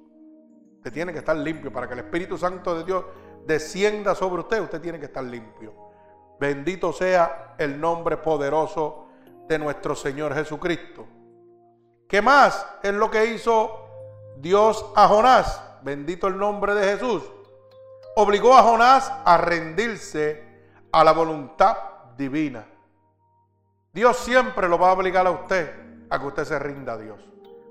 Usted 0.77 0.93
tiene 0.93 1.11
que 1.11 1.19
estar 1.19 1.35
limpio. 1.35 1.71
Para 1.71 1.85
que 1.85 1.95
el 1.95 1.99
Espíritu 1.99 2.37
Santo 2.37 2.73
de 2.77 2.85
Dios 2.85 3.03
descienda 3.45 4.15
sobre 4.15 4.41
usted, 4.41 4.61
usted 4.61 4.79
tiene 4.79 4.99
que 4.99 5.07
estar 5.07 5.23
limpio. 5.23 5.73
Bendito 6.39 6.93
sea 6.93 7.55
el 7.57 7.77
nombre 7.77 8.15
poderoso 8.15 9.07
de 9.49 9.59
nuestro 9.59 9.95
Señor 9.95 10.33
Jesucristo. 10.33 11.05
¿Qué 12.07 12.21
más 12.21 12.65
es 12.81 12.93
lo 12.93 13.11
que 13.11 13.25
hizo 13.25 13.69
Dios 14.37 14.85
a 14.95 15.09
Jonás? 15.09 15.68
Bendito 15.83 16.27
el 16.27 16.37
nombre 16.37 16.75
de 16.75 16.93
Jesús. 16.93 17.23
Obligó 18.15 18.55
a 18.55 18.63
Jonás 18.63 19.11
a 19.23 19.37
rendirse 19.37 20.43
a 20.91 21.03
la 21.03 21.11
voluntad 21.11 21.77
divina. 22.17 22.65
Dios 23.93 24.17
siempre 24.17 24.67
lo 24.67 24.77
va 24.77 24.89
a 24.89 24.93
obligar 24.93 25.25
a 25.25 25.31
usted 25.31 25.73
a 26.09 26.19
que 26.19 26.25
usted 26.25 26.45
se 26.45 26.59
rinda 26.59 26.93
a 26.93 26.97
Dios. 26.97 27.19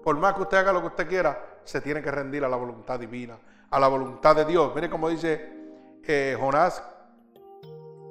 Por 0.03 0.17
más 0.17 0.35
que 0.35 0.43
usted 0.43 0.59
haga 0.59 0.73
lo 0.73 0.81
que 0.81 0.87
usted 0.89 1.09
quiera, 1.09 1.61
se 1.65 1.81
tiene 1.81 2.03
que 2.03 2.11
rendir 2.11 2.45
a 2.45 2.49
la 2.49 2.57
voluntad 2.57 2.99
divina, 2.99 3.39
a 3.71 3.79
la 3.79 3.89
voluntad 3.89 4.35
de 4.35 4.45
Dios. 4.45 4.75
Mire 4.75 4.89
cómo 4.89 5.09
dice 5.09 5.53
eh, 6.05 6.37
Jonás 6.41 6.83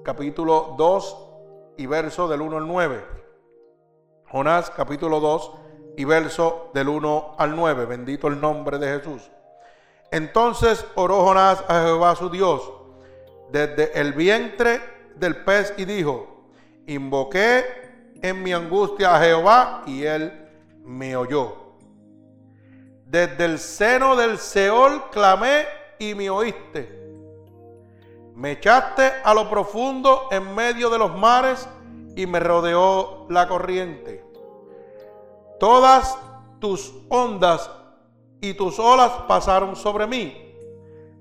capítulo 0.03 0.75
2 0.77 1.27
y 1.77 1.85
verso 1.85 2.27
del 2.27 2.41
1 2.41 2.57
al 2.57 2.67
9. 2.67 3.05
Jonás 4.29 4.69
capítulo 4.69 5.19
2 5.19 5.53
y 5.97 6.05
verso 6.05 6.69
del 6.73 6.89
1 6.89 7.35
al 7.37 7.55
9. 7.55 7.85
Bendito 7.85 8.27
el 8.27 8.39
nombre 8.39 8.77
de 8.77 8.99
Jesús. 8.99 9.31
Entonces 10.11 10.85
oró 10.95 11.23
Jonás 11.23 11.63
a 11.67 11.83
Jehová 11.83 12.15
su 12.15 12.29
Dios 12.29 12.61
desde 13.49 13.99
el 13.99 14.13
vientre 14.13 14.81
del 15.15 15.43
pez 15.43 15.73
y 15.77 15.85
dijo, 15.85 16.45
invoqué 16.85 17.65
en 18.21 18.43
mi 18.43 18.53
angustia 18.53 19.15
a 19.15 19.19
Jehová 19.19 19.83
y 19.85 20.03
él 20.03 20.49
me 20.83 21.15
oyó. 21.15 21.67
Desde 23.05 23.45
el 23.45 23.59
seno 23.59 24.15
del 24.15 24.37
Seol 24.37 25.09
clamé 25.11 25.65
y 25.99 26.13
me 26.13 26.29
oíste. 26.29 26.97
Me 28.35 28.51
echaste 28.51 29.11
a 29.23 29.33
lo 29.33 29.49
profundo 29.49 30.27
en 30.31 30.53
medio 30.53 30.89
de 30.89 30.99
los 30.99 31.15
mares 31.15 31.67
y 32.15 32.25
me 32.25 32.39
rodeó 32.39 33.25
la 33.29 33.47
corriente. 33.47 34.23
Todas 35.59 36.17
tus 36.59 36.93
ondas 37.09 37.69
y 38.41 38.53
tus 38.53 38.79
olas 38.79 39.11
pasaron 39.27 39.75
sobre 39.75 40.07
mí. 40.07 40.55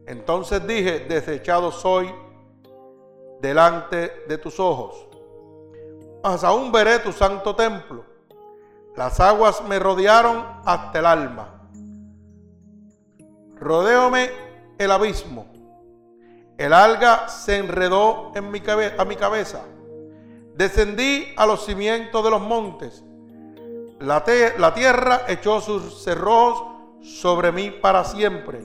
Entonces 0.06 0.66
dije, 0.66 1.00
desechado 1.00 1.72
soy 1.72 2.14
delante 3.40 4.24
de 4.28 4.38
tus 4.38 4.60
ojos. 4.60 5.06
Mas 6.22 6.44
aún 6.44 6.72
veré 6.72 6.98
tu 6.98 7.12
santo 7.12 7.54
templo. 7.54 8.04
Las 8.96 9.20
aguas 9.20 9.62
me 9.62 9.78
rodearon 9.78 10.44
hasta 10.64 10.98
el 10.98 11.06
alma. 11.06 11.68
Rodéome 13.56 14.30
el 14.78 14.90
abismo 14.90 15.56
el 16.58 16.72
alga 16.72 17.28
se 17.28 17.58
enredó 17.58 18.32
en 18.34 18.50
mi 18.50 18.62
a 18.98 19.04
mi 19.04 19.16
cabeza. 19.16 19.62
Descendí 20.54 21.26
a 21.36 21.44
los 21.44 21.66
cimientos 21.66 22.24
de 22.24 22.30
los 22.30 22.40
montes. 22.40 23.04
La, 24.00 24.24
la 24.56 24.74
tierra 24.74 25.22
echó 25.28 25.60
sus 25.60 26.02
cerrojos 26.02 26.75
sobre 27.06 27.52
mí 27.52 27.70
para 27.70 28.04
siempre. 28.04 28.60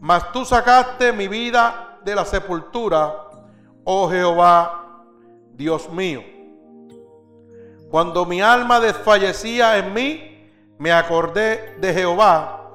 Mas 0.00 0.32
tú 0.32 0.44
sacaste 0.44 1.12
mi 1.12 1.28
vida 1.28 1.98
de 2.04 2.14
la 2.14 2.24
sepultura, 2.24 3.28
oh 3.84 4.08
Jehová, 4.08 5.04
Dios 5.54 5.90
mío. 5.90 6.22
Cuando 7.90 8.24
mi 8.24 8.40
alma 8.40 8.80
desfallecía 8.80 9.76
en 9.78 9.92
mí, 9.92 10.50
me 10.78 10.92
acordé 10.92 11.76
de 11.78 11.92
Jehová 11.92 12.70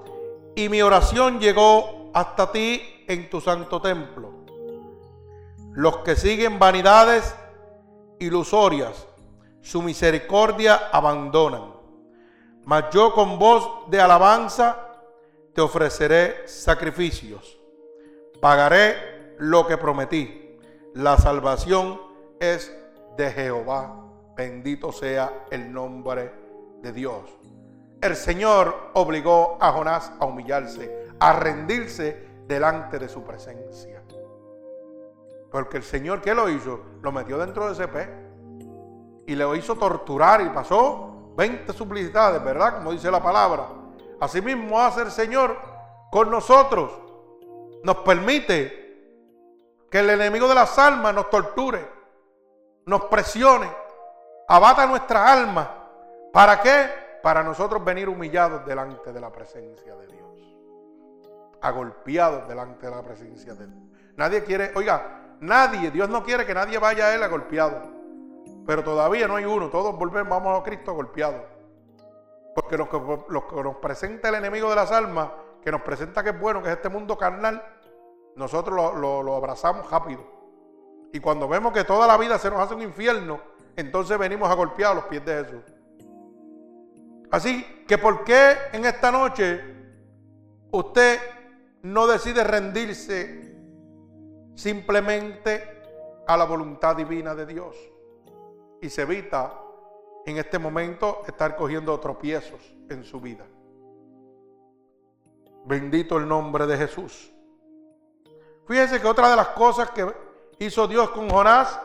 y 0.56 0.70
mi 0.70 0.82
oración 0.82 1.40
llegó 1.40 2.12
hasta 2.14 2.52
ti 2.52 2.82
en 3.08 3.30
tu 3.30 3.42
santo 3.42 3.82
templo. 3.82 4.32
Los 5.74 5.98
que 6.00 6.16
siguen 6.16 6.60
vanidades 6.60 7.36
ilusorias, 8.20 9.08
su 9.62 9.82
misericordia 9.82 10.90
abandonan. 10.92 11.77
Mas 12.68 12.90
yo 12.92 13.14
con 13.14 13.40
voz 13.40 13.90
de 13.90 14.02
alabanza 14.02 14.76
te 15.54 15.62
ofreceré 15.62 16.46
sacrificios. 16.50 17.58
Pagaré 18.42 19.36
lo 19.38 19.66
que 19.66 19.78
prometí. 19.78 20.60
La 20.94 21.16
salvación 21.16 21.98
es 22.42 22.76
de 23.16 23.32
Jehová. 23.32 24.04
Bendito 24.36 24.92
sea 24.92 25.46
el 25.50 25.72
nombre 25.72 26.34
de 26.82 26.92
Dios. 26.92 27.22
El 28.02 28.18
Señor 28.18 28.92
obligó 28.96 29.58
a 29.62 29.72
Jonás 29.72 30.12
a 30.20 30.26
humillarse, 30.26 31.08
a 31.22 31.40
rendirse 31.40 32.28
delante 32.48 33.00
de 33.00 33.08
su 33.08 33.24
presencia. 33.24 34.04
Porque 35.50 35.78
el 35.78 35.84
Señor, 35.84 36.20
¿qué 36.20 36.36
lo 36.36 36.50
hizo? 36.50 36.82
Lo 37.02 37.14
metió 37.14 37.38
dentro 37.38 37.68
de 37.68 37.72
ese 37.72 37.88
pez 37.88 38.10
y 39.26 39.36
le 39.36 39.58
hizo 39.58 39.76
torturar 39.76 40.42
y 40.42 40.50
pasó 40.50 41.07
20 41.38 41.72
suplicidades, 41.72 42.44
¿verdad? 42.44 42.78
Como 42.78 42.92
dice 42.92 43.12
la 43.12 43.22
palabra. 43.22 43.68
Asimismo 44.20 44.82
hace 44.82 45.04
el 45.04 45.12
Señor 45.12 45.56
con 46.12 46.32
nosotros. 46.32 46.92
Nos 47.84 47.98
permite 47.98 49.86
que 49.92 50.00
el 50.00 50.10
enemigo 50.10 50.48
de 50.48 50.56
las 50.56 50.78
almas 50.80 51.14
nos 51.14 51.30
torture, 51.30 51.88
nos 52.88 53.04
presione, 53.06 53.70
abata 54.48 54.88
nuestra 54.88 55.32
alma. 55.32 55.90
¿Para 56.34 56.60
qué? 56.60 56.90
Para 57.22 57.44
nosotros 57.44 57.86
venir 57.86 58.10
humillados 58.10 58.66
delante 58.66 59.14
de 59.14 59.22
la 59.22 59.32
presencia 59.32 59.96
de 59.96 60.08
Dios. 60.08 60.18
agolpeados 61.62 62.48
delante 62.48 62.88
de 62.88 62.96
la 62.96 63.04
presencia 63.04 63.54
de 63.54 63.66
Él. 63.66 63.74
Nadie 64.16 64.44
quiere, 64.44 64.72
oiga, 64.76 65.36
nadie, 65.40 65.92
Dios 65.92 66.10
no 66.10 66.24
quiere 66.24 66.46
que 66.46 66.54
nadie 66.54 66.80
vaya 66.80 67.08
a 67.08 67.16
Él 67.16 67.22
agolpeado. 67.22 67.97
Pero 68.68 68.84
todavía 68.84 69.30
no 69.30 69.38
hay 69.38 69.46
uno, 69.46 69.70
todos 69.70 69.98
volvemos, 69.98 70.30
vamos 70.30 70.60
a 70.60 70.64
Cristo 70.64 70.94
golpeados. 70.94 71.42
Porque 72.54 72.78
lo 72.78 72.90
que, 72.90 72.98
lo 73.30 73.48
que 73.48 73.64
nos 73.64 73.78
presenta 73.78 74.28
el 74.28 74.36
enemigo 74.36 74.70
de 74.70 74.76
las 74.76 74.92
almas, 74.92 75.30
que 75.62 75.72
nos 75.72 75.82
presenta 75.82 76.22
que 76.22 76.32
es 76.32 76.40
bueno, 76.40 76.62
que 76.62 76.70
es 76.70 76.76
este 76.76 76.90
mundo 76.90 77.18
carnal, 77.18 77.64
nosotros 78.36 78.76
lo, 78.94 79.24
lo 79.24 79.36
abrazamos 79.38 79.90
rápido. 79.90 80.22
Y 81.14 81.20
cuando 81.22 81.48
vemos 81.48 81.72
que 81.72 81.86
toda 81.86 82.06
la 82.06 82.18
vida 82.18 82.38
se 82.38 82.50
nos 82.50 82.60
hace 82.60 82.76
un 82.76 82.82
infierno, 82.82 83.40
entonces 83.78 84.18
venimos 84.18 84.50
a 84.52 84.56
golpear 84.56 84.92
a 84.92 84.96
los 84.96 85.06
pies 85.06 85.24
de 85.24 85.46
Jesús. 85.46 85.64
Así 87.32 87.64
que 87.88 87.98
¿por 87.98 88.26
qué 88.26 88.58
en 88.74 88.84
esta 88.84 89.12
noche 89.12 89.62
usted 90.72 91.20
no 91.84 92.06
decide 92.06 92.44
rendirse 92.44 93.56
simplemente 94.56 95.64
a 96.28 96.36
la 96.36 96.44
voluntad 96.44 96.98
divina 96.98 97.34
de 97.34 97.46
Dios? 97.46 97.97
Y 98.82 98.90
se 98.90 99.02
evita 99.02 99.54
en 100.26 100.38
este 100.38 100.60
momento 100.60 101.24
estar 101.28 101.56
cogiendo 101.56 102.00
tropiezos 102.00 102.60
en 102.90 103.04
su 103.04 103.20
vida. 103.20 103.46
Bendito 105.66 106.18
el 106.18 106.28
nombre 106.28 106.66
de 106.66 106.78
Jesús. 106.78 107.34
Fíjese 108.68 109.00
que 109.02 109.08
otra 109.08 109.30
de 109.30 109.36
las 109.36 109.50
cosas 109.50 109.90
que 109.92 110.06
hizo 110.60 110.88
Dios 110.88 111.10
con 111.12 111.30
Jonás, 111.30 111.80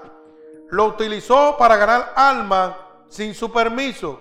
lo 0.70 0.86
utilizó 0.86 1.56
para 1.58 1.76
ganar 1.76 2.12
alma 2.16 3.04
sin 3.08 3.34
su 3.34 3.52
permiso. 3.52 4.20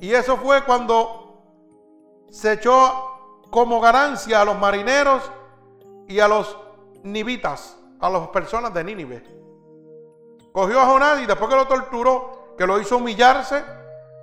Y 0.00 0.12
eso 0.12 0.36
fue 0.36 0.64
cuando 0.64 1.42
se 2.30 2.54
echó 2.54 3.42
como 3.50 3.80
ganancia 3.80 4.40
a 4.40 4.44
los 4.44 4.58
marineros 4.58 5.22
y 6.06 6.20
a 6.20 6.28
los 6.28 6.56
nibitas, 7.02 7.78
a 8.00 8.10
las 8.10 8.28
personas 8.28 8.74
de 8.74 8.84
Nínive. 8.84 9.37
Cogió 10.52 10.80
a 10.80 10.86
Jonás 10.86 11.20
y 11.20 11.26
después 11.26 11.50
que 11.50 11.56
lo 11.56 11.66
torturó, 11.66 12.54
que 12.56 12.66
lo 12.66 12.80
hizo 12.80 12.96
humillarse 12.96 13.64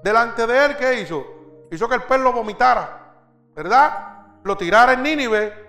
delante 0.04 0.46
de 0.46 0.66
él, 0.66 0.78
¿qué 0.78 1.00
hizo? 1.02 1.26
Hizo 1.72 1.90
que 1.90 1.96
el 1.96 2.04
pez 2.04 2.20
lo 2.20 2.32
vomitara, 2.32 3.14
¿verdad? 3.56 4.26
Lo 4.44 4.56
tirara 4.56 4.94
en 4.94 5.04
Nínive. 5.04 5.66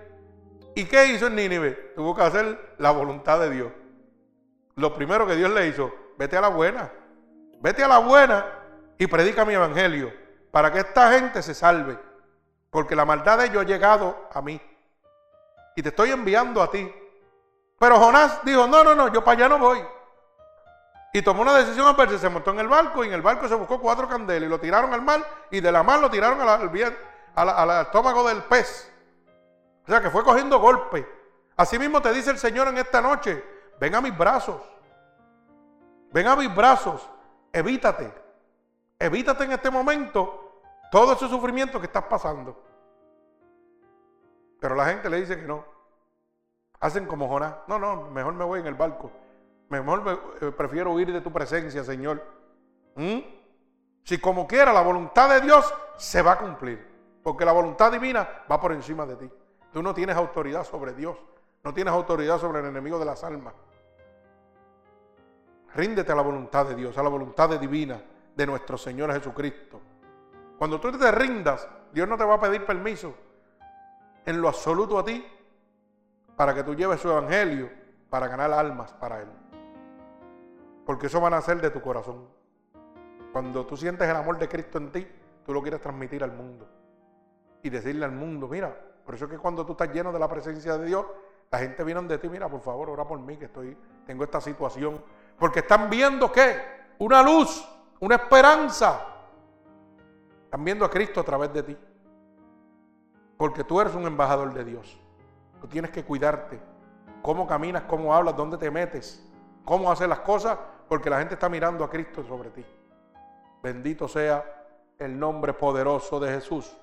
¿Y 0.75 0.85
qué 0.85 1.07
hizo 1.07 1.27
en 1.27 1.35
Nínive? 1.35 1.71
Tuvo 1.95 2.15
que 2.15 2.21
hacer 2.21 2.75
la 2.77 2.91
voluntad 2.91 3.39
de 3.39 3.49
Dios. 3.49 3.71
Lo 4.75 4.93
primero 4.93 5.25
que 5.25 5.35
Dios 5.35 5.49
le 5.49 5.67
hizo, 5.67 5.91
vete 6.17 6.37
a 6.37 6.41
la 6.41 6.49
buena. 6.49 6.91
Vete 7.59 7.83
a 7.83 7.87
la 7.87 7.97
buena 7.97 8.45
y 8.99 9.07
predica 9.07 9.43
mi 9.43 9.55
evangelio 9.55 10.13
para 10.51 10.71
que 10.71 10.79
esta 10.79 11.11
gente 11.11 11.41
se 11.41 11.55
salve. 11.55 11.97
Porque 12.69 12.95
la 12.95 13.05
maldad 13.05 13.39
de 13.39 13.45
ellos 13.45 13.63
ha 13.63 13.65
llegado 13.65 14.27
a 14.31 14.41
mí. 14.41 14.61
Y 15.75 15.81
te 15.81 15.89
estoy 15.89 16.11
enviando 16.11 16.61
a 16.61 16.69
ti. 16.69 16.93
Pero 17.79 17.97
Jonás 17.97 18.43
dijo, 18.43 18.67
no, 18.67 18.83
no, 18.83 18.93
no, 18.93 19.11
yo 19.11 19.23
para 19.23 19.37
allá 19.37 19.49
no 19.49 19.57
voy. 19.57 19.79
Y 21.13 21.21
tomó 21.21 21.41
una 21.41 21.53
decisión 21.55 21.87
a 21.87 22.17
se 22.17 22.29
montó 22.29 22.51
en 22.51 22.59
el 22.59 22.67
barco 22.67 23.03
y 23.03 23.07
en 23.07 23.13
el 23.13 23.21
barco 23.21 23.47
se 23.47 23.55
buscó 23.55 23.79
cuatro 23.79 24.07
candelas 24.07 24.47
y 24.47 24.49
lo 24.49 24.59
tiraron 24.59 24.93
al 24.93 25.01
mar 25.01 25.25
y 25.49 25.61
de 25.61 25.71
la 25.71 25.81
mar 25.81 25.99
lo 25.99 26.09
tiraron 26.09 26.39
al, 26.41 27.49
al 27.49 27.81
estómago 27.81 28.27
del 28.27 28.43
pez. 28.43 28.91
O 29.85 29.89
sea 29.89 30.01
que 30.01 30.09
fue 30.09 30.23
cogiendo 30.23 30.59
golpes. 30.59 31.05
Así 31.55 31.79
mismo 31.79 32.01
te 32.01 32.13
dice 32.13 32.29
el 32.29 32.37
Señor 32.37 32.67
en 32.67 32.77
esta 32.77 33.01
noche, 33.01 33.43
ven 33.79 33.95
a 33.95 34.01
mis 34.01 34.15
brazos. 34.15 34.61
Ven 36.11 36.27
a 36.27 36.35
mis 36.35 36.53
brazos, 36.53 37.09
evítate. 37.51 38.13
Evítate 38.99 39.45
en 39.45 39.53
este 39.53 39.69
momento 39.69 40.61
todo 40.91 41.13
ese 41.13 41.27
sufrimiento 41.27 41.79
que 41.79 41.87
estás 41.87 42.03
pasando. 42.03 42.63
Pero 44.59 44.75
la 44.75 44.85
gente 44.85 45.09
le 45.09 45.21
dice 45.21 45.37
que 45.37 45.47
no. 45.47 45.65
Hacen 46.79 47.05
como 47.05 47.27
Jonás. 47.27 47.55
No, 47.67 47.79
no, 47.79 48.09
mejor 48.11 48.33
me 48.33 48.43
voy 48.43 48.59
en 48.59 48.67
el 48.67 48.75
barco. 48.75 49.11
Mejor 49.69 50.03
me, 50.03 50.47
eh, 50.47 50.51
prefiero 50.51 50.93
huir 50.93 51.11
de 51.11 51.21
tu 51.21 51.31
presencia, 51.31 51.83
Señor. 51.83 52.23
¿Mm? 52.95 53.19
Si 54.03 54.17
como 54.19 54.47
quiera 54.47 54.71
la 54.71 54.81
voluntad 54.81 55.29
de 55.29 55.41
Dios 55.41 55.73
se 55.97 56.21
va 56.21 56.33
a 56.33 56.37
cumplir. 56.37 56.85
Porque 57.21 57.43
la 57.43 57.51
voluntad 57.51 57.91
divina 57.91 58.27
va 58.49 58.61
por 58.61 58.71
encima 58.71 59.05
de 59.05 59.15
ti. 59.17 59.29
Tú 59.73 59.83
no 59.83 59.93
tienes 59.93 60.15
autoridad 60.15 60.63
sobre 60.63 60.93
Dios. 60.93 61.17
No 61.63 61.73
tienes 61.73 61.93
autoridad 61.93 62.39
sobre 62.39 62.61
el 62.61 62.67
enemigo 62.67 62.97
de 62.97 63.05
las 63.05 63.23
almas. 63.23 63.53
Ríndete 65.75 66.11
a 66.11 66.15
la 66.15 66.21
voluntad 66.21 66.65
de 66.65 66.75
Dios, 66.75 66.97
a 66.97 67.03
la 67.03 67.09
voluntad 67.09 67.59
divina 67.59 68.01
de 68.35 68.45
nuestro 68.45 68.77
Señor 68.77 69.11
Jesucristo. 69.11 69.81
Cuando 70.57 70.79
tú 70.79 70.97
te 70.97 71.11
rindas, 71.11 71.67
Dios 71.91 72.07
no 72.07 72.17
te 72.17 72.23
va 72.23 72.35
a 72.35 72.39
pedir 72.39 72.65
permiso 72.65 73.13
en 74.25 74.41
lo 74.41 74.47
absoluto 74.47 74.97
a 74.97 75.05
ti 75.05 75.25
para 76.35 76.53
que 76.53 76.63
tú 76.63 76.75
lleves 76.75 77.01
su 77.01 77.09
evangelio 77.09 77.69
para 78.09 78.27
ganar 78.27 78.51
almas 78.53 78.93
para 78.93 79.21
Él. 79.21 79.27
Porque 80.87 81.05
eso 81.05 81.21
va 81.21 81.27
a 81.27 81.31
nacer 81.31 81.61
de 81.61 81.69
tu 81.69 81.81
corazón. 81.81 82.27
Cuando 83.31 83.67
tú 83.67 83.77
sientes 83.77 84.09
el 84.09 84.15
amor 84.15 84.39
de 84.39 84.49
Cristo 84.49 84.79
en 84.79 84.91
ti, 84.91 85.07
tú 85.45 85.53
lo 85.53 85.61
quieres 85.61 85.79
transmitir 85.79 86.23
al 86.23 86.31
mundo. 86.31 86.67
Y 87.61 87.69
decirle 87.69 88.05
al 88.05 88.13
mundo, 88.13 88.47
mira, 88.47 88.75
por 89.05 89.13
eso 89.13 89.25
es 89.25 89.31
que 89.31 89.37
cuando 89.37 89.63
tú 89.63 89.73
estás 89.73 89.93
lleno 89.93 90.11
de 90.11 90.17
la 90.17 90.27
presencia 90.27 90.75
de 90.79 90.87
Dios, 90.87 91.05
la 91.51 91.59
gente 91.59 91.83
viene 91.83 92.01
de 92.01 92.17
ti, 92.17 92.27
mira, 92.27 92.49
por 92.49 92.61
favor, 92.61 92.89
ora 92.89 93.05
por 93.05 93.19
mí, 93.19 93.37
que 93.37 93.45
estoy, 93.45 93.77
tengo 94.07 94.23
esta 94.23 94.41
situación. 94.41 94.99
Porque 95.37 95.59
están 95.59 95.91
viendo 95.91 96.31
que 96.31 96.55
una 96.97 97.21
luz 97.21 97.63
una 97.99 98.15
esperanza. 98.15 99.05
Están 100.45 100.63
viendo 100.63 100.85
a 100.85 100.89
Cristo 100.89 101.19
a 101.19 101.23
través 101.23 101.51
de 101.53 101.63
ti. 101.63 101.77
Porque 103.37 103.63
tú 103.63 103.79
eres 103.81 103.95
un 103.95 104.05
embajador 104.05 104.53
de 104.53 104.63
Dios. 104.63 104.99
Tú 105.61 105.67
tienes 105.67 105.91
que 105.91 106.03
cuidarte. 106.03 106.59
Cómo 107.21 107.47
caminas, 107.47 107.83
cómo 107.83 108.13
hablas, 108.13 108.35
dónde 108.35 108.57
te 108.57 108.71
metes, 108.71 109.23
cómo 109.65 109.91
haces 109.91 110.07
las 110.07 110.19
cosas, 110.19 110.57
porque 110.87 111.09
la 111.09 111.19
gente 111.19 111.33
está 111.33 111.49
mirando 111.49 111.83
a 111.83 111.89
Cristo 111.89 112.23
sobre 112.23 112.49
ti. 112.49 112.65
Bendito 113.61 114.07
sea 114.07 114.43
el 114.97 115.17
nombre 115.17 115.53
poderoso 115.53 116.19
de 116.19 116.33
Jesús. 116.33 116.75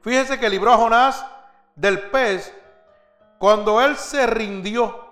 Fíjese 0.00 0.38
que 0.38 0.48
libró 0.48 0.72
a 0.72 0.76
Jonás 0.76 1.24
del 1.74 2.10
pez 2.10 2.54
cuando 3.38 3.80
él 3.80 3.96
se 3.96 4.26
rindió. 4.26 5.04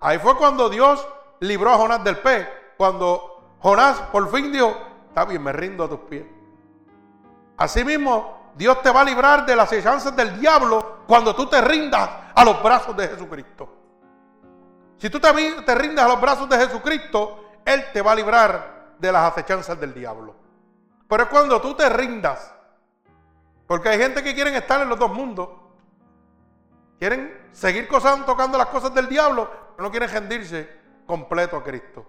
Ahí 0.00 0.18
fue 0.18 0.36
cuando 0.36 0.68
Dios 0.68 1.06
libró 1.40 1.72
a 1.72 1.76
Jonás 1.76 2.04
del 2.04 2.18
pez 2.18 2.48
cuando 2.76 3.56
Jonás 3.60 4.00
por 4.12 4.30
fin 4.30 4.52
dijo, 4.52 4.76
está 5.08 5.24
bien, 5.24 5.42
me 5.42 5.52
rindo 5.52 5.84
a 5.84 5.88
tus 5.88 6.00
pies. 6.00 6.24
Asimismo, 7.56 8.52
Dios 8.54 8.80
te 8.82 8.90
va 8.90 9.00
a 9.00 9.04
librar 9.04 9.44
de 9.44 9.56
las 9.56 9.66
acechanzas 9.66 10.14
del 10.14 10.38
diablo 10.40 10.98
cuando 11.06 11.34
tú 11.34 11.46
te 11.46 11.60
rindas 11.60 12.08
a 12.34 12.44
los 12.44 12.62
brazos 12.62 12.96
de 12.96 13.08
Jesucristo. 13.08 13.77
Si 14.98 15.08
tú 15.08 15.18
te, 15.18 15.32
te 15.62 15.74
rindas 15.74 16.04
a 16.04 16.08
los 16.08 16.20
brazos 16.20 16.48
de 16.48 16.58
Jesucristo, 16.58 17.52
Él 17.64 17.84
te 17.92 18.02
va 18.02 18.12
a 18.12 18.14
librar 18.14 18.94
de 18.98 19.12
las 19.12 19.32
acechanzas 19.32 19.78
del 19.80 19.94
diablo. 19.94 20.34
Pero 21.08 21.22
es 21.22 21.28
cuando 21.28 21.60
tú 21.60 21.74
te 21.74 21.88
rindas. 21.88 22.54
Porque 23.66 23.88
hay 23.88 23.98
gente 23.98 24.22
que 24.22 24.34
quieren 24.34 24.54
estar 24.54 24.80
en 24.82 24.88
los 24.88 24.98
dos 24.98 25.12
mundos. 25.12 25.48
Quieren 26.98 27.48
seguir 27.52 27.88
tocando 27.88 28.58
las 28.58 28.66
cosas 28.68 28.92
del 28.92 29.08
diablo, 29.08 29.48
pero 29.76 29.84
no 29.84 29.90
quieren 29.90 30.10
rendirse 30.10 30.68
completo 31.06 31.56
a 31.56 31.64
Cristo 31.64 32.04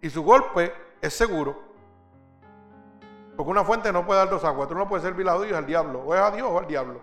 y 0.00 0.10
su 0.10 0.22
golpe 0.22 0.72
es 1.00 1.14
seguro. 1.14 1.56
Porque 3.36 3.50
una 3.50 3.64
fuente 3.64 3.92
no 3.92 4.06
puede 4.06 4.20
dar 4.20 4.30
dos 4.30 4.44
aguas. 4.44 4.68
Tú 4.68 4.74
no 4.74 4.88
puedes 4.88 5.04
servir 5.04 5.28
a 5.28 5.38
Dios 5.38 5.58
al 5.58 5.66
diablo. 5.66 6.00
O 6.00 6.14
es 6.14 6.20
a 6.20 6.30
Dios 6.30 6.48
o 6.50 6.58
al 6.58 6.66
diablo. 6.66 7.00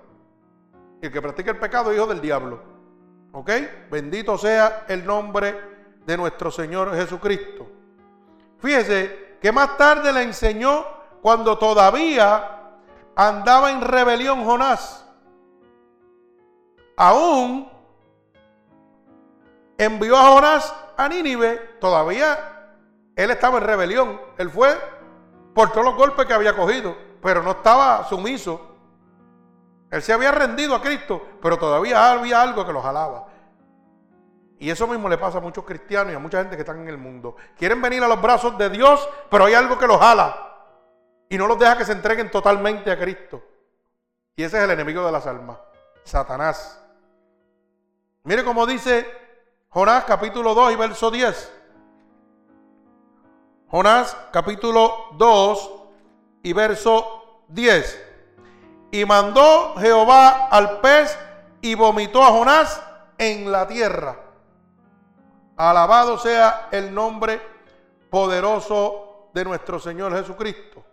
Y 1.02 1.06
el 1.06 1.11
que 1.11 1.22
practica 1.22 1.52
el 1.52 1.60
pecado 1.60 1.91
es 1.91 1.98
hijo 1.98 2.07
del 2.07 2.22
diablo. 2.22 2.60
¿Ok? 3.34 3.49
Bendito 3.89 4.38
sea 4.38 4.85
el 4.88 5.05
nombre 5.05 5.60
de 6.05 6.18
nuestro 6.18 6.51
Señor 6.51 6.95
Jesucristo. 6.95 7.68
Fíjese 8.60 9.38
que 9.41 9.51
más 9.51 9.76
tarde 9.76 10.14
le 10.14 10.22
enseñó 10.22 10.85
cuando 11.22 11.57
todavía 11.57 12.61
andaba 13.15 13.72
en 13.72 13.81
rebelión 13.81 14.45
Jonás. 14.45 15.03
Aún 16.95 17.69
envió 19.80 20.15
a 20.15 20.30
Jonás 20.30 20.76
a 20.95 21.10
Nínive, 21.10 21.57
todavía 21.81 22.69
él 23.15 23.31
estaba 23.31 23.57
en 23.57 23.64
rebelión. 23.64 24.22
Él 24.38 24.51
fue 24.51 24.77
por 25.55 25.72
todos 25.72 25.85
los 25.85 25.95
golpes 25.95 26.27
que 26.27 26.34
había 26.34 26.55
cogido, 26.55 26.95
pero 27.22 27.41
no 27.41 27.51
estaba 27.51 28.07
sumiso. 28.07 28.73
Él 29.94 30.02
se 30.02 30.11
había 30.11 30.32
rendido 30.32 30.74
a 30.74 30.82
Cristo, 30.82 31.24
pero 31.40 31.56
todavía 31.60 32.14
había 32.14 32.41
algo 32.41 32.65
que 32.65 32.74
lo 32.74 32.82
jalaba. 32.82 33.28
Y 34.57 34.72
eso 34.72 34.88
mismo 34.88 35.07
le 35.07 35.20
pasa 35.20 35.38
a 35.38 35.41
muchos 35.41 35.64
cristianos 35.65 36.11
y 36.11 36.15
a 36.15 36.20
mucha 36.20 36.40
gente 36.40 36.56
que 36.56 36.64
están 36.64 36.80
en 36.80 36.88
el 36.88 36.98
mundo. 36.98 37.36
Quieren 37.56 37.80
venir 37.80 38.02
a 38.02 38.07
los 38.07 38.20
brazos 38.20 38.57
de 38.57 38.72
Dios, 38.72 39.07
pero 39.30 39.45
hay 39.45 39.53
algo 39.53 39.78
que 39.78 39.86
los 39.86 39.99
jala. 39.99 40.36
Y 41.30 41.38
no 41.38 41.45
los 41.45 41.60
deja 41.60 41.78
que 41.78 41.86
se 41.86 41.91
entreguen 41.91 42.32
totalmente 42.32 42.90
a 42.90 42.98
Cristo. 42.98 43.44
Y 44.36 44.41
ese 44.41 44.57
es 44.57 44.64
el 44.64 44.72
enemigo 44.72 45.06
de 45.06 45.11
las 45.11 45.28
almas, 45.28 45.60
Satanás. 46.03 46.84
Mire 48.24 48.44
cómo 48.44 48.65
dice 48.65 49.06
Jonás 49.70 50.06
capítulo 50.06 50.56
2 50.56 50.74
y 50.74 50.76
verso 50.76 51.11
10. 51.11 51.53
Jonás 53.68 54.18
capítulo 54.32 55.10
2 55.20 55.72
y 56.41 56.52
verso 56.53 57.44
10. 57.49 58.12
Y 58.94 59.06
mandó 59.06 59.74
Jehová 59.80 60.49
al 60.52 60.80
pez 60.80 61.18
y 61.61 61.74
vomitó 61.74 62.24
a 62.24 62.28
Jonás 62.28 62.80
en 63.18 63.52
la 63.52 63.68
tierra. 63.68 64.15
Alabado 65.57 66.20
sea 66.20 66.68
el 66.70 66.94
nombre 66.94 67.41
poderoso 68.11 69.32
de 69.34 69.45
nuestro 69.45 69.80
Señor 69.80 70.14
Jesucristo. 70.14 70.86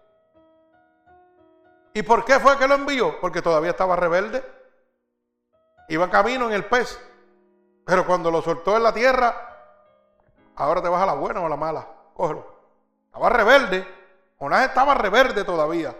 ¿Y 1.92 2.00
por 2.02 2.24
qué 2.24 2.40
fue 2.40 2.56
que 2.56 2.66
lo 2.66 2.76
envió? 2.76 3.20
Porque 3.20 3.42
todavía 3.42 3.72
estaba 3.72 3.96
rebelde. 3.96 4.42
Iba 5.90 6.08
camino 6.08 6.46
en 6.46 6.54
el 6.54 6.64
pez. 6.64 6.98
Pero 7.84 8.06
cuando 8.06 8.30
lo 8.30 8.40
soltó 8.40 8.78
en 8.78 8.82
la 8.82 8.94
tierra, 8.94 9.36
ahora 10.56 10.80
te 10.80 10.88
vas 10.88 11.02
a 11.02 11.06
la 11.06 11.12
buena 11.12 11.42
o 11.42 11.44
a 11.44 11.50
la 11.50 11.56
mala. 11.56 11.86
Cógelo. 12.14 12.46
Estaba 13.04 13.28
rebelde. 13.28 13.86
Jonás 14.38 14.66
estaba 14.66 14.94
rebelde 14.94 15.44
todavía. 15.44 15.94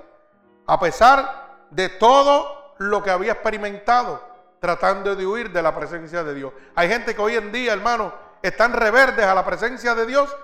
A 0.67 0.81
pesar 0.81 1.50
de 1.71 1.89
todo 1.89 2.75
lo 2.79 3.03
que 3.03 3.11
había 3.11 3.33
experimentado 3.33 4.31
tratando 4.61 5.17
de 5.17 5.27
huir 5.27 5.51
de 5.51 5.63
la 5.63 5.75
presencia 5.75 6.23
de 6.23 6.35
Dios. 6.35 6.53
Hay 6.75 6.89
gente 6.89 7.15
que 7.15 7.23
hoy 7.23 7.35
en 7.35 7.51
día, 7.51 7.73
hermano, 7.73 8.13
están 8.43 8.73
reverdes 8.73 9.25
a 9.25 9.35
la 9.35 9.45
presencia 9.45 9.95
de 9.95 10.07
Dios 10.07 10.35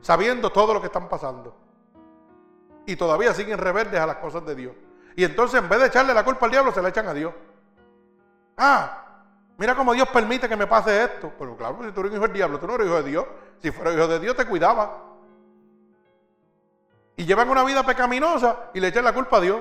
sabiendo 0.00 0.50
todo 0.50 0.74
lo 0.74 0.80
que 0.80 0.86
están 0.86 1.08
pasando. 1.08 1.54
Y 2.86 2.96
todavía 2.96 3.34
siguen 3.34 3.58
reverdes 3.58 4.00
a 4.00 4.06
las 4.06 4.16
cosas 4.16 4.44
de 4.46 4.54
Dios. 4.54 4.74
Y 5.14 5.24
entonces 5.24 5.60
en 5.60 5.68
vez 5.68 5.80
de 5.80 5.86
echarle 5.86 6.14
la 6.14 6.24
culpa 6.24 6.46
al 6.46 6.52
diablo, 6.52 6.72
se 6.72 6.80
la 6.80 6.88
echan 6.88 7.06
a 7.06 7.14
Dios. 7.14 7.32
Ah, 8.56 9.24
mira 9.58 9.74
cómo 9.74 9.92
Dios 9.92 10.08
permite 10.08 10.48
que 10.48 10.56
me 10.56 10.66
pase 10.66 11.04
esto. 11.04 11.32
Pero 11.38 11.56
claro, 11.56 11.78
si 11.84 11.92
tú 11.92 12.00
eres 12.00 12.12
hijo 12.12 12.22
del 12.22 12.32
diablo, 12.32 12.58
tú 12.58 12.66
no 12.66 12.74
eres 12.74 12.86
hijo 12.86 13.02
de 13.02 13.10
Dios. 13.10 13.26
Si 13.62 13.70
fuera 13.70 13.92
hijo 13.92 14.08
de 14.08 14.18
Dios, 14.18 14.34
te 14.34 14.46
cuidaba. 14.46 15.04
Y 17.16 17.26
llevan 17.26 17.50
una 17.50 17.64
vida 17.64 17.84
pecaminosa 17.84 18.70
y 18.72 18.80
le 18.80 18.88
echan 18.88 19.04
la 19.04 19.12
culpa 19.12 19.36
a 19.36 19.40
Dios. 19.40 19.60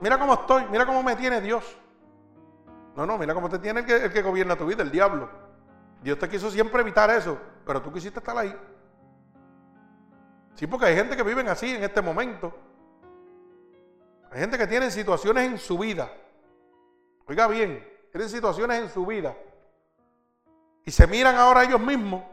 Mira 0.00 0.18
cómo 0.18 0.34
estoy, 0.34 0.64
mira 0.70 0.86
cómo 0.86 1.02
me 1.02 1.14
tiene 1.14 1.40
Dios. 1.40 1.76
No, 2.96 3.06
no, 3.06 3.18
mira 3.18 3.34
cómo 3.34 3.48
te 3.48 3.58
tiene 3.58 3.80
el 3.80 4.12
que, 4.12 4.22
gobierna 4.22 4.56
tu 4.56 4.66
vida, 4.66 4.82
el 4.82 4.90
diablo. 4.90 5.28
Dios 6.02 6.18
te 6.18 6.28
quiso 6.28 6.50
siempre 6.50 6.80
evitar 6.80 7.10
eso, 7.10 7.38
pero 7.66 7.82
tú 7.82 7.92
quisiste 7.92 8.18
estar 8.18 8.36
ahí. 8.36 8.54
Sí, 10.54 10.66
porque 10.66 10.86
hay 10.86 10.96
gente 10.96 11.16
que 11.16 11.22
viven 11.22 11.48
así 11.48 11.74
en 11.74 11.84
este 11.84 12.00
momento. 12.00 12.52
Hay 14.30 14.40
gente 14.40 14.56
que 14.56 14.66
tiene 14.66 14.90
situaciones 14.90 15.50
en 15.50 15.58
su 15.58 15.78
vida. 15.78 16.10
Oiga 17.26 17.46
bien, 17.46 17.86
tienen 18.10 18.28
situaciones 18.28 18.82
en 18.82 18.88
su 18.88 19.06
vida. 19.06 19.36
Y 20.84 20.90
se 20.90 21.06
miran 21.06 21.36
ahora 21.36 21.64
ellos 21.64 21.80
mismos 21.80 22.24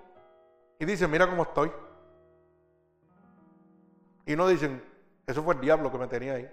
y 0.80 0.86
dicen, 0.86 1.12
mira 1.12 1.30
cómo 1.30 1.44
estoy. 1.44 1.72
Y 4.26 4.36
no 4.36 4.48
dicen, 4.48 4.84
eso 5.26 5.44
fue 5.44 5.54
el 5.56 5.62
diablo 5.62 5.92
que 5.92 5.98
me 5.98 6.08
tenía 6.08 6.34
ahí. 6.34 6.50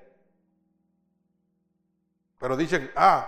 Pero 2.45 2.59
dicen, 2.59 2.91
ah, 2.95 3.27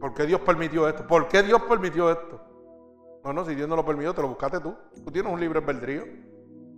¿por 0.00 0.14
qué 0.14 0.24
Dios 0.24 0.40
permitió 0.40 0.88
esto? 0.88 1.06
¿Por 1.06 1.28
qué 1.28 1.42
Dios 1.42 1.60
permitió 1.64 2.10
esto? 2.10 2.40
No, 3.22 3.34
no, 3.34 3.44
si 3.44 3.54
Dios 3.54 3.68
no 3.68 3.76
lo 3.76 3.84
permitió, 3.84 4.14
te 4.14 4.22
lo 4.22 4.28
buscaste 4.28 4.58
tú. 4.58 4.74
Tú 5.04 5.12
tienes 5.12 5.30
un 5.30 5.38
libre 5.38 5.58
albedrío. 5.58 6.04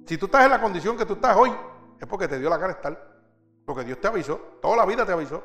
Si 0.04 0.18
tú 0.18 0.26
estás 0.26 0.44
en 0.46 0.50
la 0.50 0.60
condición 0.60 0.96
que 0.96 1.06
tú 1.06 1.12
estás 1.12 1.36
hoy, 1.36 1.52
es 2.00 2.08
porque 2.08 2.26
te 2.26 2.40
dio 2.40 2.50
la 2.50 2.58
cara 2.58 2.72
estar. 2.72 3.22
Porque 3.64 3.84
Dios 3.84 4.00
te 4.00 4.08
avisó, 4.08 4.34
toda 4.60 4.78
la 4.78 4.84
vida 4.84 5.06
te 5.06 5.12
avisó. 5.12 5.44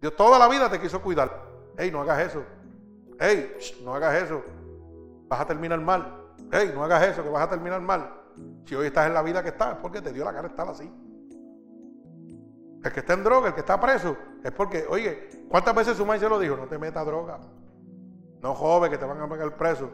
Dios 0.00 0.16
toda 0.16 0.38
la 0.38 0.48
vida 0.48 0.70
te 0.70 0.80
quiso 0.80 1.02
cuidar. 1.02 1.50
Ey, 1.76 1.90
no 1.90 2.00
hagas 2.00 2.28
eso. 2.28 2.42
Ey, 3.20 3.54
no 3.84 3.94
hagas 3.94 4.22
eso. 4.22 4.42
Vas 5.28 5.42
a 5.42 5.46
terminar 5.46 5.82
mal. 5.82 6.32
Ey, 6.50 6.72
no 6.74 6.82
hagas 6.82 7.08
eso, 7.08 7.22
que 7.22 7.28
vas 7.28 7.42
a 7.42 7.50
terminar 7.50 7.82
mal. 7.82 8.10
Si 8.64 8.74
hoy 8.74 8.86
estás 8.86 9.06
en 9.06 9.12
la 9.12 9.20
vida 9.20 9.42
que 9.42 9.50
estás, 9.50 9.74
es 9.74 9.80
porque 9.82 10.00
te 10.00 10.14
dio 10.14 10.24
la 10.24 10.32
cara 10.32 10.48
estar 10.48 10.66
así. 10.66 10.90
El 12.82 12.90
que 12.90 13.00
está 13.00 13.12
en 13.12 13.22
droga, 13.22 13.48
el 13.48 13.54
que 13.54 13.60
está 13.60 13.78
preso, 13.78 14.16
es 14.42 14.50
porque, 14.52 14.84
oye, 14.88 15.28
¿cuántas 15.48 15.74
veces 15.74 15.96
su 15.96 16.04
madre 16.04 16.20
se 16.20 16.28
lo 16.28 16.38
dijo? 16.38 16.56
No 16.56 16.66
te 16.66 16.78
metas 16.78 17.06
droga. 17.06 17.38
No 18.40 18.54
joven, 18.54 18.90
que 18.90 18.98
te 18.98 19.04
van 19.04 19.20
a 19.20 19.28
pegar 19.28 19.56
preso. 19.56 19.88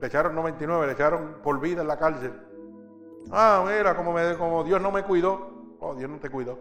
Le 0.00 0.06
echaron 0.06 0.34
99, 0.34 0.86
le 0.86 0.92
echaron 0.92 1.36
por 1.42 1.58
vida 1.60 1.80
en 1.80 1.88
la 1.88 1.98
cárcel. 1.98 2.32
Ah, 3.30 3.64
mira, 3.66 3.96
como, 3.96 4.64
Dios 4.64 4.80
no 4.82 4.90
me 4.90 5.02
cuidó. 5.02 5.76
Oh, 5.80 5.94
Dios 5.94 6.10
no 6.10 6.18
te 6.18 6.28
cuidó. 6.28 6.58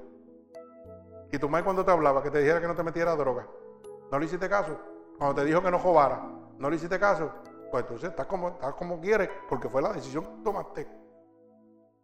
Y 1.31 1.37
tu 1.37 1.49
madre 1.49 1.65
cuando 1.65 1.83
te 1.83 1.91
hablaba, 1.91 2.23
que 2.23 2.31
te 2.31 2.39
dijera 2.39 2.61
que 2.61 2.67
no 2.67 2.75
te 2.75 2.83
metiera 2.83 3.15
droga. 3.15 3.45
¿No 4.11 4.19
le 4.19 4.25
hiciste 4.25 4.47
caso? 4.47 4.79
Cuando 5.17 5.41
te 5.41 5.45
dijo 5.45 5.61
que 5.61 5.71
no 5.71 5.79
jobara, 5.79 6.23
¿no 6.57 6.69
le 6.69 6.77
hiciste 6.77 6.99
caso? 6.99 7.31
Pues 7.71 7.83
entonces 7.83 8.11
estás 8.11 8.27
como, 8.27 8.49
estás 8.49 8.75
como 8.75 9.01
quieres, 9.01 9.29
porque 9.49 9.67
fue 9.67 9.81
la 9.81 9.91
decisión 9.91 10.23
que 10.23 10.43
tomaste. 10.43 10.87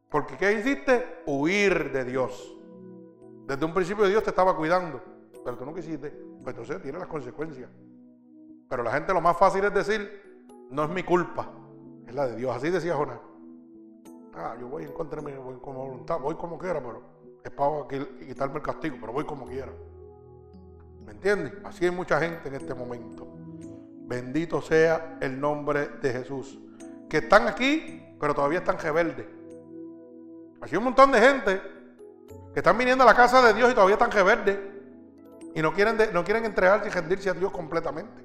Porque 0.09 0.35
¿qué 0.35 0.53
hiciste? 0.53 1.21
Huir 1.25 1.91
de 1.91 2.03
Dios. 2.03 2.58
Desde 3.49 3.65
un 3.65 3.73
principio 3.73 4.05
Dios 4.05 4.21
te 4.21 4.29
estaba 4.29 4.55
cuidando, 4.55 5.01
pero 5.43 5.57
tú 5.57 5.65
no 5.65 5.73
quisiste. 5.73 6.11
Pues 6.43 6.55
entonces 6.55 6.83
tiene 6.83 6.99
las 6.99 7.07
consecuencias. 7.07 7.67
Pero 8.69 8.83
la 8.83 8.91
gente 8.91 9.11
lo 9.11 9.21
más 9.21 9.35
fácil 9.37 9.65
es 9.65 9.73
decir, 9.73 10.45
no 10.69 10.83
es 10.83 10.89
mi 10.91 11.01
culpa, 11.01 11.49
es 12.05 12.13
la 12.13 12.27
de 12.27 12.35
Dios. 12.35 12.55
Así 12.55 12.69
decía 12.69 12.93
Jonás. 12.93 13.17
Ah, 14.35 14.55
yo 14.61 14.67
voy 14.67 14.83
en 14.83 14.93
contra 14.93 15.19
de 15.19 15.35
voy 15.35 15.57
como 15.57 15.87
voluntad, 15.87 16.19
voy 16.19 16.35
como 16.35 16.59
quiera, 16.59 16.79
pero 16.79 17.01
es 17.43 17.49
para 17.49 17.87
quitarme 18.19 18.57
el 18.57 18.61
castigo, 18.61 18.97
pero 19.01 19.13
voy 19.13 19.25
como 19.25 19.47
quiera. 19.47 19.71
¿Me 21.03 21.13
entiendes? 21.13 21.53
Así 21.63 21.85
hay 21.85 21.91
mucha 21.91 22.19
gente 22.19 22.49
en 22.49 22.53
este 22.53 22.75
momento. 22.75 23.27
Bendito 24.05 24.61
sea 24.61 25.17
el 25.21 25.39
nombre 25.39 25.87
de 26.03 26.11
Jesús. 26.11 26.59
Que 27.09 27.17
están 27.17 27.47
aquí, 27.47 28.15
pero 28.19 28.35
todavía 28.35 28.59
están 28.59 28.77
rebeldes. 28.77 29.25
Así 30.61 30.75
hay 30.75 30.77
un 30.77 30.83
montón 30.83 31.11
de 31.11 31.19
gente 31.19 31.78
que 32.53 32.59
están 32.59 32.77
viniendo 32.77 33.03
a 33.03 33.07
la 33.07 33.15
casa 33.15 33.41
de 33.41 33.53
Dios 33.53 33.71
y 33.71 33.73
todavía 33.73 33.95
están 33.95 34.11
rebeldes. 34.11 34.59
Y 35.55 35.61
no 35.61 35.73
quieren, 35.73 35.97
no 36.13 36.23
quieren 36.23 36.45
entregarse 36.45 36.87
y 36.87 36.91
rendirse 36.91 37.29
a 37.29 37.33
Dios 37.33 37.51
completamente. 37.51 38.23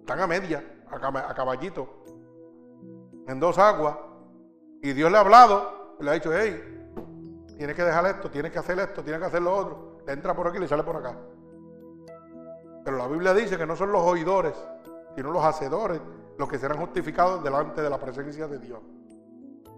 Están 0.00 0.20
a 0.20 0.26
media, 0.26 0.64
a, 0.90 1.34
caballito, 1.34 2.04
en 3.26 3.40
dos 3.40 3.58
aguas. 3.58 3.96
Y 4.82 4.92
Dios 4.92 5.10
le 5.10 5.16
ha 5.16 5.20
hablado, 5.20 5.96
le 6.00 6.10
ha 6.10 6.14
dicho, 6.14 6.30
hey, 6.32 6.92
tienes 7.56 7.74
que 7.74 7.82
dejar 7.82 8.06
esto, 8.06 8.30
tienes 8.30 8.52
que 8.52 8.58
hacer 8.58 8.78
esto, 8.78 9.02
tienes 9.02 9.20
que 9.20 9.26
hacer 9.26 9.42
lo 9.42 9.54
otro. 9.54 9.98
Entra 10.06 10.34
por 10.34 10.48
aquí 10.48 10.58
y 10.58 10.60
le 10.60 10.68
sale 10.68 10.82
por 10.82 10.96
acá. 10.96 11.16
Pero 12.84 12.96
la 12.96 13.08
Biblia 13.08 13.34
dice 13.34 13.56
que 13.56 13.66
no 13.66 13.74
son 13.74 13.90
los 13.90 14.02
oidores, 14.02 14.54
sino 15.16 15.32
los 15.32 15.44
hacedores 15.44 16.00
los 16.38 16.48
que 16.48 16.58
serán 16.58 16.78
justificados 16.78 17.42
delante 17.42 17.82
de 17.82 17.90
la 17.90 17.98
presencia 17.98 18.46
de 18.46 18.58
Dios. 18.58 18.80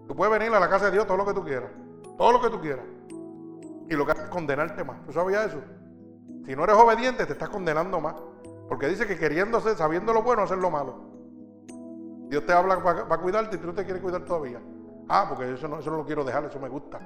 Tú 0.06 0.16
puedes 0.16 0.32
venir 0.32 0.55
a 0.55 0.60
la 0.60 0.69
casa 0.69 0.86
de 0.86 0.93
Dios 0.93 1.06
todo 1.06 1.16
lo 1.16 1.27
que 1.27 1.35
tú 1.35 1.44
quieras, 1.44 1.70
todo 2.16 2.32
lo 2.32 2.40
que 2.40 2.51
tú 2.51 2.60
quieras. 2.60 2.85
Y 3.89 3.94
lo 3.94 4.05
que 4.05 4.12
haces 4.12 4.24
es 4.24 4.31
condenarte 4.31 4.85
más. 4.85 5.05
¿Tú 5.06 5.12
sabías 5.12 5.47
eso? 5.47 5.62
Si 6.44 6.55
no 6.55 6.65
eres 6.65 6.77
obediente, 6.77 7.27
te 7.27 7.32
estás 7.32 7.48
condenando 7.48 8.01
más. 8.01 8.15
Porque 8.69 8.89
dice 8.89 9.06
que 9.06 9.19
queriéndose, 9.19 9.74
sabiendo 9.77 10.12
lo 10.12 10.23
bueno, 10.23 10.43
hacer 10.43 10.59
lo 10.59 10.70
malo. 10.70 11.09
Dios 12.28 12.44
te 12.44 12.52
habla 12.52 12.82
para, 12.82 13.19
cuidarte 13.19 13.56
y 13.56 13.59
tú 13.59 13.73
te 13.73 13.85
quieres 13.85 14.02
cuidar 14.02 14.24
todavía. 14.24 14.60
Ah, 15.09 15.27
porque 15.28 15.55
eso 15.55 15.66
no, 15.66 15.78
eso 15.78 15.90
no 15.90 15.97
lo 15.97 16.05
quiero 16.05 16.23
dejar, 16.23 16.44
eso 16.44 16.60
me 16.60 16.69
gusta. 16.69 17.01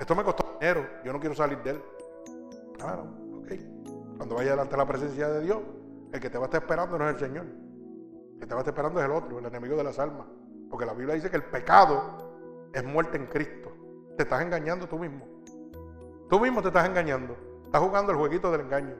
Esto 0.00 0.14
me 0.16 0.24
costó 0.24 0.56
dinero, 0.58 0.84
yo 1.04 1.12
no 1.12 1.20
quiero 1.20 1.34
salir 1.34 1.62
de 1.62 1.70
él. 1.70 1.82
Claro, 2.76 3.06
ok. 3.38 3.52
Cuando 4.16 4.34
vayas 4.34 4.50
delante 4.50 4.72
de 4.72 4.76
la 4.76 4.86
presencia 4.86 5.28
de 5.28 5.40
Dios, 5.42 5.58
el 6.12 6.20
que 6.20 6.28
te 6.28 6.38
va 6.38 6.44
a 6.44 6.46
estar 6.46 6.62
esperando 6.62 6.98
no 6.98 7.08
es 7.08 7.14
el 7.14 7.20
Señor. 7.20 7.44
El 7.44 8.40
que 8.40 8.46
te 8.46 8.54
va 8.54 8.60
a 8.60 8.62
estar 8.62 8.72
esperando 8.72 9.00
es 9.00 9.06
el 9.06 9.12
otro, 9.12 9.38
el 9.38 9.46
enemigo 9.46 9.76
de 9.76 9.84
las 9.84 9.98
almas. 10.00 10.26
Porque 10.68 10.84
la 10.84 10.92
Biblia 10.92 11.14
dice 11.14 11.30
que 11.30 11.36
el 11.36 11.44
pecado 11.44 12.70
es 12.72 12.84
muerte 12.84 13.16
en 13.16 13.26
Cristo. 13.26 13.70
Te 14.16 14.24
estás 14.24 14.42
engañando 14.42 14.88
tú 14.88 14.98
mismo. 14.98 15.35
Tú 16.28 16.40
mismo 16.40 16.60
te 16.60 16.68
estás 16.68 16.88
engañando. 16.88 17.36
Estás 17.64 17.80
jugando 17.82 18.12
el 18.12 18.18
jueguito 18.18 18.50
del 18.50 18.62
engaño. 18.62 18.94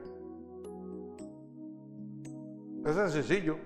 Es 2.85 3.13
sencillo. 3.13 3.57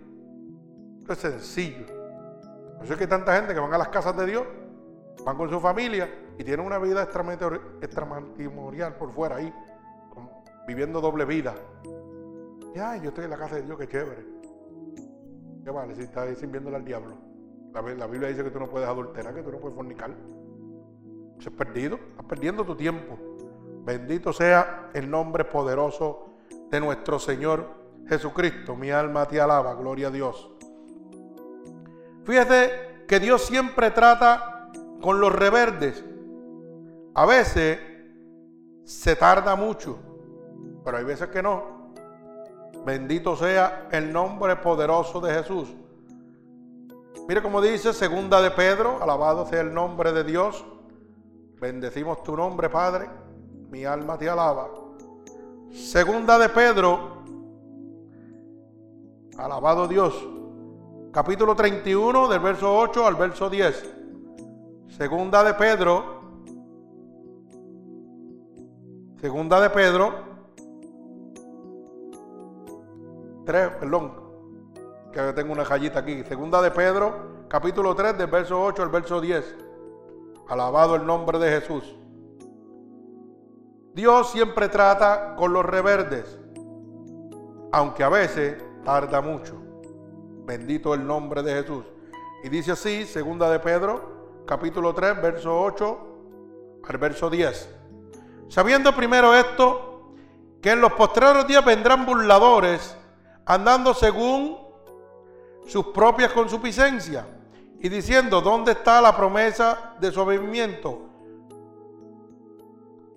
Es 1.09 1.19
sencillo. 1.19 1.87
Por 2.77 2.85
eso 2.85 2.95
es 2.95 2.99
que 2.99 3.05
hay 3.05 3.11
tanta 3.11 3.37
gente 3.37 3.53
que 3.53 3.61
van 3.61 3.75
a 3.75 3.79
las 3.79 3.89
casas 3.89 4.17
de 4.17 4.25
Dios, 4.25 4.47
van 5.27 5.37
con 5.37 5.51
su 5.51 5.61
familia 5.61 6.09
y 6.39 6.45
tienen 6.45 6.65
una 6.65 6.79
vida 6.79 7.03
extramatrimonial 7.03 8.95
por 8.97 9.11
fuera 9.11 9.37
ahí, 9.37 9.53
viviendo 10.67 11.01
doble 11.03 11.27
vida. 11.27 11.55
Ya, 12.75 12.97
yo 12.97 13.09
estoy 13.09 13.25
en 13.25 13.31
la 13.31 13.37
casa 13.37 13.57
de 13.57 13.63
Dios, 13.63 13.77
qué 13.79 13.87
chévere. 13.87 14.25
¿Qué 15.63 15.71
vale 15.71 15.95
si 15.95 16.03
estás 16.03 16.39
sirviéndole 16.39 16.77
al 16.77 16.85
diablo? 16.85 17.19
La, 17.75 17.83
la, 17.83 18.07
Biblia 18.07 18.29
dice 18.31 18.43
que 18.43 18.51
tú 18.51 18.59
no 18.59 18.71
puedes 18.71 18.89
adulterar, 18.89 19.35
que 19.35 19.43
tú 19.43 19.53
no 19.53 19.59
puedes 19.59 19.77
fornicar. 19.77 20.11
Eso 21.39 21.51
es 21.51 21.55
perdido, 21.55 21.97
estás 21.97 22.25
perdiendo 22.25 22.65
tu 22.65 22.75
tiempo. 22.75 23.19
Bendito 23.91 24.33
sea 24.33 24.89
el 24.95 25.11
nombre 25.11 25.45
poderoso 25.45 26.35
de 26.71 26.79
nuestro 26.79 27.19
Señor 27.19 27.67
Jesucristo, 28.09 28.77
mi 28.77 28.93
alma 28.93 29.27
te 29.27 29.41
alaba, 29.41 29.75
gloria 29.75 30.07
a 30.07 30.11
Dios. 30.13 30.49
Fíjate 32.23 33.05
que 33.09 33.19
Dios 33.19 33.43
siempre 33.43 33.91
trata 33.91 34.71
con 35.01 35.21
los 35.21 35.35
reverdes. 35.35 36.05
A 37.15 37.27
veces 37.27 37.81
se 38.85 39.17
tarda 39.17 39.57
mucho, 39.57 39.99
pero 40.85 40.99
hay 40.99 41.05
veces 41.05 41.29
que 41.31 41.43
no. 41.43 41.91
Bendito 42.87 43.35
sea 43.35 43.89
el 43.91 44.13
nombre 44.13 44.55
poderoso 44.55 45.21
de 45.21 45.35
Jesús. 45.35 45.69
Mire 47.27 47.43
cómo 47.43 47.61
dice 47.61 47.93
segunda 47.93 48.41
de 48.41 48.53
Pedro, 48.53 49.03
alabado 49.03 49.47
sea 49.47 49.63
el 49.63 49.75
nombre 49.75 50.13
de 50.13 50.23
Dios. 50.23 50.65
Bendecimos 51.61 52.23
tu 52.23 52.37
nombre, 52.37 52.69
Padre. 52.69 53.09
Mi 53.71 53.85
alma 53.85 54.19
te 54.19 54.29
alaba. 54.29 54.69
Segunda 55.71 56.39
de 56.39 56.49
Pedro. 56.49 57.23
Alabado 59.39 59.87
Dios. 59.87 60.27
Capítulo 61.13 61.55
31 61.55 62.29
del 62.29 62.41
verso 62.41 62.77
8 62.77 63.07
al 63.07 63.15
verso 63.15 63.49
10. 63.49 63.95
Segunda 64.89 65.45
de 65.45 65.55
Pedro. 65.55 66.21
Segunda 69.21 69.61
de 69.61 69.71
Pedro. 69.71 70.15
3, 73.47 73.69
perdón. 73.79 74.13
Que 75.13 75.33
tengo 75.33 75.53
una 75.53 75.65
jallita 75.65 76.01
aquí. 76.01 76.25
Segunda 76.25 76.61
de 76.61 76.73
Pedro, 76.73 77.47
capítulo 77.49 77.95
3 77.95 78.19
del 78.19 78.27
verso 78.27 78.61
8 78.65 78.83
al 78.83 78.89
verso 78.89 79.21
10. 79.21 79.57
Alabado 80.49 80.97
el 80.97 81.07
nombre 81.07 81.39
de 81.39 81.61
Jesús. 81.61 82.00
Dios 83.93 84.31
siempre 84.31 84.69
trata 84.69 85.35
con 85.37 85.53
los 85.53 85.65
reverdes, 85.65 86.39
aunque 87.73 88.05
a 88.05 88.09
veces 88.09 88.63
tarda 88.85 89.21
mucho. 89.21 89.61
Bendito 90.45 90.95
el 90.95 91.05
nombre 91.05 91.43
de 91.43 91.55
Jesús. 91.55 91.85
Y 92.45 92.49
dice 92.49 92.73
así, 92.73 93.05
segunda 93.05 93.51
de 93.51 93.59
Pedro, 93.59 94.45
capítulo 94.47 94.95
3, 94.95 95.21
verso 95.21 95.61
8 95.61 96.07
al 96.89 96.99
verso 96.99 97.29
10. 97.29 97.69
Sabiendo 98.49 98.95
primero 98.95 99.35
esto, 99.35 100.15
que 100.63 100.71
en 100.71 100.81
los 100.81 100.93
postreros 100.93 101.47
días 101.47 101.65
vendrán 101.65 102.07
burladores, 102.07 102.97
andando 103.45 103.93
según 103.93 104.57
sus 105.67 105.87
propias 105.87 106.33
consuficiencias, 106.33 107.25
y 107.81 107.89
diciendo, 107.89 108.41
¿dónde 108.41 108.73
está 108.73 109.01
la 109.01 109.17
promesa 109.17 109.95
de 110.01 110.13
su 110.13 110.21
avivamiento? 110.21 111.10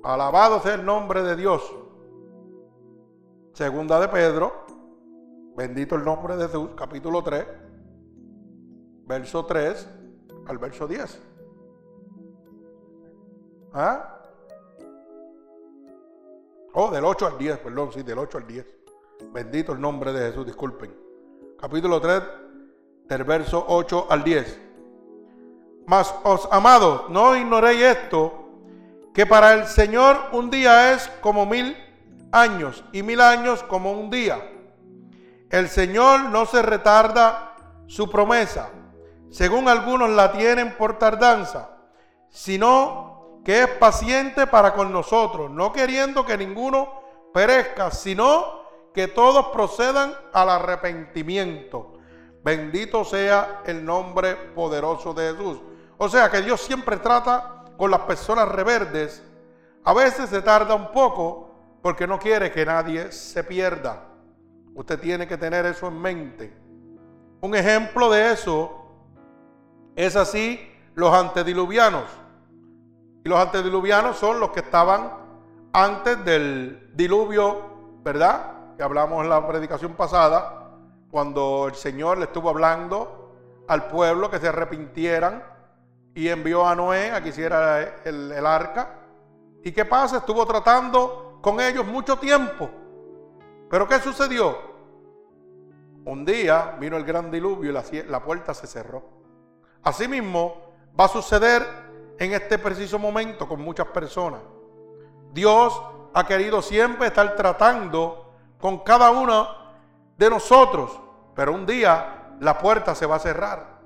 Alabado 0.03 0.59
sea 0.59 0.73
el 0.73 0.85
nombre 0.85 1.23
de 1.23 1.37
Dios. 1.37 1.73
Segunda 3.53 4.01
de 4.01 4.09
Pedro, 4.09 4.51
bendito 5.55 5.95
el 5.95 6.03
nombre 6.03 6.35
de 6.35 6.47
Jesús, 6.47 6.71
capítulo 6.75 7.23
3, 7.23 7.45
verso 9.05 9.45
3 9.45 9.89
al 10.47 10.57
verso 10.57 10.87
10. 10.87 11.21
¿Ah? 13.73 14.19
Oh, 16.73 16.91
del 16.91 17.05
8 17.05 17.27
al 17.27 17.37
10, 17.37 17.59
perdón, 17.59 17.91
sí, 17.93 18.03
del 18.03 18.17
8 18.17 18.39
al 18.39 18.47
10. 18.47 18.67
Bendito 19.31 19.71
el 19.71 19.79
nombre 19.79 20.11
de 20.11 20.31
Jesús, 20.31 20.45
disculpen. 20.45 20.93
Capítulo 21.57 22.01
3, 22.01 22.23
del 23.07 23.23
verso 23.23 23.63
8 23.69 24.07
al 24.09 24.23
10. 24.23 24.61
Mas 25.85 26.13
os 26.25 26.49
amados, 26.51 27.09
no 27.09 27.37
ignoréis 27.37 27.83
esto 27.83 28.42
que 29.13 29.25
para 29.25 29.53
el 29.53 29.67
Señor 29.67 30.17
un 30.31 30.49
día 30.49 30.93
es 30.93 31.07
como 31.21 31.45
mil 31.45 31.77
años 32.31 32.83
y 32.91 33.03
mil 33.03 33.21
años 33.21 33.63
como 33.63 33.91
un 33.91 34.09
día. 34.09 34.39
El 35.49 35.69
Señor 35.69 36.21
no 36.29 36.45
se 36.45 36.61
retarda 36.63 37.55
su 37.85 38.09
promesa, 38.09 38.69
según 39.29 39.67
algunos 39.67 40.09
la 40.09 40.31
tienen 40.31 40.75
por 40.77 40.97
tardanza, 40.97 41.69
sino 42.29 43.41
que 43.45 43.63
es 43.63 43.67
paciente 43.67 44.47
para 44.47 44.73
con 44.73 44.91
nosotros, 44.91 45.51
no 45.51 45.71
queriendo 45.71 46.25
que 46.25 46.37
ninguno 46.37 47.01
perezca, 47.33 47.91
sino 47.91 48.63
que 48.93 49.07
todos 49.07 49.47
procedan 49.47 50.13
al 50.33 50.49
arrepentimiento. 50.49 51.93
Bendito 52.43 53.05
sea 53.05 53.61
el 53.65 53.85
nombre 53.85 54.35
poderoso 54.35 55.13
de 55.13 55.31
Jesús. 55.31 55.59
O 55.97 56.09
sea 56.09 56.29
que 56.29 56.41
Dios 56.41 56.61
siempre 56.61 56.97
trata 56.97 57.62
con 57.83 57.91
las 57.91 57.99
personas 58.03 58.47
reverdes, 58.47 59.21
a 59.83 59.93
veces 59.93 60.29
se 60.29 60.41
tarda 60.41 60.73
un 60.73 60.93
poco 60.93 61.49
porque 61.81 62.07
no 62.07 62.17
quiere 62.17 62.49
que 62.49 62.65
nadie 62.65 63.11
se 63.11 63.43
pierda. 63.43 64.05
Usted 64.73 64.97
tiene 65.01 65.27
que 65.27 65.35
tener 65.35 65.65
eso 65.65 65.89
en 65.89 65.99
mente. 65.99 66.53
Un 67.41 67.53
ejemplo 67.53 68.09
de 68.09 68.31
eso 68.31 68.85
es 69.97 70.15
así 70.15 70.65
los 70.95 71.13
antediluvianos. 71.13 72.05
Y 73.25 73.27
los 73.27 73.37
antediluvianos 73.37 74.15
son 74.15 74.39
los 74.39 74.51
que 74.51 74.61
estaban 74.61 75.11
antes 75.73 76.23
del 76.23 76.89
diluvio, 76.95 77.99
¿verdad? 78.01 78.77
Que 78.77 78.83
hablamos 78.83 79.23
en 79.23 79.29
la 79.29 79.45
predicación 79.45 79.91
pasada, 79.95 80.71
cuando 81.11 81.65
el 81.67 81.75
Señor 81.75 82.17
le 82.17 82.23
estuvo 82.23 82.47
hablando 82.47 83.35
al 83.67 83.87
pueblo 83.87 84.31
que 84.31 84.39
se 84.39 84.47
arrepintieran 84.47 85.51
y 86.15 86.27
envió 86.27 86.65
a 86.65 86.75
Noé 86.75 87.11
a 87.11 87.21
que 87.21 87.29
hiciera 87.29 88.01
el, 88.03 88.45
arca. 88.45 88.99
¿Y 89.63 89.71
qué 89.71 89.85
pasa? 89.85 90.17
Estuvo 90.17 90.45
tratando 90.45 91.39
con 91.41 91.59
ellos 91.59 91.85
mucho 91.85 92.17
tiempo. 92.17 92.69
Pero 93.69 93.87
¿qué 93.87 93.99
sucedió? 93.99 94.73
Un 96.05 96.25
día 96.25 96.75
vino 96.79 96.97
el 96.97 97.03
gran 97.03 97.31
diluvio 97.31 97.71
y 97.71 97.73
la, 97.73 97.83
la 98.07 98.23
puerta 98.23 98.53
se 98.53 98.67
cerró. 98.67 99.03
Asimismo, 99.81 100.73
va 100.99 101.05
a 101.05 101.09
suceder 101.09 101.65
en 102.19 102.33
este 102.33 102.59
preciso 102.59 102.99
momento 102.99 103.47
con 103.47 103.61
muchas 103.61 103.87
personas. 103.87 104.41
Dios 105.31 105.81
ha 106.13 106.27
querido 106.27 106.61
siempre 106.61 107.07
estar 107.07 107.35
tratando 107.35 108.33
con 108.59 108.79
cada 108.79 109.09
uno 109.09 109.47
de 110.17 110.29
nosotros, 110.29 110.99
pero 111.35 111.53
un 111.53 111.65
día 111.65 112.35
la 112.39 112.57
puerta 112.59 112.93
se 112.93 113.05
va 113.05 113.15
a 113.15 113.19
cerrar. 113.19 113.79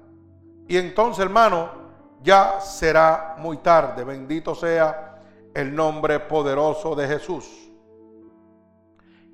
Y 0.67 0.77
entonces, 0.77 1.23
hermano, 1.23 1.86
ya 2.21 2.59
será 2.59 3.35
muy 3.37 3.57
tarde. 3.57 4.03
Bendito 4.03 4.55
sea 4.55 5.19
el 5.53 5.73
nombre 5.73 6.19
poderoso 6.19 6.95
de 6.95 7.07
Jesús. 7.07 7.45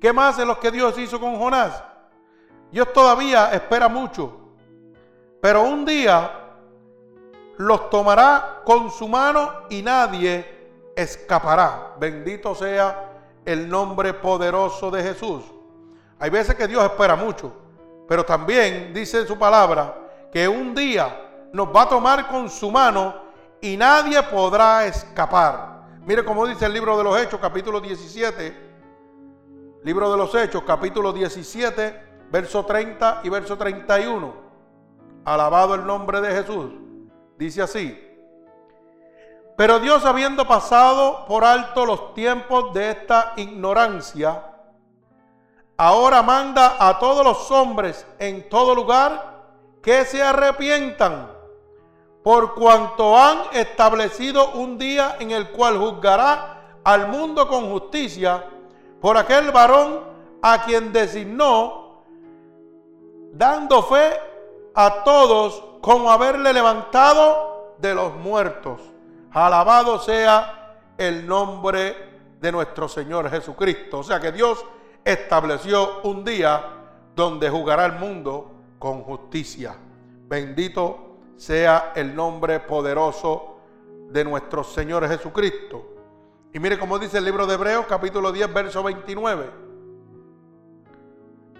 ¿Qué 0.00 0.12
más 0.12 0.36
de 0.36 0.46
lo 0.46 0.58
que 0.58 0.70
Dios 0.70 0.98
hizo 0.98 1.18
con 1.18 1.36
Jonás? 1.38 1.82
Dios 2.70 2.92
todavía 2.92 3.52
espera 3.52 3.88
mucho, 3.88 4.54
pero 5.40 5.62
un 5.62 5.84
día 5.84 6.30
los 7.56 7.88
tomará 7.88 8.62
con 8.64 8.90
su 8.90 9.08
mano 9.08 9.62
y 9.70 9.80
nadie 9.80 10.92
escapará. 10.96 11.94
Bendito 11.98 12.54
sea 12.54 13.12
el 13.44 13.68
nombre 13.68 14.14
poderoso 14.14 14.90
de 14.90 15.02
Jesús. 15.02 15.44
Hay 16.18 16.30
veces 16.30 16.54
que 16.54 16.66
Dios 16.66 16.82
espera 16.82 17.16
mucho, 17.16 17.52
pero 18.08 18.24
también 18.24 18.92
dice 18.92 19.26
su 19.26 19.38
palabra 19.38 19.94
que 20.32 20.48
un 20.48 20.74
día 20.74 21.23
nos 21.54 21.68
va 21.68 21.82
a 21.82 21.88
tomar 21.88 22.26
con 22.26 22.50
su 22.50 22.68
mano 22.68 23.14
y 23.60 23.76
nadie 23.76 24.20
podrá 24.24 24.86
escapar. 24.86 25.84
Mire 26.04 26.24
cómo 26.24 26.48
dice 26.48 26.66
el 26.66 26.72
libro 26.72 26.98
de 26.98 27.04
los 27.04 27.16
Hechos, 27.16 27.38
capítulo 27.40 27.80
17. 27.80 28.72
Libro 29.84 30.10
de 30.10 30.16
los 30.16 30.34
Hechos, 30.34 30.64
capítulo 30.66 31.12
17, 31.12 32.26
verso 32.32 32.66
30 32.66 33.20
y 33.22 33.28
verso 33.28 33.56
31. 33.56 34.34
Alabado 35.24 35.76
el 35.76 35.86
nombre 35.86 36.20
de 36.20 36.32
Jesús. 36.32 36.72
Dice 37.38 37.62
así. 37.62 38.00
Pero 39.56 39.78
Dios 39.78 40.04
habiendo 40.04 40.48
pasado 40.48 41.24
por 41.26 41.44
alto 41.44 41.86
los 41.86 42.14
tiempos 42.14 42.74
de 42.74 42.90
esta 42.90 43.34
ignorancia, 43.36 44.42
ahora 45.76 46.20
manda 46.20 46.76
a 46.80 46.98
todos 46.98 47.24
los 47.24 47.48
hombres 47.52 48.04
en 48.18 48.48
todo 48.48 48.74
lugar 48.74 49.44
que 49.80 50.04
se 50.04 50.20
arrepientan 50.20 51.33
por 52.24 52.54
cuanto 52.54 53.18
han 53.18 53.42
establecido 53.52 54.52
un 54.52 54.78
día 54.78 55.16
en 55.20 55.30
el 55.30 55.50
cual 55.50 55.76
juzgará 55.76 56.78
al 56.82 57.08
mundo 57.08 57.46
con 57.46 57.70
justicia 57.70 58.42
por 58.98 59.18
aquel 59.18 59.50
varón 59.50 60.00
a 60.40 60.64
quien 60.64 60.90
designó, 60.90 62.02
dando 63.30 63.82
fe 63.82 64.18
a 64.74 65.04
todos 65.04 65.62
como 65.82 66.10
haberle 66.10 66.54
levantado 66.54 67.74
de 67.76 67.94
los 67.94 68.14
muertos. 68.14 68.80
Alabado 69.30 69.98
sea 69.98 70.78
el 70.96 71.26
nombre 71.26 71.94
de 72.40 72.50
nuestro 72.50 72.88
Señor 72.88 73.28
Jesucristo. 73.28 73.98
O 73.98 74.02
sea 74.02 74.18
que 74.18 74.32
Dios 74.32 74.64
estableció 75.04 76.00
un 76.04 76.24
día 76.24 76.64
donde 77.14 77.50
jugará 77.50 77.84
el 77.84 77.92
mundo 77.92 78.50
con 78.78 79.02
justicia. 79.02 79.76
Bendito 80.26 81.13
sea 81.36 81.92
el 81.94 82.14
nombre 82.14 82.60
poderoso 82.60 83.56
de 84.10 84.24
nuestro 84.24 84.64
Señor 84.64 85.08
Jesucristo. 85.08 85.86
Y 86.52 86.60
mire 86.60 86.78
cómo 86.78 86.98
dice 86.98 87.18
el 87.18 87.24
libro 87.24 87.46
de 87.46 87.54
Hebreos 87.54 87.86
capítulo 87.88 88.30
10, 88.30 88.52
verso 88.54 88.82
29. 88.82 89.50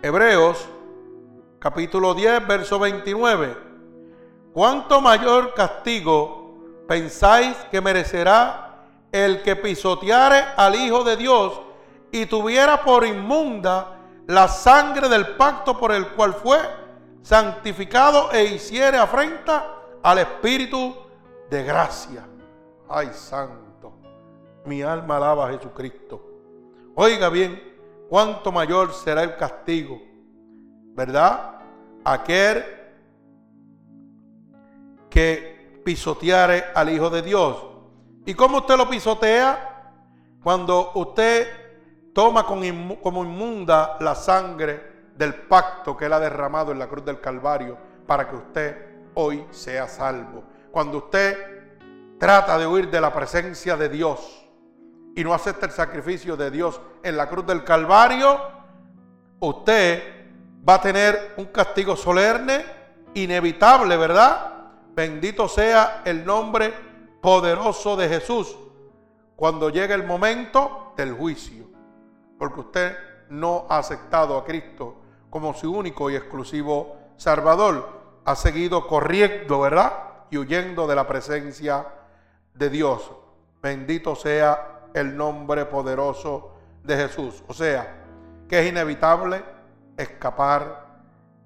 Hebreos 0.03 0.69
capítulo 1.59 2.15
10, 2.15 2.47
verso 2.47 2.79
29. 2.79 3.57
¿Cuánto 4.53 5.01
mayor 5.01 5.53
castigo 5.55 6.59
pensáis 6.87 7.57
que 7.71 7.81
merecerá 7.81 8.85
el 9.11 9.43
que 9.43 9.57
pisoteare 9.57 10.45
al 10.57 10.75
Hijo 10.77 11.03
de 11.03 11.17
Dios 11.17 11.61
y 12.13 12.27
tuviera 12.27 12.85
por 12.85 13.05
inmunda 13.05 13.99
la 14.27 14.47
sangre 14.47 15.09
del 15.09 15.37
pacto 15.37 15.77
por 15.77 15.91
el 15.93 16.09
cual 16.11 16.35
fue 16.35 16.59
santificado 17.25 18.31
e 18.33 18.45
hiciere 18.45 18.99
afrenta 18.99 19.81
al 20.03 20.19
Espíritu 20.19 20.95
de 21.49 21.63
gracia. 21.65 22.29
Ay, 22.87 23.09
santo. 23.15 23.95
Mi 24.67 24.83
alma 24.83 25.17
alaba 25.17 25.49
a 25.49 25.53
Jesucristo. 25.53 26.21
Oiga 26.95 27.31
bien, 27.31 27.61
cuánto 28.11 28.53
mayor 28.53 28.93
será 28.93 29.23
el 29.23 29.37
castigo, 29.37 30.01
¿verdad? 30.95 31.61
Aquel 32.05 32.63
que 35.09 35.81
pisoteare 35.83 36.65
al 36.75 36.91
Hijo 36.91 37.09
de 37.09 37.23
Dios. 37.23 37.57
¿Y 38.27 38.35
cómo 38.35 38.59
usted 38.59 38.77
lo 38.77 38.89
pisotea? 38.89 39.93
Cuando 40.43 40.93
usted 40.95 41.49
toma 42.13 42.45
como 42.45 43.25
inmunda 43.25 43.97
la 44.01 44.15
sangre 44.15 44.94
del 45.17 45.35
pacto 45.35 45.97
que 45.97 46.07
Él 46.07 46.13
ha 46.13 46.21
derramado 46.21 46.73
en 46.73 46.79
la 46.79 46.89
cruz 46.89 47.05
del 47.05 47.21
Calvario 47.21 47.77
para 48.07 48.29
que 48.29 48.37
usted 48.37 48.77
hoy 49.15 49.47
sea 49.51 49.89
salvo. 49.89 50.45
Cuando 50.71 50.99
usted 50.99 52.17
trata 52.19 52.59
de 52.59 52.67
huir 52.67 52.91
de 52.91 53.01
la 53.01 53.13
presencia 53.13 53.77
de 53.77 53.89
Dios 53.89 54.47
y 55.15 55.23
no 55.23 55.33
acepta 55.33 55.67
el 55.67 55.73
sacrificio 55.73 56.37
de 56.37 56.51
Dios 56.51 56.81
en 57.03 57.17
la 57.17 57.29
cruz 57.29 57.47
del 57.47 57.63
Calvario, 57.63 58.41
usted 59.41 60.03
va 60.69 60.75
a 60.75 60.81
tener 60.81 61.35
un 61.37 61.47
castigo 61.47 61.95
solemne, 61.95 62.65
inevitable, 63.15 63.97
¿verdad? 63.97 64.53
Bendito 64.95 65.49
sea 65.49 66.03
el 66.05 66.25
nombre 66.25 66.73
poderoso 67.21 67.97
de 67.97 68.09
Jesús 68.09 68.57
cuando 69.37 69.71
llegue 69.71 69.95
el 69.95 70.05
momento 70.05 70.93
del 70.97 71.13
juicio, 71.13 71.67
porque 72.39 72.61
usted 72.61 72.97
no 73.29 73.67
ha 73.69 73.79
aceptado 73.79 74.37
a 74.37 74.45
Cristo 74.45 75.04
como 75.35 75.53
su 75.53 75.73
único 75.73 76.11
y 76.11 76.15
exclusivo 76.15 76.95
Salvador 77.17 77.89
ha 78.25 78.37
seguido 78.37 78.87
corriendo, 78.87 79.59
¿verdad? 79.59 79.93
Y 80.31 80.39
huyendo 80.39 80.87
de 80.87 80.95
la 80.95 81.09
presencia 81.09 81.89
de 82.55 82.71
Dios. 82.71 83.11
Bendito 83.61 84.15
sea 84.15 84.91
el 84.95 85.17
nombre 85.17 85.65
poderoso 85.65 86.53
de 86.85 86.97
Jesús. 86.97 87.43
O 87.49 87.53
sea, 87.53 88.05
que 88.49 88.61
es 88.61 88.69
inevitable 88.69 89.43
escapar 89.97 91.01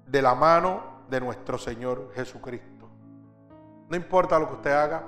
de 0.05 0.21
la 0.21 0.35
mano 0.35 0.83
de 1.09 1.19
nuestro 1.19 1.57
Señor 1.57 2.11
Jesucristo. 2.13 2.87
No 3.89 3.95
importa 3.97 4.37
lo 4.37 4.49
que 4.49 4.53
usted 4.53 4.71
haga, 4.71 5.03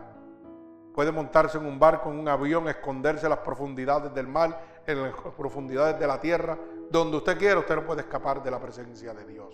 puede 0.95 1.11
montarse 1.11 1.59
en 1.59 1.67
un 1.67 1.77
barco, 1.77 2.09
en 2.09 2.17
un 2.17 2.27
avión, 2.27 2.67
esconderse 2.67 3.27
en 3.27 3.29
las 3.29 3.39
profundidades 3.41 4.11
del 4.11 4.25
mar, 4.25 4.59
en 4.87 5.03
las 5.03 5.13
profundidades 5.37 5.99
de 5.99 6.07
la 6.07 6.19
tierra, 6.19 6.57
donde 6.91 7.17
usted 7.17 7.37
quiera, 7.37 7.59
usted 7.59 7.75
no 7.75 7.85
puede 7.85 8.01
escapar 8.01 8.43
de 8.43 8.51
la 8.51 8.59
presencia 8.59 9.13
de 9.13 9.25
Dios. 9.25 9.53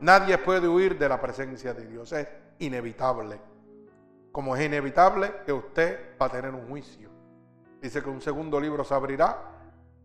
Nadie 0.00 0.38
puede 0.38 0.68
huir 0.68 0.98
de 0.98 1.08
la 1.08 1.20
presencia 1.20 1.72
de 1.74 1.86
Dios. 1.86 2.12
Es 2.12 2.28
inevitable. 2.58 3.40
Como 4.32 4.56
es 4.56 4.64
inevitable 4.64 5.42
que 5.46 5.52
usted 5.52 6.16
va 6.20 6.26
a 6.26 6.30
tener 6.30 6.54
un 6.54 6.68
juicio. 6.68 7.10
Dice 7.80 8.02
que 8.02 8.10
un 8.10 8.20
segundo 8.20 8.60
libro 8.60 8.84
se 8.84 8.94
abrirá 8.94 9.38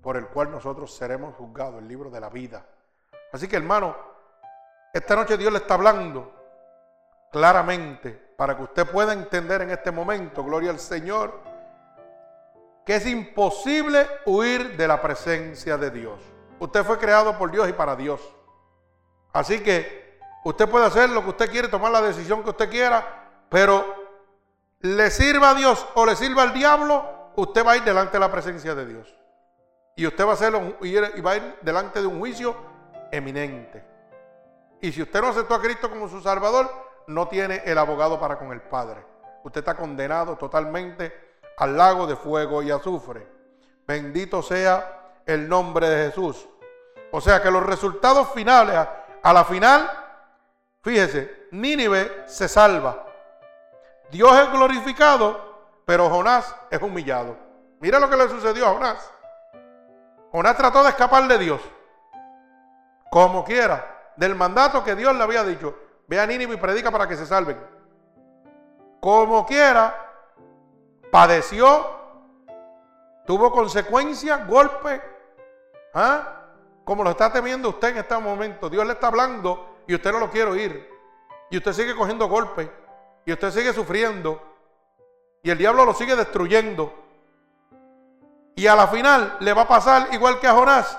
por 0.01 0.17
el 0.17 0.27
cual 0.27 0.51
nosotros 0.51 0.93
seremos 0.95 1.35
juzgados, 1.35 1.81
el 1.81 1.87
libro 1.87 2.09
de 2.09 2.19
la 2.19 2.29
vida. 2.29 2.65
Así 3.31 3.47
que 3.47 3.55
hermano, 3.55 3.95
esta 4.93 5.15
noche 5.15 5.37
Dios 5.37 5.51
le 5.51 5.59
está 5.59 5.73
hablando 5.73 6.31
claramente 7.31 8.11
para 8.37 8.55
que 8.55 8.63
usted 8.63 8.85
pueda 8.85 9.13
entender 9.13 9.61
en 9.61 9.71
este 9.71 9.91
momento, 9.91 10.43
gloria 10.43 10.69
al 10.69 10.79
Señor, 10.79 11.52
que 12.85 12.95
es 12.95 13.05
imposible 13.05 14.07
huir 14.25 14.75
de 14.75 14.87
la 14.87 15.01
presencia 15.01 15.77
de 15.77 15.91
Dios. 15.91 16.19
Usted 16.59 16.83
fue 16.83 16.97
creado 16.97 17.37
por 17.37 17.51
Dios 17.51 17.67
y 17.69 17.73
para 17.73 17.95
Dios. 17.95 18.21
Así 19.31 19.61
que 19.61 20.19
usted 20.43 20.69
puede 20.69 20.85
hacer 20.85 21.09
lo 21.09 21.23
que 21.23 21.29
usted 21.29 21.49
quiere, 21.49 21.67
tomar 21.67 21.91
la 21.91 22.01
decisión 22.01 22.43
que 22.43 22.49
usted 22.49 22.69
quiera, 22.69 23.29
pero 23.49 23.85
le 24.79 25.09
sirva 25.11 25.51
a 25.51 25.55
Dios 25.55 25.85
o 25.95 26.05
le 26.05 26.15
sirva 26.15 26.43
al 26.43 26.53
diablo, 26.53 27.31
usted 27.35 27.65
va 27.65 27.73
a 27.73 27.77
ir 27.77 27.83
delante 27.83 28.13
de 28.13 28.19
la 28.19 28.31
presencia 28.31 28.75
de 28.75 28.85
Dios. 28.85 29.15
Y 29.95 30.05
usted 30.07 30.25
va 30.25 30.33
a 30.33 30.85
y 30.85 31.21
va 31.21 31.31
a 31.31 31.35
ir 31.37 31.55
delante 31.61 32.01
de 32.01 32.07
un 32.07 32.19
juicio 32.19 32.55
eminente. 33.11 33.85
Y 34.81 34.91
si 34.91 35.01
usted 35.01 35.21
no 35.21 35.29
aceptó 35.29 35.55
a 35.55 35.61
Cristo 35.61 35.89
como 35.89 36.09
su 36.09 36.19
Salvador, 36.21 36.69
no 37.07 37.27
tiene 37.27 37.61
el 37.65 37.77
abogado 37.77 38.19
para 38.19 38.37
con 38.37 38.51
el 38.51 38.61
Padre. 38.61 39.05
Usted 39.43 39.59
está 39.59 39.75
condenado 39.75 40.35
totalmente 40.35 41.22
al 41.57 41.77
lago 41.77 42.07
de 42.07 42.15
fuego 42.15 42.63
y 42.63 42.71
azufre. 42.71 43.27
Bendito 43.85 44.41
sea 44.41 45.21
el 45.25 45.47
nombre 45.47 45.89
de 45.89 46.09
Jesús. 46.09 46.47
O 47.11 47.21
sea 47.21 47.41
que 47.41 47.51
los 47.51 47.63
resultados 47.63 48.29
finales 48.33 48.75
a 49.21 49.33
la 49.33 49.45
final, 49.45 49.89
fíjese, 50.81 51.47
Nínive 51.51 52.23
se 52.27 52.47
salva. 52.47 53.05
Dios 54.09 54.31
es 54.39 54.51
glorificado, 54.51 55.81
pero 55.85 56.09
Jonás 56.09 56.55
es 56.69 56.81
humillado. 56.81 57.37
Mira 57.79 57.99
lo 57.99 58.09
que 58.09 58.17
le 58.17 58.29
sucedió 58.29 58.67
a 58.67 58.73
Jonás. 58.73 59.11
Jonás 60.31 60.57
trató 60.57 60.83
de 60.83 60.89
escapar 60.89 61.27
de 61.27 61.37
Dios, 61.37 61.61
como 63.11 63.43
quiera, 63.43 64.11
del 64.15 64.33
mandato 64.33 64.83
que 64.83 64.95
Dios 64.95 65.15
le 65.15 65.23
había 65.23 65.43
dicho. 65.43 65.77
Ve 66.07 66.19
a 66.19 66.25
Nínive 66.25 66.55
y 66.55 66.57
predica 66.57 66.89
para 66.89 67.07
que 67.07 67.15
se 67.15 67.25
salven. 67.25 67.57
Como 68.99 69.45
quiera, 69.45 70.02
padeció, 71.13 71.85
tuvo 73.27 73.51
consecuencias, 73.51 74.47
golpes. 74.47 74.99
¿ah? 75.93 76.39
como 76.83 77.03
lo 77.03 77.11
está 77.11 77.31
temiendo 77.31 77.69
usted 77.69 77.89
en 77.89 77.97
este 77.97 78.17
momento. 78.17 78.67
Dios 78.67 78.83
le 78.83 78.93
está 78.93 79.07
hablando 79.07 79.83
y 79.85 79.93
usted 79.93 80.11
no 80.11 80.19
lo 80.19 80.31
quiere 80.31 80.49
oír. 80.49 80.89
Y 81.51 81.57
usted 81.57 81.71
sigue 81.71 81.95
cogiendo 81.95 82.27
golpes. 82.27 82.67
Y 83.25 83.31
usted 83.31 83.51
sigue 83.51 83.73
sufriendo. 83.73 84.41
Y 85.43 85.51
el 85.51 85.57
diablo 85.59 85.85
lo 85.85 85.93
sigue 85.93 86.15
destruyendo. 86.15 86.91
Y 88.55 88.65
a 88.65 88.75
la 88.75 88.87
final 88.87 89.37
le 89.39 89.53
va 89.53 89.61
a 89.61 89.67
pasar 89.67 90.07
igual 90.13 90.39
que 90.39 90.47
a 90.47 90.53
Jonás. 90.53 90.97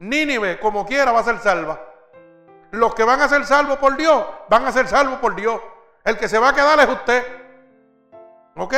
Nínive, 0.00 0.58
como 0.58 0.84
quiera, 0.84 1.12
va 1.12 1.20
a 1.20 1.24
ser 1.24 1.38
salva. 1.38 1.80
Los 2.72 2.92
que 2.92 3.04
van 3.04 3.20
a 3.20 3.28
ser 3.28 3.46
salvos 3.46 3.78
por 3.78 3.96
Dios, 3.96 4.26
van 4.50 4.66
a 4.66 4.72
ser 4.72 4.88
salvos 4.88 5.20
por 5.20 5.36
Dios. 5.36 5.60
El 6.02 6.18
que 6.18 6.28
se 6.28 6.40
va 6.40 6.48
a 6.48 6.54
quedar 6.54 6.80
es 6.80 6.88
usted. 6.88 7.24
¿Ok? 8.56 8.74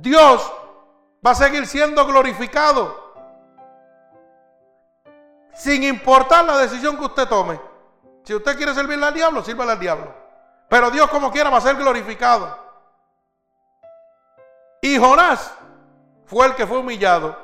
Dios 0.00 0.52
va 1.24 1.32
a 1.32 1.34
seguir 1.34 1.66
siendo 1.66 2.06
glorificado 2.06 3.10
sin 5.54 5.82
importar 5.82 6.44
la 6.44 6.56
decisión 6.56 6.96
que 6.96 7.04
usted 7.04 7.28
tome. 7.28 7.60
Si 8.24 8.34
usted 8.34 8.56
quiere 8.56 8.72
servirle 8.74 9.06
al 9.06 9.14
diablo, 9.14 9.42
sírvale 9.42 9.72
al 9.72 9.78
diablo. 9.78 10.14
Pero 10.68 10.90
Dios 10.90 11.10
como 11.10 11.30
quiera 11.30 11.50
va 11.50 11.58
a 11.58 11.62
ser 11.62 11.76
glorificado. 11.76 12.58
Y 14.80 14.96
Jonás 14.98 15.52
fue 16.24 16.46
el 16.46 16.54
que 16.54 16.66
fue 16.66 16.78
humillado. 16.78 17.36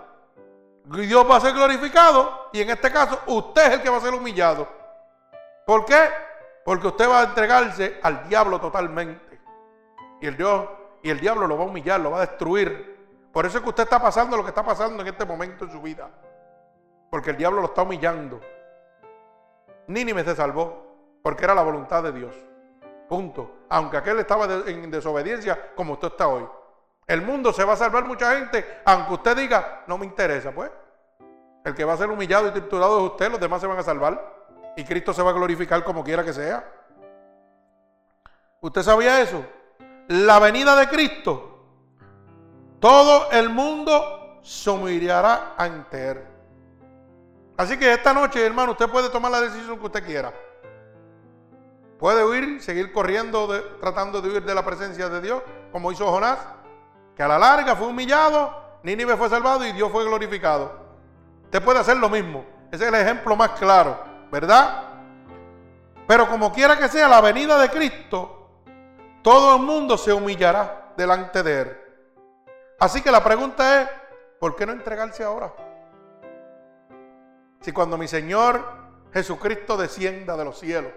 Y 0.93 1.07
Dios 1.07 1.29
va 1.31 1.37
a 1.37 1.41
ser 1.41 1.53
glorificado 1.53 2.49
y 2.53 2.63
en 2.63 2.71
este 2.71 2.91
caso 2.91 3.21
usted 3.27 3.67
es 3.67 3.73
el 3.75 3.83
que 3.83 3.91
va 3.91 3.99
a 3.99 4.01
ser 4.01 4.15
humillado. 4.15 4.67
¿Por 5.67 5.85
qué? 5.85 6.09
Porque 6.65 6.87
usted 6.87 7.09
va 7.09 7.21
a 7.21 7.25
entregarse 7.25 8.01
al 8.03 8.29
diablo 8.29 8.61
totalmente. 8.61 9.41
Y 10.21 10.27
el 10.29 10.37
Dios 10.37 10.69
y 11.07 11.11
el 11.11 11.21
diablo 11.21 11.47
lo 11.47 11.57
va 11.57 11.63
a 11.63 11.69
humillar, 11.69 12.01
lo 12.01 12.11
va 12.11 12.17
a 12.17 12.27
destruir. 12.27 13.29
Por 13.33 13.47
eso 13.47 13.59
es 13.59 13.63
que 13.63 13.69
usted 13.69 13.85
está 13.85 14.03
pasando 14.03 14.37
lo 14.37 14.43
que 14.43 14.49
está 14.49 14.65
pasando 14.65 15.05
en 15.05 15.07
este 15.07 15.25
momento 15.25 15.65
en 15.65 15.71
su 15.71 15.81
vida. 15.81 16.11
Porque 17.09 17.31
el 17.31 17.37
diablo 17.37 17.61
lo 17.61 17.69
está 17.69 17.83
humillando. 17.83 18.41
Nínive 19.87 20.25
se 20.25 20.35
salvó 20.35 21.21
porque 21.23 21.45
era 21.45 21.55
la 21.55 21.63
voluntad 21.63 22.03
de 22.03 22.11
Dios. 22.11 22.35
Punto. 23.09 23.59
Aunque 23.69 23.99
aquel 23.99 24.19
estaba 24.19 24.47
en 24.67 24.91
desobediencia 24.91 25.77
como 25.77 25.93
usted 25.93 26.09
está 26.09 26.27
hoy. 26.27 26.45
El 27.07 27.23
mundo 27.23 27.53
se 27.53 27.63
va 27.63 27.75
a 27.75 27.77
salvar 27.77 28.05
mucha 28.05 28.37
gente, 28.37 28.81
aunque 28.85 29.15
usted 29.15 29.37
diga, 29.37 29.85
no 29.87 29.99
me 29.99 30.07
interesa, 30.07 30.51
pues. 30.51 30.73
El 31.65 31.73
que 31.73 31.85
va 31.85 31.93
a 31.93 31.99
ser 31.99 32.11
humillado 32.11 32.49
y 32.49 32.51
triturado 32.51 32.99
es 32.99 33.13
usted, 33.13 33.31
los 33.31 33.39
demás 33.39 33.61
se 33.61 33.69
van 33.69 33.79
a 33.79 33.85
salvar. 33.85 34.75
Y 34.77 34.83
Cristo 34.83 35.13
se 35.13 35.23
va 35.23 35.31
a 35.31 35.35
glorificar 35.35 35.85
como 35.85 36.03
quiera 36.03 36.25
que 36.25 36.33
sea. 36.33 36.69
¿Usted 38.61 38.83
sabía 38.83 39.21
eso? 39.21 39.45
La 40.09 40.39
venida 40.39 40.77
de 40.77 40.89
Cristo, 40.89 41.59
todo 42.79 43.31
el 43.33 43.49
mundo 43.49 44.39
se 44.43 44.71
humillará 44.71 45.55
ante 45.57 46.11
Él. 46.11 46.25
Así 47.57 47.77
que 47.77 47.93
esta 47.93 48.13
noche, 48.13 48.45
hermano, 48.45 48.73
usted 48.73 48.89
puede 48.89 49.09
tomar 49.09 49.33
la 49.33 49.41
decisión 49.41 49.79
que 49.79 49.87
usted 49.87 50.05
quiera. 50.05 50.33
Puede 51.99 52.25
huir, 52.25 52.63
seguir 52.63 52.93
corriendo, 52.93 53.49
tratando 53.81 54.21
de 54.21 54.29
huir 54.29 54.45
de 54.45 54.55
la 54.55 54.65
presencia 54.65 55.09
de 55.09 55.21
Dios, 55.21 55.43
como 55.73 55.91
hizo 55.91 56.07
Jonás, 56.07 56.39
que 57.17 57.23
a 57.23 57.29
la 57.29 57.39
larga 57.39 57.75
fue 57.75 57.89
humillado, 57.89 58.79
Nínive 58.83 59.17
fue 59.17 59.29
salvado 59.29 59.67
y 59.67 59.73
Dios 59.73 59.91
fue 59.91 60.05
glorificado. 60.05 60.79
Usted 61.45 61.63
puede 61.65 61.81
hacer 61.81 61.97
lo 61.97 62.11
mismo. 62.11 62.45
Ese 62.71 62.85
es 62.85 62.93
el 62.93 63.01
ejemplo 63.01 63.35
más 63.35 63.51
claro, 63.53 63.99
¿verdad? 64.31 64.83
Pero 66.07 66.29
como 66.29 66.53
quiera 66.53 66.79
que 66.79 66.89
sea 66.89 67.09
la 67.09 67.21
venida 67.21 67.59
de 67.59 67.71
Cristo, 67.71 68.36
todo 69.27 69.57
el 69.57 69.63
mundo 69.63 69.99
se 69.99 70.13
humillará 70.13 70.93
delante 70.97 71.43
de 71.43 71.61
Él. 71.63 71.77
Así 72.79 73.03
que 73.03 73.11
la 73.11 73.25
pregunta 73.25 73.83
es, 73.83 73.89
¿por 74.39 74.55
qué 74.55 74.65
no 74.65 74.71
entregarse 74.71 75.25
ahora? 75.25 75.53
Si 77.61 77.73
cuando 77.73 77.99
mi 77.99 78.07
Señor 78.07 78.65
Jesucristo 79.13 79.77
descienda 79.77 80.37
de 80.37 80.45
los 80.45 80.61
cielos, 80.61 80.93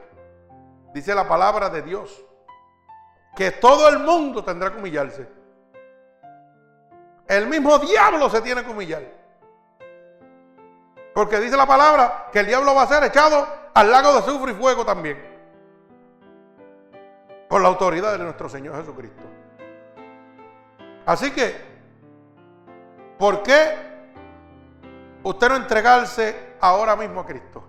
dice 0.93 1.15
la 1.15 1.27
palabra 1.27 1.71
de 1.71 1.81
Dios, 1.81 2.23
que 3.35 3.49
todo 3.49 3.89
el 3.89 3.97
mundo 3.97 4.43
tendrá 4.43 4.71
que 4.71 4.77
humillarse. 4.77 5.27
El 7.27 7.47
mismo 7.47 7.79
diablo 7.79 8.29
se 8.29 8.41
tiene 8.41 8.63
que 8.63 8.69
humillar. 8.69 9.01
Porque 11.15 11.39
dice 11.39 11.57
la 11.57 11.65
palabra 11.65 12.27
que 12.31 12.41
el 12.41 12.45
diablo 12.45 12.75
va 12.75 12.83
a 12.83 12.87
ser 12.87 13.03
echado 13.05 13.47
al 13.73 13.89
lago 13.89 14.13
de 14.13 14.19
azufre 14.19 14.51
y 14.51 14.55
fuego 14.55 14.85
también. 14.85 15.28
Por 17.49 17.61
la 17.61 17.67
autoridad 17.67 18.11
de 18.15 18.23
nuestro 18.23 18.47
Señor 18.47 18.75
Jesucristo. 18.77 19.23
Así 21.05 21.31
que, 21.31 21.55
¿por 23.17 23.41
qué 23.41 23.75
usted 25.23 25.49
no 25.49 25.55
entregarse 25.55 26.53
ahora 26.61 26.95
mismo 26.95 27.21
a 27.21 27.25
Cristo? 27.25 27.63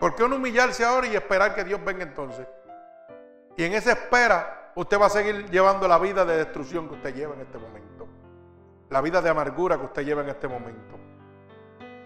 ¿Por 0.00 0.14
qué 0.14 0.26
no 0.26 0.36
humillarse 0.36 0.86
ahora 0.86 1.06
y 1.06 1.14
esperar 1.14 1.54
que 1.54 1.64
Dios 1.64 1.84
venga 1.84 2.02
entonces? 2.02 2.46
Y 3.58 3.64
en 3.64 3.74
esa 3.74 3.92
espera, 3.92 4.72
usted 4.74 4.98
va 4.98 5.06
a 5.06 5.10
seguir 5.10 5.50
llevando 5.50 5.86
la 5.86 5.98
vida 5.98 6.24
de 6.24 6.38
destrucción 6.38 6.88
que 6.88 6.94
usted 6.94 7.14
lleva 7.14 7.34
en 7.34 7.42
este 7.42 7.58
momento. 7.58 8.08
La 8.88 9.02
vida 9.02 9.20
de 9.20 9.28
amargura 9.28 9.76
que 9.76 9.84
usted 9.84 10.02
lleva 10.02 10.22
en 10.22 10.30
este 10.30 10.48
momento. 10.48 10.96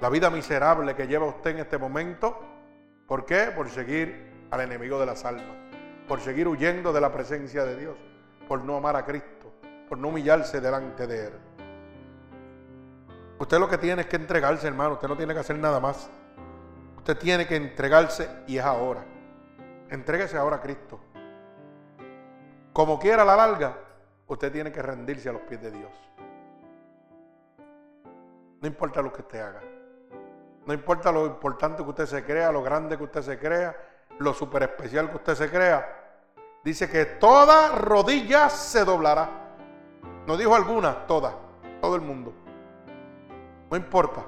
La 0.00 0.08
vida 0.08 0.30
miserable 0.30 0.96
que 0.96 1.06
lleva 1.06 1.26
usted 1.26 1.50
en 1.50 1.58
este 1.60 1.78
momento. 1.78 2.40
¿Por 3.06 3.24
qué? 3.24 3.52
Por 3.54 3.70
seguir 3.70 4.48
al 4.50 4.62
enemigo 4.62 4.98
de 4.98 5.06
las 5.06 5.24
almas. 5.24 5.61
Por 6.08 6.20
seguir 6.20 6.48
huyendo 6.48 6.92
de 6.92 7.00
la 7.00 7.12
presencia 7.12 7.64
de 7.64 7.76
Dios. 7.76 7.96
Por 8.48 8.64
no 8.64 8.76
amar 8.76 8.96
a 8.96 9.04
Cristo. 9.04 9.52
Por 9.88 9.98
no 9.98 10.08
humillarse 10.08 10.60
delante 10.60 11.06
de 11.06 11.26
Él. 11.26 11.32
Usted 13.38 13.58
lo 13.58 13.68
que 13.68 13.78
tiene 13.78 14.02
es 14.02 14.08
que 14.08 14.16
entregarse, 14.16 14.66
hermano. 14.66 14.94
Usted 14.94 15.08
no 15.08 15.16
tiene 15.16 15.34
que 15.34 15.40
hacer 15.40 15.58
nada 15.58 15.80
más. 15.80 16.08
Usted 16.98 17.18
tiene 17.18 17.46
que 17.46 17.56
entregarse 17.56 18.28
y 18.46 18.58
es 18.58 18.64
ahora. 18.64 19.04
Entréguese 19.90 20.36
ahora 20.36 20.56
a 20.56 20.60
Cristo. 20.60 21.00
Como 22.72 22.98
quiera 22.98 23.24
la 23.24 23.36
larga, 23.36 23.76
usted 24.26 24.52
tiene 24.52 24.72
que 24.72 24.80
rendirse 24.80 25.28
a 25.28 25.32
los 25.32 25.42
pies 25.42 25.60
de 25.60 25.70
Dios. 25.70 25.90
No 28.60 28.68
importa 28.68 29.02
lo 29.02 29.12
que 29.12 29.22
usted 29.22 29.40
haga. 29.40 29.60
No 30.64 30.72
importa 30.72 31.10
lo 31.10 31.26
importante 31.26 31.82
que 31.82 31.90
usted 31.90 32.06
se 32.06 32.24
crea, 32.24 32.52
lo 32.52 32.62
grande 32.62 32.96
que 32.96 33.02
usted 33.02 33.22
se 33.22 33.38
crea, 33.38 33.76
lo 34.22 34.32
super 34.32 34.62
especial 34.62 35.10
que 35.10 35.16
usted 35.16 35.34
se 35.34 35.50
crea. 35.50 36.02
Dice 36.64 36.88
que 36.88 37.04
toda 37.04 37.76
rodilla 37.76 38.48
se 38.48 38.84
doblará. 38.84 39.28
No 40.26 40.36
dijo 40.36 40.54
alguna, 40.54 41.06
toda, 41.06 41.34
todo 41.80 41.96
el 41.96 42.02
mundo. 42.02 42.32
No 43.70 43.76
importa. 43.76 44.24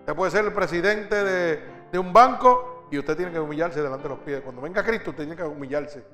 Usted 0.00 0.14
puede 0.14 0.30
ser 0.30 0.44
el 0.44 0.52
presidente 0.52 1.24
de, 1.24 1.98
un 1.98 2.12
banco 2.12 2.86
y 2.90 2.98
usted 2.98 3.16
tiene 3.16 3.32
que 3.32 3.40
humillarse 3.40 3.82
delante 3.82 4.04
de 4.04 4.08
los 4.10 4.18
pies. 4.20 4.40
Cuando 4.40 4.62
venga 4.62 4.84
Cristo, 4.84 5.10
usted 5.10 5.24
tiene 5.24 5.36
que 5.36 5.42
humillarse. 5.42 6.04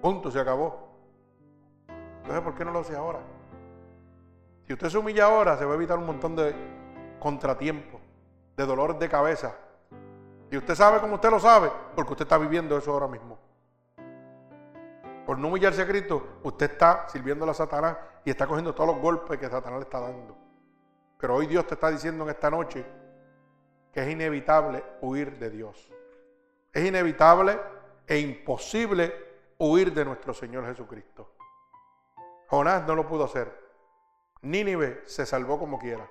Punto, 0.00 0.30
se 0.30 0.38
acabó. 0.38 0.88
Entonces, 2.18 2.40
¿por 2.42 2.54
qué 2.54 2.64
no 2.64 2.70
lo 2.70 2.80
hace 2.80 2.94
ahora? 2.94 3.18
Si 4.66 4.72
usted 4.72 4.88
se 4.88 4.98
humilla 4.98 5.24
ahora, 5.24 5.56
se 5.58 5.64
va 5.64 5.72
a 5.72 5.74
evitar 5.74 5.98
un 5.98 6.06
montón 6.06 6.36
de 6.36 6.54
contratiempos, 7.18 8.00
de 8.56 8.64
dolores 8.64 8.98
de 8.98 9.08
cabeza. 9.08 9.54
Y 10.52 10.56
usted 10.58 10.74
sabe 10.74 11.00
como 11.00 11.14
usted 11.14 11.30
lo 11.30 11.40
sabe, 11.40 11.72
porque 11.96 12.12
usted 12.12 12.26
está 12.26 12.36
viviendo 12.36 12.76
eso 12.76 12.92
ahora 12.92 13.08
mismo. 13.08 13.38
Por 15.24 15.38
no 15.38 15.48
humillarse 15.48 15.80
a 15.80 15.86
Cristo, 15.86 16.40
usted 16.42 16.72
está 16.72 17.08
sirviendo 17.08 17.50
a 17.50 17.54
Satanás 17.54 17.96
y 18.22 18.28
está 18.28 18.46
cogiendo 18.46 18.74
todos 18.74 18.90
los 18.94 19.00
golpes 19.00 19.38
que 19.38 19.48
Satanás 19.48 19.78
le 19.78 19.84
está 19.84 20.00
dando. 20.00 20.36
Pero 21.16 21.36
hoy 21.36 21.46
Dios 21.46 21.66
te 21.66 21.72
está 21.72 21.90
diciendo 21.90 22.24
en 22.24 22.30
esta 22.30 22.50
noche 22.50 22.84
que 23.94 24.02
es 24.02 24.10
inevitable 24.10 24.84
huir 25.00 25.38
de 25.38 25.48
Dios. 25.48 25.90
Es 26.70 26.84
inevitable 26.84 27.58
e 28.06 28.18
imposible 28.18 29.54
huir 29.56 29.94
de 29.94 30.04
nuestro 30.04 30.34
Señor 30.34 30.66
Jesucristo. 30.66 31.32
Jonás 32.48 32.86
no 32.86 32.94
lo 32.94 33.06
pudo 33.08 33.24
hacer. 33.24 33.58
Nínive 34.42 35.00
se 35.06 35.24
salvó 35.24 35.58
como 35.58 35.78
quiera. 35.78 36.06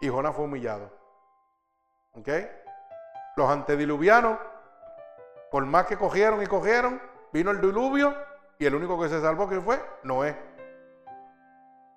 Y 0.00 0.08
Jonás 0.08 0.36
fue 0.36 0.44
humillado. 0.44 0.96
¿Ok? 2.12 2.28
Los 3.36 3.48
antediluvianos, 3.48 4.38
por 5.50 5.64
más 5.66 5.86
que 5.86 5.96
cogieron 5.96 6.42
y 6.42 6.46
cogieron, 6.46 7.00
vino 7.32 7.50
el 7.50 7.60
diluvio 7.60 8.14
y 8.58 8.66
el 8.66 8.74
único 8.74 9.00
que 9.00 9.08
se 9.08 9.20
salvó, 9.20 9.48
que 9.48 9.60
fue? 9.60 9.80
Noé. 10.02 10.36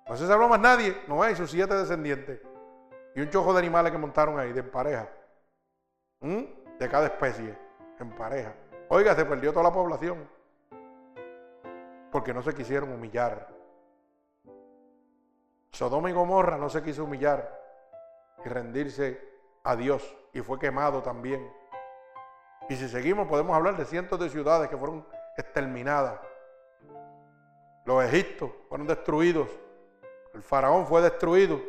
No 0.08 0.16
se 0.16 0.26
salvó 0.26 0.48
más 0.48 0.60
nadie, 0.60 1.02
Noé 1.06 1.32
y 1.32 1.36
sus 1.36 1.50
siete 1.50 1.74
descendientes. 1.74 2.40
Y 3.14 3.20
un 3.20 3.30
chojo 3.30 3.52
de 3.52 3.60
animales 3.60 3.92
que 3.92 3.98
montaron 3.98 4.38
ahí, 4.38 4.52
de 4.52 4.62
pareja. 4.62 5.08
¿Mm? 6.20 6.42
De 6.78 6.88
cada 6.88 7.06
especie, 7.06 7.56
en 7.98 8.10
pareja. 8.14 8.54
Oiga, 8.88 9.14
se 9.14 9.24
perdió 9.24 9.52
toda 9.52 9.64
la 9.64 9.72
población 9.72 10.28
porque 12.14 12.32
no 12.32 12.42
se 12.42 12.54
quisieron 12.54 12.92
humillar. 12.92 13.48
Sodoma 15.72 16.10
y 16.10 16.12
Gomorra 16.12 16.56
no 16.56 16.68
se 16.68 16.80
quiso 16.80 17.02
humillar 17.02 17.60
y 18.44 18.48
rendirse 18.48 19.33
a 19.64 19.74
Dios 19.74 20.16
y 20.32 20.40
fue 20.40 20.58
quemado 20.58 21.02
también. 21.02 21.50
Y 22.68 22.76
si 22.76 22.88
seguimos 22.88 23.26
podemos 23.26 23.56
hablar 23.56 23.76
de 23.76 23.84
cientos 23.84 24.20
de 24.20 24.28
ciudades 24.28 24.68
que 24.68 24.76
fueron 24.76 25.06
exterminadas. 25.36 26.20
Los 27.84 28.04
egiptos 28.04 28.50
fueron 28.68 28.86
destruidos. 28.86 29.48
El 30.32 30.42
faraón 30.42 30.86
fue 30.86 31.02
destruido 31.02 31.60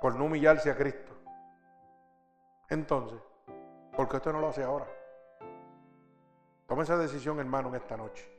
por 0.00 0.14
no 0.16 0.24
humillarse 0.24 0.70
a 0.70 0.76
Cristo. 0.76 1.12
Entonces, 2.68 3.20
¿por 3.96 4.08
qué 4.08 4.16
usted 4.16 4.32
no 4.32 4.40
lo 4.40 4.48
hace 4.48 4.62
ahora? 4.62 4.86
Tome 6.66 6.84
esa 6.84 6.96
decisión, 6.96 7.38
hermano, 7.40 7.68
en 7.68 7.74
esta 7.74 7.96
noche. 7.96 8.30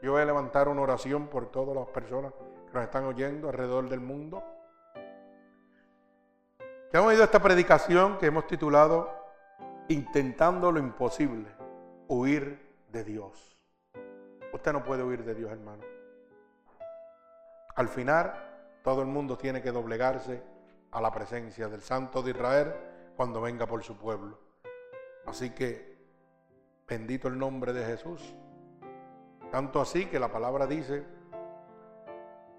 Yo 0.00 0.12
voy 0.12 0.22
a 0.22 0.24
levantar 0.24 0.68
una 0.68 0.82
oración 0.82 1.28
por 1.28 1.50
todas 1.50 1.76
las 1.76 1.86
personas 1.88 2.32
que 2.66 2.72
nos 2.72 2.84
están 2.84 3.04
oyendo 3.04 3.48
alrededor 3.48 3.88
del 3.88 4.00
mundo. 4.00 4.42
Que 6.94 6.98
han 6.98 7.06
oído 7.06 7.24
esta 7.24 7.42
predicación 7.42 8.18
que 8.18 8.26
hemos 8.26 8.46
titulado 8.46 9.10
Intentando 9.88 10.70
lo 10.70 10.78
imposible, 10.78 11.48
huir 12.06 12.72
de 12.88 13.02
Dios. 13.02 13.58
Usted 14.52 14.72
no 14.72 14.84
puede 14.84 15.02
huir 15.02 15.24
de 15.24 15.34
Dios, 15.34 15.50
hermano. 15.50 15.82
Al 17.74 17.88
final, 17.88 18.32
todo 18.84 19.02
el 19.02 19.08
mundo 19.08 19.36
tiene 19.36 19.60
que 19.60 19.72
doblegarse 19.72 20.40
a 20.92 21.00
la 21.00 21.10
presencia 21.10 21.66
del 21.66 21.82
Santo 21.82 22.22
de 22.22 22.30
Israel 22.30 22.72
cuando 23.16 23.40
venga 23.40 23.66
por 23.66 23.82
su 23.82 23.98
pueblo. 23.98 24.38
Así 25.26 25.50
que, 25.50 25.98
bendito 26.86 27.26
el 27.26 27.36
nombre 27.36 27.72
de 27.72 27.86
Jesús. 27.86 28.36
Tanto 29.50 29.80
así 29.80 30.06
que 30.06 30.20
la 30.20 30.30
palabra 30.30 30.68
dice 30.68 31.04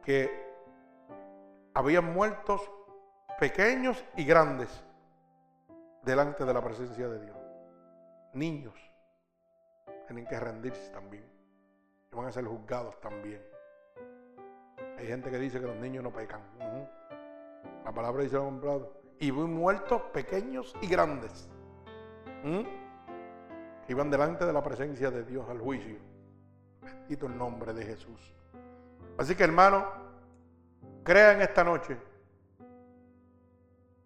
que 0.03 0.29
habían 1.73 2.13
muertos 2.13 2.69
pequeños 3.39 4.03
y 4.15 4.25
grandes 4.25 4.83
delante 6.03 6.45
de 6.45 6.53
la 6.53 6.61
presencia 6.61 7.07
de 7.07 7.19
Dios. 7.19 7.37
Niños 8.33 8.75
tienen 10.07 10.25
que 10.25 10.39
rendirse 10.39 10.91
también. 10.91 11.25
Y 12.11 12.15
van 12.15 12.27
a 12.27 12.31
ser 12.31 12.45
juzgados 12.45 12.99
también. 13.01 13.41
Hay 14.97 15.07
gente 15.07 15.29
que 15.29 15.37
dice 15.37 15.59
que 15.59 15.67
los 15.67 15.75
niños 15.77 16.03
no 16.03 16.11
pecan. 16.11 16.41
La 17.83 17.91
palabra 17.91 18.23
dice 18.23 18.35
lo 18.35 18.45
comprado. 18.45 18.93
Y 19.19 19.31
muertos 19.31 20.01
pequeños 20.13 20.75
y 20.81 20.87
grandes. 20.87 21.49
Que 22.43 23.91
iban 23.91 24.09
delante 24.09 24.45
de 24.45 24.53
la 24.53 24.63
presencia 24.63 25.11
de 25.11 25.23
Dios 25.23 25.49
al 25.49 25.59
juicio. 25.59 25.97
Bendito 26.81 27.25
el 27.25 27.37
nombre 27.37 27.73
de 27.73 27.83
Jesús. 27.83 28.33
Así 29.17 29.35
que 29.35 29.43
hermano, 29.43 29.85
crea 31.03 31.33
en 31.33 31.41
esta 31.41 31.63
noche 31.63 31.97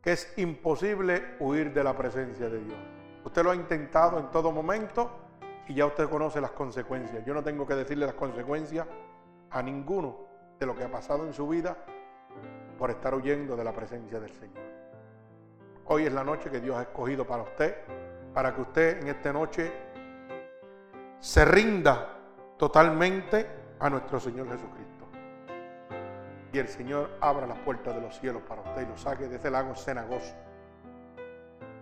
que 0.02 0.14
es 0.14 0.34
imposible 0.38 1.36
huir 1.40 1.74
de 1.74 1.84
la 1.84 1.96
presencia 1.96 2.50
de 2.50 2.60
Dios. 2.64 2.80
Usted 3.24 3.44
lo 3.44 3.52
ha 3.52 3.56
intentado 3.56 4.20
en 4.20 4.32
todo 4.32 4.52
momento 4.52 5.12
y 5.68 5.74
ya 5.76 5.86
usted 5.86 6.10
conoce 6.10 6.40
las 6.40 6.52
consecuencias. 6.52 7.26
Yo 7.26 7.34
no 7.34 7.44
tengo 7.44 7.66
que 7.66 7.76
decirle 7.76 8.06
las 8.06 8.16
consecuencias 8.16 8.88
a 9.50 9.62
ninguno 9.62 10.18
de 10.60 10.66
lo 10.66 10.76
que 10.76 10.84
ha 10.84 10.92
pasado 10.92 11.26
en 11.26 11.34
su 11.34 11.48
vida 11.48 11.78
por 12.78 12.90
estar 12.92 13.14
huyendo 13.14 13.56
de 13.56 13.64
la 13.64 13.74
presencia 13.74 14.20
del 14.20 14.32
Señor. 14.32 14.64
Hoy 15.86 16.06
es 16.06 16.14
la 16.14 16.24
noche 16.24 16.50
que 16.50 16.60
Dios 16.60 16.78
ha 16.78 16.84
escogido 16.84 17.26
para 17.26 17.44
usted, 17.44 17.76
para 18.34 18.54
que 18.56 18.62
usted 18.62 19.02
en 19.02 19.08
esta 19.10 19.34
noche 19.34 19.72
se 21.20 21.44
rinda 21.44 22.16
totalmente 22.58 23.48
a 23.80 23.90
nuestro 23.90 24.20
Señor 24.20 24.48
Jesucristo. 24.50 24.89
Y 26.52 26.58
el 26.58 26.68
Señor 26.68 27.10
abra 27.22 27.46
las 27.46 27.60
puertas 27.60 27.96
de 27.96 28.02
los 28.02 28.18
cielos 28.20 28.42
para 28.48 28.62
usted 28.62 28.82
y 28.82 28.86
lo 28.86 28.98
saque 28.98 29.28
de 29.28 29.36
ese 29.36 29.52
lago 29.52 29.76
cenagoso. 29.76 30.34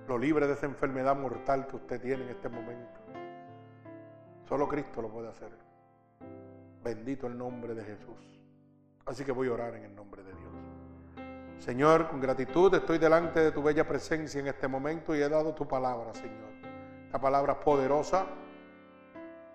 Lo 0.07 0.17
libre 0.17 0.47
de 0.47 0.53
esa 0.53 0.65
enfermedad 0.65 1.15
mortal 1.15 1.67
que 1.67 1.77
usted 1.77 2.01
tiene 2.01 2.23
en 2.23 2.29
este 2.29 2.49
momento. 2.49 2.99
Solo 4.47 4.67
Cristo 4.67 5.01
lo 5.01 5.09
puede 5.09 5.29
hacer. 5.29 5.51
Bendito 6.83 7.27
el 7.27 7.37
nombre 7.37 7.73
de 7.75 7.83
Jesús. 7.83 8.41
Así 9.05 9.23
que 9.23 9.31
voy 9.31 9.47
a 9.47 9.53
orar 9.53 9.75
en 9.75 9.83
el 9.85 9.95
nombre 9.95 10.23
de 10.23 10.33
Dios. 10.33 10.51
Señor, 11.59 12.09
con 12.09 12.19
gratitud 12.19 12.73
estoy 12.73 12.97
delante 12.97 13.39
de 13.39 13.51
tu 13.51 13.63
bella 13.63 13.87
presencia 13.87 14.39
en 14.39 14.47
este 14.47 14.67
momento 14.67 15.15
y 15.15 15.21
he 15.21 15.29
dado 15.29 15.53
tu 15.53 15.67
palabra, 15.67 16.13
Señor. 16.13 16.47
La 17.11 17.19
palabra 17.19 17.59
poderosa 17.59 18.27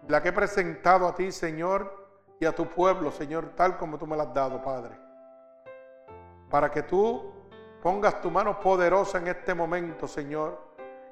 la 0.08 0.22
que 0.22 0.30
he 0.30 0.32
presentado 0.32 1.06
a 1.06 1.14
ti, 1.14 1.30
Señor, 1.30 2.02
y 2.40 2.44
a 2.44 2.54
tu 2.54 2.68
pueblo, 2.68 3.12
Señor, 3.12 3.52
tal 3.54 3.76
como 3.76 3.98
tú 3.98 4.06
me 4.06 4.16
la 4.16 4.24
has 4.24 4.34
dado, 4.34 4.62
Padre. 4.62 4.96
Para 6.52 6.70
que 6.70 6.82
tú 6.82 7.32
pongas 7.82 8.20
tu 8.20 8.30
mano 8.30 8.60
poderosa 8.60 9.16
en 9.16 9.28
este 9.28 9.54
momento, 9.54 10.06
Señor, 10.06 10.60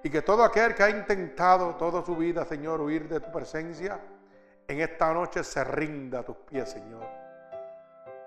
y 0.02 0.10
que 0.10 0.20
todo 0.20 0.44
aquel 0.44 0.74
que 0.74 0.82
ha 0.82 0.90
intentado 0.90 1.76
toda 1.76 2.04
su 2.04 2.14
vida, 2.14 2.44
Señor, 2.44 2.82
huir 2.82 3.08
de 3.08 3.20
tu 3.20 3.32
presencia, 3.32 3.98
en 4.68 4.80
esta 4.82 5.14
noche 5.14 5.42
se 5.42 5.64
rinda 5.64 6.18
a 6.18 6.22
tus 6.24 6.36
pies, 6.36 6.70
Señor. 6.70 7.08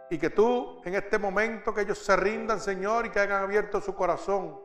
Y 0.10 0.18
que 0.18 0.31
tú, 0.31 0.81
en 0.84 0.95
este 0.95 1.19
momento, 1.19 1.72
que 1.72 1.81
ellos 1.81 1.99
se 1.99 2.15
rindan, 2.15 2.60
Señor, 2.60 3.06
y 3.06 3.11
que 3.11 3.19
hayan 3.19 3.44
abierto 3.44 3.80
su 3.80 3.94
corazón 3.94 4.60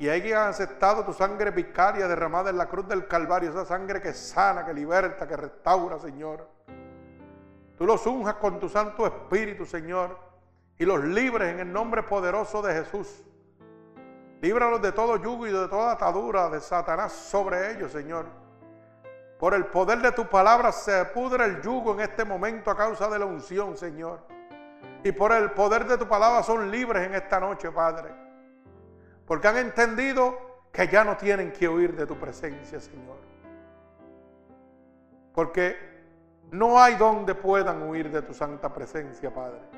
y 0.00 0.08
hayan 0.08 0.48
aceptado 0.48 1.04
tu 1.04 1.12
sangre 1.12 1.52
vicaria 1.52 2.08
derramada 2.08 2.50
en 2.50 2.58
la 2.58 2.66
cruz 2.66 2.88
del 2.88 3.06
Calvario, 3.06 3.50
esa 3.50 3.64
sangre 3.64 4.00
que 4.00 4.14
sana, 4.14 4.66
que 4.66 4.74
liberta, 4.74 5.28
que 5.28 5.36
restaura, 5.36 5.96
Señor. 6.00 6.48
Tú 7.78 7.86
los 7.86 8.04
unjas 8.04 8.34
con 8.34 8.58
tu 8.58 8.68
Santo 8.68 9.06
Espíritu, 9.06 9.64
Señor, 9.64 10.29
y 10.80 10.86
los 10.86 11.04
libres 11.04 11.52
en 11.52 11.60
el 11.60 11.70
nombre 11.70 12.02
poderoso 12.02 12.62
de 12.62 12.72
Jesús. 12.72 13.22
Líbralos 14.40 14.80
de 14.80 14.92
todo 14.92 15.18
yugo 15.18 15.46
y 15.46 15.52
de 15.52 15.68
toda 15.68 15.92
atadura 15.92 16.48
de 16.48 16.58
Satanás 16.58 17.12
sobre 17.12 17.72
ellos, 17.72 17.92
Señor. 17.92 18.24
Por 19.38 19.52
el 19.52 19.66
poder 19.66 19.98
de 19.98 20.10
tu 20.12 20.26
palabra 20.26 20.72
se 20.72 21.04
pudre 21.04 21.44
el 21.44 21.60
yugo 21.60 21.92
en 21.92 22.00
este 22.00 22.24
momento 22.24 22.70
a 22.70 22.76
causa 22.78 23.10
de 23.10 23.18
la 23.18 23.26
unción, 23.26 23.76
Señor. 23.76 24.20
Y 25.04 25.12
por 25.12 25.32
el 25.32 25.50
poder 25.50 25.86
de 25.86 25.98
tu 25.98 26.08
palabra 26.08 26.42
son 26.42 26.70
libres 26.70 27.06
en 27.06 27.14
esta 27.14 27.38
noche, 27.38 27.70
Padre. 27.70 28.14
Porque 29.26 29.48
han 29.48 29.58
entendido 29.58 30.62
que 30.72 30.88
ya 30.88 31.04
no 31.04 31.14
tienen 31.18 31.52
que 31.52 31.68
huir 31.68 31.94
de 31.94 32.06
tu 32.06 32.18
presencia, 32.18 32.80
Señor. 32.80 33.18
Porque 35.34 35.76
no 36.50 36.80
hay 36.80 36.94
donde 36.94 37.34
puedan 37.34 37.82
huir 37.82 38.10
de 38.10 38.22
tu 38.22 38.32
santa 38.32 38.72
presencia, 38.72 39.30
Padre. 39.30 39.69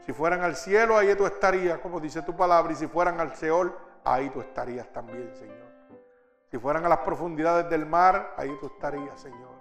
Si 0.00 0.12
fueran 0.12 0.42
al 0.42 0.56
cielo, 0.56 0.96
ahí 0.96 1.14
tú 1.14 1.26
estarías, 1.26 1.78
como 1.78 2.00
dice 2.00 2.22
tu 2.22 2.34
palabra, 2.34 2.72
y 2.72 2.76
si 2.76 2.86
fueran 2.86 3.20
al 3.20 3.34
Seol, 3.34 3.76
ahí 4.04 4.30
tú 4.30 4.40
estarías 4.40 4.90
también, 4.92 5.34
Señor. 5.34 5.70
Si 6.50 6.58
fueran 6.58 6.84
a 6.84 6.88
las 6.88 6.98
profundidades 6.98 7.68
del 7.70 7.86
mar, 7.86 8.34
ahí 8.36 8.56
tú 8.60 8.66
estarías, 8.66 9.20
Señor. 9.20 9.60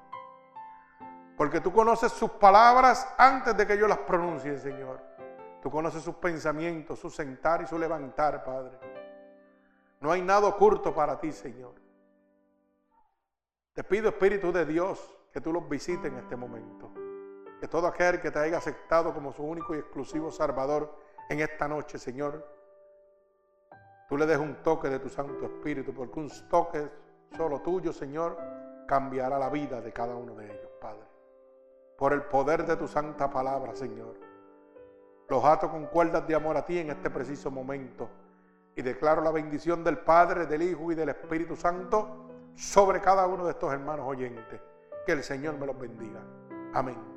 Porque 1.38 1.62
tú 1.62 1.72
conoces 1.72 2.12
sus 2.12 2.32
palabras 2.32 3.08
antes 3.18 3.56
de 3.56 3.68
que 3.68 3.78
yo 3.78 3.88
las 3.88 4.00
pronuncie, 4.00 4.58
Señor. 4.58 5.00
Tú 5.62 5.70
conoces 5.70 6.02
sus 6.02 6.16
pensamientos, 6.16 7.00
su 7.00 7.10
sentar 7.10 7.62
y 7.62 7.68
su 7.68 7.78
levantar, 7.78 8.44
Padre. 8.44 8.80
No 10.00 10.12
hay 10.12 10.22
nada 10.22 10.48
oculto 10.48 10.94
para 10.94 11.20
ti, 11.20 11.32
Señor. 11.32 11.76
Te 13.74 13.84
pido, 13.84 14.10
Espíritu 14.10 14.52
de 14.52 14.66
Dios, 14.66 15.16
que 15.32 15.42
tú 15.42 15.54
los 15.54 15.68
visites 15.70 16.12
en 16.12 16.18
este 16.18 16.36
momento. 16.36 16.92
Que 17.60 17.68
todo 17.68 17.88
aquel 17.88 18.22
que 18.22 18.32
te 18.32 18.40
haya 18.40 18.58
aceptado 18.58 19.14
como 19.14 19.34
su 19.34 19.44
único 19.44 19.76
y 19.76 19.80
exclusivo 19.80 20.32
Salvador 20.32 20.94
en 21.30 21.42
esta 21.42 21.68
noche, 21.68 21.98
Señor, 21.98 22.46
tú 24.08 24.18
le 24.18 24.26
des 24.26 24.38
un 24.38 24.64
toque 24.64 24.90
de 24.90 25.00
tu 25.00 25.10
Santo 25.10 25.46
Espíritu, 25.46 25.94
porque 25.94 26.20
un 26.20 26.30
toque 26.50 26.90
solo 27.36 27.62
tuyo, 27.62 27.94
Señor, 27.94 28.38
cambiará 28.88 29.38
la 29.38 29.50
vida 29.50 29.82
de 29.82 29.94
cada 29.94 30.16
uno 30.16 30.36
de 30.36 30.46
ellos, 30.46 30.72
Padre. 30.82 31.04
Por 31.98 32.14
el 32.14 32.24
poder 32.24 32.66
de 32.66 32.76
tu 32.78 32.88
santa 32.88 33.30
palabra, 33.30 33.76
Señor. 33.76 34.16
Los 35.28 35.46
ato 35.46 35.70
con 35.70 35.86
cuerdas 35.86 36.28
de 36.28 36.34
amor 36.34 36.58
a 36.58 36.66
ti 36.66 36.80
en 36.80 36.90
este 36.90 37.10
preciso 37.10 37.52
momento. 37.52 38.10
Y 38.76 38.82
declaro 38.82 39.22
la 39.22 39.32
bendición 39.32 39.84
del 39.84 40.00
Padre, 40.00 40.48
del 40.48 40.64
Hijo 40.64 40.92
y 40.92 40.96
del 40.96 41.10
Espíritu 41.10 41.56
Santo 41.56 42.30
sobre 42.56 43.00
cada 43.02 43.28
uno 43.28 43.46
de 43.46 43.52
estos 43.52 43.72
hermanos 43.72 44.08
oyentes. 44.08 44.60
Que 45.06 45.12
el 45.12 45.24
Señor 45.24 45.58
me 45.60 45.68
los 45.68 45.78
bendiga. 45.78 46.22
Amén. 46.74 47.09